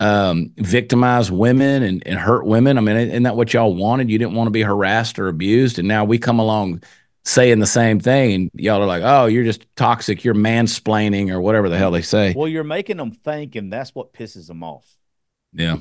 um, 0.00 0.52
victimize 0.56 1.30
women 1.30 1.82
and, 1.82 2.02
and 2.06 2.18
hurt 2.18 2.46
women. 2.46 2.78
I 2.78 2.80
mean, 2.80 2.96
isn't 2.96 3.22
that 3.24 3.36
what 3.36 3.52
y'all 3.52 3.74
wanted? 3.74 4.10
You 4.10 4.18
didn't 4.18 4.34
want 4.34 4.48
to 4.48 4.52
be 4.52 4.62
harassed 4.62 5.18
or 5.18 5.28
abused, 5.28 5.78
and 5.78 5.86
now 5.86 6.04
we 6.04 6.18
come 6.18 6.38
along 6.38 6.82
saying 7.24 7.60
the 7.60 7.66
same 7.66 8.00
thing, 8.00 8.32
and 8.32 8.50
y'all 8.54 8.82
are 8.82 8.86
like, 8.86 9.02
"Oh, 9.04 9.26
you're 9.26 9.44
just 9.44 9.64
toxic. 9.76 10.24
You're 10.24 10.34
mansplaining 10.34 11.30
or 11.30 11.40
whatever 11.40 11.68
the 11.68 11.76
hell 11.76 11.90
they 11.90 12.02
say." 12.02 12.32
Well, 12.34 12.48
you're 12.48 12.64
making 12.64 12.96
them 12.96 13.12
think, 13.12 13.54
and 13.56 13.70
that's 13.70 13.94
what 13.94 14.14
pisses 14.14 14.46
them 14.46 14.62
off. 14.62 14.86
Yeah, 15.52 15.76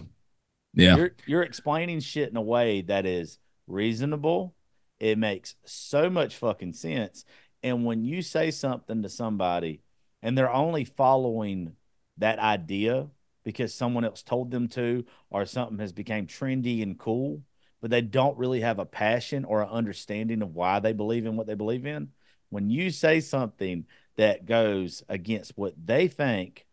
yeah, 0.73 0.95
You're 0.95 1.11
you're 1.25 1.43
explaining 1.43 1.99
shit 1.99 2.29
in 2.29 2.37
a 2.37 2.41
way 2.41 2.81
that 2.81 3.05
is 3.05 3.39
reasonable. 3.67 4.55
It 4.99 5.17
makes 5.17 5.55
so 5.65 6.09
much 6.09 6.35
fucking 6.35 6.73
sense. 6.73 7.25
And 7.63 7.85
when 7.85 8.03
you 8.03 8.21
say 8.21 8.51
something 8.51 9.01
to 9.01 9.09
somebody 9.09 9.81
and 10.21 10.37
they're 10.37 10.51
only 10.51 10.83
following 10.83 11.73
that 12.17 12.39
idea 12.39 13.07
because 13.43 13.73
someone 13.73 14.05
else 14.05 14.21
told 14.21 14.51
them 14.51 14.67
to 14.69 15.05
or 15.29 15.45
something 15.45 15.79
has 15.79 15.93
become 15.93 16.27
trendy 16.27 16.83
and 16.83 16.97
cool, 16.97 17.41
but 17.81 17.89
they 17.91 18.01
don't 18.01 18.37
really 18.37 18.61
have 18.61 18.79
a 18.79 18.85
passion 18.85 19.45
or 19.45 19.61
an 19.61 19.69
understanding 19.69 20.41
of 20.41 20.53
why 20.53 20.79
they 20.79 20.93
believe 20.93 21.25
in 21.25 21.37
what 21.37 21.47
they 21.47 21.55
believe 21.55 21.85
in. 21.85 22.09
When 22.49 22.69
you 22.69 22.89
say 22.89 23.19
something 23.21 23.85
that 24.17 24.45
goes 24.45 25.03
against 25.07 25.57
what 25.57 25.73
they 25.83 26.07
think, 26.07 26.65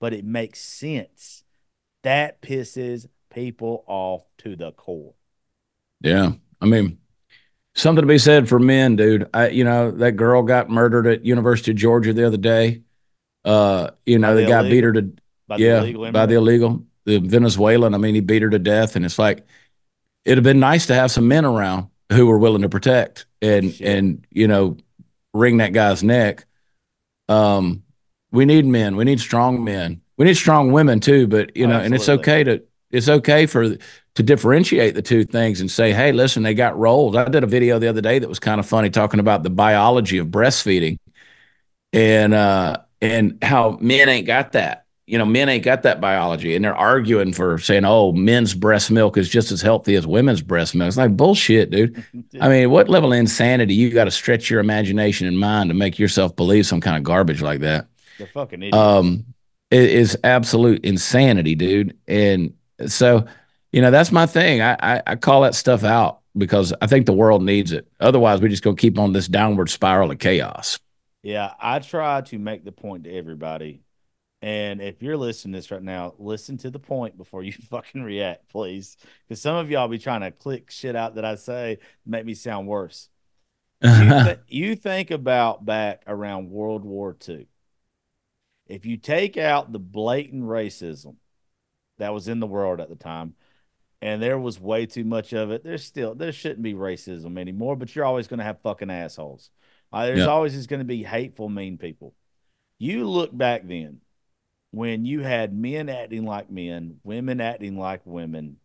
but 0.00 0.14
it 0.14 0.24
makes 0.24 0.60
sense, 0.60 1.44
that 2.02 2.40
pisses 2.40 3.06
people 3.34 3.84
off 3.86 4.22
to 4.38 4.56
the 4.56 4.72
core. 4.72 5.14
yeah. 6.00 6.32
I 6.60 6.66
mean, 6.66 6.98
something 7.74 8.02
to 8.02 8.06
be 8.08 8.18
said 8.18 8.48
for 8.48 8.58
men, 8.58 8.96
dude. 8.96 9.28
I, 9.34 9.48
you 9.48 9.64
know, 9.64 9.90
that 9.90 10.12
girl 10.12 10.42
got 10.42 10.70
murdered 10.70 11.06
at 11.06 11.24
University 11.24 11.72
of 11.72 11.76
Georgia 11.76 12.12
the 12.12 12.26
other 12.26 12.36
day. 12.38 12.82
Uh, 13.44 13.90
you 14.06 14.18
know, 14.18 14.34
By 14.34 14.40
the, 14.40 14.46
guy 14.46 14.62
beat 14.70 14.84
her 14.84 14.92
to 14.94 15.12
By 15.46 15.56
yeah, 15.56 15.80
the 15.80 15.86
illegal 15.86 16.12
by 16.12 16.26
the 16.26 16.34
illegal, 16.36 16.84
the 17.04 17.18
Venezuelan. 17.18 17.94
I 17.94 17.98
mean, 17.98 18.14
he 18.14 18.20
beat 18.22 18.42
her 18.42 18.48
to 18.50 18.58
death, 18.58 18.96
and 18.96 19.04
it's 19.04 19.18
like 19.18 19.46
it'd 20.24 20.38
have 20.38 20.44
been 20.44 20.60
nice 20.60 20.86
to 20.86 20.94
have 20.94 21.10
some 21.10 21.28
men 21.28 21.44
around 21.44 21.88
who 22.12 22.26
were 22.26 22.38
willing 22.38 22.62
to 22.62 22.68
protect 22.70 23.26
and 23.42 23.72
Shit. 23.74 23.86
and 23.86 24.26
you 24.30 24.48
know 24.48 24.78
wring 25.34 25.58
that 25.58 25.74
guy's 25.74 26.02
neck. 26.02 26.46
Um, 27.28 27.82
we 28.30 28.44
need 28.46 28.64
men. 28.66 28.96
We 28.96 29.04
need 29.04 29.20
strong 29.20 29.64
men. 29.64 30.00
We 30.16 30.24
need 30.24 30.36
strong 30.36 30.72
women 30.72 31.00
too. 31.00 31.26
But 31.26 31.56
you 31.56 31.66
Oh, 31.66 31.70
know, 31.70 31.80
and 31.80 31.94
it's 31.94 32.08
okay 32.08 32.44
to 32.44 32.62
it's 32.94 33.08
okay 33.08 33.46
for 33.46 33.76
to 34.14 34.22
differentiate 34.22 34.94
the 34.94 35.02
two 35.02 35.24
things 35.24 35.60
and 35.60 35.70
say, 35.70 35.92
hey, 35.92 36.12
listen, 36.12 36.42
they 36.42 36.54
got 36.54 36.78
roles. 36.78 37.16
I 37.16 37.28
did 37.28 37.42
a 37.42 37.48
video 37.48 37.78
the 37.78 37.88
other 37.88 38.00
day 38.00 38.18
that 38.18 38.28
was 38.28 38.38
kind 38.38 38.60
of 38.60 38.66
funny 38.66 38.90
talking 38.90 39.20
about 39.20 39.42
the 39.42 39.50
biology 39.50 40.18
of 40.18 40.28
breastfeeding 40.28 40.98
and 41.92 42.34
uh 42.34 42.78
and 43.00 43.38
how 43.42 43.78
men 43.80 44.08
ain't 44.08 44.26
got 44.26 44.52
that. 44.52 44.86
You 45.06 45.18
know, 45.18 45.26
men 45.26 45.50
ain't 45.50 45.64
got 45.64 45.82
that 45.82 46.00
biology, 46.00 46.56
and 46.56 46.64
they're 46.64 46.74
arguing 46.74 47.34
for 47.34 47.58
saying, 47.58 47.84
"Oh, 47.84 48.12
men's 48.12 48.54
breast 48.54 48.90
milk 48.90 49.18
is 49.18 49.28
just 49.28 49.52
as 49.52 49.60
healthy 49.60 49.96
as 49.96 50.06
women's 50.06 50.40
breast 50.40 50.74
milk." 50.74 50.88
It's 50.88 50.96
like 50.96 51.14
bullshit, 51.14 51.68
dude. 51.70 52.02
I 52.40 52.48
mean, 52.48 52.70
what 52.70 52.88
level 52.88 53.12
of 53.12 53.18
insanity 53.18 53.74
you 53.74 53.90
got 53.90 54.04
to 54.04 54.10
stretch 54.10 54.48
your 54.48 54.60
imagination 54.60 55.26
and 55.26 55.38
mind 55.38 55.68
to 55.68 55.74
make 55.74 55.98
yourself 55.98 56.34
believe 56.36 56.64
some 56.64 56.80
kind 56.80 56.96
of 56.96 57.02
garbage 57.02 57.42
like 57.42 57.60
that? 57.60 57.86
They're 58.16 58.28
fucking 58.28 58.62
idiots. 58.62 58.78
Um, 58.78 59.26
it 59.70 59.90
is 59.90 60.16
absolute 60.24 60.84
insanity, 60.86 61.54
dude. 61.54 61.98
And 62.08 62.54
so, 62.86 63.26
you 63.72 63.80
know, 63.80 63.90
that's 63.90 64.12
my 64.12 64.26
thing. 64.26 64.62
I, 64.62 64.76
I 64.80 65.02
I 65.06 65.16
call 65.16 65.42
that 65.42 65.54
stuff 65.54 65.84
out 65.84 66.20
because 66.36 66.72
I 66.80 66.86
think 66.86 67.06
the 67.06 67.12
world 67.12 67.42
needs 67.42 67.72
it. 67.72 67.86
Otherwise, 68.00 68.40
we're 68.40 68.48
just 68.48 68.62
going 68.62 68.76
to 68.76 68.80
keep 68.80 68.98
on 68.98 69.12
this 69.12 69.28
downward 69.28 69.70
spiral 69.70 70.10
of 70.10 70.18
chaos. 70.18 70.78
Yeah, 71.22 71.52
I 71.58 71.78
try 71.78 72.20
to 72.20 72.38
make 72.38 72.64
the 72.64 72.72
point 72.72 73.04
to 73.04 73.12
everybody. 73.12 73.82
And 74.42 74.82
if 74.82 75.02
you're 75.02 75.16
listening 75.16 75.54
to 75.54 75.58
this 75.58 75.70
right 75.70 75.82
now, 75.82 76.12
listen 76.18 76.58
to 76.58 76.70
the 76.70 76.78
point 76.78 77.16
before 77.16 77.42
you 77.42 77.52
fucking 77.70 78.02
react, 78.02 78.48
please. 78.50 78.98
Because 79.26 79.40
some 79.40 79.56
of 79.56 79.70
y'all 79.70 79.88
be 79.88 79.98
trying 79.98 80.20
to 80.20 80.30
click 80.30 80.70
shit 80.70 80.94
out 80.94 81.14
that 81.14 81.24
I 81.24 81.36
say, 81.36 81.78
make 82.04 82.26
me 82.26 82.34
sound 82.34 82.66
worse. 82.66 83.08
You, 83.82 83.90
th- 83.90 84.38
you 84.48 84.76
think 84.76 85.10
about 85.10 85.66
back 85.66 86.04
around 86.06 86.50
World 86.50 86.84
War 86.84 87.14
II. 87.28 87.46
If 88.66 88.86
you 88.86 88.96
take 88.96 89.36
out 89.36 89.72
the 89.72 89.78
blatant 89.78 90.44
racism 90.44 91.16
that 91.98 92.12
was 92.12 92.28
in 92.28 92.40
the 92.40 92.46
world 92.46 92.80
at 92.80 92.88
the 92.88 92.96
time, 92.96 93.34
and 94.02 94.22
there 94.22 94.38
was 94.38 94.60
way 94.60 94.86
too 94.86 95.04
much 95.04 95.32
of 95.32 95.50
it, 95.50 95.64
there's 95.64 95.84
still 95.84 96.14
there 96.14 96.32
shouldn't 96.32 96.62
be 96.62 96.74
racism 96.74 97.38
anymore, 97.38 97.76
but 97.76 97.94
you're 97.94 98.04
always 98.04 98.26
going 98.28 98.38
to 98.38 98.44
have 98.44 98.60
fucking 98.60 98.90
assholes. 98.90 99.50
Uh, 99.92 100.06
there's 100.06 100.20
Yeah. 100.20 100.26
always 100.26 100.54
just 100.54 100.68
going 100.68 100.80
to 100.80 100.84
be 100.84 101.02
hateful, 101.02 101.48
mean 101.48 101.78
people. 101.78 102.14
You 102.78 103.08
look 103.08 103.36
back 103.36 103.66
then 103.66 104.00
when 104.72 105.04
you 105.04 105.20
had 105.20 105.54
men 105.54 105.88
acting 105.88 106.24
like 106.24 106.50
men, 106.50 107.00
women 107.04 107.40
acting 107.40 107.78
like 107.78 108.00
women. 108.04 108.56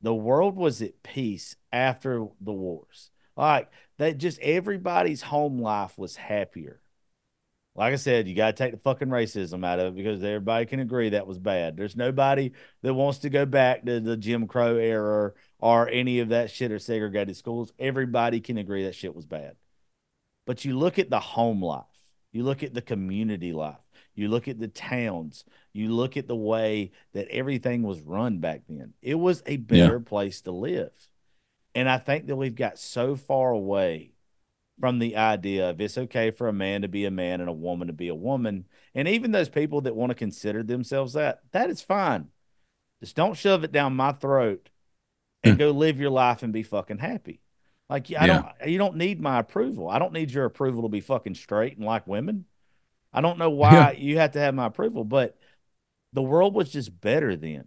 The 0.00 0.14
world 0.14 0.56
was 0.56 0.80
at 0.82 1.02
peace 1.02 1.56
after 1.72 2.26
the 2.40 2.52
wars. 2.52 3.10
Like 3.36 3.70
that, 3.98 4.18
just 4.18 4.38
everybody's 4.40 5.22
home 5.22 5.60
life 5.60 5.96
was 5.96 6.16
happier. 6.16 6.80
Like 7.78 7.92
I 7.92 7.96
said, 7.96 8.26
you 8.26 8.34
got 8.34 8.56
to 8.56 8.64
take 8.64 8.72
the 8.72 8.80
fucking 8.80 9.06
racism 9.06 9.64
out 9.64 9.78
of 9.78 9.86
it 9.86 9.96
because 9.96 10.20
everybody 10.24 10.66
can 10.66 10.80
agree 10.80 11.10
that 11.10 11.28
was 11.28 11.38
bad. 11.38 11.76
There's 11.76 11.94
nobody 11.94 12.50
that 12.82 12.92
wants 12.92 13.18
to 13.18 13.30
go 13.30 13.46
back 13.46 13.84
to 13.86 14.00
the 14.00 14.16
Jim 14.16 14.48
Crow 14.48 14.78
era 14.78 15.32
or 15.60 15.88
any 15.88 16.18
of 16.18 16.30
that 16.30 16.50
shit 16.50 16.72
or 16.72 16.80
segregated 16.80 17.36
schools. 17.36 17.72
Everybody 17.78 18.40
can 18.40 18.58
agree 18.58 18.82
that 18.86 18.96
shit 18.96 19.14
was 19.14 19.26
bad. 19.26 19.54
But 20.44 20.64
you 20.64 20.76
look 20.76 20.98
at 20.98 21.08
the 21.08 21.20
home 21.20 21.64
life, 21.64 21.84
you 22.32 22.42
look 22.42 22.64
at 22.64 22.74
the 22.74 22.82
community 22.82 23.52
life, 23.52 23.76
you 24.12 24.26
look 24.26 24.48
at 24.48 24.58
the 24.58 24.66
towns, 24.66 25.44
you 25.72 25.94
look 25.94 26.16
at 26.16 26.26
the 26.26 26.34
way 26.34 26.90
that 27.12 27.28
everything 27.28 27.84
was 27.84 28.00
run 28.00 28.40
back 28.40 28.62
then. 28.68 28.94
It 29.02 29.14
was 29.14 29.40
a 29.46 29.56
better 29.56 30.00
place 30.00 30.40
to 30.40 30.50
live. 30.50 30.90
And 31.76 31.88
I 31.88 31.98
think 31.98 32.26
that 32.26 32.34
we've 32.34 32.56
got 32.56 32.76
so 32.76 33.14
far 33.14 33.52
away 33.52 34.14
from 34.80 34.98
the 34.98 35.16
idea 35.16 35.70
of 35.70 35.80
it's 35.80 35.98
okay 35.98 36.30
for 36.30 36.48
a 36.48 36.52
man 36.52 36.82
to 36.82 36.88
be 36.88 37.04
a 37.04 37.10
man 37.10 37.40
and 37.40 37.48
a 37.48 37.52
woman 37.52 37.88
to 37.88 37.92
be 37.92 38.08
a 38.08 38.14
woman. 38.14 38.66
And 38.94 39.08
even 39.08 39.32
those 39.32 39.48
people 39.48 39.80
that 39.82 39.96
want 39.96 40.10
to 40.10 40.14
consider 40.14 40.62
themselves 40.62 41.14
that, 41.14 41.40
that 41.52 41.70
is 41.70 41.82
fine. 41.82 42.28
Just 43.00 43.16
don't 43.16 43.36
shove 43.36 43.64
it 43.64 43.72
down 43.72 43.96
my 43.96 44.12
throat 44.12 44.68
and 45.42 45.56
Hmm. 45.56 45.58
go 45.58 45.70
live 45.70 46.00
your 46.00 46.10
life 46.10 46.42
and 46.42 46.52
be 46.52 46.62
fucking 46.62 46.98
happy. 46.98 47.40
Like 47.88 48.12
I 48.12 48.26
Yeah. 48.26 48.26
don't 48.26 48.46
you 48.66 48.78
don't 48.78 48.96
need 48.96 49.20
my 49.20 49.38
approval. 49.40 49.88
I 49.88 49.98
don't 49.98 50.12
need 50.12 50.30
your 50.30 50.44
approval 50.44 50.82
to 50.82 50.88
be 50.88 51.00
fucking 51.00 51.34
straight 51.36 51.76
and 51.76 51.86
like 51.86 52.06
women. 52.06 52.44
I 53.12 53.20
don't 53.22 53.38
know 53.38 53.50
why 53.50 53.92
Yeah. 53.92 53.92
you 53.92 54.18
have 54.18 54.32
to 54.32 54.40
have 54.40 54.54
my 54.54 54.66
approval, 54.66 55.04
but 55.04 55.38
the 56.12 56.22
world 56.22 56.54
was 56.54 56.70
just 56.70 57.00
better 57.00 57.36
then. 57.36 57.66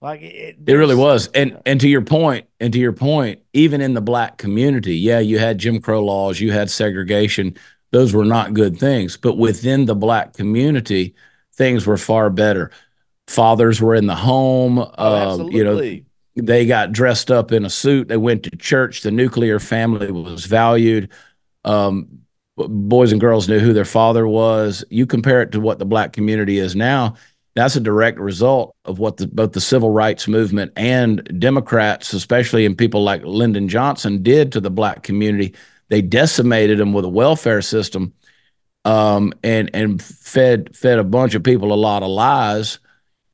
Like 0.00 0.22
it, 0.22 0.56
It 0.66 0.74
really 0.74 0.94
was. 0.94 1.28
And 1.28 1.60
and 1.66 1.80
to 1.80 1.88
your 1.88 2.02
point, 2.02 2.46
and 2.60 2.72
to 2.72 2.78
your 2.78 2.92
point, 2.92 3.40
even 3.52 3.80
in 3.80 3.94
the 3.94 4.00
black 4.00 4.38
community, 4.38 4.96
yeah, 4.96 5.18
you 5.18 5.38
had 5.38 5.58
Jim 5.58 5.80
Crow 5.80 6.04
laws, 6.04 6.40
you 6.40 6.52
had 6.52 6.70
segregation. 6.70 7.56
Those 7.90 8.14
were 8.14 8.24
not 8.24 8.54
good 8.54 8.78
things. 8.78 9.16
But 9.16 9.38
within 9.38 9.86
the 9.86 9.96
black 9.96 10.34
community, 10.34 11.14
things 11.54 11.86
were 11.86 11.96
far 11.96 12.30
better. 12.30 12.70
Fathers 13.26 13.80
were 13.80 13.94
in 13.94 14.06
the 14.06 14.14
home. 14.14 14.78
Oh, 14.78 15.40
um, 15.40 15.50
you 15.50 15.64
know, 15.64 15.80
they 16.36 16.66
got 16.66 16.92
dressed 16.92 17.30
up 17.30 17.50
in 17.50 17.64
a 17.64 17.70
suit. 17.70 18.08
They 18.08 18.16
went 18.16 18.44
to 18.44 18.50
church. 18.56 19.02
The 19.02 19.10
nuclear 19.10 19.58
family 19.58 20.10
was 20.10 20.46
valued. 20.46 21.10
Um, 21.64 22.20
boys 22.56 23.12
and 23.12 23.20
girls 23.20 23.48
knew 23.48 23.58
who 23.58 23.72
their 23.72 23.84
father 23.84 24.26
was. 24.26 24.84
You 24.90 25.06
compare 25.06 25.42
it 25.42 25.52
to 25.52 25.60
what 25.60 25.78
the 25.78 25.84
black 25.86 26.12
community 26.12 26.58
is 26.58 26.76
now. 26.76 27.14
That's 27.58 27.74
a 27.74 27.80
direct 27.80 28.18
result 28.20 28.76
of 28.84 28.98
what 28.98 29.16
the, 29.16 29.26
both 29.26 29.52
the 29.52 29.60
civil 29.60 29.90
rights 29.90 30.28
movement 30.28 30.72
and 30.76 31.40
Democrats, 31.40 32.12
especially 32.12 32.64
and 32.64 32.78
people 32.78 33.02
like 33.02 33.24
Lyndon 33.24 33.68
Johnson, 33.68 34.22
did 34.22 34.52
to 34.52 34.60
the 34.60 34.70
black 34.70 35.02
community. 35.02 35.54
They 35.88 36.00
decimated 36.00 36.78
them 36.78 36.92
with 36.92 37.04
a 37.04 37.08
welfare 37.08 37.60
system, 37.62 38.14
um, 38.84 39.32
and 39.42 39.70
and 39.74 40.00
fed 40.00 40.76
fed 40.76 41.00
a 41.00 41.04
bunch 41.04 41.34
of 41.34 41.42
people 41.42 41.72
a 41.72 41.74
lot 41.74 42.04
of 42.04 42.10
lies, 42.10 42.78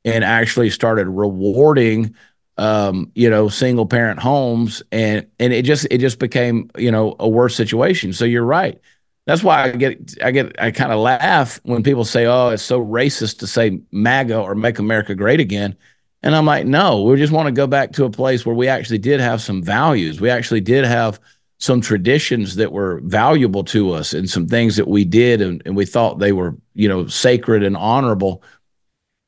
and 0.03 0.23
actually 0.23 0.71
started 0.71 1.07
rewarding 1.07 2.15
um, 2.57 3.11
you 3.15 3.29
know, 3.29 3.49
single 3.49 3.85
parent 3.85 4.19
homes, 4.19 4.81
and 4.91 5.27
and 5.39 5.53
it 5.53 5.65
just 5.65 5.85
it 5.91 5.99
just 5.99 6.19
became 6.19 6.69
you 6.77 6.91
know 6.91 7.15
a 7.19 7.27
worse 7.27 7.55
situation. 7.55 8.13
So 8.13 8.25
you're 8.25 8.45
right. 8.45 8.79
That's 9.25 9.43
why 9.43 9.63
I 9.63 9.71
get 9.71 10.15
I 10.23 10.31
get 10.31 10.55
I 10.61 10.71
kind 10.71 10.91
of 10.91 10.99
laugh 10.99 11.59
when 11.63 11.83
people 11.83 12.05
say, 12.05 12.25
"Oh, 12.25 12.49
it's 12.49 12.61
so 12.63 12.83
racist 12.83 13.39
to 13.39 13.47
say 13.47 13.79
MAGA 13.91 14.39
or 14.39 14.53
Make 14.55 14.77
America 14.79 15.15
Great 15.15 15.39
Again," 15.39 15.75
and 16.21 16.35
I'm 16.35 16.45
like, 16.45 16.65
"No, 16.67 17.01
we 17.01 17.17
just 17.17 17.33
want 17.33 17.47
to 17.47 17.51
go 17.51 17.65
back 17.65 17.91
to 17.93 18.05
a 18.05 18.09
place 18.11 18.45
where 18.45 18.55
we 18.55 18.67
actually 18.67 18.99
did 18.99 19.19
have 19.19 19.41
some 19.41 19.63
values. 19.63 20.21
We 20.21 20.29
actually 20.29 20.61
did 20.61 20.85
have 20.85 21.19
some 21.57 21.81
traditions 21.81 22.55
that 22.57 22.71
were 22.71 22.99
valuable 23.03 23.63
to 23.63 23.91
us, 23.93 24.13
and 24.13 24.29
some 24.29 24.47
things 24.47 24.75
that 24.75 24.87
we 24.87 25.03
did, 25.05 25.41
and, 25.41 25.61
and 25.65 25.75
we 25.75 25.85
thought 25.85 26.19
they 26.19 26.31
were 26.31 26.55
you 26.75 26.87
know 26.87 27.07
sacred 27.07 27.63
and 27.63 27.75
honorable." 27.77 28.43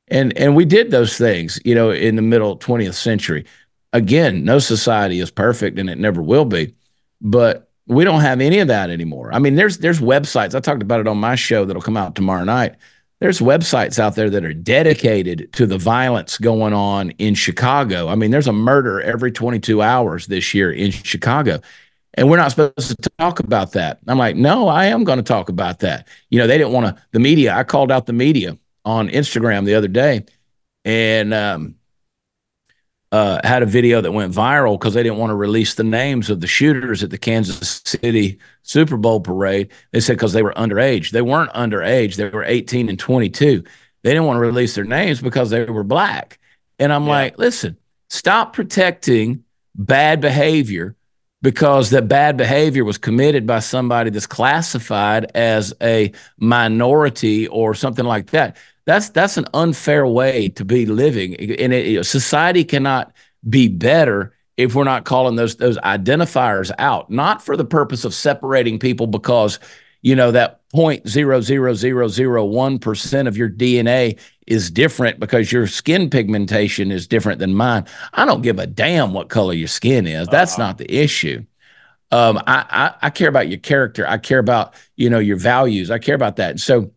and 0.10 0.38
and 0.38 0.56
we 0.56 0.66
did 0.66 0.92
those 0.92 1.18
things 1.18 1.60
you 1.66 1.76
know 1.76 1.92
in 1.92 2.16
the 2.16 2.22
middle 2.22 2.58
20th 2.58 2.96
century 2.96 3.46
again 3.94 4.44
no 4.44 4.60
society 4.60 5.20
is 5.20 5.32
perfect 5.32 5.80
and 5.80 5.90
it 5.90 5.98
never 5.98 6.22
will 6.22 6.46
be 6.46 6.74
but 7.22 7.67
we 7.88 8.04
don't 8.04 8.22
have 8.22 8.42
any 8.42 8.60
of 8.60 8.68
that 8.68 8.90
anymore. 8.90 9.34
I 9.34 9.40
mean 9.40 9.56
there's 9.56 9.80
there's 9.80 10.00
websites. 10.00 10.56
I 10.56 10.60
talked 10.60 10.82
about 10.82 11.00
it 11.00 11.08
on 11.08 11.18
my 11.18 11.36
show 11.36 11.66
that'll 11.66 11.82
come 11.82 11.98
out 11.98 12.16
tomorrow 12.16 12.44
night. 12.44 12.76
There's 13.20 13.40
websites 13.40 13.98
out 13.98 14.16
there 14.16 14.30
that 14.30 14.46
are 14.46 14.54
dedicated 14.54 15.52
to 15.54 15.66
the 15.66 15.78
violence 15.78 16.38
going 16.38 16.74
on 16.74 17.12
in 17.12 17.34
chicago. 17.34 18.08
I 18.10 18.16
mean 18.16 18.32
there's 18.32 18.48
a 18.48 18.54
murder 18.54 19.02
every 19.02 19.32
22 19.32 19.82
hours 19.82 20.28
this 20.28 20.54
year 20.54 20.72
in 20.72 20.92
chicago. 20.92 21.62
And 22.14 22.32
we're 22.32 22.38
not 22.38 22.50
supposed 22.50 23.02
to 23.02 23.10
talk 23.20 23.40
about 23.40 23.74
that. 23.74 24.00
I'm 24.08 24.18
like 24.18 24.36
no 24.36 24.68
i 24.68 24.86
am 24.86 25.04
going 25.04 25.18
to 25.18 25.24
talk 25.24 25.50
about 25.50 25.80
that. 25.80 26.08
You 26.30 26.40
know 26.40 26.48
they 26.48 26.58
didn't 26.58 26.74
want 26.74 26.96
to 26.96 27.04
the 27.12 27.20
media 27.20 27.56
i 27.56 27.64
called 27.64 27.92
out 27.92 28.06
the 28.06 28.14
media 28.14 28.58
on 28.86 29.10
Instagram 29.10 29.66
the 29.66 29.76
other 29.76 29.88
day 29.88 30.26
and 30.88 31.34
um, 31.34 31.76
uh, 33.12 33.40
had 33.44 33.64
a 33.64 33.66
video 33.66 34.02
that 34.02 34.12
went 34.12 34.34
viral 34.34 34.78
because 34.78 34.94
they 34.94 35.04
didn't 35.04 35.18
want 35.18 35.30
to 35.30 35.36
release 35.36 35.76
the 35.76 35.84
names 35.84 36.30
of 36.30 36.42
the 36.42 36.48
shooters 36.48 37.04
at 37.04 37.10
the 37.10 37.18
Kansas 37.18 37.82
City 37.86 38.38
Super 38.64 38.98
Bowl 38.98 39.22
parade. 39.22 39.70
They 39.92 40.00
said 40.02 40.14
because 40.18 40.34
they 40.34 40.44
were 40.44 40.54
underage. 40.54 41.12
They 41.12 41.22
weren't 41.22 41.52
underage, 41.54 42.16
they 42.16 42.28
were 42.30 42.44
18 42.44 42.90
and 42.90 43.00
22. 43.00 43.64
They 44.04 44.10
didn't 44.12 44.26
want 44.26 44.38
to 44.38 44.42
release 44.42 44.76
their 44.76 44.84
names 44.86 45.22
because 45.22 45.50
they 45.50 45.66
were 45.66 45.84
black. 45.84 46.38
And 46.80 46.92
I'm 46.94 47.06
Yeah. 47.06 47.12
like, 47.12 47.38
listen, 47.38 47.78
stop 48.10 48.54
protecting 48.54 49.44
bad 49.76 50.22
behavior 50.22 50.96
because 51.42 51.92
that 51.92 52.08
bad 52.08 52.36
behavior 52.36 52.84
was 52.84 52.98
committed 52.98 53.46
by 53.48 53.60
somebody 53.60 54.10
that's 54.10 54.28
classified 54.28 55.32
as 55.36 55.74
a 55.82 56.12
minority 56.38 57.48
or 57.48 57.74
something 57.74 58.06
like 58.06 58.32
that. 58.32 58.58
That's 58.88 59.10
that's 59.10 59.38
an 59.38 59.46
unfair 59.54 60.08
way 60.08 60.50
to 60.50 60.66
be 60.66 60.88
living, 60.88 61.36
and 61.36 61.74
it, 61.74 61.94
know, 61.94 62.02
society 62.02 62.64
cannot 62.64 63.14
be 63.48 63.68
better 63.68 64.34
if 64.56 64.74
we're 64.74 64.86
not 64.86 65.06
calling 65.06 65.36
those 65.36 65.58
those 65.58 65.78
identifiers 65.80 66.72
out, 66.80 67.12
not 67.12 67.44
for 67.44 67.56
the 67.56 67.66
purpose 67.66 68.06
of 68.06 68.14
separating 68.14 68.80
people 68.80 69.06
because 69.06 69.60
you 70.02 70.16
know 70.16 70.32
that 70.32 70.62
point 70.72 71.08
zero 71.08 71.42
zero 71.42 71.74
zero 71.74 72.08
zero 72.08 72.46
one 72.46 72.80
percent 72.80 73.28
of 73.28 73.38
your 73.38 73.50
DNA 73.50 74.18
is 74.48 74.72
different 74.72 75.20
because 75.20 75.52
your 75.52 75.68
skin 75.68 76.10
pigmentation 76.10 76.90
is 76.90 77.08
different 77.08 77.40
than 77.40 77.54
mine. 77.54 77.86
I 78.14 78.26
don't 78.26 78.42
give 78.42 78.58
a 78.58 78.68
damn 78.68 79.14
what 79.14 79.30
color 79.30 79.54
your 79.54 79.68
skin 79.68 80.08
is. 80.08 80.30
That's 80.30 80.58
Uh-uh. 80.58 80.68
not 80.68 80.78
the 80.78 80.90
issue. 80.92 81.46
Um, 82.12 82.38
I, 82.48 82.66
I 83.02 83.08
I 83.08 83.10
care 83.10 83.28
about 83.28 83.50
your 83.50 83.60
character. 83.60 84.08
I 84.08 84.18
care 84.18 84.40
about 84.40 84.74
you 84.96 85.10
know 85.10 85.20
your 85.20 85.38
values. 85.38 85.92
I 85.92 86.00
care 86.00 86.16
about 86.16 86.38
that. 86.38 86.60
So, 86.62 86.92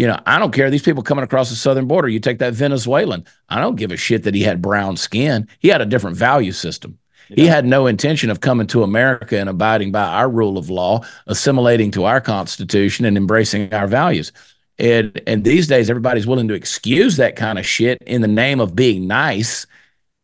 you 0.00 0.06
know, 0.06 0.18
I 0.24 0.38
don't 0.38 0.50
care. 0.50 0.70
These 0.70 0.80
people 0.80 1.02
coming 1.02 1.24
across 1.24 1.50
the 1.50 1.56
southern 1.56 1.86
border. 1.86 2.08
You 2.08 2.20
take 2.20 2.38
that 2.38 2.54
Venezuelan. 2.54 3.26
I 3.50 3.60
don't 3.60 3.76
give 3.76 3.92
a 3.92 3.98
shit 3.98 4.22
that 4.22 4.34
he 4.34 4.42
had 4.42 4.62
brown 4.62 4.96
skin. 4.96 5.46
He 5.58 5.68
had 5.68 5.82
a 5.82 5.84
different 5.84 6.16
value 6.16 6.52
system. 6.52 6.98
He 7.28 7.46
had 7.46 7.66
no 7.66 7.86
intention 7.86 8.30
of 8.30 8.40
coming 8.40 8.66
to 8.68 8.82
America 8.82 9.38
and 9.38 9.50
abiding 9.50 9.92
by 9.92 10.04
our 10.04 10.26
rule 10.26 10.56
of 10.56 10.70
law, 10.70 11.04
assimilating 11.26 11.90
to 11.90 12.04
our 12.04 12.18
constitution, 12.18 13.04
and 13.04 13.18
embracing 13.18 13.74
our 13.74 13.86
values. 13.86 14.32
And 14.78 15.20
and 15.26 15.44
these 15.44 15.66
days, 15.66 15.90
everybody's 15.90 16.26
willing 16.26 16.48
to 16.48 16.54
excuse 16.54 17.18
that 17.18 17.36
kind 17.36 17.58
of 17.58 17.66
shit 17.66 18.02
in 18.06 18.22
the 18.22 18.26
name 18.26 18.58
of 18.58 18.74
being 18.74 19.06
nice. 19.06 19.66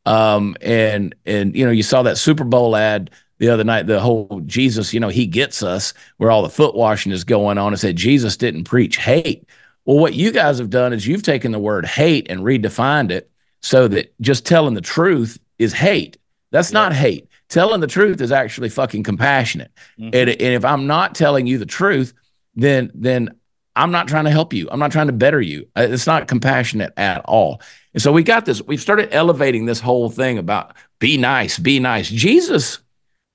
Um, 0.07 0.57
and 0.63 1.15
and 1.27 1.55
you 1.55 1.67
know, 1.67 1.71
you 1.71 1.83
saw 1.83 2.03
that 2.05 2.17
Super 2.17 2.45
Bowl 2.45 2.77
ad 2.77 3.11
the 3.41 3.51
other 3.51 3.65
night, 3.65 3.87
the 3.87 4.01
whole 4.01 4.41
Jesus, 4.47 4.95
you 4.95 5.01
know, 5.01 5.11
he 5.11 5.27
gets 5.27 5.63
us, 5.63 5.93
where 6.17 6.31
all 6.31 6.43
the 6.43 6.49
foot 6.49 6.75
washing 6.75 7.13
is 7.13 7.25
going 7.25 7.59
on. 7.59 7.75
It 7.75 7.77
said 7.77 7.97
Jesus 7.97 8.39
didn't 8.39 8.65
preach 8.65 8.97
hate. 8.97 9.47
Well, 9.87 9.99
what 9.99 10.15
you 10.15 10.33
guys 10.33 10.59
have 10.59 10.69
done 10.71 10.93
is 10.93 11.07
you've 11.07 11.23
taken 11.23 11.53
the 11.53 11.59
word 11.59 11.87
hate 11.87 12.27
and 12.29 12.41
redefined 12.41 13.11
it 13.13 13.31
so 13.63 13.89
that 13.89 14.13
just 14.21 14.45
telling 14.45 14.75
the 14.75 14.81
truth 14.81 15.39
is 15.59 15.73
hate. 15.73 16.19
That's 16.53 16.73
Yeah. 16.73 16.81
not 16.81 16.93
hate. 16.93 17.29
Telling 17.49 17.81
the 17.81 17.87
truth 17.87 18.21
is 18.21 18.33
actually 18.33 18.69
fucking 18.69 19.05
compassionate. 19.05 19.71
Mhm. 19.99 20.07
And, 20.07 20.31
and 20.31 20.41
if 20.55 20.65
I'm 20.65 20.87
not 20.89 21.15
telling 21.15 21.47
you 21.47 21.59
the 21.59 21.67
truth, 21.67 22.13
then 22.57 22.91
then 22.95 23.31
I'm 23.77 23.91
not 23.93 24.09
trying 24.09 24.25
to 24.25 24.31
help 24.31 24.55
you. 24.55 24.69
I'm 24.71 24.79
not 24.81 24.91
trying 24.91 25.09
to 25.09 25.13
better 25.13 25.41
you. 25.41 25.67
Uh, 25.77 25.87
It's 25.91 26.07
not 26.07 26.29
compassionate 26.29 26.95
at 26.97 27.21
all. 27.27 27.61
And 27.93 28.03
so 28.03 28.11
we 28.11 28.23
got 28.23 28.47
this. 28.47 28.63
We've 28.63 28.81
started 28.81 29.11
elevating 29.13 29.67
this 29.67 29.81
whole 29.81 30.09
thing 30.09 30.39
about 30.39 30.75
be 30.99 31.19
nice, 31.19 31.59
be 31.59 31.79
nice. 31.79 32.09
Jesus, 32.09 32.79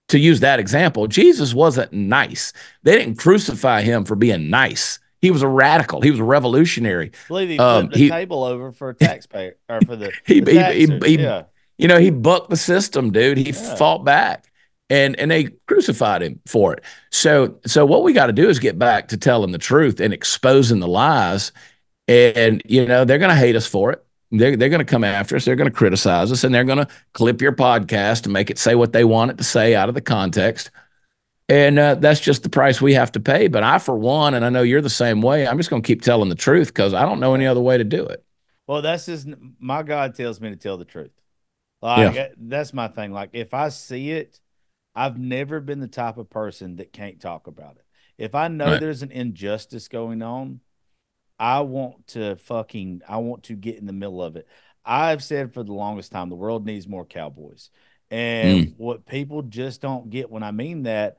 to 0.10 0.18
use 0.20 0.40
that 0.40 0.60
example, 0.60 1.06
Jesus 1.08 1.54
wasn't 1.54 1.94
nice. 1.94 2.54
They 2.84 2.98
didn't 2.98 3.16
crucify 3.20 3.84
him 3.84 4.04
for 4.04 4.16
being 4.16 4.50
nice. 4.50 4.98
He 5.22 5.32
was 5.32 5.42
a 5.44 5.48
radical. 5.48 6.02
He 6.02 6.12
was 6.12 6.20
a 6.20 6.24
revolutionary. 6.24 7.12
I 7.14 7.28
believe 7.28 7.50
he 7.50 7.60
Um, 7.60 7.82
flipped 7.84 7.94
the 7.94 8.00
he- 8.00 8.10
table 8.10 8.44
over 8.44 8.72
for 8.72 8.90
a 8.90 8.94
taxpayer 8.96 9.56
or 9.70 9.80
for 9.82 9.96
the, 9.96 10.12
He- 10.26 10.40
the 10.40 10.52
he- 10.52 10.86
he- 10.88 11.00
he- 11.18 11.22
yeah. 11.22 11.44
You 11.78 11.88
know, 11.88 12.00
he 12.00 12.10
bucked 12.12 12.50
the 12.50 12.58
system, 12.58 13.12
dude. 13.12 13.38
He 13.38 13.52
Yeah. 13.52 13.76
fought 13.76 14.04
back. 14.06 14.46
and 14.90 15.18
and 15.18 15.32
they 15.32 15.46
crucified 15.68 16.22
him 16.22 16.42
for 16.46 16.74
it. 16.74 16.84
So 17.12 17.56
so 17.66 17.86
what 17.86 18.04
we 18.04 18.12
got 18.12 18.26
to 18.28 18.34
do 18.34 18.50
is 18.50 18.60
get 18.60 18.78
back 18.78 19.08
to 19.08 19.18
telling 19.18 19.54
the 19.54 19.58
truth 19.58 20.02
and 20.02 20.14
exposing 20.14 20.80
the 20.82 20.88
lies. 20.88 21.54
And 22.10 22.62
you 22.66 22.86
know 22.86 23.06
they're 23.06 23.18
going 23.18 23.30
to 23.32 23.36
hate 23.38 23.56
us 23.56 23.66
for 23.66 23.92
it. 23.94 24.04
They're 24.32 24.58
they're 24.58 24.68
going 24.70 24.80
to 24.80 24.86
come 24.86 25.06
after 25.06 25.38
us. 25.38 25.46
They're 25.46 25.56
going 25.56 25.70
to 25.70 25.76
criticize 25.76 26.30
us, 26.32 26.44
and 26.44 26.54
they're 26.54 26.66
going 26.66 26.80
to 26.80 26.88
clip 27.14 27.42
your 27.42 27.54
podcast 27.54 28.26
and 28.26 28.34
make 28.34 28.50
it 28.50 28.58
say 28.60 28.76
what 28.76 28.92
they 28.92 29.06
want 29.06 29.32
it 29.32 29.38
to 29.38 29.44
say 29.46 29.76
out 29.76 29.88
of 29.88 29.96
the 29.96 30.02
context. 30.02 30.72
And 31.52 31.78
uh, 31.80 31.96
that's 31.96 32.22
just 32.22 32.44
the 32.44 32.50
price 32.50 32.80
we 32.80 32.94
have 32.94 33.12
to 33.12 33.20
pay. 33.20 33.50
But 33.50 33.62
I, 33.62 33.78
for 33.78 33.98
one, 33.98 34.36
and 34.36 34.46
I 34.46 34.50
know 34.50 34.62
you're 34.62 34.80
the 34.80 34.90
same 34.90 35.22
way. 35.22 35.46
I'm 35.46 35.58
just 35.58 35.70
going 35.70 35.82
to 35.82 35.86
keep 35.86 36.02
telling 36.02 36.30
the 36.30 36.36
truth 36.36 36.68
because 36.68 36.94
I 36.94 37.02
don't 37.02 37.20
know 37.20 37.36
any 37.36 37.46
other 37.46 37.60
way 37.60 37.78
to 37.78 37.84
do 37.84 38.06
it. 38.06 38.24
Well, 38.68 38.82
that's 38.82 39.06
just 39.06 39.28
my 39.60 39.84
God 39.84 40.16
tells 40.16 40.40
me 40.40 40.50
to 40.52 40.56
tell 40.56 40.78
the 40.78 40.86
truth. 40.86 41.12
Like 41.82 42.16
yeah. 42.16 42.28
that's 42.38 42.74
my 42.74 42.88
thing. 42.88 43.12
Like 43.12 43.32
if 43.34 43.54
I 43.54 43.68
see 43.68 44.12
it, 44.12 44.40
I've 44.96 45.18
never 45.18 45.60
been 45.60 45.82
the 45.82 45.90
type 45.90 46.18
of 46.18 46.30
person 46.30 46.78
that 46.78 46.94
can't 46.94 47.20
talk 47.20 47.48
about 47.48 47.76
it. 47.76 47.86
If 48.18 48.34
I 48.34 48.48
know 48.48 48.68
right. 48.68 48.80
there's 48.80 49.02
an 49.02 49.12
injustice 49.12 49.90
going 49.90 50.22
on, 50.22 50.62
I 51.38 51.62
want 51.62 52.08
to 52.10 52.38
fucking 52.38 53.02
I 53.10 53.18
want 53.18 53.44
to 53.44 53.56
get 53.56 53.78
in 53.78 53.88
the 53.88 53.94
middle 53.94 54.24
of 54.24 54.38
it. 54.38 54.48
I've 54.86 55.22
said 55.22 55.54
for 55.54 55.64
the 55.64 55.74
longest 55.74 56.14
time 56.14 56.30
the 56.30 56.36
world 56.36 56.66
needs 56.66 56.88
more 56.88 57.06
cowboys. 57.06 57.72
And 58.10 58.68
mm. 58.68 58.74
what 58.78 59.06
people 59.06 59.42
just 59.42 59.82
don't 59.82 60.10
get 60.10 60.30
when 60.30 60.44
I 60.44 60.52
mean 60.52 60.84
that 60.84 61.18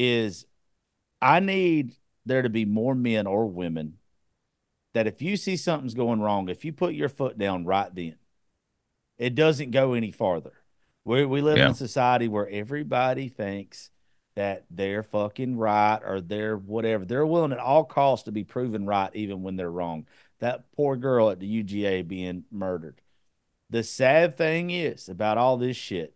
is 0.00 0.46
I 1.20 1.40
need 1.40 1.94
there 2.24 2.42
to 2.42 2.48
be 2.48 2.64
more 2.64 2.94
men 2.94 3.26
or 3.26 3.46
women 3.46 3.98
that 4.94 5.06
if 5.06 5.20
you 5.20 5.36
see 5.36 5.56
something's 5.56 5.94
going 5.94 6.20
wrong, 6.20 6.48
if 6.48 6.64
you 6.64 6.72
put 6.72 6.94
your 6.94 7.08
foot 7.08 7.38
down 7.38 7.64
right 7.64 7.94
then, 7.94 8.16
it 9.18 9.34
doesn't 9.34 9.70
go 9.70 9.92
any 9.92 10.10
farther. 10.10 10.54
We 11.04 11.24
we 11.26 11.42
live 11.42 11.58
yeah. 11.58 11.66
in 11.66 11.72
a 11.72 11.74
society 11.74 12.28
where 12.28 12.48
everybody 12.48 13.28
thinks 13.28 13.90
that 14.36 14.64
they're 14.70 15.02
fucking 15.02 15.56
right 15.56 16.00
or 16.04 16.20
they're 16.20 16.56
whatever. 16.56 17.04
They're 17.04 17.26
willing 17.26 17.52
at 17.52 17.58
all 17.58 17.84
costs 17.84 18.24
to 18.24 18.32
be 18.32 18.44
proven 18.44 18.86
right 18.86 19.10
even 19.14 19.42
when 19.42 19.56
they're 19.56 19.70
wrong. 19.70 20.06
That 20.38 20.72
poor 20.72 20.96
girl 20.96 21.30
at 21.30 21.40
the 21.40 21.62
UGA 21.62 22.08
being 22.08 22.44
murdered. 22.50 23.00
The 23.68 23.82
sad 23.82 24.36
thing 24.36 24.70
is 24.70 25.08
about 25.08 25.38
all 25.38 25.56
this 25.56 25.76
shit, 25.76 26.14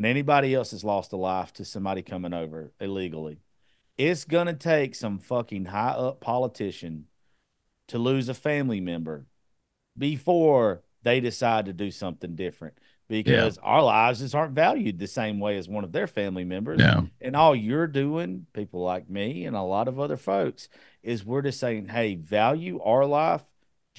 and 0.00 0.06
anybody 0.06 0.54
else 0.54 0.70
has 0.70 0.82
lost 0.82 1.12
a 1.12 1.16
life 1.16 1.52
to 1.52 1.62
somebody 1.62 2.00
coming 2.00 2.32
over 2.32 2.72
illegally, 2.80 3.38
it's 3.98 4.24
gonna 4.24 4.54
take 4.54 4.94
some 4.94 5.18
fucking 5.18 5.66
high 5.66 5.90
up 5.90 6.22
politician 6.22 7.04
to 7.88 7.98
lose 7.98 8.30
a 8.30 8.32
family 8.32 8.80
member 8.80 9.26
before 9.98 10.80
they 11.02 11.20
decide 11.20 11.66
to 11.66 11.74
do 11.74 11.90
something 11.90 12.34
different 12.34 12.78
because 13.10 13.58
yeah. 13.58 13.62
our 13.62 13.82
lives 13.82 14.20
just 14.20 14.34
aren't 14.34 14.54
valued 14.54 14.98
the 14.98 15.06
same 15.06 15.38
way 15.38 15.58
as 15.58 15.68
one 15.68 15.84
of 15.84 15.92
their 15.92 16.06
family 16.06 16.44
members. 16.44 16.80
Yeah. 16.80 17.02
And 17.20 17.36
all 17.36 17.54
you're 17.54 17.86
doing, 17.86 18.46
people 18.54 18.82
like 18.82 19.10
me 19.10 19.44
and 19.44 19.54
a 19.54 19.60
lot 19.60 19.86
of 19.86 20.00
other 20.00 20.16
folks, 20.16 20.70
is 21.02 21.26
we're 21.26 21.42
just 21.42 21.60
saying, 21.60 21.88
hey, 21.88 22.14
value 22.14 22.80
our 22.80 23.04
life 23.04 23.44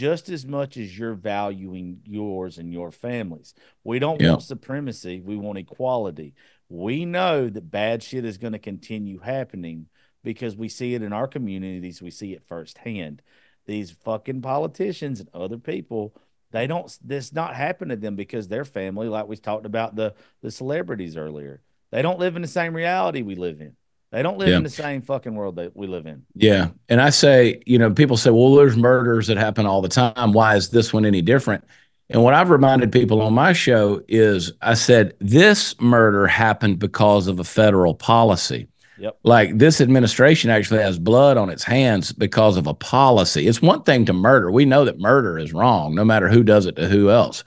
just 0.01 0.29
as 0.29 0.47
much 0.47 0.77
as 0.77 0.97
you're 0.97 1.13
valuing 1.13 1.99
yours 2.05 2.57
and 2.57 2.73
your 2.73 2.91
families. 2.91 3.53
We 3.83 3.99
don't 3.99 4.19
yeah. 4.19 4.31
want 4.31 4.41
supremacy, 4.41 5.21
we 5.21 5.37
want 5.37 5.59
equality. 5.59 6.33
We 6.69 7.05
know 7.05 7.47
that 7.47 7.69
bad 7.69 8.01
shit 8.01 8.25
is 8.25 8.39
going 8.39 8.53
to 8.53 8.59
continue 8.59 9.19
happening 9.19 9.85
because 10.23 10.55
we 10.55 10.69
see 10.69 10.95
it 10.95 11.03
in 11.03 11.13
our 11.13 11.27
communities, 11.27 12.01
we 12.01 12.09
see 12.09 12.33
it 12.33 12.47
firsthand. 12.47 13.21
These 13.67 13.91
fucking 13.91 14.41
politicians 14.41 15.19
and 15.19 15.29
other 15.35 15.59
people 15.59 16.15
they 16.49 16.65
don't. 16.65 16.97
This 17.01 17.31
not 17.31 17.55
happen 17.55 17.89
to 17.89 17.95
them 17.95 18.15
because 18.15 18.47
their 18.47 18.65
family, 18.65 19.07
like 19.07 19.27
we 19.27 19.37
talked 19.37 19.67
about 19.67 19.95
the 19.95 20.15
the 20.41 20.51
celebrities 20.51 21.15
earlier, 21.15 21.61
they 21.91 22.01
don't 22.01 22.19
live 22.19 22.35
in 22.35 22.41
the 22.41 22.47
same 22.47 22.75
reality 22.75 23.21
we 23.21 23.35
live 23.35 23.61
in. 23.61 23.77
They 24.11 24.21
don't 24.21 24.37
live 24.37 24.49
yeah. 24.49 24.57
in 24.57 24.63
the 24.63 24.69
same 24.69 25.01
fucking 25.01 25.33
world 25.33 25.55
that 25.55 25.75
we 25.75 25.87
live 25.87 26.05
in. 26.05 26.23
Yeah. 26.35 26.69
And 26.89 27.01
I 27.01 27.11
say, 27.11 27.61
you 27.65 27.79
know, 27.79 27.91
people 27.91 28.17
say, 28.17 28.29
well, 28.29 28.53
there's 28.55 28.75
murders 28.75 29.27
that 29.27 29.37
happen 29.37 29.65
all 29.65 29.81
the 29.81 29.87
time. 29.87 30.33
Why 30.33 30.55
is 30.55 30.69
this 30.69 30.91
one 30.91 31.05
any 31.05 31.21
different? 31.21 31.63
And 32.09 32.21
what 32.21 32.33
I've 32.33 32.49
reminded 32.49 32.91
people 32.91 33.21
on 33.21 33.33
my 33.33 33.53
show 33.53 34.01
is 34.09 34.51
I 34.61 34.73
said, 34.73 35.13
this 35.19 35.79
murder 35.79 36.27
happened 36.27 36.77
because 36.77 37.27
of 37.27 37.39
a 37.39 37.45
federal 37.45 37.95
policy. 37.95 38.67
Yep. 38.97 39.17
Like 39.23 39.57
this 39.57 39.79
administration 39.79 40.49
actually 40.49 40.81
has 40.81 40.99
blood 40.99 41.37
on 41.37 41.49
its 41.49 41.63
hands 41.63 42.11
because 42.11 42.57
of 42.57 42.67
a 42.67 42.73
policy. 42.73 43.47
It's 43.47 43.61
one 43.61 43.81
thing 43.83 44.05
to 44.05 44.13
murder. 44.13 44.51
We 44.51 44.65
know 44.65 44.83
that 44.85 44.99
murder 44.99 45.39
is 45.39 45.53
wrong, 45.53 45.95
no 45.95 46.03
matter 46.03 46.27
who 46.27 46.43
does 46.43 46.65
it 46.65 46.75
to 46.75 46.87
who 46.87 47.09
else. 47.09 47.43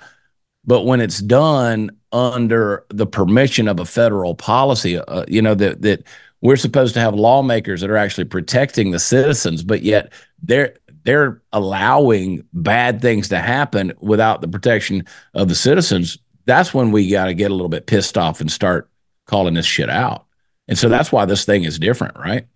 But 0.65 0.82
when 0.82 1.01
it's 1.01 1.20
done 1.20 1.91
under 2.11 2.86
the 2.89 3.07
permission 3.07 3.69
of 3.69 3.78
a 3.78 3.85
federal 3.85 4.35
policy, 4.35 4.99
uh, 4.99 5.27
you 5.28 5.43
know 5.43 5.55
that 5.55 5.82
that 5.82 6.05
we're 6.45 6.57
supposed 6.57 6.93
to 6.93 7.01
have 7.01 7.15
lawmakers 7.15 7.81
that 7.81 7.91
are 7.91 7.97
actually 7.97 8.27
protecting 8.27 8.91
the 8.91 8.99
citizens, 8.99 9.65
but 9.65 9.83
yet 9.83 10.12
they're 10.43 10.77
they're 11.05 11.43
allowing 11.53 12.47
bad 12.53 13.01
things 13.01 13.31
to 13.31 13.39
happen 13.39 13.93
without 13.99 14.43
the 14.43 14.49
protection 14.49 15.07
of 15.33 15.49
the 15.49 15.55
citizens. 15.55 16.19
That's 16.45 16.75
when 16.75 16.93
we 16.93 17.11
got 17.11 17.27
to 17.27 17.35
get 17.35 17.51
a 17.51 17.55
little 17.55 17.71
bit 17.71 17.87
pissed 17.87 18.19
off 18.19 18.43
and 18.43 18.53
start 18.53 18.91
calling 19.27 19.55
this 19.55 19.65
shit 19.65 19.89
out. 19.89 20.27
And 20.69 20.79
so 20.79 20.91
that's 20.91 21.11
why 21.11 21.25
this 21.25 21.47
thing 21.47 21.65
is 21.65 21.79
different, 21.79 22.19
right? 22.19 22.47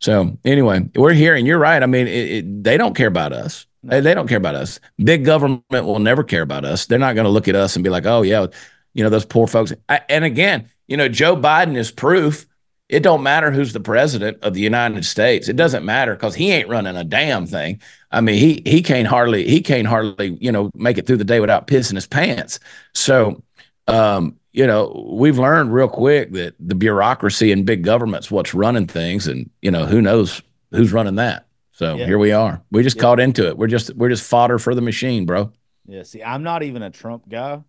So 0.00 0.38
anyway, 0.44 0.88
we're 0.94 1.12
here, 1.12 1.34
and 1.34 1.46
you're 1.46 1.58
right. 1.58 1.82
I 1.82 1.86
mean, 1.86 2.08
it, 2.08 2.30
it, 2.30 2.64
they 2.64 2.78
don't 2.78 2.96
care 2.96 3.08
about 3.08 3.34
us. 3.34 3.66
They, 3.82 4.00
they 4.00 4.14
don't 4.14 4.28
care 4.28 4.38
about 4.38 4.54
us. 4.54 4.80
Big 4.98 5.24
government 5.26 5.64
will 5.70 5.98
never 5.98 6.24
care 6.24 6.42
about 6.42 6.64
us. 6.64 6.86
They're 6.86 6.98
not 6.98 7.14
going 7.14 7.26
to 7.26 7.30
look 7.30 7.48
at 7.48 7.56
us 7.56 7.76
and 7.76 7.84
be 7.84 7.90
like, 7.90 8.06
"Oh 8.06 8.22
yeah, 8.22 8.46
you 8.94 9.04
know 9.04 9.10
those 9.10 9.26
poor 9.26 9.46
folks." 9.46 9.74
I, 9.90 10.00
and 10.08 10.24
again, 10.24 10.70
you 10.88 10.96
know, 10.96 11.08
Joe 11.08 11.36
Biden 11.36 11.76
is 11.76 11.90
proof. 11.90 12.46
It 12.88 13.00
don't 13.02 13.22
matter 13.22 13.50
who's 13.50 13.72
the 13.72 13.80
president 13.80 14.42
of 14.42 14.52
the 14.52 14.60
United 14.60 15.04
States. 15.04 15.48
It 15.48 15.56
doesn't 15.56 15.84
matter 15.84 16.14
because 16.14 16.34
he 16.34 16.50
ain't 16.50 16.68
running 16.68 16.96
a 16.96 17.04
damn 17.04 17.46
thing. 17.46 17.80
I 18.10 18.20
mean, 18.20 18.38
he 18.38 18.62
he 18.66 18.82
can't 18.82 19.08
hardly 19.08 19.46
he 19.48 19.62
can't 19.62 19.86
hardly 19.86 20.36
you 20.40 20.52
know 20.52 20.70
make 20.74 20.98
it 20.98 21.06
through 21.06 21.16
the 21.16 21.24
day 21.24 21.40
without 21.40 21.66
pissing 21.66 21.94
his 21.94 22.06
pants. 22.06 22.60
So 22.94 23.42
um, 23.86 24.38
you 24.52 24.66
know, 24.66 25.08
we've 25.10 25.38
learned 25.38 25.74
real 25.74 25.88
quick 25.88 26.32
that 26.32 26.54
the 26.60 26.74
bureaucracy 26.74 27.52
and 27.52 27.66
big 27.66 27.82
government's 27.82 28.30
what's 28.30 28.54
running 28.54 28.86
things, 28.86 29.26
and 29.26 29.50
you 29.62 29.70
know, 29.70 29.86
who 29.86 30.00
knows 30.00 30.42
who's 30.70 30.92
running 30.92 31.16
that. 31.16 31.46
So 31.72 31.96
yeah. 31.96 32.06
here 32.06 32.18
we 32.18 32.32
are. 32.32 32.62
We 32.70 32.82
just 32.82 32.96
yeah. 32.96 33.02
caught 33.02 33.20
into 33.20 33.48
it. 33.48 33.58
We're 33.58 33.66
just 33.66 33.94
we're 33.96 34.08
just 34.08 34.28
fodder 34.28 34.58
for 34.58 34.74
the 34.74 34.80
machine, 34.80 35.26
bro. 35.26 35.52
Yeah. 35.86 36.04
See, 36.04 36.22
I'm 36.22 36.42
not 36.42 36.62
even 36.62 36.82
a 36.82 36.90
Trump 36.90 37.28
guy, 37.28 37.62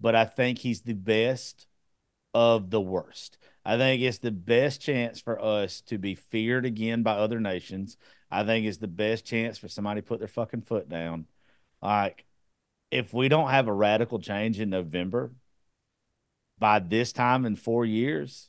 but 0.00 0.14
I 0.14 0.24
think 0.24 0.58
he's 0.58 0.80
the 0.80 0.94
best 0.94 1.66
of 2.32 2.70
the 2.70 2.80
worst. 2.80 3.36
I 3.64 3.76
think 3.76 4.02
it's 4.02 4.18
the 4.18 4.32
best 4.32 4.80
chance 4.80 5.20
for 5.20 5.42
us 5.42 5.82
to 5.82 5.98
be 5.98 6.14
feared 6.14 6.66
again 6.66 7.02
by 7.02 7.12
other 7.12 7.40
nations. 7.40 7.96
I 8.30 8.44
think 8.44 8.66
it's 8.66 8.78
the 8.78 8.88
best 8.88 9.24
chance 9.24 9.58
for 9.58 9.68
somebody 9.68 10.00
to 10.00 10.06
put 10.06 10.18
their 10.18 10.28
fucking 10.28 10.62
foot 10.62 10.88
down. 10.88 11.26
Like, 11.80 12.24
if 12.90 13.14
we 13.14 13.28
don't 13.28 13.50
have 13.50 13.68
a 13.68 13.72
radical 13.72 14.18
change 14.18 14.58
in 14.58 14.70
November, 14.70 15.32
by 16.58 16.78
this 16.80 17.12
time 17.12 17.44
in 17.44 17.56
four 17.56 17.84
years, 17.84 18.48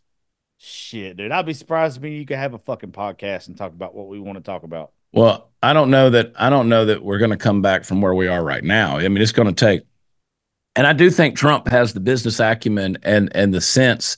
shit, 0.57 1.18
dude, 1.18 1.31
I'd 1.31 1.45
be 1.45 1.53
surprised 1.53 1.98
if 1.98 2.11
you 2.11 2.26
could 2.26 2.38
have 2.38 2.53
a 2.53 2.60
fucking 2.60 2.91
podcast 2.91 3.48
and 3.48 3.57
talk 3.57 3.72
about 3.72 3.94
what 3.94 4.07
we 4.07 4.19
want 4.19 4.38
to 4.38 4.44
talk 4.44 4.64
about. 4.64 4.91
Well, 5.11 5.52
I 5.61 5.73
don't 5.73 5.91
know 5.91 6.10
that 6.10 6.34
I 6.35 6.49
don't 6.49 6.69
know 6.69 6.85
that 6.85 7.03
we're 7.03 7.19
going 7.19 7.31
to 7.31 7.38
come 7.38 7.61
back 7.61 7.84
from 7.84 8.02
where 8.02 8.15
we 8.15 8.27
are 8.27 8.44
right 8.44 8.64
now. 8.64 8.98
I 8.98 9.07
mean, 9.07 9.22
it's 9.22 9.31
going 9.31 9.53
to 9.53 9.53
take, 9.53 9.84
and 10.76 10.88
I 10.88 10.94
do 10.94 11.11
think 11.11 11.38
Trump 11.38 11.68
has 11.68 11.94
the 11.94 11.99
business 11.99 12.40
acumen 12.40 12.98
and 13.03 13.31
and 13.35 13.53
the 13.53 13.61
sense 13.61 14.18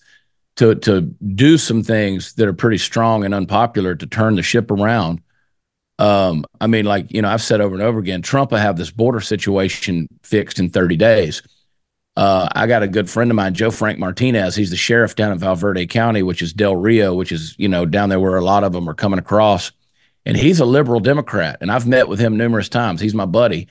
to 0.55 0.75
to 0.75 1.01
do 1.01 1.57
some 1.57 1.83
things 1.83 2.33
that 2.33 2.47
are 2.47 2.53
pretty 2.53 2.77
strong 2.77 3.25
and 3.25 3.33
unpopular 3.33 3.95
to 3.95 4.07
turn 4.07 4.35
the 4.35 4.43
ship 4.43 4.71
around. 4.71 5.21
Um, 5.97 6.45
I 6.59 6.67
mean, 6.67 6.85
like 6.85 7.11
you 7.11 7.21
know, 7.21 7.29
I've 7.29 7.41
said 7.41 7.61
over 7.61 7.75
and 7.75 7.83
over 7.83 7.99
again, 7.99 8.21
Trump 8.21 8.51
will 8.51 8.57
have 8.57 8.77
this 8.77 8.91
border 8.91 9.21
situation 9.21 10.07
fixed 10.23 10.59
in 10.59 10.69
30 10.69 10.97
days. 10.97 11.41
Uh, 12.17 12.47
I 12.53 12.67
got 12.67 12.83
a 12.83 12.87
good 12.87 13.09
friend 13.09 13.29
of 13.29 13.35
mine, 13.35 13.53
Joe 13.53 13.71
Frank 13.71 13.99
Martinez. 13.99 14.55
He's 14.55 14.69
the 14.69 14.77
sheriff 14.77 15.15
down 15.15 15.33
in 15.33 15.37
Val 15.37 15.55
Verde 15.55 15.85
County, 15.85 16.23
which 16.23 16.41
is 16.41 16.53
Del 16.53 16.75
Rio, 16.75 17.13
which 17.13 17.31
is 17.31 17.55
you 17.57 17.67
know 17.67 17.85
down 17.85 18.09
there 18.09 18.19
where 18.19 18.37
a 18.37 18.43
lot 18.43 18.63
of 18.63 18.71
them 18.71 18.89
are 18.89 18.93
coming 18.93 19.19
across. 19.19 19.71
And 20.27 20.35
he's 20.35 20.59
a 20.59 20.65
liberal 20.65 20.99
Democrat, 20.99 21.57
and 21.61 21.71
I've 21.71 21.85
met 21.85 22.07
with 22.07 22.19
him 22.19 22.35
numerous 22.35 22.67
times. 22.67 22.99
He's 22.99 23.13
my 23.13 23.27
buddy, 23.27 23.67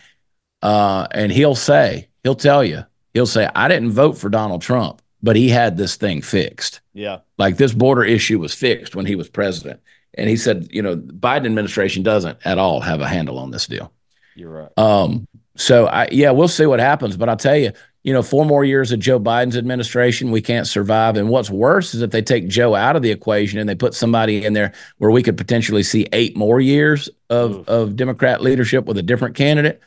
uh, 0.62 1.08
and 1.10 1.32
he'll 1.32 1.56
say, 1.56 2.08
he'll 2.22 2.36
tell 2.36 2.62
you, 2.62 2.84
he'll 3.12 3.26
say, 3.26 3.48
I 3.56 3.66
didn't 3.66 3.90
vote 3.90 4.18
for 4.18 4.28
Donald 4.28 4.62
Trump, 4.62 5.02
but 5.24 5.36
he 5.36 5.48
had 5.48 5.78
this 5.78 5.96
thing 5.96 6.20
fixed. 6.20 6.82
Yeah, 6.92 7.20
like 7.38 7.56
this 7.56 7.72
border 7.72 8.04
issue 8.04 8.38
was 8.38 8.54
fixed 8.54 8.94
when 8.94 9.06
he 9.06 9.16
was 9.16 9.28
president. 9.28 9.80
And 10.16 10.28
he 10.28 10.36
said, 10.36 10.68
you 10.70 10.82
know, 10.82 10.96
Biden 10.96 11.46
administration 11.46 12.02
doesn't 12.02 12.38
at 12.44 12.58
all 12.58 12.80
have 12.80 13.00
a 13.00 13.08
handle 13.08 13.38
on 13.38 13.50
this 13.50 13.66
deal. 13.66 13.92
You're 14.36 14.50
right. 14.50 14.78
Um, 14.78 15.26
so 15.56 15.86
I 15.86 16.08
yeah, 16.12 16.30
we'll 16.30 16.48
see 16.48 16.66
what 16.66 16.78
happens. 16.78 17.16
But 17.16 17.28
I'll 17.28 17.36
tell 17.36 17.56
you, 17.56 17.72
you 18.02 18.12
know, 18.12 18.22
four 18.22 18.44
more 18.44 18.64
years 18.64 18.92
of 18.92 19.00
Joe 19.00 19.18
Biden's 19.18 19.56
administration, 19.56 20.30
we 20.30 20.42
can't 20.42 20.66
survive. 20.66 21.16
And 21.16 21.30
what's 21.30 21.50
worse 21.50 21.94
is 21.94 22.02
if 22.02 22.10
they 22.10 22.22
take 22.22 22.48
Joe 22.48 22.74
out 22.74 22.96
of 22.96 23.02
the 23.02 23.10
equation 23.10 23.58
and 23.58 23.68
they 23.68 23.74
put 23.74 23.94
somebody 23.94 24.44
in 24.44 24.52
there 24.52 24.72
where 24.98 25.10
we 25.10 25.22
could 25.22 25.38
potentially 25.38 25.82
see 25.82 26.06
eight 26.12 26.36
more 26.36 26.60
years 26.60 27.08
of, 27.30 27.66
of 27.68 27.96
Democrat 27.96 28.42
leadership 28.42 28.84
with 28.84 28.98
a 28.98 29.02
different 29.02 29.34
candidate. 29.34 29.80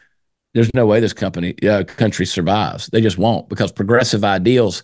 There's 0.53 0.73
no 0.73 0.87
way 0.87 0.99
this 0.99 1.13
company 1.13 1.55
uh, 1.61 1.83
country 1.83 2.25
survives. 2.25 2.87
They 2.87 3.01
just 3.01 3.19
won't 3.19 3.47
because 3.49 3.71
progressive 3.71 4.23
ideals 4.23 4.81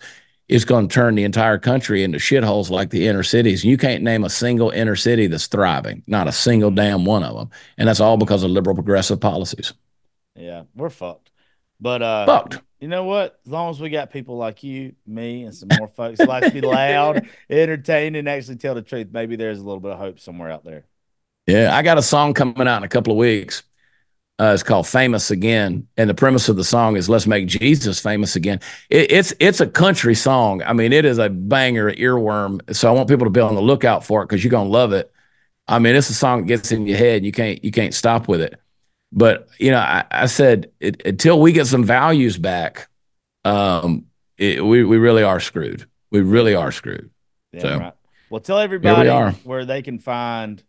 it's 0.49 0.65
going 0.65 0.87
to 0.87 0.93
turn 0.93 1.15
the 1.15 1.23
entire 1.23 1.57
country 1.57 2.03
into 2.03 2.17
shitholes 2.19 2.69
like 2.69 2.89
the 2.89 3.07
inner 3.07 3.23
cities. 3.23 3.63
You 3.63 3.77
can't 3.77 4.03
name 4.03 4.23
a 4.23 4.29
single 4.29 4.69
inner 4.71 4.95
city 4.95 5.27
that's 5.27 5.47
thriving, 5.47 6.03
not 6.07 6.27
a 6.27 6.31
single 6.31 6.71
damn 6.71 7.05
one 7.05 7.23
of 7.23 7.35
them. 7.35 7.49
And 7.77 7.87
that's 7.87 7.99
all 7.99 8.17
because 8.17 8.43
of 8.43 8.51
liberal 8.51 8.75
progressive 8.75 9.19
policies. 9.21 9.73
Yeah, 10.35 10.63
we're 10.75 10.89
fucked. 10.89 11.31
But 11.79 12.01
uh 12.01 12.27
Fucked. 12.27 12.61
you 12.79 12.87
know 12.87 13.03
what? 13.03 13.39
As 13.45 13.51
long 13.51 13.69
as 13.69 13.79
we 13.79 13.89
got 13.89 14.11
people 14.11 14.37
like 14.37 14.63
you, 14.63 14.95
me, 15.05 15.43
and 15.43 15.55
some 15.55 15.69
more 15.71 15.87
folks 15.87 16.21
who 16.21 16.27
like 16.27 16.45
to 16.45 16.51
be 16.51 16.61
loud, 16.61 17.27
entertained, 17.49 18.15
and 18.15 18.27
actually 18.29 18.57
tell 18.57 18.75
the 18.75 18.81
truth, 18.81 19.07
maybe 19.11 19.35
there's 19.35 19.59
a 19.59 19.63
little 19.63 19.79
bit 19.79 19.91
of 19.91 19.99
hope 19.99 20.19
somewhere 20.19 20.51
out 20.51 20.63
there. 20.63 20.85
Yeah, 21.47 21.75
I 21.75 21.81
got 21.81 21.97
a 21.97 22.01
song 22.01 22.33
coming 22.33 22.67
out 22.67 22.77
in 22.77 22.83
a 22.83 22.89
couple 22.89 23.11
of 23.11 23.17
weeks. 23.17 23.63
Uh, 24.39 24.51
it's 24.53 24.63
called 24.63 24.87
"Famous 24.87 25.29
Again," 25.31 25.87
and 25.95 26.09
the 26.09 26.13
premise 26.15 26.49
of 26.49 26.55
the 26.55 26.63
song 26.63 26.97
is 26.97 27.07
"Let's 27.07 27.27
make 27.27 27.47
Jesus 27.47 27.99
famous 27.99 28.35
again." 28.35 28.59
It, 28.89 29.11
it's 29.11 29.33
it's 29.39 29.61
a 29.61 29.67
country 29.67 30.15
song. 30.15 30.63
I 30.63 30.73
mean, 30.73 30.91
it 30.91 31.05
is 31.05 31.19
a 31.19 31.29
banger, 31.29 31.91
earworm. 31.93 32.75
So 32.75 32.89
I 32.89 32.91
want 32.91 33.09
people 33.09 33.25
to 33.25 33.31
be 33.31 33.41
on 33.41 33.55
the 33.55 33.61
lookout 33.61 34.03
for 34.03 34.23
it 34.23 34.27
because 34.27 34.43
you're 34.43 34.51
gonna 34.51 34.69
love 34.69 34.91
it. 34.91 35.11
I 35.67 35.79
mean, 35.79 35.95
it's 35.95 36.09
a 36.09 36.13
song 36.15 36.41
that 36.41 36.47
gets 36.47 36.71
in 36.71 36.87
your 36.87 36.97
head. 36.97 37.23
You 37.23 37.31
can't 37.31 37.63
you 37.63 37.71
can't 37.71 37.93
stop 37.93 38.27
with 38.27 38.41
it. 38.41 38.59
But 39.11 39.47
you 39.59 39.69
know, 39.69 39.77
I, 39.79 40.03
I 40.09 40.25
said 40.25 40.71
it, 40.79 41.05
until 41.05 41.39
we 41.39 41.51
get 41.51 41.67
some 41.67 41.83
values 41.83 42.37
back, 42.37 42.89
um, 43.45 44.05
it, 44.37 44.65
we 44.65 44.83
we 44.83 44.97
really 44.97 45.23
are 45.23 45.39
screwed. 45.39 45.85
We 46.11 46.21
really 46.21 46.55
are 46.55 46.71
screwed. 46.71 47.11
Yeah, 47.51 47.61
So, 47.61 47.79
right. 47.79 47.93
Well, 48.31 48.41
tell 48.41 48.57
everybody 48.57 49.09
are. 49.09 49.31
where 49.43 49.65
they 49.65 49.83
can 49.83 49.99
find 49.99 50.61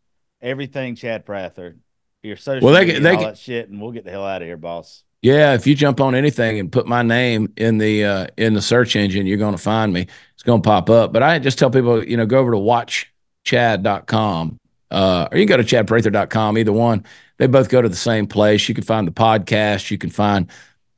everything 0.43 0.97
Chad 0.97 1.25
Prather, 1.25 1.77
your 2.25 2.37
social 2.37 2.65
Well, 2.65 2.75
they 2.75 2.81
media, 2.81 2.95
can- 2.95 3.03
they 3.03 3.15
all 3.17 3.23
that 3.23 3.39
shit, 3.39 3.69
and 3.69 3.81
we'll 3.81 3.93
get 3.93 4.05
the 4.05 4.11
hell 4.11 4.25
out 4.25 4.43
of 4.43 4.49
here, 4.49 4.57
boss. 4.57 5.03
Yeah, 5.23 5.55
if 5.55 5.67
you 5.67 5.75
jump 5.75 6.01
on 6.01 6.15
anything 6.15 6.61
and 6.61 6.71
put 6.71 6.87
my 6.87 7.03
name 7.03 7.53
in 7.57 7.79
the 7.79 8.05
uh, 8.05 8.27
in 8.37 8.53
the 8.53 8.61
search 8.61 8.95
engine, 8.95 9.27
you're 9.27 9.39
going 9.39 9.55
to 9.55 9.63
find 9.63 9.93
me. 9.93 10.07
It's 10.35 10.43
going 10.43 10.61
to 10.61 10.67
pop 10.67 10.91
up. 10.91 11.15
But 11.15 11.23
I 11.23 11.39
just 11.39 11.59
tell 11.59 11.71
people, 11.71 12.05
you 12.05 12.19
know, 12.19 12.27
go 12.27 12.39
over 12.39 12.51
to 12.51 12.59
watchchad.com 12.59 14.59
uh, 14.91 15.29
or 15.33 15.39
you 15.39 15.47
can 15.47 15.57
go 15.57 15.63
to 15.63 15.77
chadprather.com, 15.77 16.59
either 16.59 16.73
one. 16.73 17.05
They 17.39 17.47
both 17.49 17.69
go 17.69 17.83
to 17.83 17.89
the 17.89 17.97
same 17.97 18.27
place. 18.27 18.69
You 18.69 18.75
can 18.77 18.85
find 18.85 19.09
the 19.09 19.13
podcast. 19.13 19.91
You 19.91 19.99
can 19.99 20.11
find, 20.11 20.49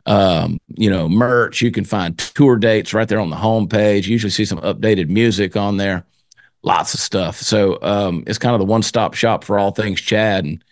um, 0.05 0.59
you 0.75 0.91
know, 0.91 1.09
merch. 1.09 1.63
You 1.63 1.71
can 1.71 1.85
find 1.85 2.19
tour 2.19 2.57
dates 2.57 2.93
right 2.93 3.09
there 3.09 3.21
on 3.21 3.31
the 3.31 3.37
homepage. 3.37 4.05
You 4.05 4.13
usually 4.13 4.31
see 4.31 4.45
some 4.45 4.61
updated 4.61 5.09
music 5.09 5.57
on 5.57 5.79
there. 5.79 6.05
Lots 6.63 6.93
of 6.93 7.01
stuff. 7.01 7.39
So 7.39 7.79
um, 7.81 8.25
it's 8.27 8.39
kind 8.39 8.55
of 8.55 8.59
the 8.59 8.67
one 8.67 8.83
stop 8.83 9.15
shop 9.15 9.45
for 9.45 9.59
all 9.59 9.71
things 9.71 10.01
Chad. 10.01 10.45
And 10.45 10.63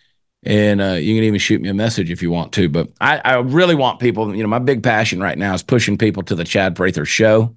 and 0.45 0.79
uh, 0.79 0.93
you 0.93 1.15
can 1.15 1.23
even 1.23 1.39
shoot 1.39 1.61
me 1.61 1.69
a 1.69 1.73
message 1.73 2.11
if 2.11 2.21
you 2.21 2.29
want 2.29 2.53
to. 2.53 2.69
But 2.69 2.89
I, 3.01 3.19
I 3.25 3.35
really 3.39 3.75
want 3.75 3.99
people. 3.99 4.35
You 4.35 4.43
know, 4.43 4.49
my 4.49 4.59
big 4.59 4.83
passion 4.83 5.19
right 5.19 5.37
now 5.37 5.53
is 5.53 5.63
pushing 5.63 5.97
people 5.97 6.23
to 6.23 6.35
the 6.35 6.43
Chad 6.43 6.75
Prather 6.75 7.05
show, 7.05 7.55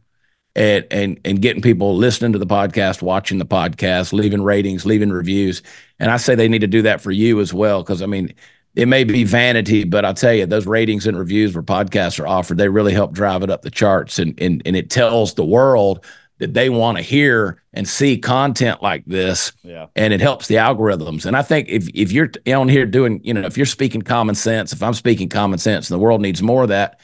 and 0.57 0.87
and 0.91 1.21
and 1.25 1.43
getting 1.43 1.63
people 1.63 1.97
listening 1.97 2.33
to 2.33 2.39
the 2.39 2.47
podcast, 2.47 3.03
watching 3.03 3.39
the 3.39 3.47
podcast, 3.47 4.13
leaving 4.13 4.43
ratings, 4.43 4.87
leaving 4.87 5.11
reviews. 5.11 5.63
And 5.99 6.11
I 6.11 6.17
say 6.17 6.35
they 6.35 6.49
need 6.49 6.61
to 6.61 6.67
do 6.67 6.83
that 6.83 7.01
for 7.01 7.11
you 7.11 7.41
as 7.41 7.53
well, 7.53 7.83
because 7.83 8.01
I 8.01 8.07
mean, 8.07 8.33
it 8.75 8.87
may 8.87 9.05
be 9.05 9.25
vanity, 9.25 9.85
but 9.85 10.05
I'll 10.05 10.15
tell 10.15 10.33
you, 10.33 10.47
those 10.47 10.67
ratings 10.67 11.07
and 11.07 11.19
reviews 11.19 11.55
where 11.55 11.63
podcasts 11.63 12.19
are 12.21 12.27
offered, 12.27 12.59
they 12.59 12.69
really 12.69 12.93
help 12.93 13.13
drive 13.13 13.43
it 13.43 13.51
up 13.51 13.63
the 13.63 13.71
charts, 13.71 14.19
and 14.19 14.41
and 14.41 14.63
and 14.65 14.77
it 14.77 14.89
tells 14.89 15.35
the 15.35 15.45
world 15.45 16.05
that 16.39 16.55
they 16.55 16.71
want 16.71 16.97
to 16.99 17.03
hear 17.03 17.61
and 17.73 17.89
see 17.89 18.17
content 18.17 18.83
like 18.83 19.05
this 19.07 19.53
Yeah. 19.63 19.87
and 19.97 20.13
it 20.13 20.21
helps 20.21 20.47
the 20.47 20.57
algorithms. 20.57 21.27
And 21.27 21.37
I 21.37 21.43
think 21.43 21.69
if 21.69 21.89
if 21.95 22.13
you're 22.13 22.31
on 22.47 22.69
here 22.69 22.87
doing, 22.87 23.21
you 23.25 23.35
know, 23.35 23.43
if 23.43 23.57
you're 23.57 23.67
speaking 23.67 24.03
common 24.03 24.35
sense, 24.35 24.73
if 24.73 24.83
I'm 24.83 24.95
speaking 24.95 25.29
common 25.29 25.59
sense, 25.59 25.91
and 25.91 25.95
the 25.99 26.03
world 26.03 26.21
needs 26.21 26.43
more 26.43 26.63
of 26.63 26.69
that, 26.69 27.01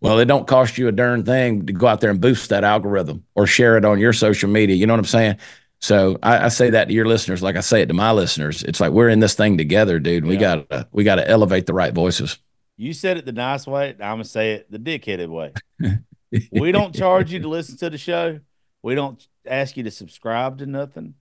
well, 0.00 0.18
it 0.18 0.26
don't 0.26 0.46
cost 0.46 0.78
you 0.78 0.88
a 0.88 0.92
darn 0.92 1.24
thing 1.24 1.66
to 1.66 1.72
go 1.72 1.86
out 1.86 2.00
there 2.00 2.10
and 2.10 2.20
boost 2.20 2.48
that 2.50 2.64
algorithm 2.64 3.24
or 3.34 3.46
share 3.46 3.76
it 3.76 3.84
on 3.84 3.98
your 3.98 4.12
social 4.12 4.48
media. 4.48 4.76
You 4.76 4.86
know 4.86 4.92
what 4.94 5.00
I'm 5.00 5.04
saying? 5.06 5.36
So 5.80 6.18
I, 6.22 6.46
I 6.46 6.48
say 6.48 6.70
that 6.70 6.88
to 6.88 6.94
your 6.94 7.06
listeners, 7.06 7.42
like 7.42 7.56
I 7.56 7.60
say 7.60 7.82
it 7.82 7.86
to 7.86 7.94
my 7.94 8.10
listeners. 8.12 8.62
It's 8.64 8.80
like 8.80 8.90
we're 8.92 9.08
in 9.10 9.20
this 9.20 9.34
thing 9.34 9.56
together, 9.58 9.98
dude. 10.00 10.24
We 10.24 10.34
Yeah. 10.34 10.62
got 10.70 10.88
we 10.92 11.04
got 11.04 11.16
to 11.16 11.28
elevate 11.28 11.66
the 11.66 11.74
right 11.74 11.92
voices. 11.92 12.38
You 12.76 12.92
said 12.92 13.16
it 13.16 13.24
the 13.26 13.32
nice 13.32 13.66
way. 13.66 13.90
I'm 13.90 13.96
gonna 13.98 14.24
say 14.24 14.52
it 14.52 14.70
the 14.70 14.78
dickheaded 14.78 15.28
way. 15.28 15.52
we 16.52 16.72
don't 16.72 16.94
charge 16.94 17.32
you 17.32 17.40
to 17.40 17.48
listen 17.48 17.76
to 17.78 17.90
the 17.90 17.98
show. 17.98 18.38
We 18.82 18.94
don't 18.94 19.26
ask 19.46 19.76
you 19.76 19.82
to 19.84 19.90
subscribe 19.90 20.58
to 20.58 20.66
nothing. 20.66 21.14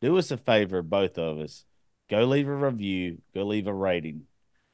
Do 0.00 0.16
us 0.18 0.30
a 0.30 0.36
favor, 0.36 0.82
both 0.82 1.18
of 1.18 1.38
us. 1.38 1.64
Go 2.10 2.24
leave 2.24 2.48
a 2.48 2.54
review. 2.54 3.18
Go 3.34 3.44
leave 3.44 3.66
a 3.66 3.74
rating. 3.74 4.22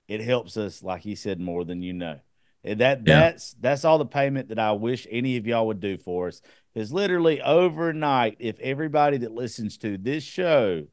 It 0.08 0.20
helps 0.22 0.56
us, 0.56 0.82
like 0.82 1.02
he 1.02 1.14
said, 1.14 1.40
more 1.40 1.64
than 1.64 1.82
you 1.82 1.92
know. 1.92 2.18
And 2.64 2.80
that 2.80 3.06
Yeah. 3.06 3.20
that's 3.20 3.54
that's 3.54 3.84
all 3.84 3.98
the 3.98 4.06
payment 4.06 4.48
that 4.48 4.58
I 4.58 4.72
wish 4.72 5.06
any 5.10 5.36
of 5.36 5.46
y'all 5.46 5.66
would 5.68 5.80
do 5.80 5.98
for 5.98 6.28
us. 6.28 6.40
Because 6.72 6.92
literally 6.92 7.40
overnight, 7.42 8.36
if 8.40 8.58
everybody 8.60 9.18
that 9.18 9.32
listens 9.32 9.78
to 9.78 9.98
this 9.98 10.24
show, 10.24 10.86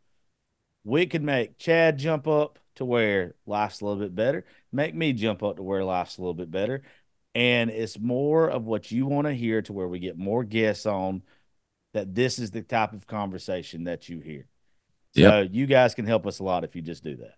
we 0.84 1.06
could 1.06 1.24
make 1.24 1.58
Chad 1.58 1.98
jump 1.98 2.28
up 2.28 2.60
to 2.76 2.86
where 2.86 3.36
life's 3.46 3.82
a 3.82 3.86
little 3.86 4.02
bit 4.02 4.14
better, 4.14 4.46
make 4.72 4.94
me 4.94 5.14
jump 5.14 5.42
up 5.44 5.56
to 5.58 5.64
where 5.64 5.84
life's 5.84 6.18
a 6.18 6.22
little 6.22 6.34
bit 6.34 6.52
better. 6.52 6.84
And 7.34 7.70
it's 7.70 8.00
more 8.00 8.50
of 8.50 8.66
what 8.66 8.92
you 8.92 9.06
want 9.06 9.28
to 9.28 9.34
hear 9.34 9.62
to 9.64 9.74
where 9.74 9.88
we 9.88 10.00
get 10.00 10.18
more 10.18 10.44
guests 10.44 10.86
on 10.86 11.24
that 11.96 12.14
this 12.14 12.40
is 12.40 12.52
the 12.52 12.62
type 12.62 12.92
of 12.92 13.08
conversation 13.08 13.86
that 13.86 14.10
you 14.10 14.20
hear. 14.20 14.48
So 15.16 15.42
Yep. 15.42 15.50
you 15.54 15.66
guys 15.66 15.96
can 15.96 16.06
help 16.06 16.28
us 16.28 16.40
a 16.40 16.44
lot 16.44 16.66
if 16.66 16.76
you 16.76 16.82
just 16.82 17.06
do 17.06 17.16
that. 17.16 17.36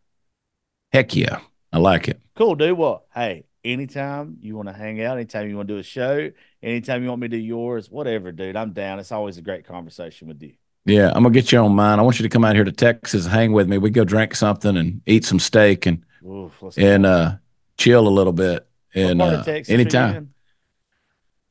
Heck 0.92 1.16
yeah, 1.16 1.42
I 1.72 1.78
like 1.78 2.08
it. 2.08 2.20
Cool, 2.36 2.56
dude. 2.56 2.76
Well, 2.76 3.06
hey, 3.14 3.46
anytime 3.64 4.38
you 4.42 4.56
want 4.56 4.68
to 4.68 4.74
hang 4.74 5.00
out, 5.04 5.18
anytime 5.18 5.48
you 5.48 5.56
want 5.56 5.68
to 5.68 5.76
do 5.76 5.80
a 5.80 5.84
show, 5.84 6.32
anytime 6.64 7.04
you 7.04 7.10
want 7.10 7.22
me 7.22 7.28
to 7.28 7.38
do 7.38 7.42
yours, 7.42 7.92
whatever, 7.92 8.32
dude, 8.32 8.56
I'm 8.56 8.74
down. 8.74 8.98
It's 8.98 9.12
always 9.12 9.38
a 9.38 9.44
great 9.44 9.64
conversation 9.64 10.28
with 10.28 10.42
you. 10.42 10.54
Yeah, 10.86 11.10
I'm 11.14 11.22
gonna 11.22 11.30
get 11.30 11.52
you 11.52 11.60
on 11.60 11.76
mine. 11.76 12.00
I 12.00 12.02
want 12.02 12.18
you 12.18 12.24
to 12.24 12.30
come 12.30 12.44
out 12.44 12.56
here 12.56 12.64
to 12.64 12.72
Texas, 12.72 13.28
hang 13.28 13.52
with 13.52 13.70
me. 13.70 13.78
We 13.78 13.92
go 13.92 14.06
drink 14.06 14.34
something 14.34 14.76
and 14.76 15.02
eat 15.06 15.24
some 15.24 15.38
steak 15.38 15.86
and 15.86 16.04
Oof, 16.26 16.64
and 16.78 17.06
uh, 17.06 17.36
chill 17.78 18.08
a 18.08 18.10
little 18.10 18.34
bit. 18.34 18.68
And 18.96 19.22
uh, 19.22 19.44
Texas 19.44 19.70
are 19.70 19.74
you 19.78 19.82
anytime. 19.82 20.34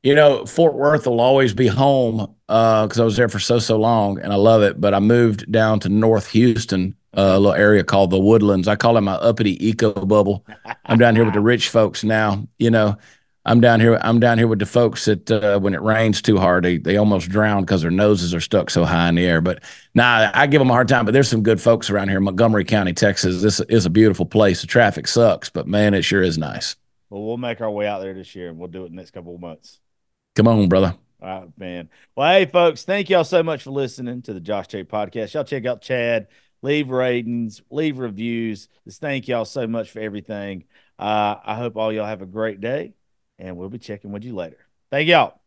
You 0.07 0.15
know, 0.15 0.47
Fort 0.47 0.75
Worth 0.75 1.09
will 1.09 1.21
always 1.21 1.53
be 1.53 1.67
home 1.67 2.33
because 2.47 3.01
I 3.01 3.03
was 3.03 3.17
there 3.17 3.29
for 3.29 3.41
so 3.41 3.59
so 3.59 3.77
long, 3.77 4.21
and 4.21 4.33
I 4.33 4.37
love 4.37 4.63
it. 4.63 4.81
But 4.81 4.95
I 4.95 5.01
moved 5.01 5.51
down 5.51 5.81
to 5.81 5.89
North 5.89 6.29
Houston, 6.29 6.95
uh, 7.13 7.33
a 7.35 7.41
little 7.41 7.55
area 7.55 7.83
called 7.83 8.11
the 8.11 8.21
Woodlands. 8.21 8.69
I 8.69 8.77
call 8.77 8.97
it 8.97 9.01
my 9.01 9.15
uppity 9.15 9.67
eco 9.67 9.93
bubble. 10.07 10.47
I'm 10.85 10.97
down 10.97 11.17
here 11.17 11.25
with 11.25 11.35
the 11.35 11.41
rich 11.55 11.71
folks 11.71 12.05
now. 12.05 12.47
You 12.57 12.71
know, 12.71 12.97
I'm 13.45 13.61
down 13.61 13.81
here. 13.81 13.99
I'm 14.01 14.21
down 14.21 14.39
here 14.39 14.47
with 14.47 14.61
the 14.61 14.67
folks 14.67 15.07
that 15.07 15.29
uh, 15.29 15.59
when 15.59 15.75
it 15.75 15.83
rains 15.83 16.23
too 16.23 16.39
hard, 16.39 16.65
they 16.65 16.79
they 16.79 16.99
almost 16.99 17.29
drown 17.29 17.63
because 17.63 17.83
their 17.83 17.91
noses 17.91 18.33
are 18.33 18.41
stuck 18.41 18.71
so 18.71 18.85
high 18.85 19.09
in 19.09 19.17
the 19.17 19.27
air. 19.27 19.41
But 19.41 19.65
nah, 19.97 20.31
I 20.33 20.47
give 20.47 20.61
them 20.61 20.71
a 20.71 20.73
hard 20.73 20.87
time. 20.87 21.05
But 21.05 21.15
there's 21.15 21.29
some 21.29 21.43
good 21.43 21.61
folks 21.61 21.91
around 21.91 22.11
here, 22.11 22.21
Montgomery 22.21 22.65
County, 22.65 22.93
Texas. 22.93 23.43
This 23.43 23.59
is 23.59 23.87
a 23.87 23.91
beautiful 23.91 24.25
place. 24.25 24.61
The 24.61 24.69
traffic 24.69 25.09
sucks, 25.09 25.51
but 25.51 25.67
man, 25.67 25.95
it 25.95 26.03
sure 26.03 26.23
is 26.23 26.39
nice. 26.39 26.77
Well, 27.11 27.25
we'll 27.25 27.39
make 27.39 27.61
our 27.61 27.71
way 27.73 27.89
out 27.89 28.03
there 28.03 28.15
this 28.15 28.37
year 28.37 28.51
and 28.51 28.59
we'll 28.59 28.69
do 28.69 28.85
it 28.85 28.87
in 28.87 28.93
the 28.93 28.99
next 28.99 29.11
couple 29.11 29.35
of 29.35 29.41
months. 29.41 29.81
Come 30.37 30.49
on, 30.49 30.69
brother. 30.69 30.95
All 31.23 31.41
right, 31.41 31.49
man. 31.57 31.89
Well, 32.15 32.31
hey, 32.31 32.45
folks, 32.45 32.85
thank 32.85 33.09
y'all 33.09 33.25
so 33.25 33.43
much 33.43 33.63
for 33.63 33.71
listening 33.71 34.21
to 34.23 34.35
the 34.35 34.41
Josh 34.41 34.69
Cherry 34.69 34.85
podcast. 34.85 35.33
Y'all 35.33 35.45
check 35.45 35.65
out 35.65 35.81
Chad, 35.81 36.29
leave 36.61 36.91
ratings, 36.91 37.63
leave 37.71 37.99
reviews. 37.99 38.69
Just 38.85 39.01
thank 39.01 39.27
y'all 39.27 39.47
so 39.47 39.67
much 39.67 39.91
for 39.91 40.01
everything. 40.01 40.65
Uh, 40.99 41.37
I 41.43 41.55
hope 41.55 41.77
all 41.77 41.91
y'all 41.91 42.05
have 42.05 42.21
a 42.21 42.27
great 42.27 42.61
day, 42.61 42.93
and 43.39 43.57
we'll 43.57 43.71
be 43.71 43.79
checking 43.79 44.13
with 44.13 44.25
you 44.25 44.35
later. 44.35 44.59
Thank 44.91 45.09
y'all. 45.09 45.41